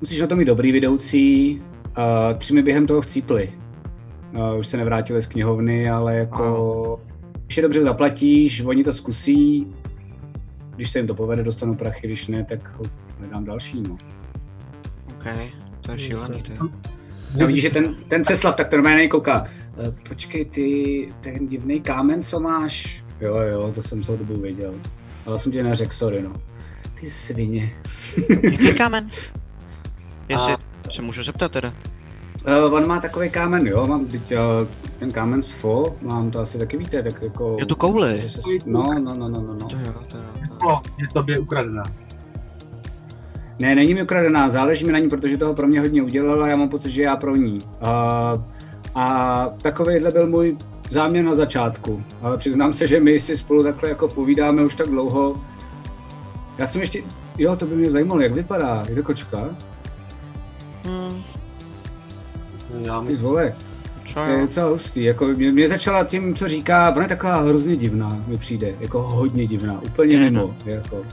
[0.00, 1.60] Musíš na to mít dobrý vidoucí.
[1.98, 3.52] Uh, tři mi během toho chcípli.
[4.34, 7.00] Uh, už se nevrátili z knihovny, ale jako...
[7.44, 9.66] Když je dobře zaplatíš, oni to zkusí.
[10.76, 12.80] Když se jim to povede, dostanu prachy, když ne, tak
[13.18, 13.96] hledám další, no.
[15.10, 15.24] OK,
[15.80, 16.58] to je šílený, to je.
[17.34, 19.44] Já vidíš, že ten, ten Ceslav tak to normálně kouká.
[19.88, 23.04] "Eh, Počkej, ty, ten divný kámen, co máš?
[23.20, 24.74] Jo, jo, to jsem celou dobu věděl.
[25.26, 26.32] Ale jsem tě neřekl, sorry, no.
[27.00, 27.72] Ty svině.
[28.42, 29.06] Jaký kámen?
[30.28, 30.54] Jestli
[30.90, 31.72] se můžu zeptat teda.
[32.66, 34.66] Uh, on má takový kámen, jo, mám teď uh,
[34.98, 37.56] ten kámen z FO, mám to asi taky víte, tak jako...
[37.60, 38.20] Jo, tu kouli.
[38.22, 39.66] Že se, no, no, no, no, no, no.
[39.68, 40.24] To jo, to jo.
[40.64, 41.82] No, je tobě ukradená.
[43.60, 46.48] Ne, není mi ukradená, záleží mi na ní, protože toho pro mě hodně udělala a
[46.48, 47.58] já mám pocit, že já pro ní.
[47.80, 48.34] A,
[48.94, 50.56] a takovýhle byl můj
[50.90, 54.88] záměr na začátku, ale přiznám se, že my si spolu takhle jako povídáme už tak
[54.88, 55.36] dlouho,
[56.58, 57.02] Já jsem ještě,
[57.38, 59.44] jo, to by mě zajímalo, jak vypadá, je to kočka?
[60.84, 61.22] Hmm,
[62.80, 63.54] Já Ty vole,
[64.14, 64.40] to je jo?
[64.40, 68.36] docela hustý, jako mě, mě začala tím, co říká, ona je taková hrozně divná, mi
[68.36, 71.04] přijde, jako hodně divná, úplně mimo, jako.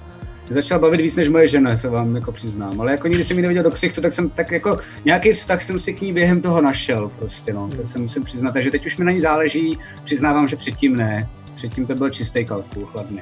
[0.49, 3.37] Mě začala bavit víc než moje žena, co vám jako přiznám, ale jako nikdy jsem
[3.37, 6.41] ji neviděl do ksichtu, tak jsem tak jako nějaký vztah jsem si k ní během
[6.41, 9.79] toho našel prostě, no, to se musím přiznat, takže teď už mi na ní záleží,
[10.03, 13.21] přiznávám, že předtím ne, předtím to byl čistý kalkul, chladný.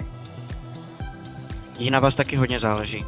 [1.80, 3.06] jí na vás taky hodně záleží.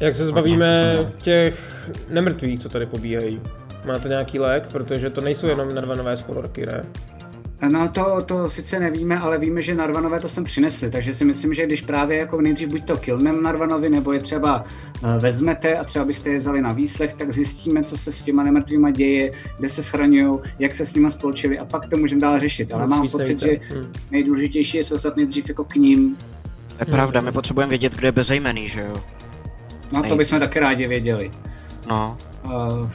[0.00, 3.40] Jak se zbavíme těch nemrtvých, co tady pobíhají?
[3.86, 4.66] Máte nějaký lék?
[4.72, 6.82] Protože to nejsou jenom narvanové spororky, ne?
[7.62, 11.54] No to, to sice nevíme, ale víme, že Narvanové to sem přinesli, takže si myslím,
[11.54, 14.64] že když právě jako nejdřív buď to killnem Narvanovi, nebo je třeba
[15.02, 18.42] uh, vezmete a třeba byste je vzali na výslech, tak zjistíme, co se s těma
[18.42, 22.40] nemrtvýma děje, kde se schraňují, jak se s nima spolčili a pak to můžeme dál
[22.40, 22.72] řešit.
[22.72, 23.74] Ale Nic mám pocit, že nevíte.
[23.74, 23.92] Hm.
[24.10, 26.16] nejdůležitější je se dostat nejdřív jako k ním.
[26.68, 29.02] To je pravda, my potřebujeme vědět, kde je bezejmený, že jo?
[29.92, 31.30] No to bychom taky rádi věděli.
[31.88, 32.16] No.
[32.44, 32.90] Uh,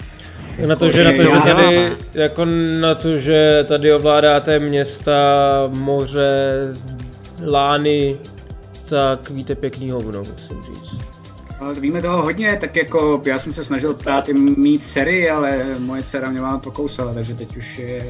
[0.68, 2.46] Na to, že, na to, že tady, jako
[2.80, 5.14] na to, že tady ovládáte města,
[5.68, 6.52] moře,
[7.46, 8.18] lány,
[8.90, 10.96] tak víte pěkný hovno, musím říct.
[11.60, 15.66] Ale víme toho hodně, tak jako já jsem se snažil ptát i mít dcery, ale
[15.80, 18.06] moje dcera mě má prokousala, takže teď už je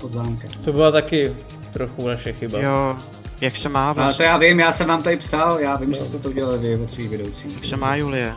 [0.00, 0.50] pod zámkem.
[0.64, 1.32] To byla taky
[1.72, 2.58] trochu naše chyba.
[2.58, 2.96] Jo,
[3.40, 6.00] jak se má Ale to já vím, já jsem vám tady psal, já vím, že
[6.00, 7.54] jste to udělali vy od svých vedoucích.
[7.54, 8.32] Jak se má Julie?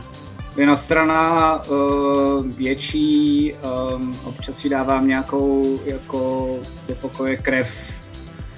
[0.56, 3.52] Jedna strana uh, větší,
[3.94, 6.48] um, občas si dávám nějakou jako
[6.88, 7.70] do pokoje krev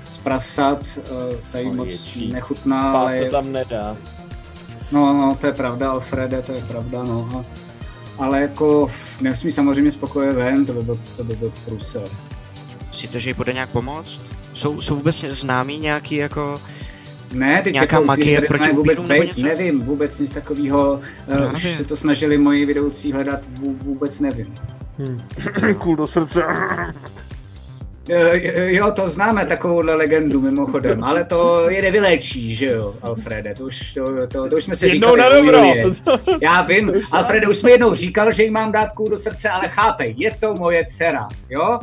[0.09, 2.33] z prasat, uh, tady No, moc větší.
[2.33, 3.97] nechutná, Spát ale se tam nedá.
[4.93, 7.31] no, no, to je pravda, Alfrede, to je pravda, no.
[7.39, 7.45] A,
[8.25, 8.91] ale jako
[9.21, 12.03] nesmí samozřejmě z pokoje ven, to by byl, to by byl průser.
[12.89, 14.21] Myslíte, že jí bude nějak pomoct?
[14.55, 16.61] Jsou, jsou vůbec známí nějaký jako...
[17.35, 19.43] Ne, teď Nějaká jako, magie když proti vůbec být, něco?
[19.43, 20.93] nevím, vůbec nic takového,
[21.27, 21.79] uh, už nevím.
[21.79, 24.55] se to snažili moji vedoucí hledat, vů- vůbec nevím.
[25.79, 26.43] Kůl do srdce.
[28.11, 33.65] Eh, Jo, to známe takovouhle legendu mimochodem, ale to je nevyléčí, že jo, Alfrede, to
[33.65, 35.33] už, to, to, to už jsme si Jednou říkali.
[35.35, 35.63] na u dobro.
[36.43, 39.49] Já vím, už Alfrede, už jsme jednou říkal, že jí mám dát kůl do srdce,
[39.49, 41.79] ale chápej, je to moje dcera, jo?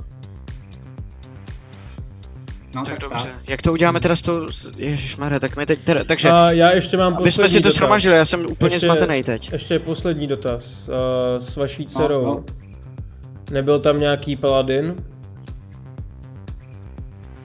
[2.75, 3.33] No, Tak dobře.
[3.50, 4.48] Jak to uděláme teda s tou...
[4.77, 6.03] Ježišmarja, tak my teď teda...
[6.03, 6.30] Takže...
[6.30, 7.75] A já ještě mám Aby jsme poslední si to dotaz.
[7.77, 9.53] shromaždili, já jsem úplně ještě, zmatený teď.
[9.53, 10.90] Ještě poslední dotaz.
[10.90, 10.95] Uh,
[11.43, 12.25] s vaší dcerou.
[12.25, 12.43] no.
[13.51, 14.95] Nebyl tam nějaký paladin?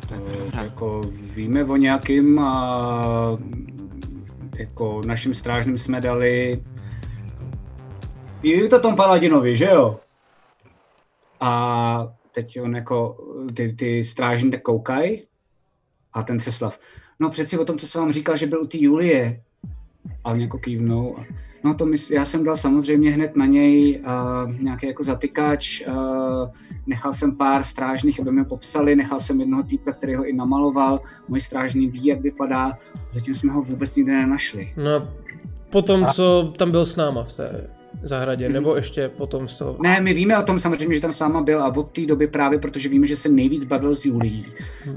[0.08, 0.14] To,
[0.62, 1.00] jako
[1.34, 3.38] víme o nějakým a
[4.58, 6.62] jako našim strážným jsme dali
[8.42, 10.00] je to tom Paladinovi, že jo?
[11.40, 13.16] A teď on jako,
[13.54, 15.22] ty, ty strážní tak koukají
[16.12, 16.78] a ten Ceslav.
[17.20, 19.40] No přeci o tom, co jsem vám říkal, že byl u té Julie.
[20.24, 21.16] A oni jako kývnou.
[21.64, 25.94] No to mysl, já jsem dal samozřejmě hned na něj uh, nějaký jako zatykač, uh,
[26.86, 31.00] nechal jsem pár strážných, aby mi popsali, nechal jsem jednoho týpka, který ho i namaloval,
[31.28, 32.78] můj strážný ví, jak vypadá,
[33.10, 34.72] zatím jsme ho vůbec nikde nenašli.
[34.76, 35.08] No,
[35.70, 37.70] potom, A- co tam byl s náma v té
[38.08, 38.54] zahradě, Mhm.
[38.54, 39.76] nebo ještě potom z toho?
[39.82, 42.26] Ne, my víme o tom samozřejmě, že tam s váma byl a od té doby
[42.26, 44.46] právě, protože víme, že se nejvíc bavil s Julí,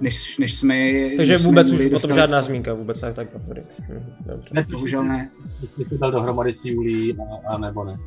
[0.02, 0.76] než, než jsme
[1.18, 3.62] Takže než jsme vůbec už Julii o tom žádná zmínka, vůbec tak, tak dobrý.
[3.90, 4.66] Hm, Dobře.
[4.72, 5.30] Bohužel ne.
[5.78, 8.00] Ty jsi dal dohromady s Julí a, a nebo ne?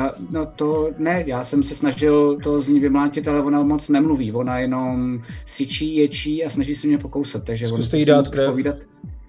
[0.00, 3.88] A, No to ne, já jsem se snažil to z ní vymlátit, ale ona moc
[3.88, 8.02] nemluví, ona jenom syčí, ječí a snaží se mě pokousat, takže ona Zkuste se jí
[8.02, 8.50] s dát krev.
[8.50, 8.76] povídat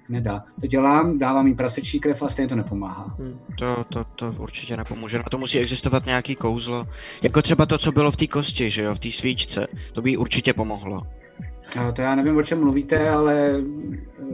[0.09, 0.43] nedá.
[0.61, 3.15] To dělám, dávám jí prasečí krev a stejně to nepomáhá.
[3.57, 5.17] To, to, to určitě nepomůže.
[5.17, 6.88] Na to musí existovat nějaký kouzlo.
[7.21, 9.67] Jako třeba to, co bylo v té kosti, že jo, v té svíčce.
[9.93, 11.07] To by jí určitě pomohlo.
[11.79, 13.61] A to já nevím, o čem mluvíte, ale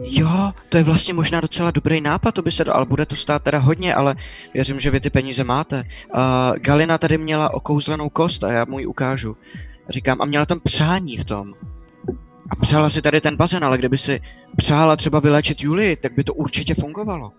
[0.02, 3.16] Jo, to je vlastně možná docela dobrý nápad, to by se do, ale bude to
[3.16, 4.16] stát teda hodně, ale
[4.54, 5.84] věřím, že vy ty peníze máte.
[6.14, 6.20] Uh,
[6.56, 9.36] Galina tady měla okouzlenou kost a já mu ji ukážu.
[9.88, 11.54] Říkám, a měla tam přání v tom.
[12.50, 14.20] A přála si tady ten bazén, ale kdyby si
[14.56, 17.32] přála třeba vyléčit Julii, tak by to určitě fungovalo.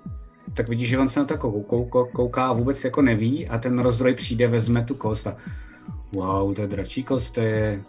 [0.54, 3.48] tak vidíš, že on se na to kou- kou- kou- kouká a vůbec jako neví
[3.48, 5.38] a ten rozdroj přijde, vezme tu kost a
[6.14, 7.84] wow, to je dračí kost, to je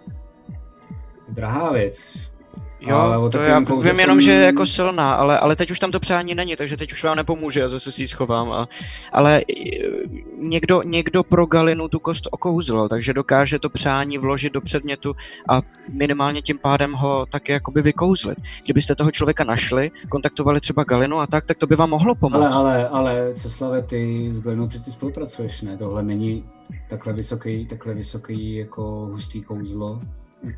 [1.29, 2.19] drahá věc.
[2.87, 3.51] Ale o Jo, to takovém
[3.87, 6.35] já vím jenom, jsem- že je jako silná, ale, ale teď už tam to přání
[6.35, 8.53] není, takže teď už vám nepomůže, já zase si ji schovám.
[8.53, 8.69] A,
[9.13, 9.45] ale e,
[10.39, 15.17] někdo, někdo pro Galinu tu kost okouzl, takže dokáže to přání vložit do předmětu
[15.49, 15.61] a
[15.93, 18.39] minimálně tím pádem ho také jakoby vykouzlit.
[18.65, 22.55] Kdybyste toho člověka našli, kontaktovali třeba Galinu a tak, tak to by vám mohlo pomoct.
[22.55, 25.77] Ale, ale, ale, Ceslave, ty s Glenou přeci spolupracuješ, ne?
[25.77, 26.45] Tohle není
[26.89, 30.01] takhle vysoký, takhle vysoký jako hustý kouzlo.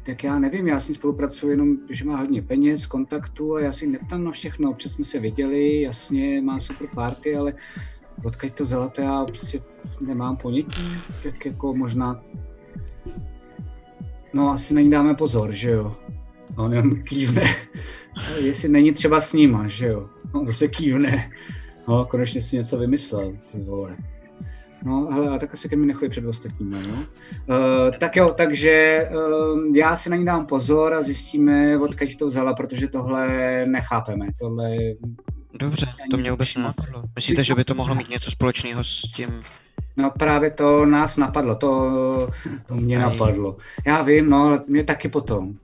[0.07, 3.73] Tak já nevím, já s ním spolupracuji jenom, že má hodně peněz, kontaktů a já
[3.73, 4.71] si neptám na všechno.
[4.71, 7.55] Občas jsme se viděli, jasně, má super party, ale
[8.25, 9.63] odkud to zlato já prostě
[10.01, 10.83] nemám ponětí,
[11.23, 12.21] tak jako možná...
[14.33, 15.97] No asi na ní dáme pozor, že jo.
[16.57, 17.43] No, on jenom kývne.
[18.39, 20.09] Jestli není třeba s nima, že jo.
[20.35, 21.31] No, prostě kývne.
[21.89, 23.97] No, konečně si něco vymyslel, ty vole.
[24.85, 26.95] No, hele, ale tak asi ke mi nechodí před ostatními, no.
[26.95, 32.27] Uh, tak jo, takže uh, já si na ní dám pozor a zjistíme, odkud to
[32.27, 33.27] vzala, protože tohle
[33.67, 34.27] nechápeme.
[34.39, 34.71] Tohle
[35.59, 37.03] Dobře, to mě vůbec nenapadlo.
[37.17, 39.41] Myslíte, že by to mohlo mít něco společného s tím...
[39.97, 42.31] No právě to nás napadlo, to,
[42.67, 43.57] to mě napadlo.
[43.87, 45.55] Já vím, no, ale mě taky potom.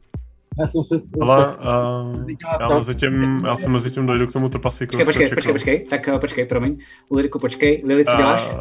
[0.60, 1.00] Já jsem se...
[1.20, 2.24] Ale uh,
[2.60, 4.90] já, mezi tím, já jsem mezi tím dojdu k tomu trpaslíku.
[4.90, 6.76] Počkej, počkej, počkej, počkej, tak uh, počkej, promiň.
[7.08, 7.82] Ulriku, počkej.
[7.88, 8.50] Lili, co děláš?
[8.52, 8.60] Uh,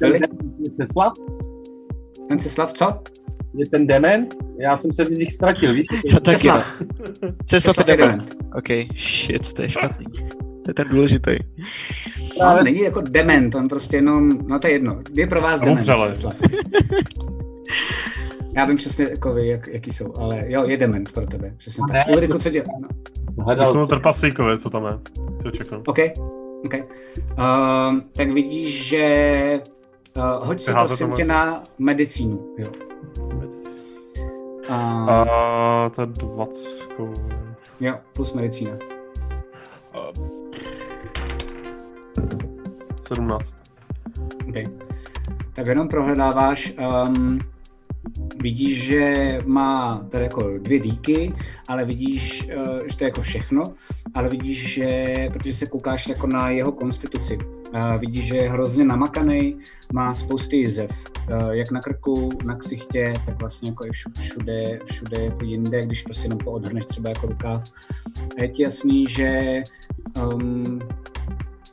[0.00, 0.20] Lili?
[0.76, 1.12] Ceslav?
[2.28, 3.02] Ten Ceslav, co?
[3.54, 4.34] Je ten dement?
[4.58, 5.86] Já jsem se v nich ztratil, víš?
[6.04, 6.36] Já taky.
[6.36, 6.82] Ceslav.
[7.46, 8.36] Ceslav je dement.
[8.54, 10.06] OK, shit, to je špatný.
[10.64, 11.36] To je ten důležitý.
[12.40, 15.00] On není jako dement, on prostě jenom, no to je jedno.
[15.16, 15.84] Je pro vás dement.
[15.84, 16.34] Ceslav.
[18.54, 21.82] Já vím přesně, jako vy, jak, jaký jsou, ale jo, je dement pro tebe, přesně
[21.88, 21.92] tak.
[21.92, 22.14] Ne.
[22.14, 22.64] Ulriku, co dělá?
[22.80, 22.88] No.
[23.34, 24.92] Jsem hledal, tomu trpaslíkovi, co tam je.
[25.42, 25.82] Co čekám.
[25.86, 25.98] OK,
[26.66, 26.74] OK.
[26.74, 29.60] Um, tak vidíš, že
[30.18, 32.66] uh, hoď si Ty házet prosím tě na medicínu, jo.
[34.68, 36.68] Uh, A to je 20.
[37.80, 38.72] jo, plus medicína.
[43.02, 43.56] 17.
[44.48, 44.64] Okay.
[45.54, 46.74] Tak jenom prohledáváš,
[47.06, 47.38] um,
[48.42, 51.34] vidíš, že má tady jako dvě díky,
[51.68, 53.62] ale vidíš, uh, že to je jako všechno,
[54.14, 57.38] ale vidíš, že, protože se koukáš jako na jeho konstituci,
[57.74, 59.56] uh, vidíš, že je hrozně namakaný,
[59.92, 60.90] má spousty jizev,
[61.30, 65.80] uh, jak na krku, na ksichtě, tak vlastně jako i všu- všude, všude jako jinde,
[65.82, 67.72] když prostě jenom poodhrneš třeba jako rukáv.
[68.38, 69.62] A je ti jasný, že
[70.32, 70.80] um,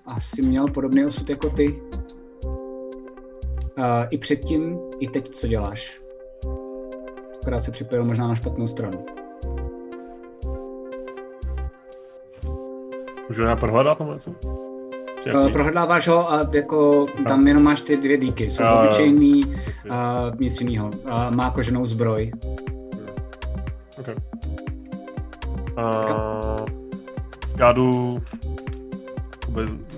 [0.06, 1.82] asi měl podobný osud jako ty,
[3.78, 6.00] Uh, I předtím, i teď, co děláš.
[7.42, 9.06] Akorát se připojil možná na špatnou stranu.
[13.30, 14.32] Můžu já prohledat nebo něco?
[15.34, 18.52] Uh, prohledáváš ho a jako tam jenom máš ty dvě díky.
[18.52, 18.80] Jsou jo.
[18.80, 19.44] obyčejný
[19.90, 20.90] a nic jiného.
[21.06, 22.32] A má koženou zbroj.
[24.00, 24.16] Okay.
[25.78, 26.66] Uh,
[27.58, 28.22] já jdu...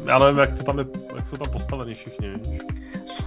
[0.05, 2.33] Já nevím, jak, to tam je, jak jsou tam postavení všichni.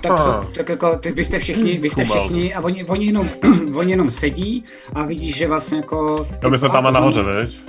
[0.00, 3.28] Tak, to, tak jako ty, vy jste všichni, vy jste všichni a oni, oni, jenom,
[3.74, 4.64] oni jenom sedí
[4.94, 6.26] a vidíš, že vlastně jako...
[6.42, 7.60] Jo, my jsme a tam nahoře, víš?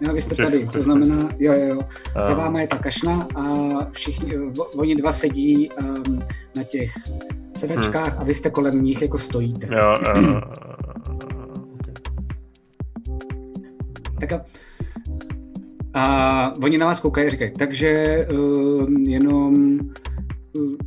[0.00, 1.80] Jo, vy jste Těch- tady, to znamená, jo, jo, jo.
[2.14, 2.34] Za Ah.
[2.34, 3.42] váma je ta kašna a
[3.90, 4.32] všichni,
[4.76, 6.22] oni dva sedí um,
[6.56, 6.90] na těch
[7.58, 9.66] sedačkách a vy jste kolem nich jako stojíte.
[9.66, 9.76] Hmm.
[9.76, 10.40] Jo, uh,
[14.20, 14.40] Tak jo.
[15.94, 19.54] A oni na vás koukají a říkají, takže um, jenom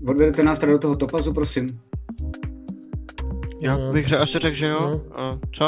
[0.07, 1.67] odvedete nás tady do toho topazu, prosím.
[3.61, 3.93] Já Mhm.
[3.93, 4.89] bych ře- asi řekl, že jo.
[4.89, 5.11] Mhm.
[5.21, 5.65] A co?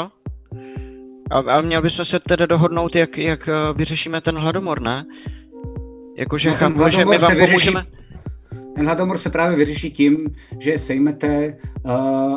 [1.30, 5.06] A, a měl bychom se tedy dohodnout, jak, jak eh, vyřešíme ten hladomor, ne?
[6.16, 7.86] Jakože No, ten chápu, že my hladomor vám se vyřeší- pomůžeme.
[8.76, 10.26] Ten hladomor se právě vyřeší tím,
[10.58, 11.92] že je sejmete uh,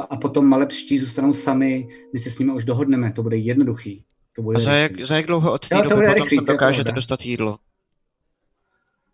[0.09, 4.03] a potom malepští zůstanou sami, my se s nimi už dohodneme, to bude jednoduchý.
[4.35, 5.06] To bude A za jak, rychlý.
[5.06, 7.57] za jak dlouho od té doby bude potom rychlý, sem je dokážete dostat jídlo?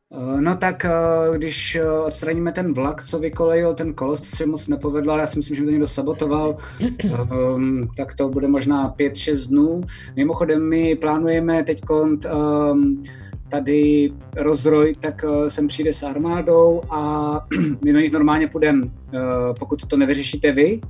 [0.09, 0.85] Uh, No tak
[1.29, 5.21] uh, když uh, odstraníme ten vlak, co vykolejil ten kolos, to se moc nepovedlo, ale
[5.21, 6.55] já si myslím, že mi to někdo sabotoval,
[7.55, 9.81] um, tak to bude možná 5-6 dnů.
[10.15, 13.03] Mimochodem my plánujeme teď um,
[13.49, 17.31] tady rozroj, tak sem přijde s armádou a
[17.83, 18.87] my do nich normálně půjdeme.
[19.59, 20.81] Pokud to nevyřešíte vy,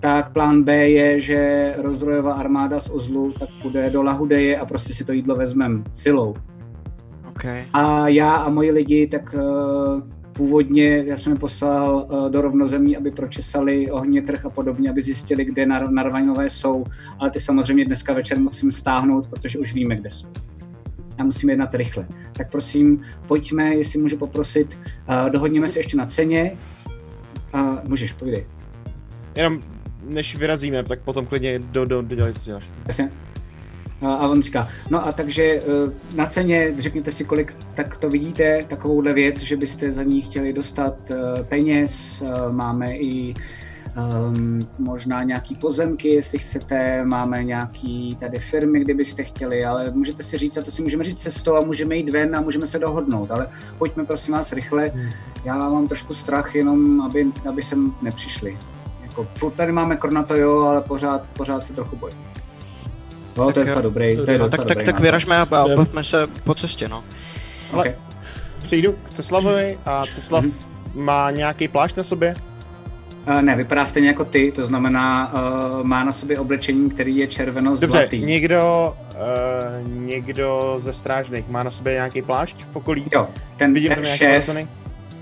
[0.00, 4.94] tak plán B je, že rozrojová armáda z Ozlu tak půjde do Lahudeje a prostě
[4.94, 6.34] si to jídlo vezmeme silou.
[7.40, 7.64] Okay.
[7.72, 10.02] A já a moji lidi, tak uh,
[10.32, 15.02] původně já jsem je poslal uh, do rovnozemí, aby pročesali ohně trh a podobně, aby
[15.02, 16.84] zjistili, kde nar- narvaňové jsou,
[17.18, 20.28] ale ty samozřejmě dneska večer musím stáhnout, protože už víme, kde jsou.
[21.18, 22.06] A musíme jednat rychle.
[22.32, 24.78] Tak prosím, pojďme, jestli můžu poprosit,
[25.08, 26.52] uh, dohodněme se ještě na ceně.
[27.54, 28.46] Uh, můžeš, povídej.
[29.36, 29.60] Jenom
[30.08, 32.70] než vyrazíme, tak potom klidně do, do, dodělej, co děláš.
[32.86, 33.10] Jasně.
[34.02, 35.62] A on říká, no a takže eh,
[36.16, 40.52] na ceně řekněte si, kolik tak to vidíte, takovouhle věc, že byste za ní chtěli
[40.52, 43.34] dostat eh, peněz, eh, máme i
[44.26, 50.38] um, možná nějaký pozemky, jestli chcete, máme nějaký tady firmy, kdybyste chtěli, ale můžete si
[50.38, 53.30] říct, a to si můžeme říct cestou a můžeme jít ven a můžeme se dohodnout,
[53.30, 53.46] ale
[53.78, 54.92] pojďme prosím vás rychle,
[55.44, 58.58] já mám trošku strach jenom, aby, aby sem nepřišli.
[59.02, 62.39] Jako, furt tady máme Kronato, jo, ale pořád, pořád se trochu bojím.
[63.36, 65.02] No, to je docela dobrý, to je No, docela tak, tak, dobrý tak nápad.
[65.02, 67.04] vyražme a, bavme se po cestě, no.
[67.72, 67.94] Ale Okay.
[68.62, 70.52] přijdu k Ceslavovi a Ceslav Mhm.
[70.94, 72.34] má nějaký plášť na sobě?
[73.28, 77.26] Uh, ne, vypadá stejně jako ty, to znamená, uh, má na sobě oblečení, který je
[77.26, 77.86] červeno-zlatý.
[78.18, 83.04] Dobře, někdo, uh, někdo ze strážných má na sobě nějaký plášť v okolí?
[83.12, 84.46] Jo, ten, Vidím ten šéf,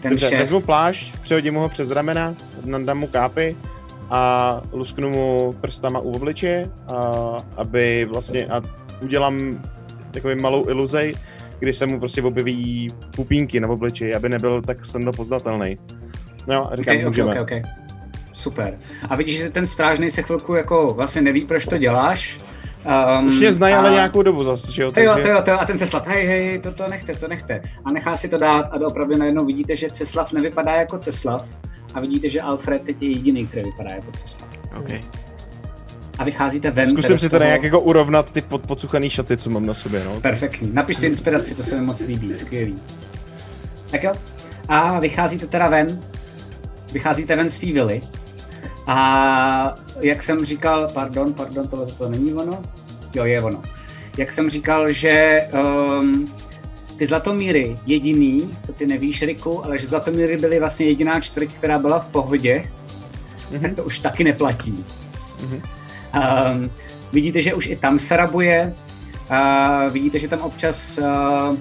[0.03, 3.57] ten Dobře, šéf, vezmu plášť, přehodím mu ho přes ramena, nadám mu kápy
[4.11, 8.63] a lusknu mu prstama u obličeje, a, aby vlastně, a
[9.03, 9.63] udělám
[10.11, 11.15] takový malou iluzi,
[11.59, 15.77] kdy se mu prostě objeví pupínky na obličeji, aby nebyl tak snadno poznatelný.
[16.47, 17.31] No a říkám, okay, můžeme.
[17.31, 17.63] okay, okay.
[18.33, 18.75] Super.
[19.09, 22.39] A vidíš, že ten strážný se chvilku jako vlastně neví, proč to děláš.
[23.19, 24.93] Um, Už mě znají a- ale nějakou dobu zase, že jo?
[24.93, 27.29] To jo, to jo, to jo, a ten Ceslav, hej, hej, to, to nechte, to
[27.29, 27.63] nechte.
[27.85, 31.49] A nechá si to dát a opravdu najednou vidíte, že Ceslav nevypadá jako Ceslav
[31.99, 34.49] a vidíte, že Alfred teď je jediný, který vypadá jako Ceslav.
[34.79, 35.01] Okay.
[36.19, 36.91] A vycházíte ven.
[36.91, 40.05] Zkusím si tady toho- nějak jako urovnat ty pod, podcuchaný šaty, co mám na sobě,
[40.05, 40.21] no.
[40.21, 40.71] Perfektní.
[40.73, 42.75] Napiš si inspiraci, to se mi moc líbí, skvělý.
[43.91, 44.13] Tak jo.
[44.69, 46.01] A vycházíte teda ven,
[46.93, 48.01] vycházíte ven z té vily.
[48.87, 52.63] A jak jsem říkal, pardon, pardon, tohle to není ono?
[53.15, 53.63] Jo, je ono.
[54.17, 55.41] Jak jsem říkal, že
[56.01, 56.33] um,
[56.99, 61.79] ty Zlatomíry jediný, to ty nevíš, Riku, ale že Zlatomíry byly vlastně jediná čtvrť, která
[61.79, 62.65] byla v pohodě,
[63.51, 63.61] mm-hmm.
[63.61, 64.85] tak to už taky neplatí.
[65.43, 65.63] Mhm.
[66.53, 66.71] Um,
[67.13, 68.75] vidíte, že už i tam se rabuje,
[69.31, 71.57] uh, vidíte, že tam občas uh,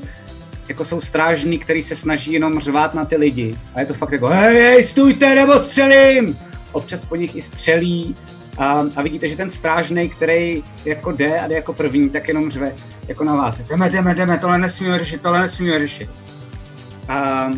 [0.68, 3.56] jako jsou strážní, který se snaží jenom řvát na ty lidi.
[3.76, 6.38] A je to fakt jako, hej, hej, stůjte, nebo střelím!
[6.72, 8.16] Občas po nich i střelí.
[8.58, 12.52] A, a vidíte, že ten strážný, který jako jde a jde jako první, tak jenom
[12.52, 12.74] řve
[13.08, 13.60] jako na vás.
[13.60, 16.10] Jdeme, jdeme, jdeme, tohle nesmíme řešit, tohle nesmíme řešit.
[17.08, 17.50] A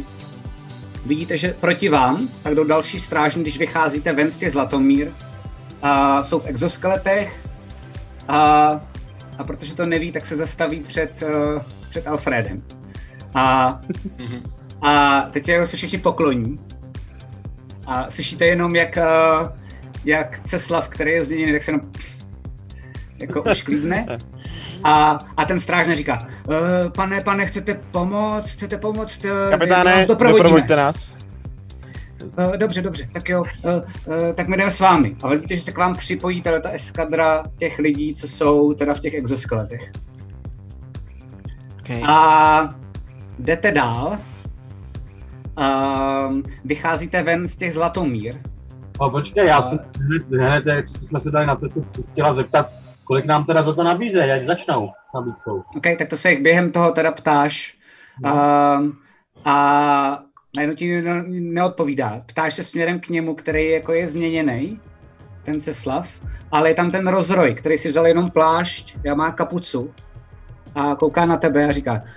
[1.06, 5.12] vidíte, že proti vám, tak jdou další strážní, když vycházíte ven z těch Zlatomír,
[5.82, 7.46] a jsou v exoskeletech
[8.28, 8.68] a,
[9.38, 12.58] a protože to neví, tak se zastaví před, uh, před Alfredem.
[13.36, 13.80] A,
[14.82, 16.56] a teď jeho se všichni pokloní.
[17.88, 19.50] A slyšíte jenom, jak, uh,
[20.06, 21.82] jak Ceslav, který je změněný, tak se jenom
[23.22, 24.06] jako ušklídne.
[24.84, 26.18] A, a ten strážný říká,
[26.48, 26.56] uh,
[26.96, 29.26] pane, pane, chcete pomoct, chcete pomoct?
[29.26, 31.16] Uh, Kapitáne, nás doprovodíme." doprovoďte nás.
[32.38, 35.16] Uh, dobře, dobře, tak jo, uh, uh, tak my jdeme s vámi.
[35.24, 38.94] A vidíte, že se k vám připojí tady ta eskadra těch lidí, co jsou teda
[38.94, 39.92] v těch exoskeletech.
[41.80, 42.04] Okay.
[42.08, 42.70] A
[43.40, 44.18] jdete dál.
[46.28, 48.36] Um, vycházíte ven z těch zlatomír.
[49.02, 52.72] No počkej, já jsem hned, hned, jak jsme se dali na cestu, chtěla zeptat,
[53.10, 55.64] kolik nám teda za to nabízejí, ať začnou nabídkou.
[55.76, 57.78] OK, tak to se jich během toho teda ptáš.
[58.26, 58.98] Um,
[59.46, 60.24] a
[60.56, 62.22] najednou ti ne- neodpovídá.
[62.26, 64.80] Ptáš se směrem k němu, který jako je změněný,
[65.44, 66.10] ten Ceslav,
[66.52, 69.94] ale je tam ten rozroj, který si vzal jenom plášť, já má kapucu
[70.76, 72.10] a kouká na tebe a říká, "Eh,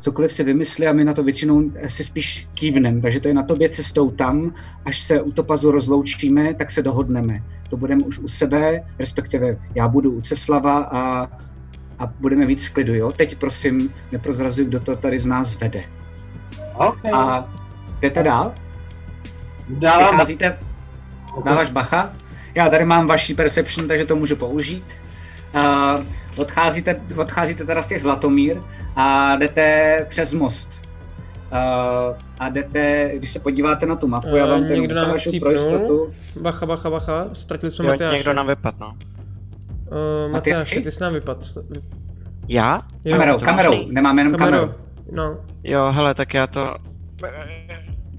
[0.00, 3.42] cokoliv si vymyslí a my na to většinou si spíš kývnem, takže to je na
[3.42, 7.42] tobě cestou tam, až se u Topazu rozloučíme, tak se dohodneme.
[7.70, 11.30] To budeme už u sebe, respektive já budu u Ceslava a,
[11.98, 13.12] a budeme víc v klidu, jo?
[13.12, 15.84] Teď prosím, neprozrazuj, kdo to tady z nás vede.
[16.74, 17.12] Okay.
[17.12, 17.48] A
[18.00, 18.54] jdete dál?
[19.68, 20.58] Dávám Vycházíte,
[21.44, 22.12] dáváš bacha?
[22.54, 24.84] Já tady mám vaší perception, takže to můžu použít.
[25.54, 26.04] Uh,
[26.36, 28.60] odcházíte, odcházíte teda z těch Zlatomír
[28.96, 30.82] a jdete přes most.
[31.52, 35.08] Uh, a jdete, když se podíváte na tu mapu, já vám Eh, to někdo nám
[35.08, 35.52] ukážu pro chcípnul.
[35.52, 36.10] jistotu.
[36.40, 38.16] Bacha, bacha, bacha, ztratili jsme Jo, Matyáše.
[38.16, 38.94] někdo nám vypad, no.
[40.26, 41.38] Uh, Matyáše, ty jsi nám vypad.
[42.48, 42.82] Já?
[43.04, 43.12] Jo.
[43.18, 43.92] Kamerou, kamerou, možný?
[43.94, 44.58] nemáme jenom Kamerou.
[44.58, 44.78] kameru.
[45.12, 46.76] No, Jo, hele, tak já to...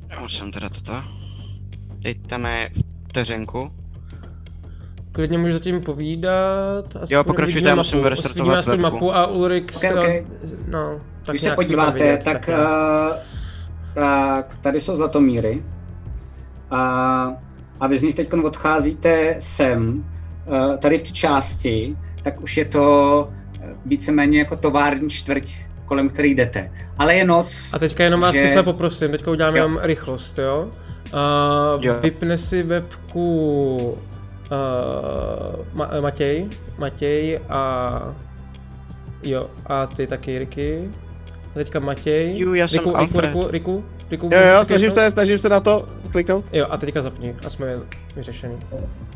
[0.10, 1.04] Já musím teda toto.
[2.00, 2.70] Dejte mi
[3.10, 3.72] vteřinku.
[5.12, 6.86] Klidně můžu zatím povídat.
[6.96, 8.94] aspoň Jo, pokračujte, já musím restartovat aspoň webku.
[8.96, 9.72] mapu a Ulrik...
[9.76, 10.10] Ok, ok.
[10.68, 12.62] No, tak Když se podíváte, vidět, tak, nějak.
[12.62, 13.18] uh,
[13.94, 15.64] tak tady jsou zlatomíry.
[16.72, 17.34] A,
[17.80, 20.06] a vy z nich teď odcházíte sem,
[20.46, 23.30] uh, tady v té části, tak už je to
[23.62, 25.52] eh, víceméně jako tovární čtvrť,
[25.86, 26.72] kolem který jdete.
[26.98, 27.72] Ale je noc.
[27.74, 29.64] A teďka jenom vás že- rychle poprosím, teďka uděláme Jo.
[29.66, 30.70] jenom rychlost, jo?
[31.14, 31.96] Uh, Jo.
[32.02, 33.98] vypne si webku
[34.52, 36.48] uh, Ma- Matěj,
[36.78, 38.14] Matěj a
[39.24, 40.90] jo, a ty taky Riky.
[41.52, 42.38] A teďka Matěj.
[42.38, 43.20] Ju, já jsem Riku, Riku.
[43.22, 46.46] Riku, Riku, Riku, Jo, jo, snažím se, snažím se na to kliknout.
[46.54, 47.80] Jo, a teďka zapni a jsme
[48.16, 48.58] vyřešený.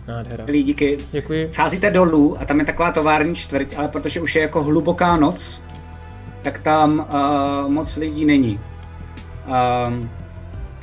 [0.07, 0.45] Nádhera.
[0.45, 0.97] Milí, díky.
[1.11, 1.49] Děkuji.
[1.53, 5.61] Scházíte dolů a tam je taková tovární čtvrť, ale protože už je jako hluboká noc,
[6.41, 7.07] tak tam
[7.63, 8.59] uh, moc lidí není.
[9.87, 10.09] Um,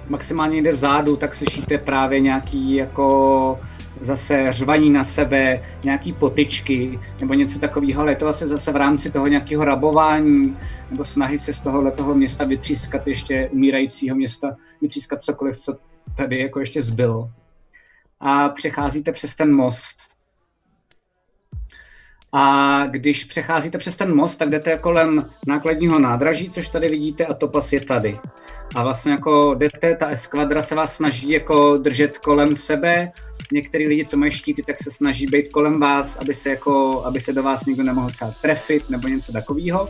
[0.08, 3.60] maximálně někde vzadu, tak slyšíte právě nějaký jako
[4.02, 8.76] zase řvaní na sebe, nějaký potyčky nebo něco takového, ale je to vlastně zase v
[8.76, 10.56] rámci toho nějakého rabování
[10.90, 15.76] nebo snahy se z tohohle toho města vytřískat ještě umírajícího města, vytřískat cokoliv, co
[16.16, 17.30] tady jako ještě zbylo.
[18.20, 20.11] A přecházíte přes ten most.
[22.34, 27.34] A když přecházíte přes ten most, tak jdete kolem nákladního nádraží, což tady vidíte, a
[27.34, 28.18] Topas je tady.
[28.74, 33.12] A vlastně jako jdete, ta eskvadra se vás snaží jako držet kolem sebe.
[33.52, 37.20] Některý lidi, co mají štíty, tak se snaží být kolem vás, aby se, jako, aby
[37.20, 39.88] se do vás nikdo nemohl třeba trefit nebo něco takového.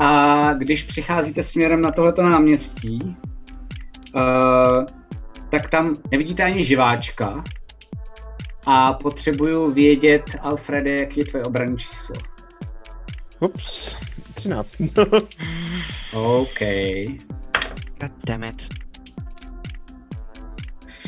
[0.00, 3.16] A když přicházíte směrem na tohleto náměstí,
[4.14, 4.84] uh,
[5.50, 7.44] tak tam nevidíte ani živáčka,
[8.70, 12.16] a potřebuju vědět, Alfrede, jaký je tvoje obranné číslo.
[13.40, 13.96] Ups,
[14.34, 14.76] 13.
[16.12, 16.58] OK.
[18.00, 18.68] God damn it.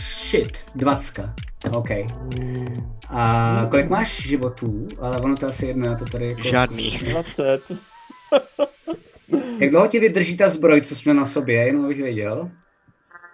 [0.00, 1.30] Shit, 20.
[1.72, 1.90] OK.
[3.08, 4.88] A kolik máš životů?
[5.00, 6.42] Ale ono to asi jedno, já to tady jako...
[6.42, 7.00] Žádný.
[7.10, 7.72] 20.
[9.60, 12.50] Jak dlouho ti vydrží ta zbroj, co jsme na sobě, jenom abych věděl?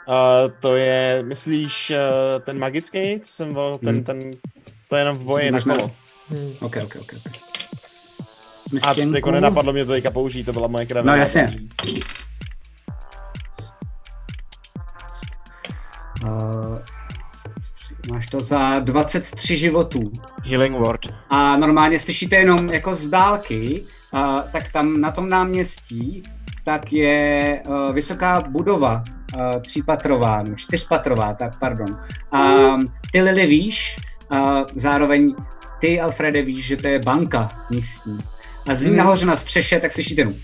[0.08, 4.04] Uh, to je, myslíš, uh, ten magický, co jsem volil, ten, Hmm.
[4.04, 4.20] ten,
[4.88, 5.90] to je jenom v boji na kolo.
[6.60, 6.96] OK, OK, OK.
[6.96, 7.12] okay.
[8.82, 11.12] A jako nenapadlo mě to teďka použít, to byla moje kravina.
[11.12, 11.54] No jasně.
[16.24, 16.78] Uh,
[18.10, 20.12] máš to za 23 životů.
[20.44, 21.00] Healing word.
[21.30, 26.22] A normálně slyšíte jenom jako z dálky, uh, tak tam na tom náměstí
[26.66, 29.02] tak je uh, vysoká budova,
[29.36, 31.98] uh, třípatrová, čtyřpatrová, tak pardon.
[32.32, 32.42] A
[33.12, 33.96] ty Lily víš,
[34.32, 34.38] uh,
[34.74, 35.34] zároveň
[35.80, 38.18] ty Alfrede víš, že to je banka místní.
[38.68, 38.96] A z ní Hmm.
[38.96, 40.34] nahoře na střeše tak slyšíte jenom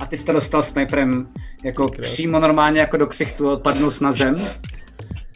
[0.00, 1.28] a ty jsi to dostal sniperem
[1.64, 4.34] jako přímo normálně jako do ksichtu, odpadnul jsi na zem.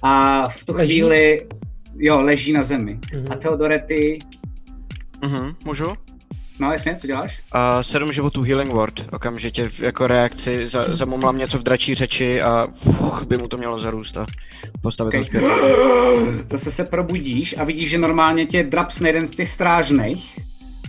[0.03, 0.93] A v tu Leží?
[0.93, 1.47] chvíli,
[1.97, 2.99] jo, leží na zemi.
[3.15, 3.27] Mhm.
[3.31, 4.19] A Theodore, ty,
[5.25, 5.87] Mhm, můžu?
[6.65, 7.43] No jasně, co děláš?
[7.55, 12.43] Uh, sedm životů healing word, okamžitě v, jako reakci za, zamumlám něco v dračí řeči
[12.43, 14.27] a fuch, by mu to mělo zarůst a
[14.83, 15.21] postavit Okay.
[15.21, 15.45] to zpět.
[16.51, 20.39] Zase se probudíš a vidíš, že normálně tě drapsne jeden z těch strážných.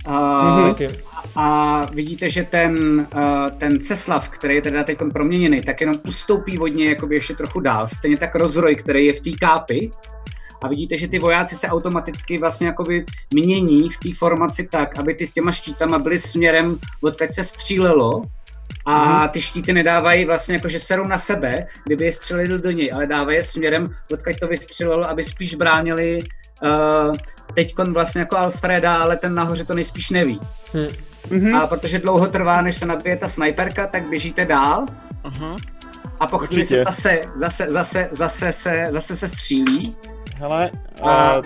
[0.08, 0.90] Uh, Taky.
[1.36, 6.60] a vidíte, že ten, uh, ten Ceslav, který je teda teď proměněný, tak jenom ustoupí
[6.60, 7.88] od něj jakoby ještě trochu dál.
[7.88, 9.92] Stejně tak rozroj, který je v té kápi.
[10.62, 15.14] A vidíte, že ty vojáci se automaticky vlastně jakoby mění v té formaci tak, aby
[15.14, 18.24] ty s těma štítama byly směrem, odkud se střílelo,
[18.86, 22.92] a ty štíty nedávají vlastně jako, že serou na sebe, kdyby je střelili do něj,
[22.94, 27.16] ale dávají je směrem, odkud to vystřelilo, aby spíš bránili uh,
[27.54, 30.40] teďkon vlastně jako Alfreda, ale ten nahoře to nejspíš neví.
[30.74, 30.88] Hm.
[31.30, 31.56] Mhm.
[31.56, 34.86] A protože dlouho trvá, než se nabije ta snajperka, tak běžíte dál
[35.26, 35.58] Mhm.
[36.20, 39.96] a po chvíli se zase, zase, zase, zase, se, zase se střílí
[40.38, 41.46] Hele, a uh,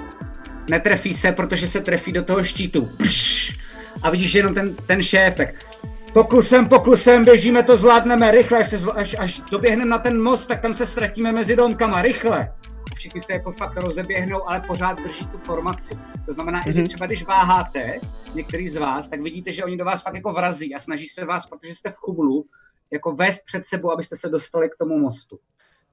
[0.69, 2.85] netrefí se, protože se trefí do toho štítu.
[2.85, 3.59] Pš!
[4.03, 5.65] A vidíš že jenom ten, ten šéf, tak
[6.13, 8.89] poklusem, poklusem, běžíme, to zvládneme, rychle, až, se zv...
[8.95, 12.53] až, až doběhneme na ten most, tak tam se ztratíme mezi domkama, rychle.
[12.91, 15.99] A všichni se jako fakt rozeběhnou, ale pořád drží tu formaci.
[16.25, 17.99] To znamená, i vy třeba když váháte,
[18.35, 21.25] některý z vás, tak vidíte, že oni do vás fakt jako vrazí a snaží se
[21.25, 22.45] vás, protože jste v chumlu,
[22.91, 25.39] jako vést před sebou, abyste se dostali k tomu mostu.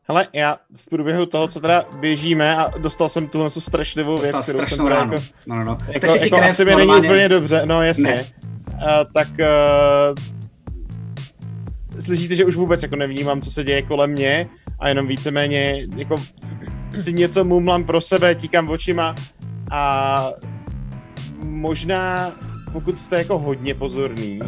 [0.08, 4.42] Hele, já v průběhu toho, co teda běžíme a dostal jsem tuhle tu strašlivou věc,
[4.42, 5.12] kterou jsem strašnou teda ránu.
[5.12, 5.78] jako, No, no, no.
[5.88, 8.04] jako, Takže jako asi mi není úplně dobře, no jasně.
[8.04, 8.24] Ne.
[8.74, 8.80] Uh,
[9.14, 10.16] tak uh,
[12.00, 14.46] slyšíte, že už vůbec jako nevnímám, co se děje kolem mě
[14.78, 16.22] a jenom víceméně jako
[16.94, 19.14] si něco mumlám pro sebe, tíkám očima
[19.70, 20.30] a
[21.42, 22.32] možná
[22.72, 24.40] pokud jste jako hodně pozorný,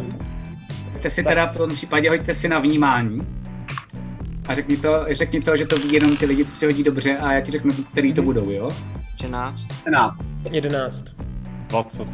[0.93, 3.38] Hoďte si teda v tom případě, hoďte si na vnímání.
[4.49, 7.17] A řekni to, řekni to, že to ví jenom ty lidi, co si hodí dobře
[7.17, 8.69] a já ti řeknu, který to budou, jo?
[9.15, 9.67] 13.
[9.85, 10.19] 11.
[10.51, 11.05] 11.
[11.67, 12.07] 20.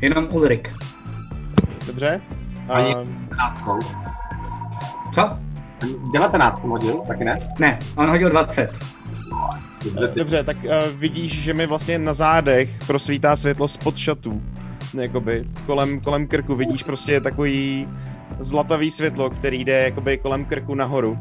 [0.00, 0.72] Jenom Ulrik.
[1.86, 2.20] dobře?
[2.68, 3.86] Ani- Uh, 19.
[5.14, 5.30] Co?
[6.12, 7.38] 19 jsem hodil, taky ne?
[7.58, 8.70] Ne, on hodil 20.
[9.84, 10.18] Dobře, ty.
[10.18, 14.42] Dobře, tak uh, vidíš, že mi vlastně na zádech prosvítá světlo spod šatů.
[15.00, 17.88] Jakoby kolem, kolem krku vidíš prostě takový
[18.38, 21.18] zlatavý světlo, který jde jakoby kolem krku nahoru.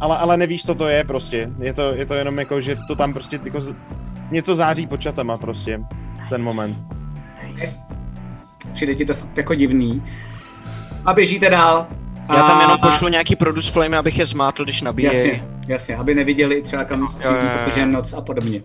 [0.00, 1.50] Ale, ale nevíš, co to je prostě.
[1.58, 3.74] Je to, je to jenom jako, že to tam prostě jako z...
[4.30, 5.80] něco září pod šatama prostě
[6.26, 6.76] v ten moment.
[8.72, 10.02] Přijde ti to fakt jako divný.
[11.06, 11.86] A běžíte dál.
[12.28, 15.16] Já tam A- jenom pošlu nějaký produce flame, abych je zmátl, když nabíjejí.
[15.16, 17.08] Jasně, jasně, aby neviděli třeba kam jo.
[17.64, 18.62] protože je noc a podobně.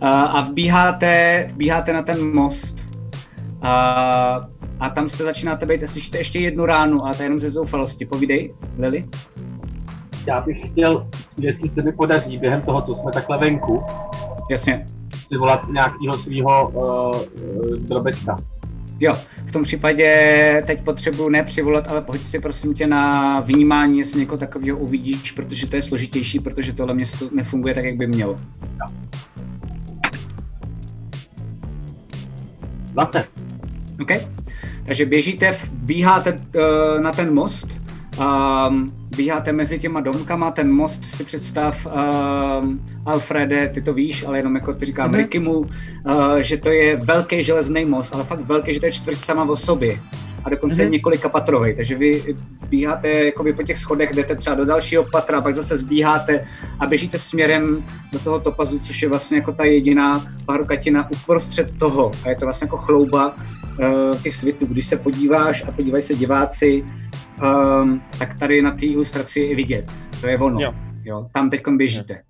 [0.00, 2.78] A, a vbíháte, vbíháte na ten most
[3.62, 4.36] a,
[4.80, 7.50] a tam jste začínáte být, a slyšíte ještě jednu ránu a to je jenom ze
[7.50, 8.06] zoufalosti.
[8.06, 9.08] Povídej, Lily?
[10.26, 11.06] Já bych chtěl,
[11.38, 13.82] jestli se mi podaří během toho, co jsme takhle venku,
[14.50, 14.86] Jasně.
[15.30, 18.36] vyvolat nějakého svého uh, uh, drobečka.
[19.00, 19.14] Jo,
[19.46, 24.20] v tom případě teď potřebuji ne přivolat, ale pojď si prosím tě na vnímání, jestli
[24.20, 28.36] někoho takového uvidíš, protože to je složitější, protože tohle město nefunguje tak, jak by mělo.
[32.92, 33.28] 20.
[34.02, 34.10] OK?
[34.86, 37.80] Takže běžíte, bíháte uh, na ten most,
[38.18, 44.38] um, bíháte mezi těma domkama, ten most si představ, um, Alfrede, ty to víš, ale
[44.38, 45.14] jenom jako ty říkám Mhm.
[45.14, 45.22] mm-hmm.
[45.22, 45.66] Rickymu, uh,
[46.40, 49.56] že to je velký železný most, ale fakt velký, že to je čtvrť sama o
[49.56, 50.00] sobě.
[50.44, 50.84] A dokonce mm-hmm.
[50.84, 50.92] Mhm.
[50.92, 52.36] několika patrovej, takže vy
[52.68, 56.44] bíháte jakoby po těch schodech, jdete třeba do dalšího patra, pak zase zbíháte
[56.80, 62.12] a běžíte směrem do toho topazu, což je vlastně jako ta jediná parukatina uprostřed toho.
[62.24, 63.34] A je to vlastně jako chlouba
[63.78, 64.66] uh, těch svitů.
[64.66, 66.84] Když se podíváš a podívají se diváci,
[67.42, 69.86] um, tak tady na té ilustraci je vidět.
[70.20, 70.60] To je ono.
[70.60, 70.74] Jo.
[71.04, 72.22] Jo, tam teď běžíte.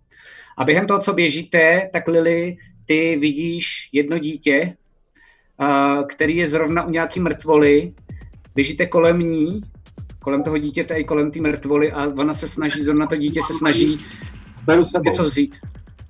[0.58, 4.76] A během toho, co běžíte, tak Lily, ty vidíš jedno dítě,
[5.60, 7.92] uh, který je zrovna u nějaký mrtvoly.
[8.54, 9.60] Běžíte kolem ní,
[10.18, 13.54] kolem toho dítěte i kolem té mrtvoly a ona se snaží, zrovna to dítě se
[13.54, 14.00] snaží
[14.64, 15.56] Beru něco vzít.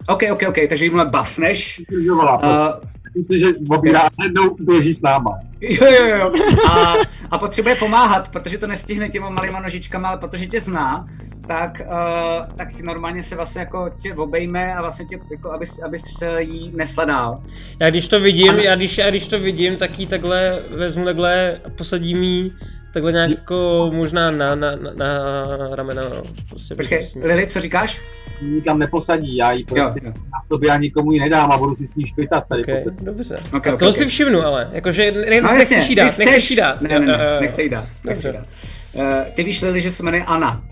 [0.09, 1.83] OK, OK, OK, takže jim bafneš.
[1.91, 5.39] Uh, Protože obírá a najednou běží s náma.
[5.61, 6.33] Jo, jo, jo.
[6.71, 6.95] A,
[7.31, 11.07] a potřebuje pomáhat, protože to nestihne těma malýma nožičkama, ale protože tě zná,
[11.47, 16.03] tak, uh, tak normálně se vlastně jako tě obejme a vlastně tě, jako abys, abys
[16.19, 17.43] se jí nesla dál.
[17.81, 18.59] Já když to vidím, Ano.
[18.59, 22.53] já když, já když to vidím, tak ji takhle vezmu takhle a posadím jí
[22.93, 26.23] takhle nějak jako možná na, na, na, na ramena, no.
[26.49, 28.01] Prostě Počkej, prostě- Lili, co říkáš?
[28.43, 30.13] Nikam neposadí, já ji prostě Jo, jo.
[30.17, 33.05] na sobě a nikomu ji nedám a budu si s ní špitat tady Okay, okay.
[33.05, 33.41] dobře.
[33.57, 33.95] Ok, a ok, to ok.
[33.95, 36.83] si všimnu ale, jakože ne, No nechceš jasně, jí dát, ty nechceš jí dát.
[36.83, 37.41] Ne, ne, ne, jo.
[37.41, 37.85] nechce jí dát.
[38.05, 38.47] Nechce jí Dobře.
[38.95, 39.27] dát.
[39.27, 40.63] Uh, ty víš, Lili, že se jmenuje Anna.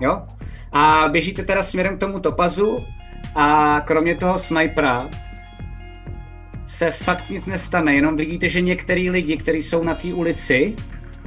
[0.00, 0.22] Jo?
[0.72, 2.84] A běžíte teda směrem k tomu topazu
[3.34, 5.08] a kromě toho snajpera
[6.66, 10.76] se fakt nic nestane, jenom vidíte, že některý lidi, kteří jsou na té ulici,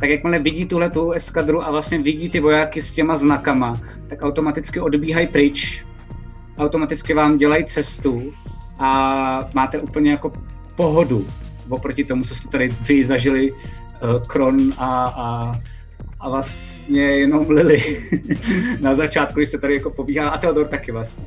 [0.04, 4.22] tak jakmile vidí tuhle tu eskadru a vlastně vidí ty vojáky s těma znakama, tak
[4.22, 5.86] automaticky odbíhají pryč,
[6.58, 8.34] automaticky vám dělají cestu
[8.80, 10.32] a máte úplně jako
[10.76, 11.28] pohodu
[11.70, 13.58] oproti tomu, co jste tady vy zažili, uh,
[14.28, 15.60] Kron a, a,
[16.20, 17.84] a vlastně jenom Lily
[18.82, 21.26] na začátku, když jste tady jako pobíhá, a Theodor taky vlastně.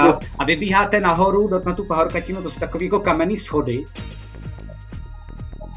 [0.00, 3.84] A, a vybíháte nahoru do, na tu pahorkatinu, to jsou takové jako kamenné schody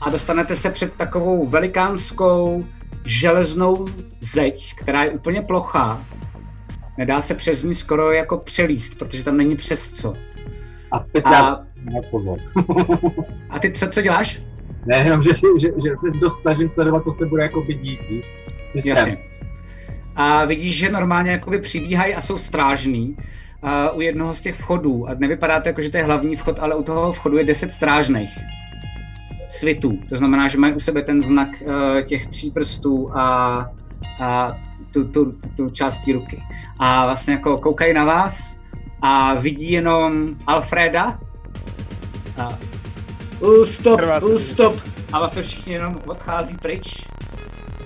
[0.06, 2.66] a dostanete se před takovou velikánskou
[3.06, 3.88] železnou
[4.22, 6.04] zeď, která je úplně plochá.
[6.98, 10.14] Nedá se přes ní skoro jako přelíst, protože tam není přes co.
[10.92, 12.40] A teď A- já pozor.
[13.50, 14.42] A ty co, co děláš?
[14.86, 18.26] ne, jenom, že, že, že se dost snažím sledovat, co se bude jako dít, víš?
[18.72, 18.98] Systém.
[18.98, 19.18] Jasně.
[20.16, 23.18] A vidíš, že normálně jakoby přibíhají a jsou strážní
[23.64, 25.10] uh, u jednoho z těch vchodů.
[25.10, 27.72] A nevypadá to jako, že to je hlavní vchod, ale u toho vchodu je 10
[27.72, 28.30] strážných
[29.56, 30.00] svitů.
[30.10, 33.22] To znamená, že mají u sebe ten znak uh, těch tří prstů a,
[34.22, 34.58] a
[34.94, 36.44] tu, tu, tu, tu část té ruky.
[36.80, 38.60] A vlastně jako koukají na vás
[39.02, 41.20] a vidí jenom Alfreda.
[42.38, 42.50] A
[43.40, 44.76] uh, stop, uh, stop.
[45.14, 47.08] A vlastně všichni jenom odchází pryč.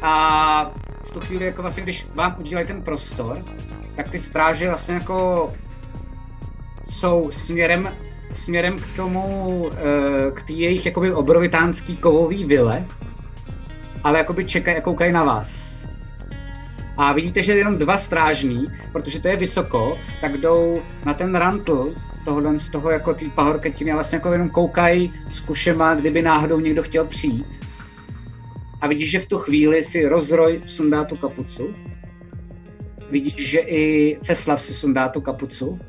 [0.01, 0.71] A
[1.03, 3.45] v tu chvíli, jako vlastně, když vám udělají ten prostor,
[3.95, 5.53] tak ty stráže vlastně jako
[6.83, 7.89] jsou směrem,
[8.33, 12.85] směrem k tomu, eh, k té jejich jakoby obrovitánský kovový vile,
[14.03, 15.79] ale jakoby čekají a koukají na vás.
[16.97, 21.95] A vidíte, že jenom dva strážní, protože to je vysoko, tak jdou na ten rantl
[22.25, 26.59] tohohle z toho jako ty pahorkatiny a vlastně jako jenom koukají s kušema, kdyby náhodou
[26.59, 27.65] někdo chtěl přijít.
[28.81, 31.75] A vidíš, že v tu chvíli si rozroj sundá tu kapucu.
[33.11, 35.79] Vidíš, že i Ceslav si sundá tu kapucu.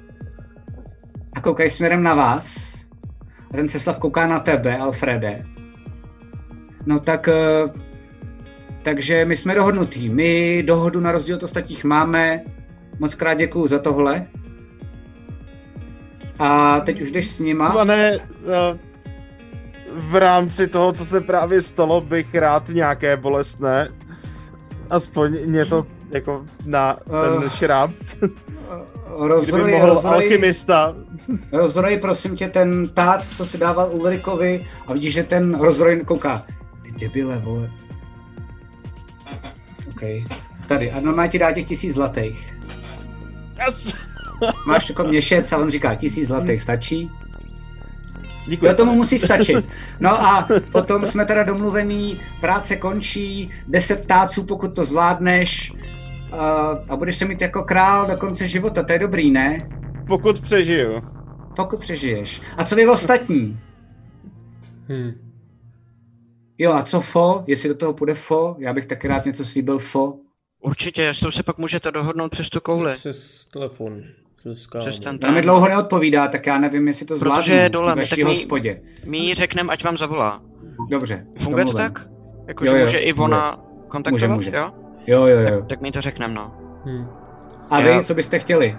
[1.32, 2.74] A koukají směrem na vás.
[3.50, 5.44] A ten Ceslav kouká na tebe, Alfrede.
[6.86, 7.28] No tak...
[7.28, 7.90] eh,
[8.82, 10.08] Takže my jsme dohodnutí.
[10.08, 12.40] My dohodu na rozdíl od ostatních máme.
[12.98, 14.26] Moc krát děkuju za tohle.
[16.38, 17.72] A teď už jdeš s nima.
[17.72, 18.78] Pane, eh,
[19.92, 23.88] v rámci toho, co se právě stalo, bych rád nějaké bolestné,
[24.90, 27.90] aspoň něco jako na ten Eh, šráp.
[29.16, 30.94] Kdyby Rozroj, mohl rozroj, alchymista.
[31.52, 36.44] rozroj, prosím tě, ten tác, co si dával Ulrikovi a vidíš, že ten rozroj kouká.
[36.82, 37.70] Ty debile, vole.
[39.90, 40.02] OK.
[40.66, 40.90] Tady.
[40.92, 42.54] A normálně ti dá těch tisíc zlatých.
[43.64, 43.94] Yes.
[44.66, 47.10] Máš jako měšec a on říká tisíc zlatých, stačí?
[48.48, 48.66] Děkuji.
[48.66, 49.64] Jo, tomu musí stačit.
[50.00, 55.72] No a potom jsme teda domluvený, práce končí, deset táců, pokud to zvládneš,
[56.32, 59.58] a, a budeš se mít jako král do konce života, to je dobrý, ne?
[60.06, 61.02] Pokud přežiju.
[61.56, 62.40] Pokud přežiješ.
[62.56, 63.58] A co vy ostatní?
[64.88, 65.12] Hmm.
[66.58, 67.44] Jo, a co Fo?
[67.46, 68.56] Jestli do toho půjde Fo?
[68.58, 70.14] Já bych taky rád něco slíbil Fo.
[70.62, 72.94] Určitě, s tou se pak můžete dohodnout přes tu kouli.
[72.94, 74.02] Přes telefon.
[74.36, 77.68] Přes, Přes ten On mi dlouho neodpovídá, tak já nevím, jestli to zvládnu Protože je
[77.68, 78.82] v dole, tak vaší my- hospodě.
[79.06, 80.42] My jí řekneme, ať vám zavolá.
[80.90, 81.26] Dobře.
[81.38, 82.08] Funguje to tak?
[82.46, 84.50] Jakože může i ona kontaktovat, může.
[84.56, 84.70] jo?
[85.06, 85.62] Jo, jo, jo.
[85.66, 86.52] Tak my jí to řekneme, no.
[86.84, 87.08] Hmm.
[87.70, 88.76] A Já- vy, co byste chtěli?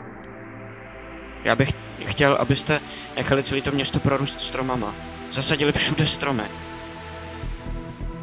[1.43, 1.69] Já bych
[2.05, 2.79] chtěl, abyste
[3.15, 4.93] nechali celé to město prorůst stromama.
[5.33, 6.43] Zasadili všude stromy.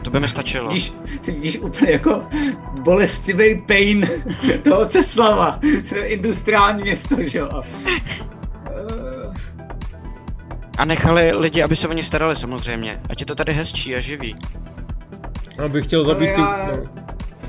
[0.05, 0.69] To by mi stačilo.
[0.69, 0.93] Vidíš,
[1.25, 2.27] ty vidíš úplně jako
[2.83, 4.07] bolestivý pain
[4.65, 5.59] toho Ceslava.
[5.89, 7.49] To je industriální město, že jo?
[10.79, 13.01] A- nechali lidi, aby se o ně starali samozřejmě.
[13.11, 14.37] Ať je to tady hezčí a živý.
[15.65, 16.41] Abych chtěl Ale zabít ty...
[16.41, 16.83] já, No.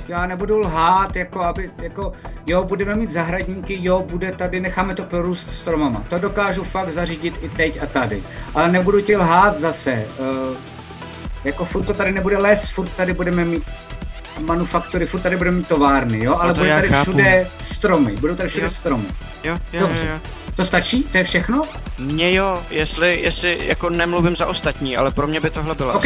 [0.09, 2.11] Já nebudu lhát, jako aby, jako,
[2.47, 6.03] jo, budeme mít zahradníky, jo, bude tady, necháme to prorůst stromama.
[6.09, 8.23] To dokážu fakt zařídit i teď a tady.
[8.55, 10.05] Ale nebudu ti lhát zase.
[10.19, 10.57] Uh,
[11.43, 13.63] jako furt to tady nebude les, furt tady budeme mít
[14.45, 17.01] manufaktory, furt tady budeme mít továrny, jo, ale No já tady chápu.
[17.11, 18.69] všude stromy, budou tady všude Jo.
[18.69, 19.05] stromy.
[19.43, 20.05] Jo, jo, Dobře.
[20.07, 20.19] jo, jo.
[20.55, 21.03] To stačí?
[21.03, 21.61] To je všechno?
[21.99, 26.05] Mně jo, jestli, jestli jako nemluvím za ostatní, ale pro mě by tohle bylo OK.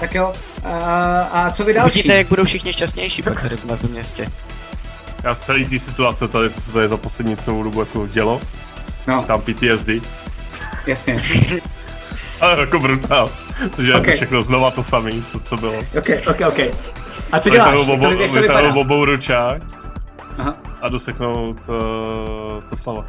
[0.00, 0.32] Tak jo.
[0.64, 1.98] A, a co vy další?
[1.98, 4.28] Uvidíte, jak budou všichni šťastnější pak tady v v městě.
[5.24, 8.40] Já z celé té situace tady, co se tady za poslední celou dobu jako dělo,
[9.06, 9.22] no.
[9.22, 9.88] tam PTSD,
[10.86, 11.22] Jasně.
[12.40, 13.30] ale jako brutál.
[13.76, 14.00] Takže Ok.
[14.00, 14.14] okay.
[14.14, 15.78] všechno znova to samé, co, co bylo.
[15.78, 16.58] OK, OK, OK.
[17.32, 17.86] A co děláš?
[17.86, 17.96] To,
[18.40, 19.62] Vytáhnu to obou ručák
[20.38, 20.54] Aha.
[20.82, 23.06] a jdu seknout uh, Ceslava.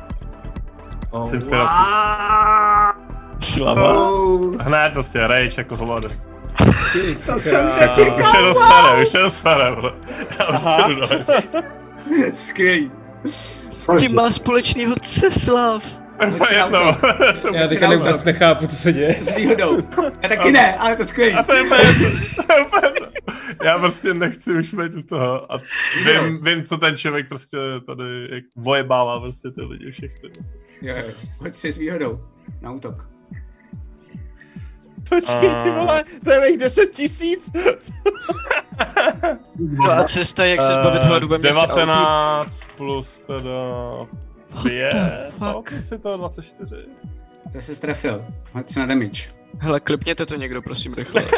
[1.10, 1.78] Oh, S inspirací.
[3.40, 4.10] Slava.
[4.60, 6.10] Hned prostě, rage jako hovado.
[7.26, 7.70] To jsem
[8.20, 9.96] Už je dostane, už je dostane, bro.
[10.40, 11.26] Já už.
[12.34, 12.92] Skvělý.
[13.72, 15.84] S tím má společného Ceslav.
[16.38, 16.96] To je jedno.
[17.42, 19.14] To Já teďka vůbec nechápu, co se děje.
[19.22, 19.78] S výhodou.
[20.22, 21.34] Já taky ne, ale to je skvělý.
[21.34, 21.82] A to je úplně.
[23.64, 25.54] Já prostě nechci už být u toho.
[25.54, 25.58] A
[26.06, 30.30] vím, vím, co ten člověk prostě tady jak vojebává prostě ty lidi všechny.
[30.82, 31.14] Jo, jo.
[31.40, 32.20] Pojď si s výhodou.
[32.62, 33.11] Na útok.
[35.10, 37.52] Počkej, ty vole, to je mých 10 tisíc.
[39.58, 41.68] No a cesta, jak se zbavit hladu ve městě.
[41.68, 43.52] 19 plus teda
[44.64, 44.94] 5,
[45.32, 45.42] fuck?
[45.42, 46.76] no, jestli to je 24.
[47.54, 48.26] To jsi strefil.
[48.54, 49.22] Hoď si na damage.
[49.60, 51.24] Hele, klipněte to někdo, prosím, rychle.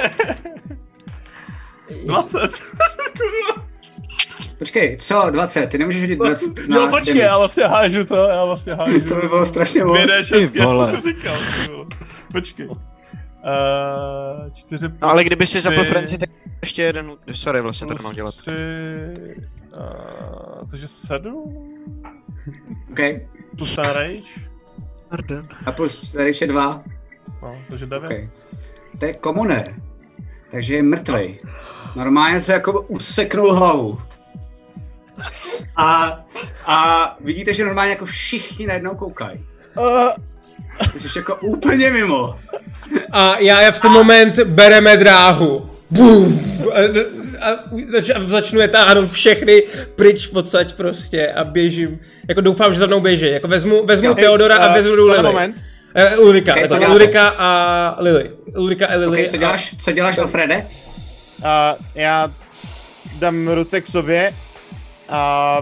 [2.05, 2.39] 20.
[4.59, 5.29] Počkej, co?
[5.29, 5.67] 20?
[5.67, 9.01] Ty nemůžeš hodit 20 na No počkej, já vlastně hážu to, já vlastně hážu.
[9.01, 9.99] To by bylo strašně moc.
[9.99, 10.91] 2 6 Ty vole.
[10.93, 11.35] jak jsem říkal.
[12.31, 12.69] Počkej.
[13.43, 16.29] Uh, 4 plus No ale kdyby si zapl tři Franci, tak
[16.61, 18.35] ještě jeden, sorry, vlastně to nemám dělat.
[18.35, 21.35] 3, uh, takže 7
[22.91, 22.99] OK.
[23.57, 24.23] plus ten rage.
[25.09, 25.47] Pardon.
[25.65, 26.83] A plus tady ještě dva.
[27.41, 28.11] No, takže 9.
[28.11, 28.29] OK.
[28.99, 29.75] To je komuner.
[30.51, 31.39] Takže je mrtvej.
[31.95, 33.99] Normálně se jako useknul hlavu.
[35.75, 36.19] A,
[36.65, 39.45] a vidíte, že normálně jako všichni najednou koukají.
[39.77, 40.09] Uh,
[40.99, 42.35] jsi jako úplně mimo.
[43.11, 45.69] A já, já v ten moment bereme dráhu.
[45.89, 46.33] Buf,
[46.73, 46.79] a,
[47.41, 47.51] a,
[48.15, 49.63] a začnu je táhnout všechny
[49.95, 51.99] pryč odsaď prostě a běžím.
[52.29, 53.31] Jako doufám, že za mnou běží.
[53.31, 54.13] Jako vezmu, vezmu Jo.
[54.15, 55.27] Teodora a Eh, vezmu tenhle Lily.
[55.33, 55.55] moment.
[56.17, 56.87] Uh, Ulrika, okay, děláte?
[56.87, 58.31] Ulrika a Lily.
[58.57, 59.17] Ulrika a Lily.
[59.17, 59.75] Okay, co děláš?
[59.83, 60.65] Co děláš, Alfrede?
[61.43, 62.31] A já
[63.19, 64.33] dám ruce k sobě
[65.09, 65.61] a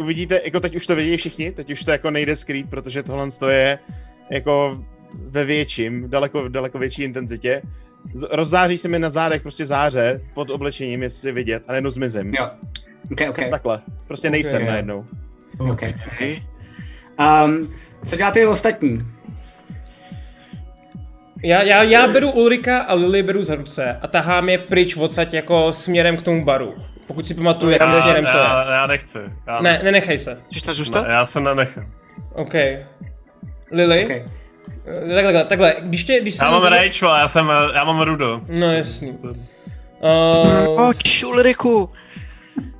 [0.00, 3.28] uvidíte, jako teď už to vidí všichni, teď už to jako nejde skrýt, protože tohle
[3.50, 3.78] je
[4.30, 7.62] jako ve větším, daleko, daleko větší intenzitě.
[8.14, 12.34] Z- Rozzáří se mi na zádech prostě záře pod oblečením, jestli vidět, a najednou zmizím.
[12.38, 12.50] Jo.
[13.12, 13.38] OK, OK.
[13.50, 14.68] Takhle, prostě nejsem Ok.
[14.68, 15.04] najednou.
[15.58, 15.82] OK.
[16.12, 16.42] Okay.
[17.44, 17.74] Um,
[18.06, 18.98] co děláte ostatní?
[21.42, 25.34] Já, já, já beru Ulrika a Lily beru za ruce a tahám je pryč odsaď
[25.34, 26.74] jako směrem k tomu baru.
[27.08, 28.36] Pokud si pamatuju, jakým Já, směrem to je.
[28.44, 29.18] já, já nechci.
[29.46, 30.36] Já, Ne, nenechej se.
[30.50, 31.06] Chceš tam zůstat?
[31.08, 31.86] ne, já se nenechám.
[32.32, 32.54] OK.
[33.72, 34.04] Lily?
[34.04, 34.10] OK.
[34.10, 38.40] Eh, Takhle, takhle, když tě, když Já mám rage, vole, já jsem, já mám rudo.
[38.48, 39.12] No jasný.
[39.18, 39.34] To-
[40.00, 41.90] Uh, Pojď, Ulriku!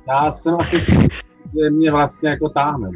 [0.07, 0.79] Já jsem asi,
[1.59, 2.89] že mě vlastně jako táhne.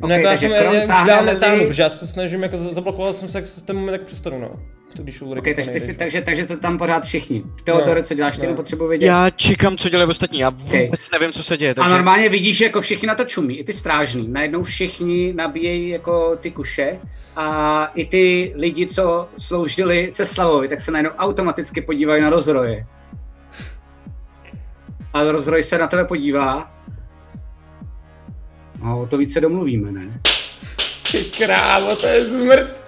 [0.00, 0.50] no, jako já takže jsem
[0.88, 3.64] já, už dál netáhnu, protože já se snažím, jako za- zablokoval jsem se, jak se
[3.64, 4.50] ten moment tak přestanu, no.
[4.94, 5.98] Když Ulrika OK, takže, ty nejde, si, že?
[5.98, 7.42] takže, takže to tam pořád všichni.
[7.64, 8.34] Teodore, co děláš?
[8.34, 8.44] Ty no.
[8.44, 9.06] jenom potřebuji vědět.
[9.06, 11.90] Já čekám, co dělají ostatní, já vůbec nevím, co se děje, A takže...
[11.90, 14.28] normálně vidíš, že jako všichni na to čumí, i ty strážní.
[14.28, 16.98] Najednou všichni nabíjejí jako ty kuše
[17.36, 22.86] a i ty lidi, co sloužili Ceslavovi, tak se najednou automaticky podívají na rozroje.
[25.12, 26.70] A rozroj se na tebe podívá.
[28.82, 30.20] No, o to více domluvíme, ne?
[31.12, 32.82] Ty krávo, to je zmrt.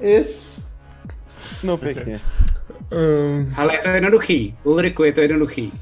[0.00, 0.62] Yes.
[1.62, 2.20] No pěkně.
[2.90, 4.56] Um, Ale je to jednoduchý.
[4.62, 5.72] Ulriku, je to jednoduchý.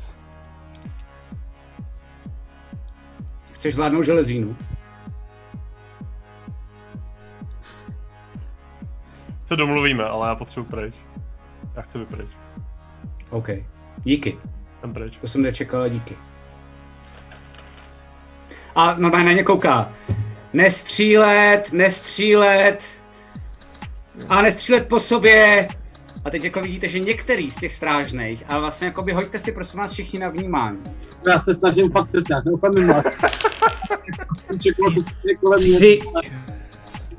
[3.53, 4.57] Chceš zvládnout železínu?
[9.45, 10.95] Se domluvíme, ale já potřebuji pryč.
[11.77, 12.29] Já chci být pryč.
[13.31, 13.49] OK.
[14.05, 14.39] Díky.
[14.81, 15.17] Jsem pryč.
[15.21, 16.17] To jsem nečekal, díky.
[18.81, 19.93] A normálně na ně kouká.
[20.53, 22.85] Nestřílet, nestřílet.
[24.29, 25.69] A nestřílet po sobě.
[26.25, 29.53] A teď jako vidíte, že některý z těch strážných, a vlastně jako by hoďte si
[29.53, 30.79] prosím vás všichni na vnímání.
[31.27, 32.37] Já se snažím fakt přesně,
[35.59, 35.77] mě.
[35.77, 35.99] tři.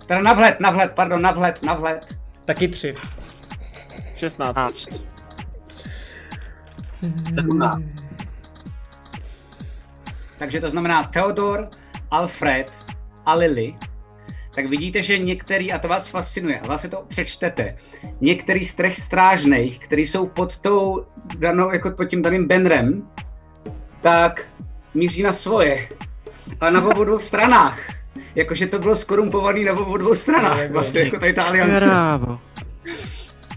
[0.07, 2.17] Teda na vhled, na vhled, pardon, na vhled, na vhled.
[2.45, 2.95] Taky tři.
[4.15, 4.87] 16.
[7.35, 8.00] Sedmnáct.
[10.41, 11.69] Takže to znamená Theodor,
[12.11, 12.73] Alfred
[13.25, 13.75] a Lily.
[14.55, 17.75] Tak vidíte, že některý, a to vás fascinuje, a vás se to přečtete,
[18.21, 21.05] některý z těch strážných, který jsou pod tou
[21.37, 23.09] danou, jako pod tím daným Benrem,
[24.01, 24.47] tak
[24.93, 25.89] míří na svoje.
[26.59, 27.79] Ale na obou dvou stranách.
[28.35, 31.85] Jakože to bylo skorumpovaný na obou dvou stranách, vlastně jako tady ta aliance.
[31.85, 32.39] Krávo.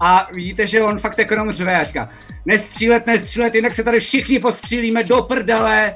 [0.01, 2.09] A vidíte, že on fakt ekonom řve a říká,
[2.45, 5.93] nestřílet, nestřílet, jinak se tady všichni postřílíme do prdele.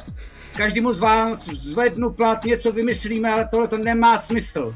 [0.58, 4.74] Každému z vás zvednu plat, něco vymyslíme, ale tohle to nemá smysl.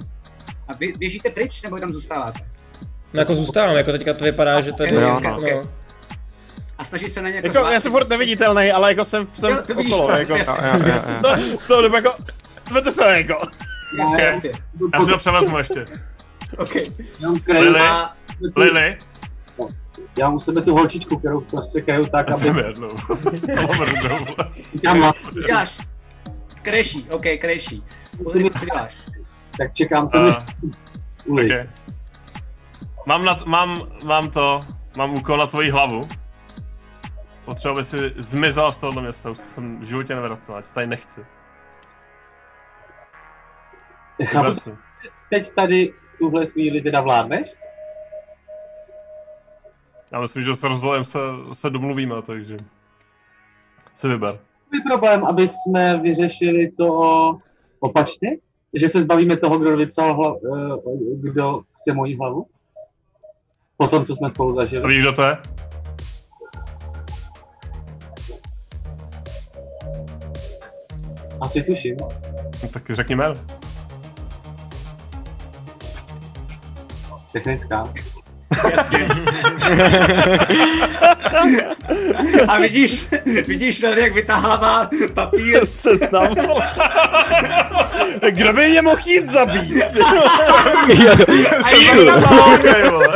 [0.67, 2.39] A vy běžíte pryč, nebo tam zůstáváte?
[3.13, 4.95] No jako zůstávám, jako teďka to vypadá, že tady...
[4.95, 5.13] Jo, no.
[5.13, 5.65] okay, okay.
[6.77, 9.61] A snaží se na ně Jako, já jsem furt neviditelný, ale jako jsem, jsem Jo,
[9.67, 10.35] to vidíš, okolo, no, jako.
[10.35, 11.13] jasně, Jo, jasně, jasně.
[11.23, 12.11] No, celou dobu jako,
[12.71, 13.47] WTF, jako.
[13.99, 14.51] Jasně, jasně.
[14.93, 15.85] Já si to převezmu ještě.
[16.57, 16.75] OK.
[17.47, 17.79] Lily,
[18.55, 18.97] Lily,
[20.19, 22.87] já u sebe tu holčičku, kterou prostě kryju tak, aby jednou.
[24.99, 25.13] Má,
[25.47, 25.77] děláš.
[26.61, 27.83] Kreší, OK, kreší.
[28.19, 28.95] Ulriku, co děláš?
[29.57, 30.17] tak čekám, co
[31.25, 31.45] Uli.
[31.45, 31.69] okay.
[33.05, 34.59] Mám, na, mám, mám to,
[34.97, 36.01] mám úkol na tvoji hlavu.
[37.45, 41.25] Potřeba by si zmizela z tohohle města, už jsem v životě nevracel, ať tady nechci.
[44.23, 44.77] Chápu,
[45.29, 47.55] teď tady v tuhle chvíli teda vládneš?
[50.13, 51.19] Já myslím, že s rozvojem se,
[51.53, 52.57] se domluvíme, takže
[53.95, 54.39] si vyber.
[54.73, 57.39] Je problém, aby jsme vyřešili to
[57.79, 58.29] opačně?
[58.73, 62.47] Že se zbavíme toho, kdo vypsal, hla, eh, kdo chce moji hlavu?
[63.77, 64.93] Po tom, co jsme spolu A zažili.
[64.93, 65.37] víš, kdo to je?
[71.41, 71.97] Asi tuším.
[72.63, 73.35] No, tak řekni jméno.
[77.31, 77.93] Technická.
[82.47, 83.07] A vidíš,
[83.47, 85.65] vidíš tady, jak vytáhává papír.
[85.65, 86.35] Seznam.
[88.29, 89.83] Kdo by mě mohl jít zabít?
[91.63, 91.69] A
[92.53, 93.07] Okay, vole.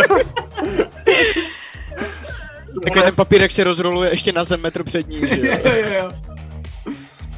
[2.84, 5.58] Takový ten papírek si rozroluje ještě na zem metr před ním, že jo?
[5.66, 6.12] Jo, jo, jo.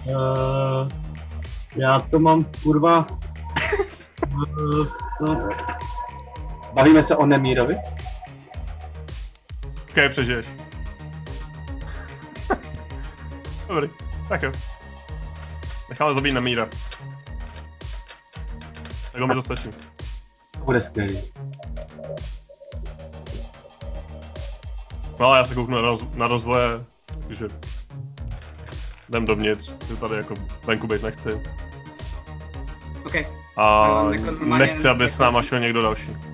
[0.05, 0.87] Uh,
[1.75, 3.07] já to mám kurva...
[4.27, 4.87] Uh,
[5.21, 5.49] no.
[6.73, 7.75] Bavíme se o Nemírovi?
[9.89, 10.45] Ok, přežiješ.
[13.67, 13.89] Dobrý,
[14.29, 14.51] tak jo.
[15.89, 16.69] Necháme zabít na míra.
[19.11, 19.69] Tak mi to stačí.
[20.51, 21.19] To bude skvělý.
[25.19, 26.85] No a já se kouknu na, roz, na rozvoje,
[27.27, 27.47] takže
[29.09, 30.33] jdem dovnitř, že tady jako
[30.65, 31.29] venku být nechci.
[33.05, 33.15] OK.
[33.57, 36.28] A jako nechci, aby s náma šel někdo další.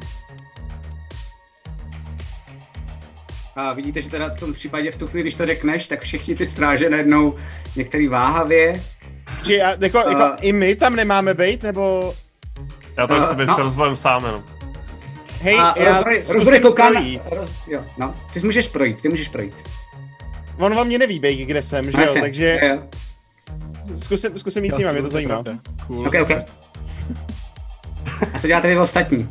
[3.55, 6.35] A vidíte, že teda v tom případě v tu chvíli, když to řekneš, tak všichni
[6.35, 7.35] ty stráže najednou
[7.75, 8.81] některý váhavě.
[9.49, 12.13] Já, jako, jako, A- i my tam nemáme být, nebo...
[12.97, 13.55] Já to chci být no.
[13.55, 14.43] s rozvojem sám jenom.
[15.41, 17.21] Hej, A já rozvroj, zkusím rozvroj kouká na, projít.
[17.31, 19.53] roz, jo, no, ty můžeš projít, ty můžeš projít.
[20.57, 23.97] On vám mě neví, bej, kde jsem, že No, jo, takže jo, jo.
[23.97, 25.43] zkusím, zkusím jít s nima, mě to zajímá.
[25.87, 26.07] Cool.
[26.07, 26.31] OK, OK.
[28.33, 29.27] A co děláte vy ostatní?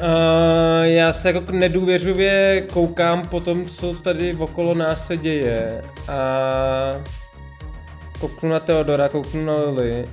[0.00, 6.20] Uh, já se jako nedůvěřivě koukám po tom, co tady okolo nás se děje a
[8.20, 10.08] kouknu na Teodora, kouknu na Lily.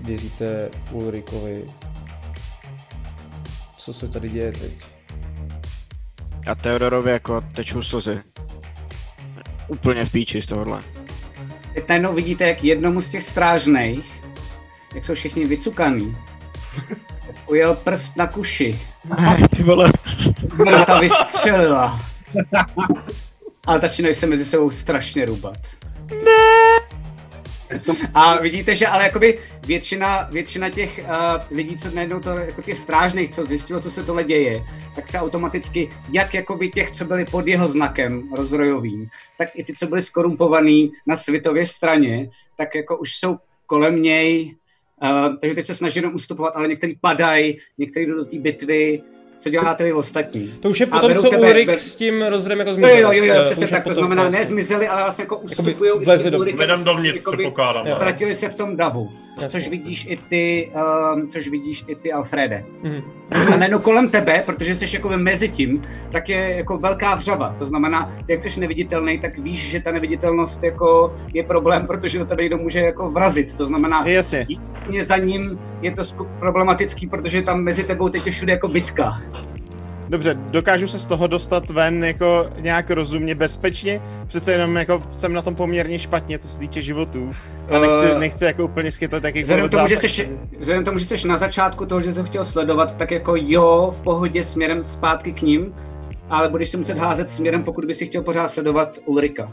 [0.00, 1.64] Věříte Ulrikovi?
[3.76, 4.72] Co se tady děje teď?
[6.46, 8.20] A Teodorovi jako tečou slzy.
[9.68, 10.80] Úplně v píči z tohohle.
[11.74, 14.22] Teď najednou vidíte, jak jednomu z těch strážných,
[14.94, 16.16] jak jsou všichni vycukaný,
[17.46, 18.80] ujel prst na kuši
[19.56, 19.92] Ty vole.
[20.80, 22.00] a ta vystřelila.
[23.66, 25.58] Ale začínají se mezi sebou strašně rubat.
[26.10, 26.86] Ne!
[28.14, 32.78] A vidíte, že ale jakoby většina, většina těch uh, lidí, co najednou to, jako těch
[32.78, 37.24] strážných, co zjistilo, co se tohle děje, tak se automaticky, jak jakoby těch, co byli
[37.24, 39.08] pod jeho znakem rozrojovým,
[39.38, 44.54] tak i ty, co byli skorumpovaný na světově straně, tak jako už jsou kolem něj,
[45.02, 49.02] uh, takže teď se snaží jenom ustupovat, ale některý padají, některý jdou do té bitvy,
[49.38, 50.48] co děláte vy ostatní.
[50.60, 53.12] To už je potom, co tebe- Ulrik ber- s tím rozhodem jako Jo, zmizel.
[53.12, 55.36] jo, jo, jo, to přesně už je tak, to znamená, ne zmizeli, ale vlastně jako
[55.38, 56.38] ustupují vlezli do-
[56.84, 57.86] dovnitř, jakoby předpokládám.
[57.86, 59.60] Ztratili se v tom davu, Jasně.
[59.60, 60.72] což vidíš i ty,
[61.14, 62.64] um, což vidíš i ty Alfrede.
[62.82, 63.02] Mhm.
[63.54, 67.54] A najednou kolem tebe, protože jsi jako mezi tím, tak je jako velká vřava.
[67.58, 72.18] To znamená, ty jak jsi neviditelný, tak víš, že ta neviditelnost jako je problém, protože
[72.18, 73.52] do tebe někdo může jako vrazit.
[73.52, 74.46] To znamená, Jasně.
[74.48, 76.02] jedině za ním je to
[76.38, 79.22] problematický, protože tam mezi tebou teď je všude jako bitka.
[80.08, 84.00] Dobře, dokážu se z toho dostat ven jako nějak rozumně, bezpečně.
[84.26, 87.30] Přece jenom jako jsem na tom poměrně špatně, co se týče životů.
[87.70, 90.28] A nechci, Eh, nechci jako úplně skytat jakýkoliv Vzhledem tomu, že jsi,
[90.60, 93.94] vzhledem tomu, že jsi na začátku toho, že jsi ho chtěl sledovat, tak jako jo,
[93.98, 95.74] v pohodě směrem zpátky k ním,
[96.30, 99.46] ale budeš si muset házet směrem, pokud by si chtěl pořád sledovat Ulrika.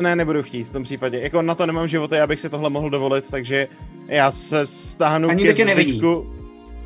[0.00, 1.20] Ne, nebudu chtít v tom případě.
[1.20, 3.68] Jako na to nemám života, já bych si tohle mohl dovolit, takže
[4.08, 5.90] já se stáhnu A nikdo ke tě nevidí.
[5.90, 6.16] zbytku,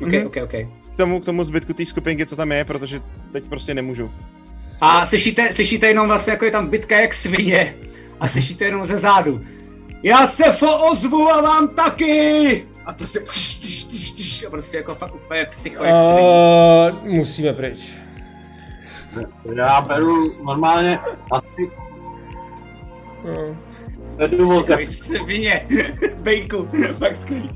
[0.01, 0.27] OK, Mhm.
[0.27, 0.84] OK, OK.
[0.95, 2.99] K tomu, k tomu zbytku té skupinky, co tam je, protože
[3.31, 4.11] teď prostě nemůžu.
[4.81, 7.75] A slyšíte, slyšíte jenom vlastně, jako je tam bitka jak svině.
[8.19, 9.41] A slyšíte jenom ze zádu.
[10.03, 12.65] Já se fo ozvu a vám taky!
[12.85, 16.21] A prostě pš, tyš, tyš, tyš, a prostě jako fakt úplně psycho jak svině.
[16.21, 17.79] Uh, musíme pryč.
[19.55, 20.99] Já beru normálně
[21.31, 21.71] asi
[23.23, 23.57] No.
[24.15, 24.77] vedu volka.
[24.91, 25.67] Svině.
[26.23, 26.67] Bejku,
[26.99, 27.49] fakt skvělý.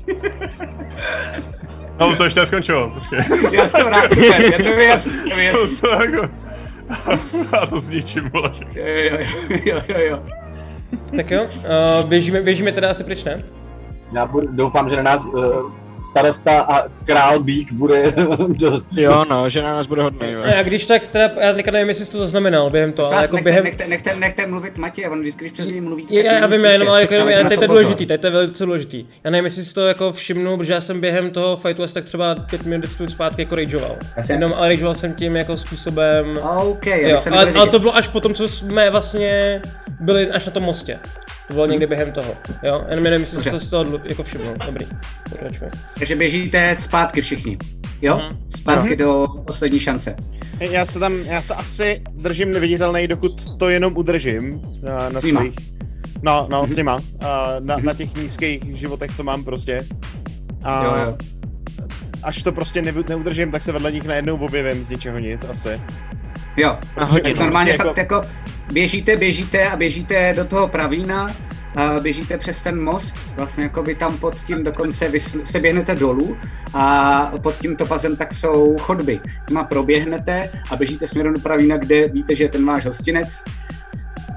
[2.00, 3.18] No, to ještě neskončilo, počkej.
[3.52, 5.76] Já jsem rád, já to vyjasním, to vyjasním.
[5.76, 6.28] to jako...
[7.52, 8.50] Já to zničím, vole.
[8.74, 9.18] Jo, jo,
[9.64, 10.22] jo, jo, jo.
[11.16, 13.42] Tak jo, uh, běžíme, běžíme teda asi pryč, ne?
[14.12, 18.02] Já budu, doufám, že na nás uh, starosta a král Bík bude
[18.48, 18.86] dost.
[18.92, 20.30] Jo, no, že na nás bude hodný.
[20.32, 20.42] jo.
[20.42, 23.22] A já když tak, teda, já teďka nevím, jestli jsi to zaznamenal během toho, ale
[23.24, 23.64] jako nechte, během...
[23.64, 26.64] nechte, nechte, nechte, mluvit Matěj, on vždycky, když přes něj mluví, Já, já, já vím,
[26.64, 27.82] jenom, ale jako, jenom, já, tady to je důležité.
[27.84, 29.06] důležitý, tady to je velice důležitý.
[29.24, 32.04] Já nevím, jestli si to jako všimnul, protože já jsem během toho fightu asi tak
[32.04, 33.96] třeba 5 minut, 10 minut zpátky jako rageoval.
[34.16, 34.34] Jasně.
[34.34, 36.38] Jenom, ale rageoval jsem tím jako způsobem...
[36.58, 39.62] OK, já jo, jsem ale, ale to bylo až potom, co jsme vlastně
[40.00, 40.98] byli až na tom mostě.
[41.50, 42.84] To bylo někdy během toho, jo?
[42.90, 44.54] Jenom nevím, jestli jsi to z toho dlu- jako všimnul.
[44.66, 44.86] Dobrý,
[45.30, 45.76] pokračujeme.
[45.98, 47.58] Takže běžíte zpátky všichni,
[48.02, 48.20] jo?
[48.56, 50.16] Zpátky do poslední šance.
[50.60, 55.22] Já se tam, já se asi držím neviditelný, dokud to jenom udržím na, na S
[55.22, 55.40] nima.
[55.40, 55.54] svých,
[56.22, 56.76] no, no, s Mhm.
[56.76, 59.86] nima, a na, na těch nízkých životech, co mám prostě.
[60.62, 61.16] A Jo, jo.
[62.22, 65.80] až to prostě ne, neudržím, tak se vedle nich najednou objevím z ničeho nic asi.
[66.56, 67.40] Jo, Na protože hodinu.
[67.40, 68.22] normálně Prostě fakt jako
[68.72, 71.36] běžíte, běžíte a běžíte do toho pravína,
[71.76, 75.94] a běžíte přes ten most, vlastně jako by tam pod tím dokonce vysl- se běhnete
[75.94, 76.36] dolů
[76.74, 79.20] a pod tím topazem tak jsou chodby.
[79.48, 83.44] Těma proběhnete a běžíte směrem do pravína, kde víte, že je ten váš hostinec.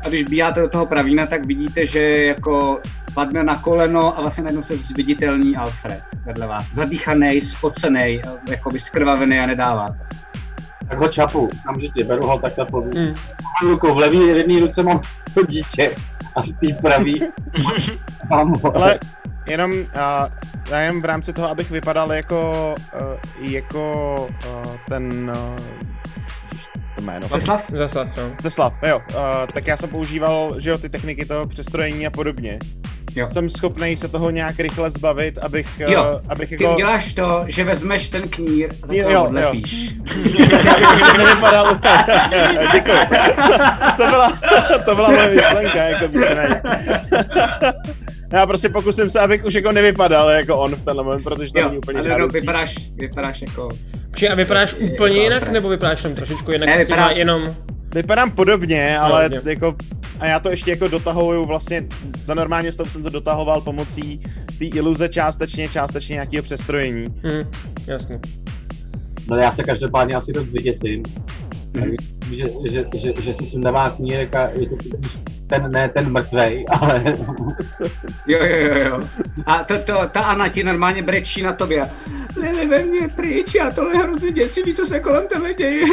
[0.06, 2.80] A když bíháte do toho pravína, tak vidíte, že jako
[3.14, 6.74] padne na koleno a vlastně najednou se zviditelní Alfred vedle vás.
[6.74, 10.23] Zadýchaný, spocený, jako skrvavený a nedáváte.
[10.90, 13.16] Tak ho čapu, okamžitě, beru ho takhle pod Hmm.
[13.62, 13.94] rukou.
[13.96, 15.02] V levý v jedné ruce mám
[15.34, 15.96] to dítě
[16.36, 17.22] a v té pravý
[18.30, 18.76] mám ho.
[18.78, 19.00] Ale
[19.48, 19.86] jenom, uh,
[20.70, 22.76] já jen v rámci toho, abych vypadal jako,
[23.42, 24.16] uh, jako
[24.64, 25.64] uh, ten, uh,
[26.96, 27.28] to jméno.
[27.28, 27.70] Zeslav?
[27.72, 28.24] Zasav, no.
[28.42, 29.00] Zeslav, jo.
[29.10, 29.16] Uh,
[29.54, 32.60] tak já jsem používal, že jo, ty techniky toho přestrojení a podobně.
[33.16, 33.28] Jo.
[33.28, 36.74] Jsem schopný se toho nějak rychle zbavit, abych, Jo, uh, abych Ty jako...
[36.76, 39.96] uděláš to, že vezmeš ten knír a tak Jo, ho jo, odlepíš.
[41.12, 41.80] se nevypadal.
[42.74, 42.98] Děkuji.
[43.98, 44.32] to, byla,
[44.86, 46.62] to byla moje myšlenka, jako víceméně.
[48.34, 51.60] Já prostě pokusím se, abych už jako nevypadal jako on v tenhle moment, protože to
[51.60, 52.40] Jo, není úplně ale no, žádoucí.
[52.40, 53.70] vypadáš, vypadáš jako...
[54.12, 56.98] Počkej, a vypadáš Je- úplně jako jinak, nebo vypadáš tam trošičku jinak Ne, s těma
[57.08, 57.56] vypadá- jenom...
[57.96, 59.52] Vypadám podobně, ale Podobně.
[59.52, 59.76] jako
[60.20, 61.86] a já to ještě jako dotahuju vlastně,
[62.20, 64.22] za normálně stavu jsem to dotahoval pomocí
[64.60, 67.08] té iluze částečně, částečně nějakého přestrojení.
[67.24, 67.50] Hm,
[67.88, 68.20] jasně.
[69.30, 71.04] No já se každopádně asi dost vyděsím.
[71.72, 71.96] Takže,
[72.32, 74.76] že, že, že, že si sundává knírek a je to
[75.48, 77.04] ten, ne ten mrtvej, ale
[78.28, 79.08] Jo, jo, jo, jo.
[79.46, 81.90] A to, to, ta Anna ti normálně brečí na tobě.
[82.42, 85.86] Lili ve mně pryč, já tohle je hrozně děsivý, co se kolem tebe děje.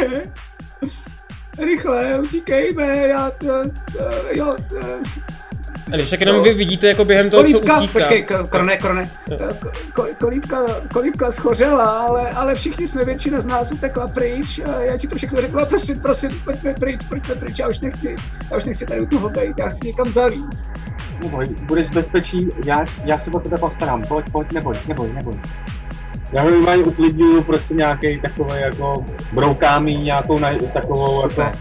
[1.65, 3.47] Rychle, utíkejme, já to,
[3.97, 4.75] to jo, to,
[5.93, 7.93] A když tak jenom vy vidíte jako během toho, co Kolítka, utíká.
[7.93, 9.09] počkej, krone, krone.
[9.93, 10.57] Ko- Kolítka,
[10.93, 14.59] kolítka schořela, ale, ale všichni jsme, většina z nás utekla pryč.
[14.59, 18.15] A Já ti to všechno řekla, prosím, prosím, pojďme pryč, pojďme pryč, já už nechci,
[18.51, 20.45] já už nechci tady u toho být, já chci někam zalít.
[21.23, 25.39] Neboj, budeš v bezpečí, já, já se o tebe postarám, pojď, pojď, neboj, neboj, neboj.
[26.33, 31.45] Já ho normálně uklidňuju, prostě nějaký takový jako broukámí, nějakou na, takovou Super.
[31.45, 31.57] jako,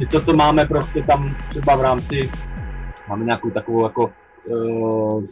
[0.00, 2.30] něco, co máme prostě tam třeba v rámci,
[3.08, 4.12] máme nějakou takovou jako
[4.46, 5.24] uh,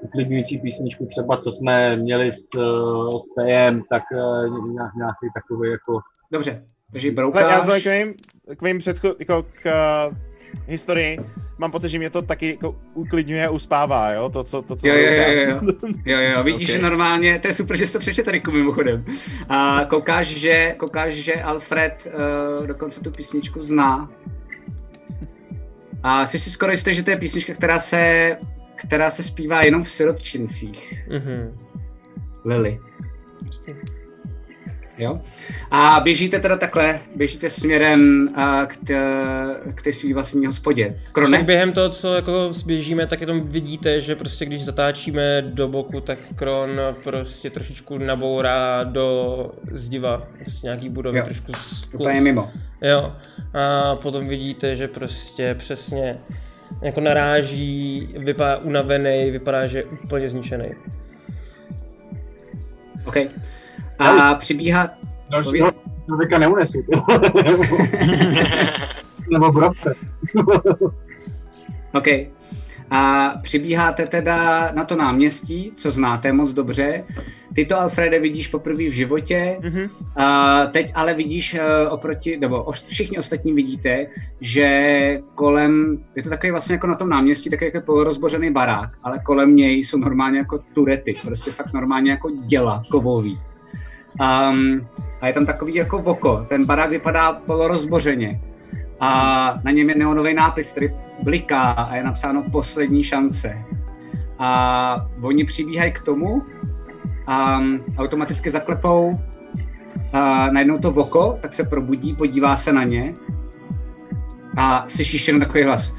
[0.00, 6.00] uklidňující písničku třeba, co jsme měli s, uh, s PM, tak uh, nějaký takový jako
[6.30, 7.60] Dobře, takže já broukáš.
[7.60, 8.14] vzhledem k mým,
[8.56, 9.66] k mým předcho- jako k
[10.10, 10.16] uh,
[10.66, 11.18] historii,
[11.58, 14.28] mám pocit, že mě to taky jako uklidňuje a uspává, jo?
[14.28, 15.60] To, co, to, co Jo, jo, jo,
[16.04, 16.76] jo, jo, jo, vidíš, Ok.
[16.76, 19.04] že normálně, to je super, že jsi to přečetl Riku mimochodem.
[19.48, 22.06] A koukáš, že, koukáš, že Alfred
[22.60, 24.10] uh, dokonce tu písničku zná.
[26.02, 28.36] A jsi si skoro jistý, že to je písnička, která se,
[28.76, 31.08] která se zpívá jenom v sirotčincích.
[31.08, 31.58] Mhm.
[32.44, 32.80] Lily.
[34.98, 35.20] Jo?
[35.70, 38.94] A běžíte teda takhle, běžíte směrem uh, k, t,
[39.74, 40.98] k té svý vlastní hospodě.
[41.12, 41.38] Krone?
[41.38, 46.00] Tak během toho, co jako běžíme, tak jenom vidíte, že prostě když zatáčíme do boku,
[46.00, 52.00] tak Kron prostě trošičku nabourá do zdiva, prostě nějaký budovy, Jo, trošku sklus.
[52.00, 52.50] úplně mimo.
[52.82, 53.12] Jo.
[53.54, 56.18] A potom vidíte, že prostě přesně
[56.82, 60.66] jako naráží, vypadá unavený, vypadá, že je úplně zničený.
[63.06, 63.16] OK.
[63.98, 64.88] A přibíhá...
[65.30, 65.72] dalšího
[66.04, 66.78] člověka neunesu.
[69.32, 69.94] Nebo brabce.
[71.94, 72.06] OK.
[72.90, 77.04] A přibíháte teda na to náměstí, co znáte moc dobře.
[77.54, 79.58] Ty to, Alfrede, vidíš poprvé v životě.
[79.62, 79.88] Mhm.
[80.16, 84.06] A teď ale vidíš eh, oproti, nebo všichni ostatní vidíte,
[84.40, 89.18] že kolem, je to takový vlastně jako na tom náměstí, takový jako polorozbořený barák, ale
[89.18, 93.38] kolem něj jsou normálně jako turety, prostě fakt normálně jako děla kovový.
[94.20, 94.86] Um,
[95.20, 98.40] a je tam takový jako voko, ten barák vypadá polorozbořeně
[99.00, 100.88] a na něm je neonový nápis, který
[101.22, 103.58] bliká a je napsáno poslední šance.
[104.38, 106.42] A oni přibíhají k tomu
[107.26, 107.60] a
[107.98, 109.20] automaticky zaklepou
[110.12, 113.14] a najednou to voko, tak se probudí, podívá se na ně
[114.56, 115.94] a slyšíš jenom takový hlas.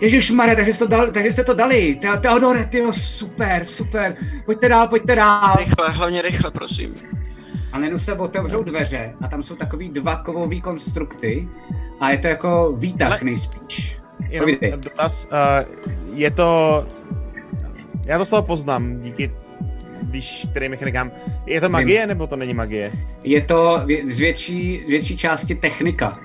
[0.00, 1.98] Ježíš Mare, takže, to dali, takže jste to dali.
[2.00, 4.16] Te- Teodore, ty super, super.
[4.44, 5.56] Pojďte dál, pojďte dál.
[5.58, 6.94] Rychle, hlavně rychle, prosím.
[7.78, 11.48] A najednou se otevřou dveře a tam jsou takový dva kovový konstrukty
[12.00, 13.98] a je to jako výtah nejspíš.
[14.28, 15.64] Jenom dotaz, uh,
[16.14, 16.86] je to,
[18.04, 19.32] já to slovo poznám díky,
[20.02, 21.10] víš, kterým mechanikám.
[21.46, 22.92] Je to magie, nebo to není magie?
[23.24, 26.18] Je to z větší, z větší části technika.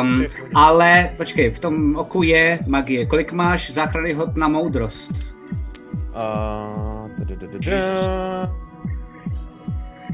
[0.00, 3.06] Um, ale počkej, v tom oku je magie.
[3.06, 5.12] Kolik máš záchranný hod na moudrost?
[6.14, 7.08] Uh.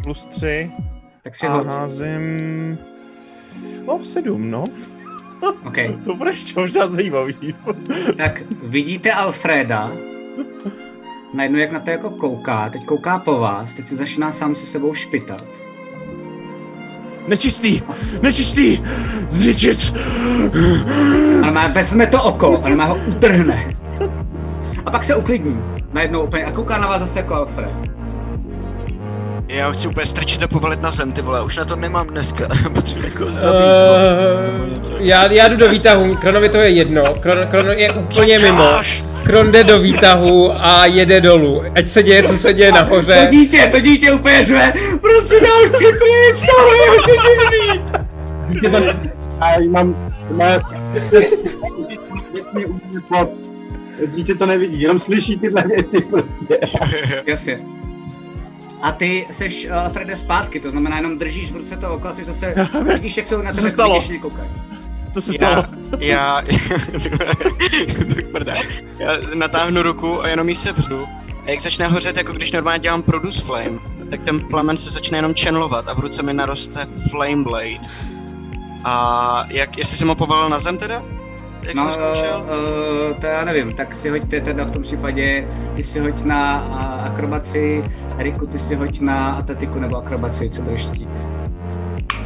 [0.05, 0.71] Plus tři.
[1.23, 1.67] Tak si a hod.
[1.67, 2.79] házím...
[3.87, 4.65] O, sedm, no.
[5.67, 5.77] OK.
[6.05, 7.55] To bude ještě možná zajímavý.
[8.17, 9.93] Tak vidíte Alfreda,
[11.35, 14.67] najednou jak na to jako kouká, teď kouká po vás, teď se začíná sám se
[14.67, 15.45] sebou špitat.
[17.29, 17.83] Nečistý!
[18.23, 18.83] Nečistý!
[19.31, 19.95] Zničit!
[21.43, 23.77] Ale má, vezme to oko, ale má ho utrhne.
[24.87, 25.63] A pak se uklidní.
[25.93, 27.94] Najednou úplně a kouká na vás zase jako Alfred.
[29.55, 32.07] Já ho chci úplně strčit a povalit na zem, ty vole, už na to nemám
[32.07, 34.87] dneska, potřebuji jako zabít.
[34.87, 38.69] Uh, já, já jdu do výtahu, Kronovi to je jedno, Kron, Kron je úplně mimo.
[39.25, 41.63] Kron jde do výtahu a jede dolů.
[41.75, 43.29] Ať se děje, co se děje To nahoře.
[43.31, 44.73] dítě, to dítě úplně řve.
[45.01, 47.85] Prosím, já už chci pryč, tohle je hodně divný.
[48.49, 49.11] Dítě to ne...
[49.41, 50.13] A mám...
[50.31, 50.45] Má...
[54.07, 56.59] Dítě to nevidí, jenom slyší tyhle věci prostě.
[57.27, 57.59] Jasně.
[58.85, 62.25] A ty seš uh, Alfrede zpátky, to znamená jenom držíš v ruce to oko jsi
[62.25, 62.55] zase,
[62.93, 63.95] vidíš, jak jsou na Co tebe se stalo?
[63.95, 64.49] zbytečně koukají.
[65.13, 65.65] Co se stalo?
[65.99, 66.43] Já,
[68.33, 68.55] prdá.
[68.99, 71.05] já natáhnu ruku a jenom jí sevřu.
[71.47, 73.79] A jak začne hořet, jako když normálně dělám Produce Flame,
[74.11, 77.81] tak ten plamen se začne jenom channelovat a v ruce mi naroste Flame Blade.
[78.85, 81.03] A jak, jestli jsem ho povalil na zem teda?
[81.67, 82.43] Jak No, jsem zkoušel?
[82.43, 86.55] uh, to já nevím, tak si hoďte teda v tom případě, ty si hoď na
[87.07, 87.83] akrobaci,
[88.19, 91.09] Eriku, ty si hoď na atletiku nebo akrobaci, co budeš chtít.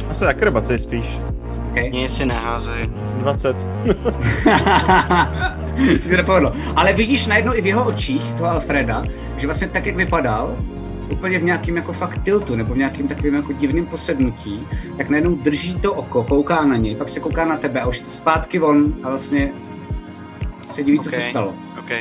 [0.09, 1.19] Asi akrobaci spíš.
[1.71, 1.89] Okay.
[1.89, 2.89] Nic si neházej.
[3.15, 3.57] 20.
[6.01, 6.53] si to nepovedlo.
[6.75, 9.03] Ale vidíš najednou i v jeho očích, toho Alfreda,
[9.37, 10.55] že vlastně tak, jak vypadal,
[11.11, 15.35] úplně v nějakým jako fakt tiltu, nebo v nějakým takovým jako divným posednutí, tak najednou
[15.35, 18.59] drží to oko, kouká na něj, pak se kouká na tebe a už to zpátky
[18.59, 19.51] von a vlastně
[20.73, 21.53] se diví, co se stalo.
[21.79, 21.91] OK.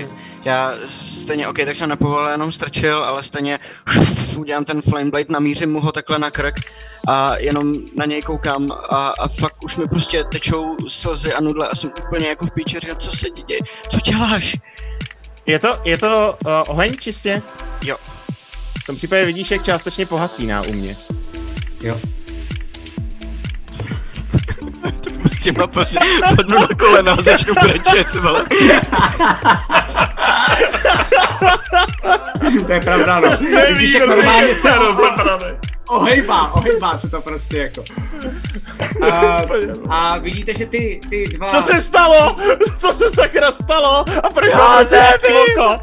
[0.45, 3.59] Já stejně, OK, tak jsem nepovolil, jenom strčil, ale stejně
[4.39, 6.55] udělám ten Flameblade, namířím mu ho takhle na krk
[7.09, 11.69] a jenom na něj koukám a, a fakt už mi prostě tečou slzy a nudle
[11.69, 14.57] a jsem úplně jako v píči, říkám, co se děje, co děláš?
[15.47, 17.43] Je to, je to uh, oheň čistě?
[17.83, 17.97] Jo.
[18.89, 20.97] V tom případě vidíš, jak částečně pohasíná u mě.
[21.81, 22.01] Jo.
[25.21, 25.99] Prostě má prostě
[26.37, 28.45] padnu na kolena a začnu brečet, vole.
[32.67, 33.31] to je pravda, no.
[33.69, 35.07] Vidíš, jak normálně se dobrý.
[35.89, 37.85] ohejbá, ohejbá se to prostě jako.
[39.11, 39.43] A,
[39.89, 41.51] a vidíte, že ty, ty dva...
[41.51, 42.37] Co se stalo?
[42.79, 44.05] Co se sakra stalo?
[44.23, 44.51] A proč
[44.91, 45.37] nevím.
[45.57, 45.79] oko?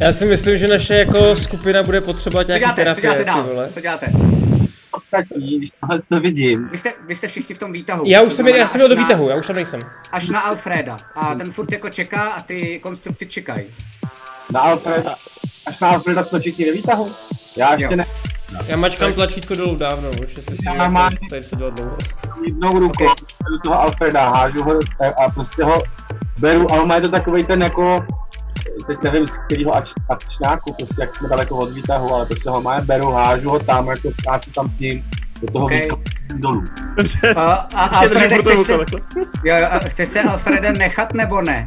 [0.00, 3.18] Já si myslím, že naše jako skupina bude potřebovat Co nějaký děláte, co terapie, děláte
[3.18, 3.24] ty
[3.56, 3.68] dál?
[3.74, 4.06] Co děláte?
[4.90, 8.02] Ostatní, když tohle to vidím, Vy jste, vy jste všichni v tom výtahu.
[8.06, 9.80] Já už jsem, já jsem jel do výtahu, já už tam nejsem.
[10.12, 10.96] Až na Alfreda.
[11.14, 13.64] A ten furt jako čeká a ty konstrukty čekají.
[14.52, 15.14] na Alfreda,
[15.66, 17.10] až na Alfreda jsme všichni ve výtahu.
[17.56, 17.96] Já ještě Jo.
[17.96, 18.04] ne,
[18.66, 21.96] Já mačkám tlačítko dolů dávno, už jestli si Já jako, mám- tady se dělat dlouho.
[22.46, 23.04] jednou rukou
[23.52, 25.82] do toho Alfreda, hážu ho a- a prostě ho
[26.38, 28.04] beru, ale má je to takový ten jako,
[28.86, 32.62] teď nevím z kterého ač, ačnáku, prostě jak jsme daleko od výtahu, ale prostě ho
[32.62, 35.04] má, beru, hážu ho tam, jako skáču tam s ním,
[35.40, 35.80] do toho Okay.
[35.82, 36.02] výtahu
[36.36, 36.64] dolů.
[37.36, 38.72] A, a Alfrede, chceš to se,
[39.44, 41.66] jo, a chceš se Alfrede nechat nebo ne?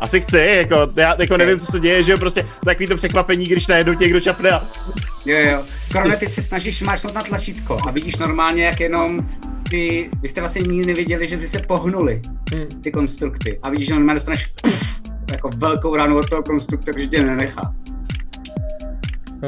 [0.00, 3.44] Asi chci, jako, já jako nevím, co se děje, že jo, prostě takový to překvapení,
[3.46, 4.62] když najednou tě někdo čapne a...
[5.26, 5.62] Jo, jo.
[5.92, 9.26] Krone, teď se snažíš máčknout na tlačítko a vidíš normálně, jak jenom
[9.70, 12.22] ty, vy jste vlastně nikdy neviděli, že by se pohnuli
[12.54, 12.66] Hm.
[12.82, 13.58] ty konstrukty.
[13.62, 15.01] A vidíš, že normálně dostaneš pff,
[15.32, 17.74] jako velkou ránu od toho konstruktu, takže tě nenechá.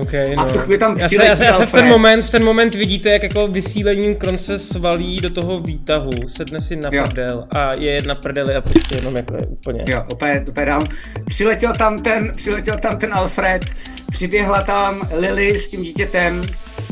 [0.01, 2.23] Okay, A v tu chvíli tam já se, já se, já se v ten moment,
[2.23, 6.77] v ten moment vidíte, jak jako vysílením Kron se svalí do toho výtahu, sedne si
[6.77, 7.03] na Jo.
[7.05, 9.85] prdel a je na prdeli a prostě jenom jako je úplně.
[9.89, 10.89] Jo, úplně, úplně down.
[11.27, 13.63] Přiletěl tam ten, přiletěl tam ten Alfred,
[14.11, 16.47] přiběhla tam Lily s tím dítětem,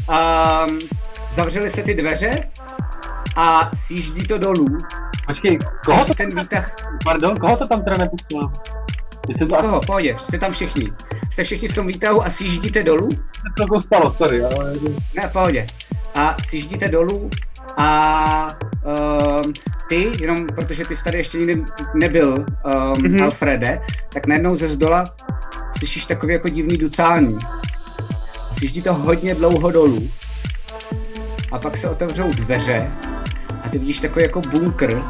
[0.09, 0.67] a
[1.33, 2.41] zavřely se ty dveře
[3.37, 4.79] a sjíždí to dolů.
[5.27, 6.75] Počkej, koho to, ten výtah?
[7.05, 8.53] pardon, koho to tam teda nepustilo?
[9.27, 9.81] Teď jsem to asi Koho?
[9.81, 10.93] Pohodě, jste tam všichni.
[11.31, 13.09] Jste všichni v tom výtahu a sjíždíte dolů?
[13.57, 14.73] trochu stalo, sorry, ale...
[15.17, 15.67] Ne, pohodě.
[16.15, 17.31] A sjíždíte dolů
[17.77, 18.49] a
[19.45, 19.53] um,
[19.89, 22.93] ty, jenom protože ty jsi tady ještě nikdy nebyl, um, Mhm.
[22.95, 23.25] mm-hmm.
[23.25, 23.81] Alfrede,
[24.13, 25.05] tak najednou ze zdola
[25.79, 27.39] slyšíš takový jako divný ducání.
[28.59, 30.09] Sjíždí to hodně dlouho dolů.
[31.53, 32.91] A pak se otevřou dveře
[33.73, 35.03] ty vidíš takový jako bunkr,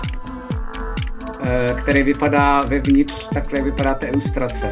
[1.43, 4.71] eh, který vypadá vevnitř, takhle vypadá ta ilustrace.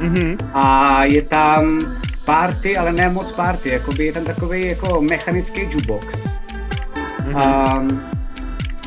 [0.00, 0.36] Mhm.
[0.52, 1.80] A je tam
[2.24, 6.28] party, ale ne moc party, jakoby je tam takový jako mechanický jukebox.
[7.36, 7.74] A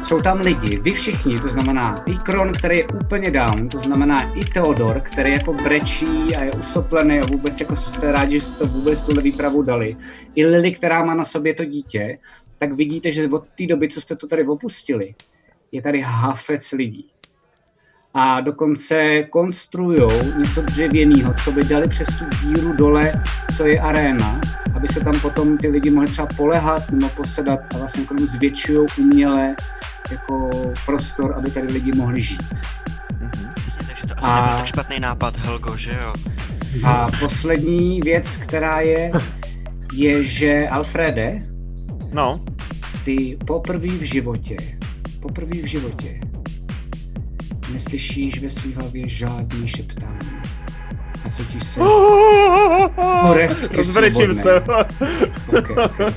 [0.01, 4.33] jsou tam lidi, vy všichni, to znamená i Kron, který je úplně down, to znamená
[4.33, 8.59] i Theodor, který jako brečí a je usoplený a vůbec jako jste rádi, že jste
[8.59, 9.95] to vůbec tuhle výpravu dali.
[10.35, 12.17] I Lily, která má na sobě to dítě,
[12.57, 15.15] tak vidíte, že od té doby, co jste to tady opustili,
[15.71, 17.07] je tady hafec lidí.
[18.13, 23.23] A dokonce konstrujou něco dřevěného, co by dali přes tu díru dole,
[23.57, 24.41] co je aréna,
[24.75, 28.87] aby se tam potom ty lidi mohli třeba polehat nebo posedat a vlastně kolem zvětšují
[28.99, 29.55] uměle
[30.11, 30.49] jako
[30.85, 32.43] prostor, aby tady lidi mohli žít.
[33.87, 36.13] Takže to asi A- nebyl tak špatný nápad, Helgo, že jo?
[36.83, 39.11] A poslední věc, která je,
[39.93, 41.29] je, že Alfrede,
[42.15, 42.39] No,
[43.03, 44.57] ty poprvé v životě,
[45.19, 46.19] poprvé v životě
[47.73, 50.41] neslyšíš ve své hlavě žádný šeptání.
[51.25, 51.79] A cítíš se
[53.21, 54.61] horesky Rozbrečím se.
[55.47, 56.13] Okay, okay.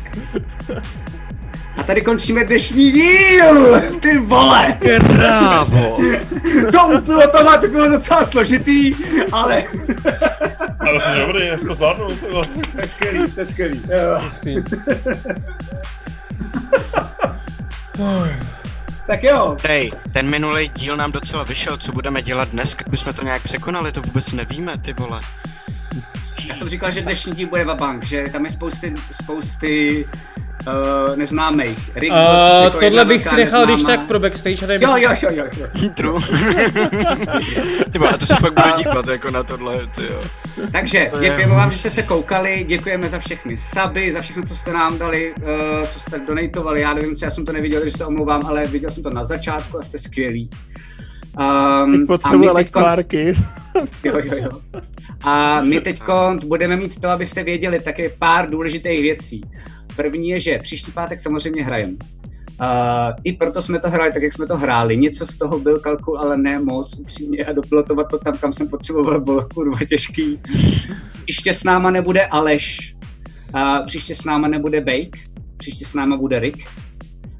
[1.76, 3.80] A tady končíme dnešní díl!
[4.00, 4.78] Ty vole!
[4.80, 5.98] Krávo!
[6.72, 8.94] To upilotovat bylo docela složitý,
[9.32, 9.64] ale
[10.80, 12.44] Ale jsi dobrý, jak jsi to vole.
[12.70, 13.82] jste skvělý, jste skvělý.
[14.24, 14.54] Jistý.
[19.06, 23.12] Tak jo, Hej, ten minulý díl nám docela vyšel, co budeme dělat dnes, aby jsme
[23.12, 25.20] to nějak překonali, to vůbec nevíme, ty vole.
[26.48, 30.04] já jsem říkal, že dnešní díl bude vabank, že tam je spousty, spousty
[30.66, 31.90] uh, neznámých.
[31.94, 35.10] Rick Uh, jako tohle bych si nechal když tak pro backstage a nevím, Jo, jo,
[35.20, 35.88] jo, jo, jo.
[35.94, 36.20] True.
[37.92, 40.22] ty vole, a to se fakt bude dívat jako na tohle, ty jo.
[40.72, 44.72] Takže děkujeme vám, že jste se koukali, děkujeme za všechny suby, za všechno, co jste
[44.72, 46.80] nám dali, uh, co jste donatovali.
[46.80, 49.24] Já nevím, co já jsem to neviděl, že se omlouvám, ale viděl jsem to na
[49.24, 50.50] začátku a jste skvělí.
[51.84, 53.34] Um, potřebuji a my teďkon- elektrárky.
[54.04, 54.80] Jo, jo, jo.
[55.22, 56.02] A my teď
[56.46, 59.40] budeme mít to, abyste věděli, také pár důležitých věcí.
[59.96, 61.94] První je, že příští pátek samozřejmě hrajeme.
[62.60, 64.96] Uh, I proto jsme to hráli tak, jak jsme to hráli.
[64.96, 68.68] Něco z toho byl kalkul, ale ne moc upřímně a dopilotovat to tam, kam jsem
[68.68, 70.40] potřeboval, bylo kurva těžký.
[71.24, 72.96] Příště s náma nebude Aleš,
[73.54, 75.18] uh, příště s náma nebude Bake,
[75.56, 76.58] příště s náma bude Rick,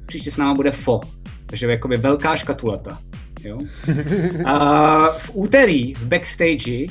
[0.05, 1.01] příště s náma bude Fo.
[1.45, 2.99] Takže jakoby velká škatulata.
[3.43, 3.57] Jo?
[4.45, 6.85] A v úterý v backstage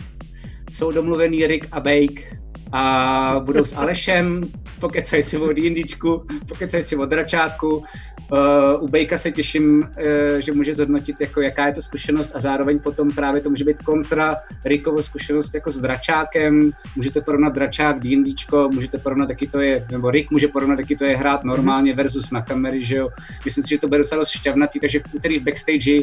[0.70, 2.38] jsou domluvený Rick a Bake
[2.72, 4.40] a budou s Alešem,
[4.80, 7.84] pokecají si o D&Dčku, pokecají si o dračátku.
[8.32, 10.04] Uh, u Bejka se těším, uh,
[10.38, 13.82] že může zhodnotit, jako, jaká je to zkušenost a zároveň potom právě to může být
[13.82, 16.70] kontra Rickovo zkušenost jako s dračákem.
[16.96, 21.04] Můžete porovnat dračák, D&Dčko, můžete porovnat, jaký to je, nebo Rick může porovnat, jaký to
[21.04, 23.06] je hrát normálně versus na kamery, že jo.
[23.44, 26.00] Myslím si, že to bude docela dost šťavnatý, takže v úterý v backstage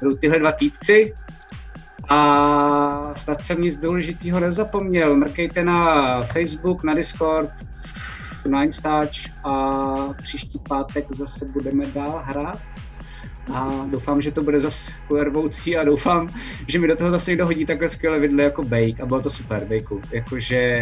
[0.00, 1.14] budou tyhle dva týpci,
[2.08, 5.16] a snad jsem nic důležitého nezapomněl.
[5.16, 7.50] Mrkejte na Facebook, na Discord,
[8.48, 12.58] na Instač a příští pátek zase budeme dál hrát.
[13.54, 16.28] A doufám, že to bude zase kulervoucí a doufám,
[16.68, 19.30] že mi do toho zase někdo hodí takhle skvěle vidle jako Bake a bylo to
[19.30, 20.02] super, Bakeu.
[20.12, 20.80] Jakože,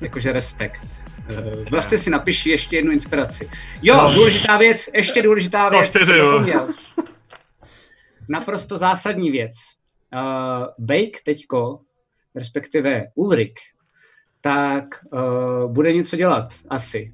[0.00, 0.82] jakože respekt.
[1.28, 3.50] Eh, Vlastně si napiši ještě jednu inspiraci.
[3.82, 5.86] Jo, důležitá věc, ještě důležitá věc.
[5.86, 6.30] čtyři, jo.
[6.32, 6.68] zapomněl.
[8.28, 9.52] Naprosto zásadní věc.
[10.14, 11.80] Uh, Bake teďko,
[12.34, 13.52] respektive Ulrik,
[14.44, 17.12] tak uh, bude něco dělat, asi.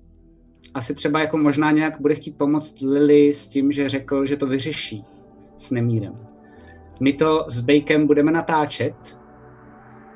[0.74, 4.46] Asi třeba jako možná nějak bude chtít pomoct Lily s tím, že řekl, že to
[4.46, 5.04] vyřeší
[5.56, 6.14] s Nemírem.
[7.00, 8.94] My to s Bakem budeme natáčet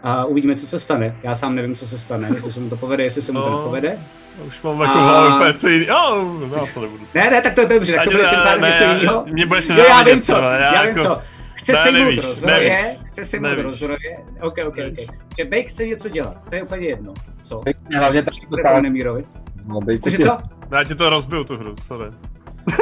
[0.02, 1.16] a uvidíme, co se stane.
[1.22, 3.50] Já sám nevím, co se stane, jestli se mu to povede, jestli se mu to
[3.50, 3.56] No.
[3.58, 3.98] nepovede.
[4.46, 5.86] Už mám jako hlavě úplně co jiný.
[5.86, 7.04] Jo, já to nebudu.
[7.14, 9.24] Ne, ne, tak to je dobře, tak to bude ne, tím pádem ne, něco jiného.
[9.32, 11.22] mě budeš Jo, já vím co, já já vím jako- co.
[11.62, 13.62] Chce nevíš, mout rozroje, chce si mout nevíš.
[13.64, 13.98] rozroje.
[14.40, 14.98] OK, OK, OK.
[15.38, 17.12] Že Bake chce něco dělat, to je úplně jedno.
[17.42, 17.62] Co?
[17.98, 18.80] Hlavně taky to.
[18.80, 19.24] Nemírovi.
[19.64, 20.38] No, tě- co?
[20.72, 22.10] Já ti to rozbiju tu hru, sorry.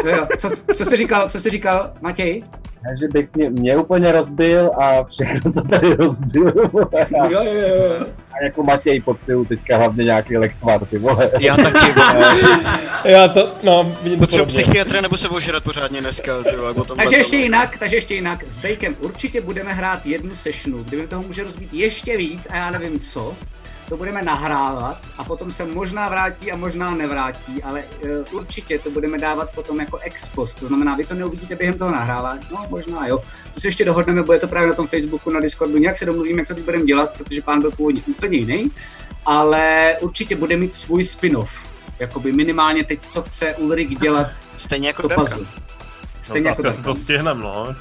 [0.04, 2.42] Jo, jo, co, co jsi říkal, co jsi říkal, Matěj?
[2.84, 6.52] Ne, že bych mě, mě úplně rozbil a všechno to tady rozbil.
[6.72, 6.88] vole.
[7.30, 8.06] Jo, jo, jo.
[8.32, 11.30] A jako Matěj potřebuju teďka hlavně nějaký lektvar, ty vole.
[11.40, 12.00] Já taky.
[13.04, 16.96] Já to, no, vidím to Potřebuji psychiatra nebo se ožrat pořádně dneska, ty vole, potom
[16.96, 21.22] Takže ještě jinak, takže ještě jinak, s Bakem určitě budeme hrát jednu sessionu, kdy toho
[21.22, 23.36] může rozbít ještě víc a já nevím co.
[23.90, 28.90] To budeme nahrávat a potom se možná vrátí a možná nevrátí, ale uh, určitě to
[28.90, 30.54] budeme dávat potom jako ex post.
[30.54, 33.22] To znamená, vy to neuvidíte během toho nahrávání, no možná jo.
[33.54, 36.40] To se ještě dohodneme, bude to právě na tom Facebooku, na Discordu, nějak se domluvíme,
[36.40, 38.70] jak to teď budeme dělat, protože pán byl původně úplně jiný,
[39.26, 41.58] ale určitě bude mít svůj spin-off.
[41.98, 45.38] Jakoby minimálně teď, co chce Ulrik dělat Stejně jako to puzzle.
[45.40, 45.46] No,
[46.22, 46.92] Stejně jako tak si Darka.
[46.92, 47.76] to stihneme, no.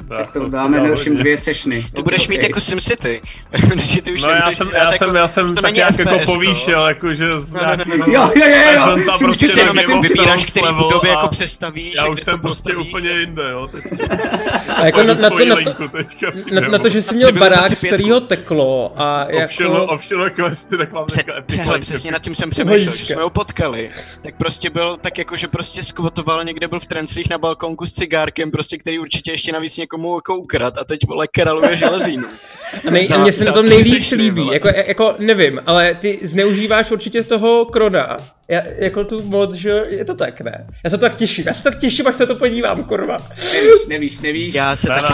[0.00, 1.86] Jako- Tak to dáme dalším dvě sessiony.
[1.94, 2.42] Ty budeš mít Ok.
[2.42, 3.20] jako SimCity.
[3.76, 5.98] Že ty už No já jsem, dělat já jako- jsem, já jsem to tak nějak
[5.98, 8.12] jako povýšil, jakože z No, no, no, no, no.
[8.12, 12.02] Jo, jo, jo, jo, si prostě jenom jako vybíráš, který budovy a jako přestavíš Já
[12.02, 13.68] a už jsem to prostě úplně jinde, jo.
[14.76, 15.74] A jako na, na, to, na, to,
[16.60, 19.86] na, na to, že jsi měl barák, z kterého teklo a jako...
[19.86, 21.06] optional questy, tak mám
[21.46, 23.90] přehle, přesně nad tím jsem přemýšlel, že jsme ho potkali.
[24.22, 27.92] Tak prostě byl, tak jako, že prostě skvotoval někde byl v trenclích na balkonku s
[27.92, 32.24] cigárkem, prostě, který určitě ještě navíc někomu jako ukrad a teď vole kraluje železínu.
[32.88, 34.54] A, nej, a Za- mně se na tom nejvíc líbí, vole.
[34.54, 38.16] jako, jako nevím, ale ty zneužíváš určitě toho kroda.
[38.48, 40.66] Já, jako tu moc, že je to tak, ne?
[40.84, 43.18] Já se to tak těším, já se tak těším, až se to podívám, kurva.
[43.52, 44.54] Nevíš, nevíš, nevíš.
[44.54, 45.12] Já se Ne, taky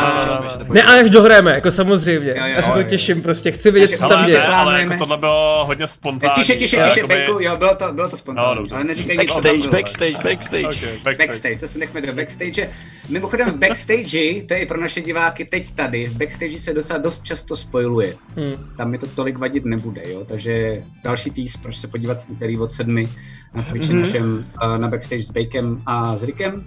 [0.68, 2.31] ne, ale až dohrajeme, jako samozřejmě.
[2.31, 2.86] Jo, jo, já se jo, to jo.
[2.89, 4.42] těším prostě, chci vědět, co se tam Ale děje.
[4.47, 6.34] ale jako tohle bylo hodně spontánní.
[6.34, 8.75] Tiše, tiše, to tiše, jakoby- Bejku, jo, bylo to, bylo to No, spontánní, dobře.
[8.75, 9.73] ale neříkej nic, co tam Backstage, bylo.
[9.73, 11.02] backstage, backstage.
[11.18, 12.68] Backstage, to se nechme do backstage.
[13.09, 16.99] Mimochodem v backstage, to je i pro naše diváky teď tady, v backstage se docela
[16.99, 18.15] dost často spojuje.
[18.37, 18.53] Hmm.
[18.77, 22.59] Tam mi to tolik vadit nebude, jo, takže další týz, proč se podívat v úterý
[22.59, 23.09] od sedmi
[23.55, 24.03] na Twitchi Mhm.
[24.03, 26.65] našem, uh, na backstage s Bakem a s Rickem.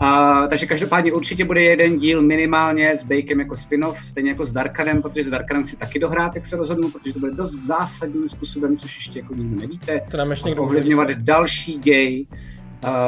[0.00, 4.52] A, takže každopádně určitě bude jeden díl minimálně s Bakem jako spin-off, stejně jako s
[4.52, 8.28] Darkanem, protože s Darkanem chci taky dohrát, jak se rozhodnu, protože to bude dost zásadním
[8.28, 12.26] způsobem, což ještě jako nikdo nevíte To nám ještě někdo ovlivňovat další děj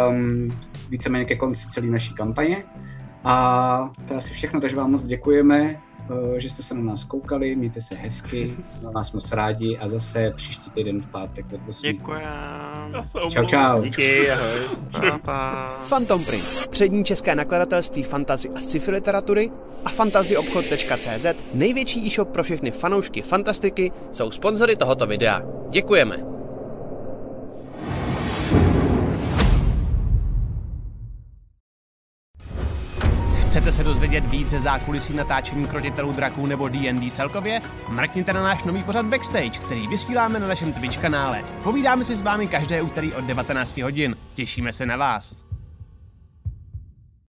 [0.08, 0.48] um,
[0.90, 2.64] víceméně ke konci celé naší kampaně.
[3.24, 7.04] A to je asi všechno, takže vám moc děkujeme, uh, že jste se na nás
[7.04, 11.58] koukali, mějte se hezky, na vás moc rádi a zase příští týden v pátek ve.
[11.82, 12.22] Děkujem.
[13.30, 13.82] Čau, čau.
[13.82, 14.50] Díky, ahoj.
[14.92, 15.68] Pa, pa.
[15.88, 19.50] Phantom Print, přední české nakladatelství fantasy a sci-fi literatury
[19.84, 25.42] a fantazyobchod.cz, největší e-shop pro všechny fanoušky fantastiky, jsou sponzory tohoto videa.
[25.70, 26.41] Děkujeme.
[33.52, 37.60] Chcete se dozvědět víc ze zákulisí natáčení krotitelů draků nebo D&D celkově?
[37.88, 41.44] Mrkněte na náš nový pořad Backstage, který vysíláme na našem Twitch kanále.
[41.62, 44.16] Povídáme si s vámi každé úterý od 19 hodin.
[44.34, 45.41] Těšíme se na vás.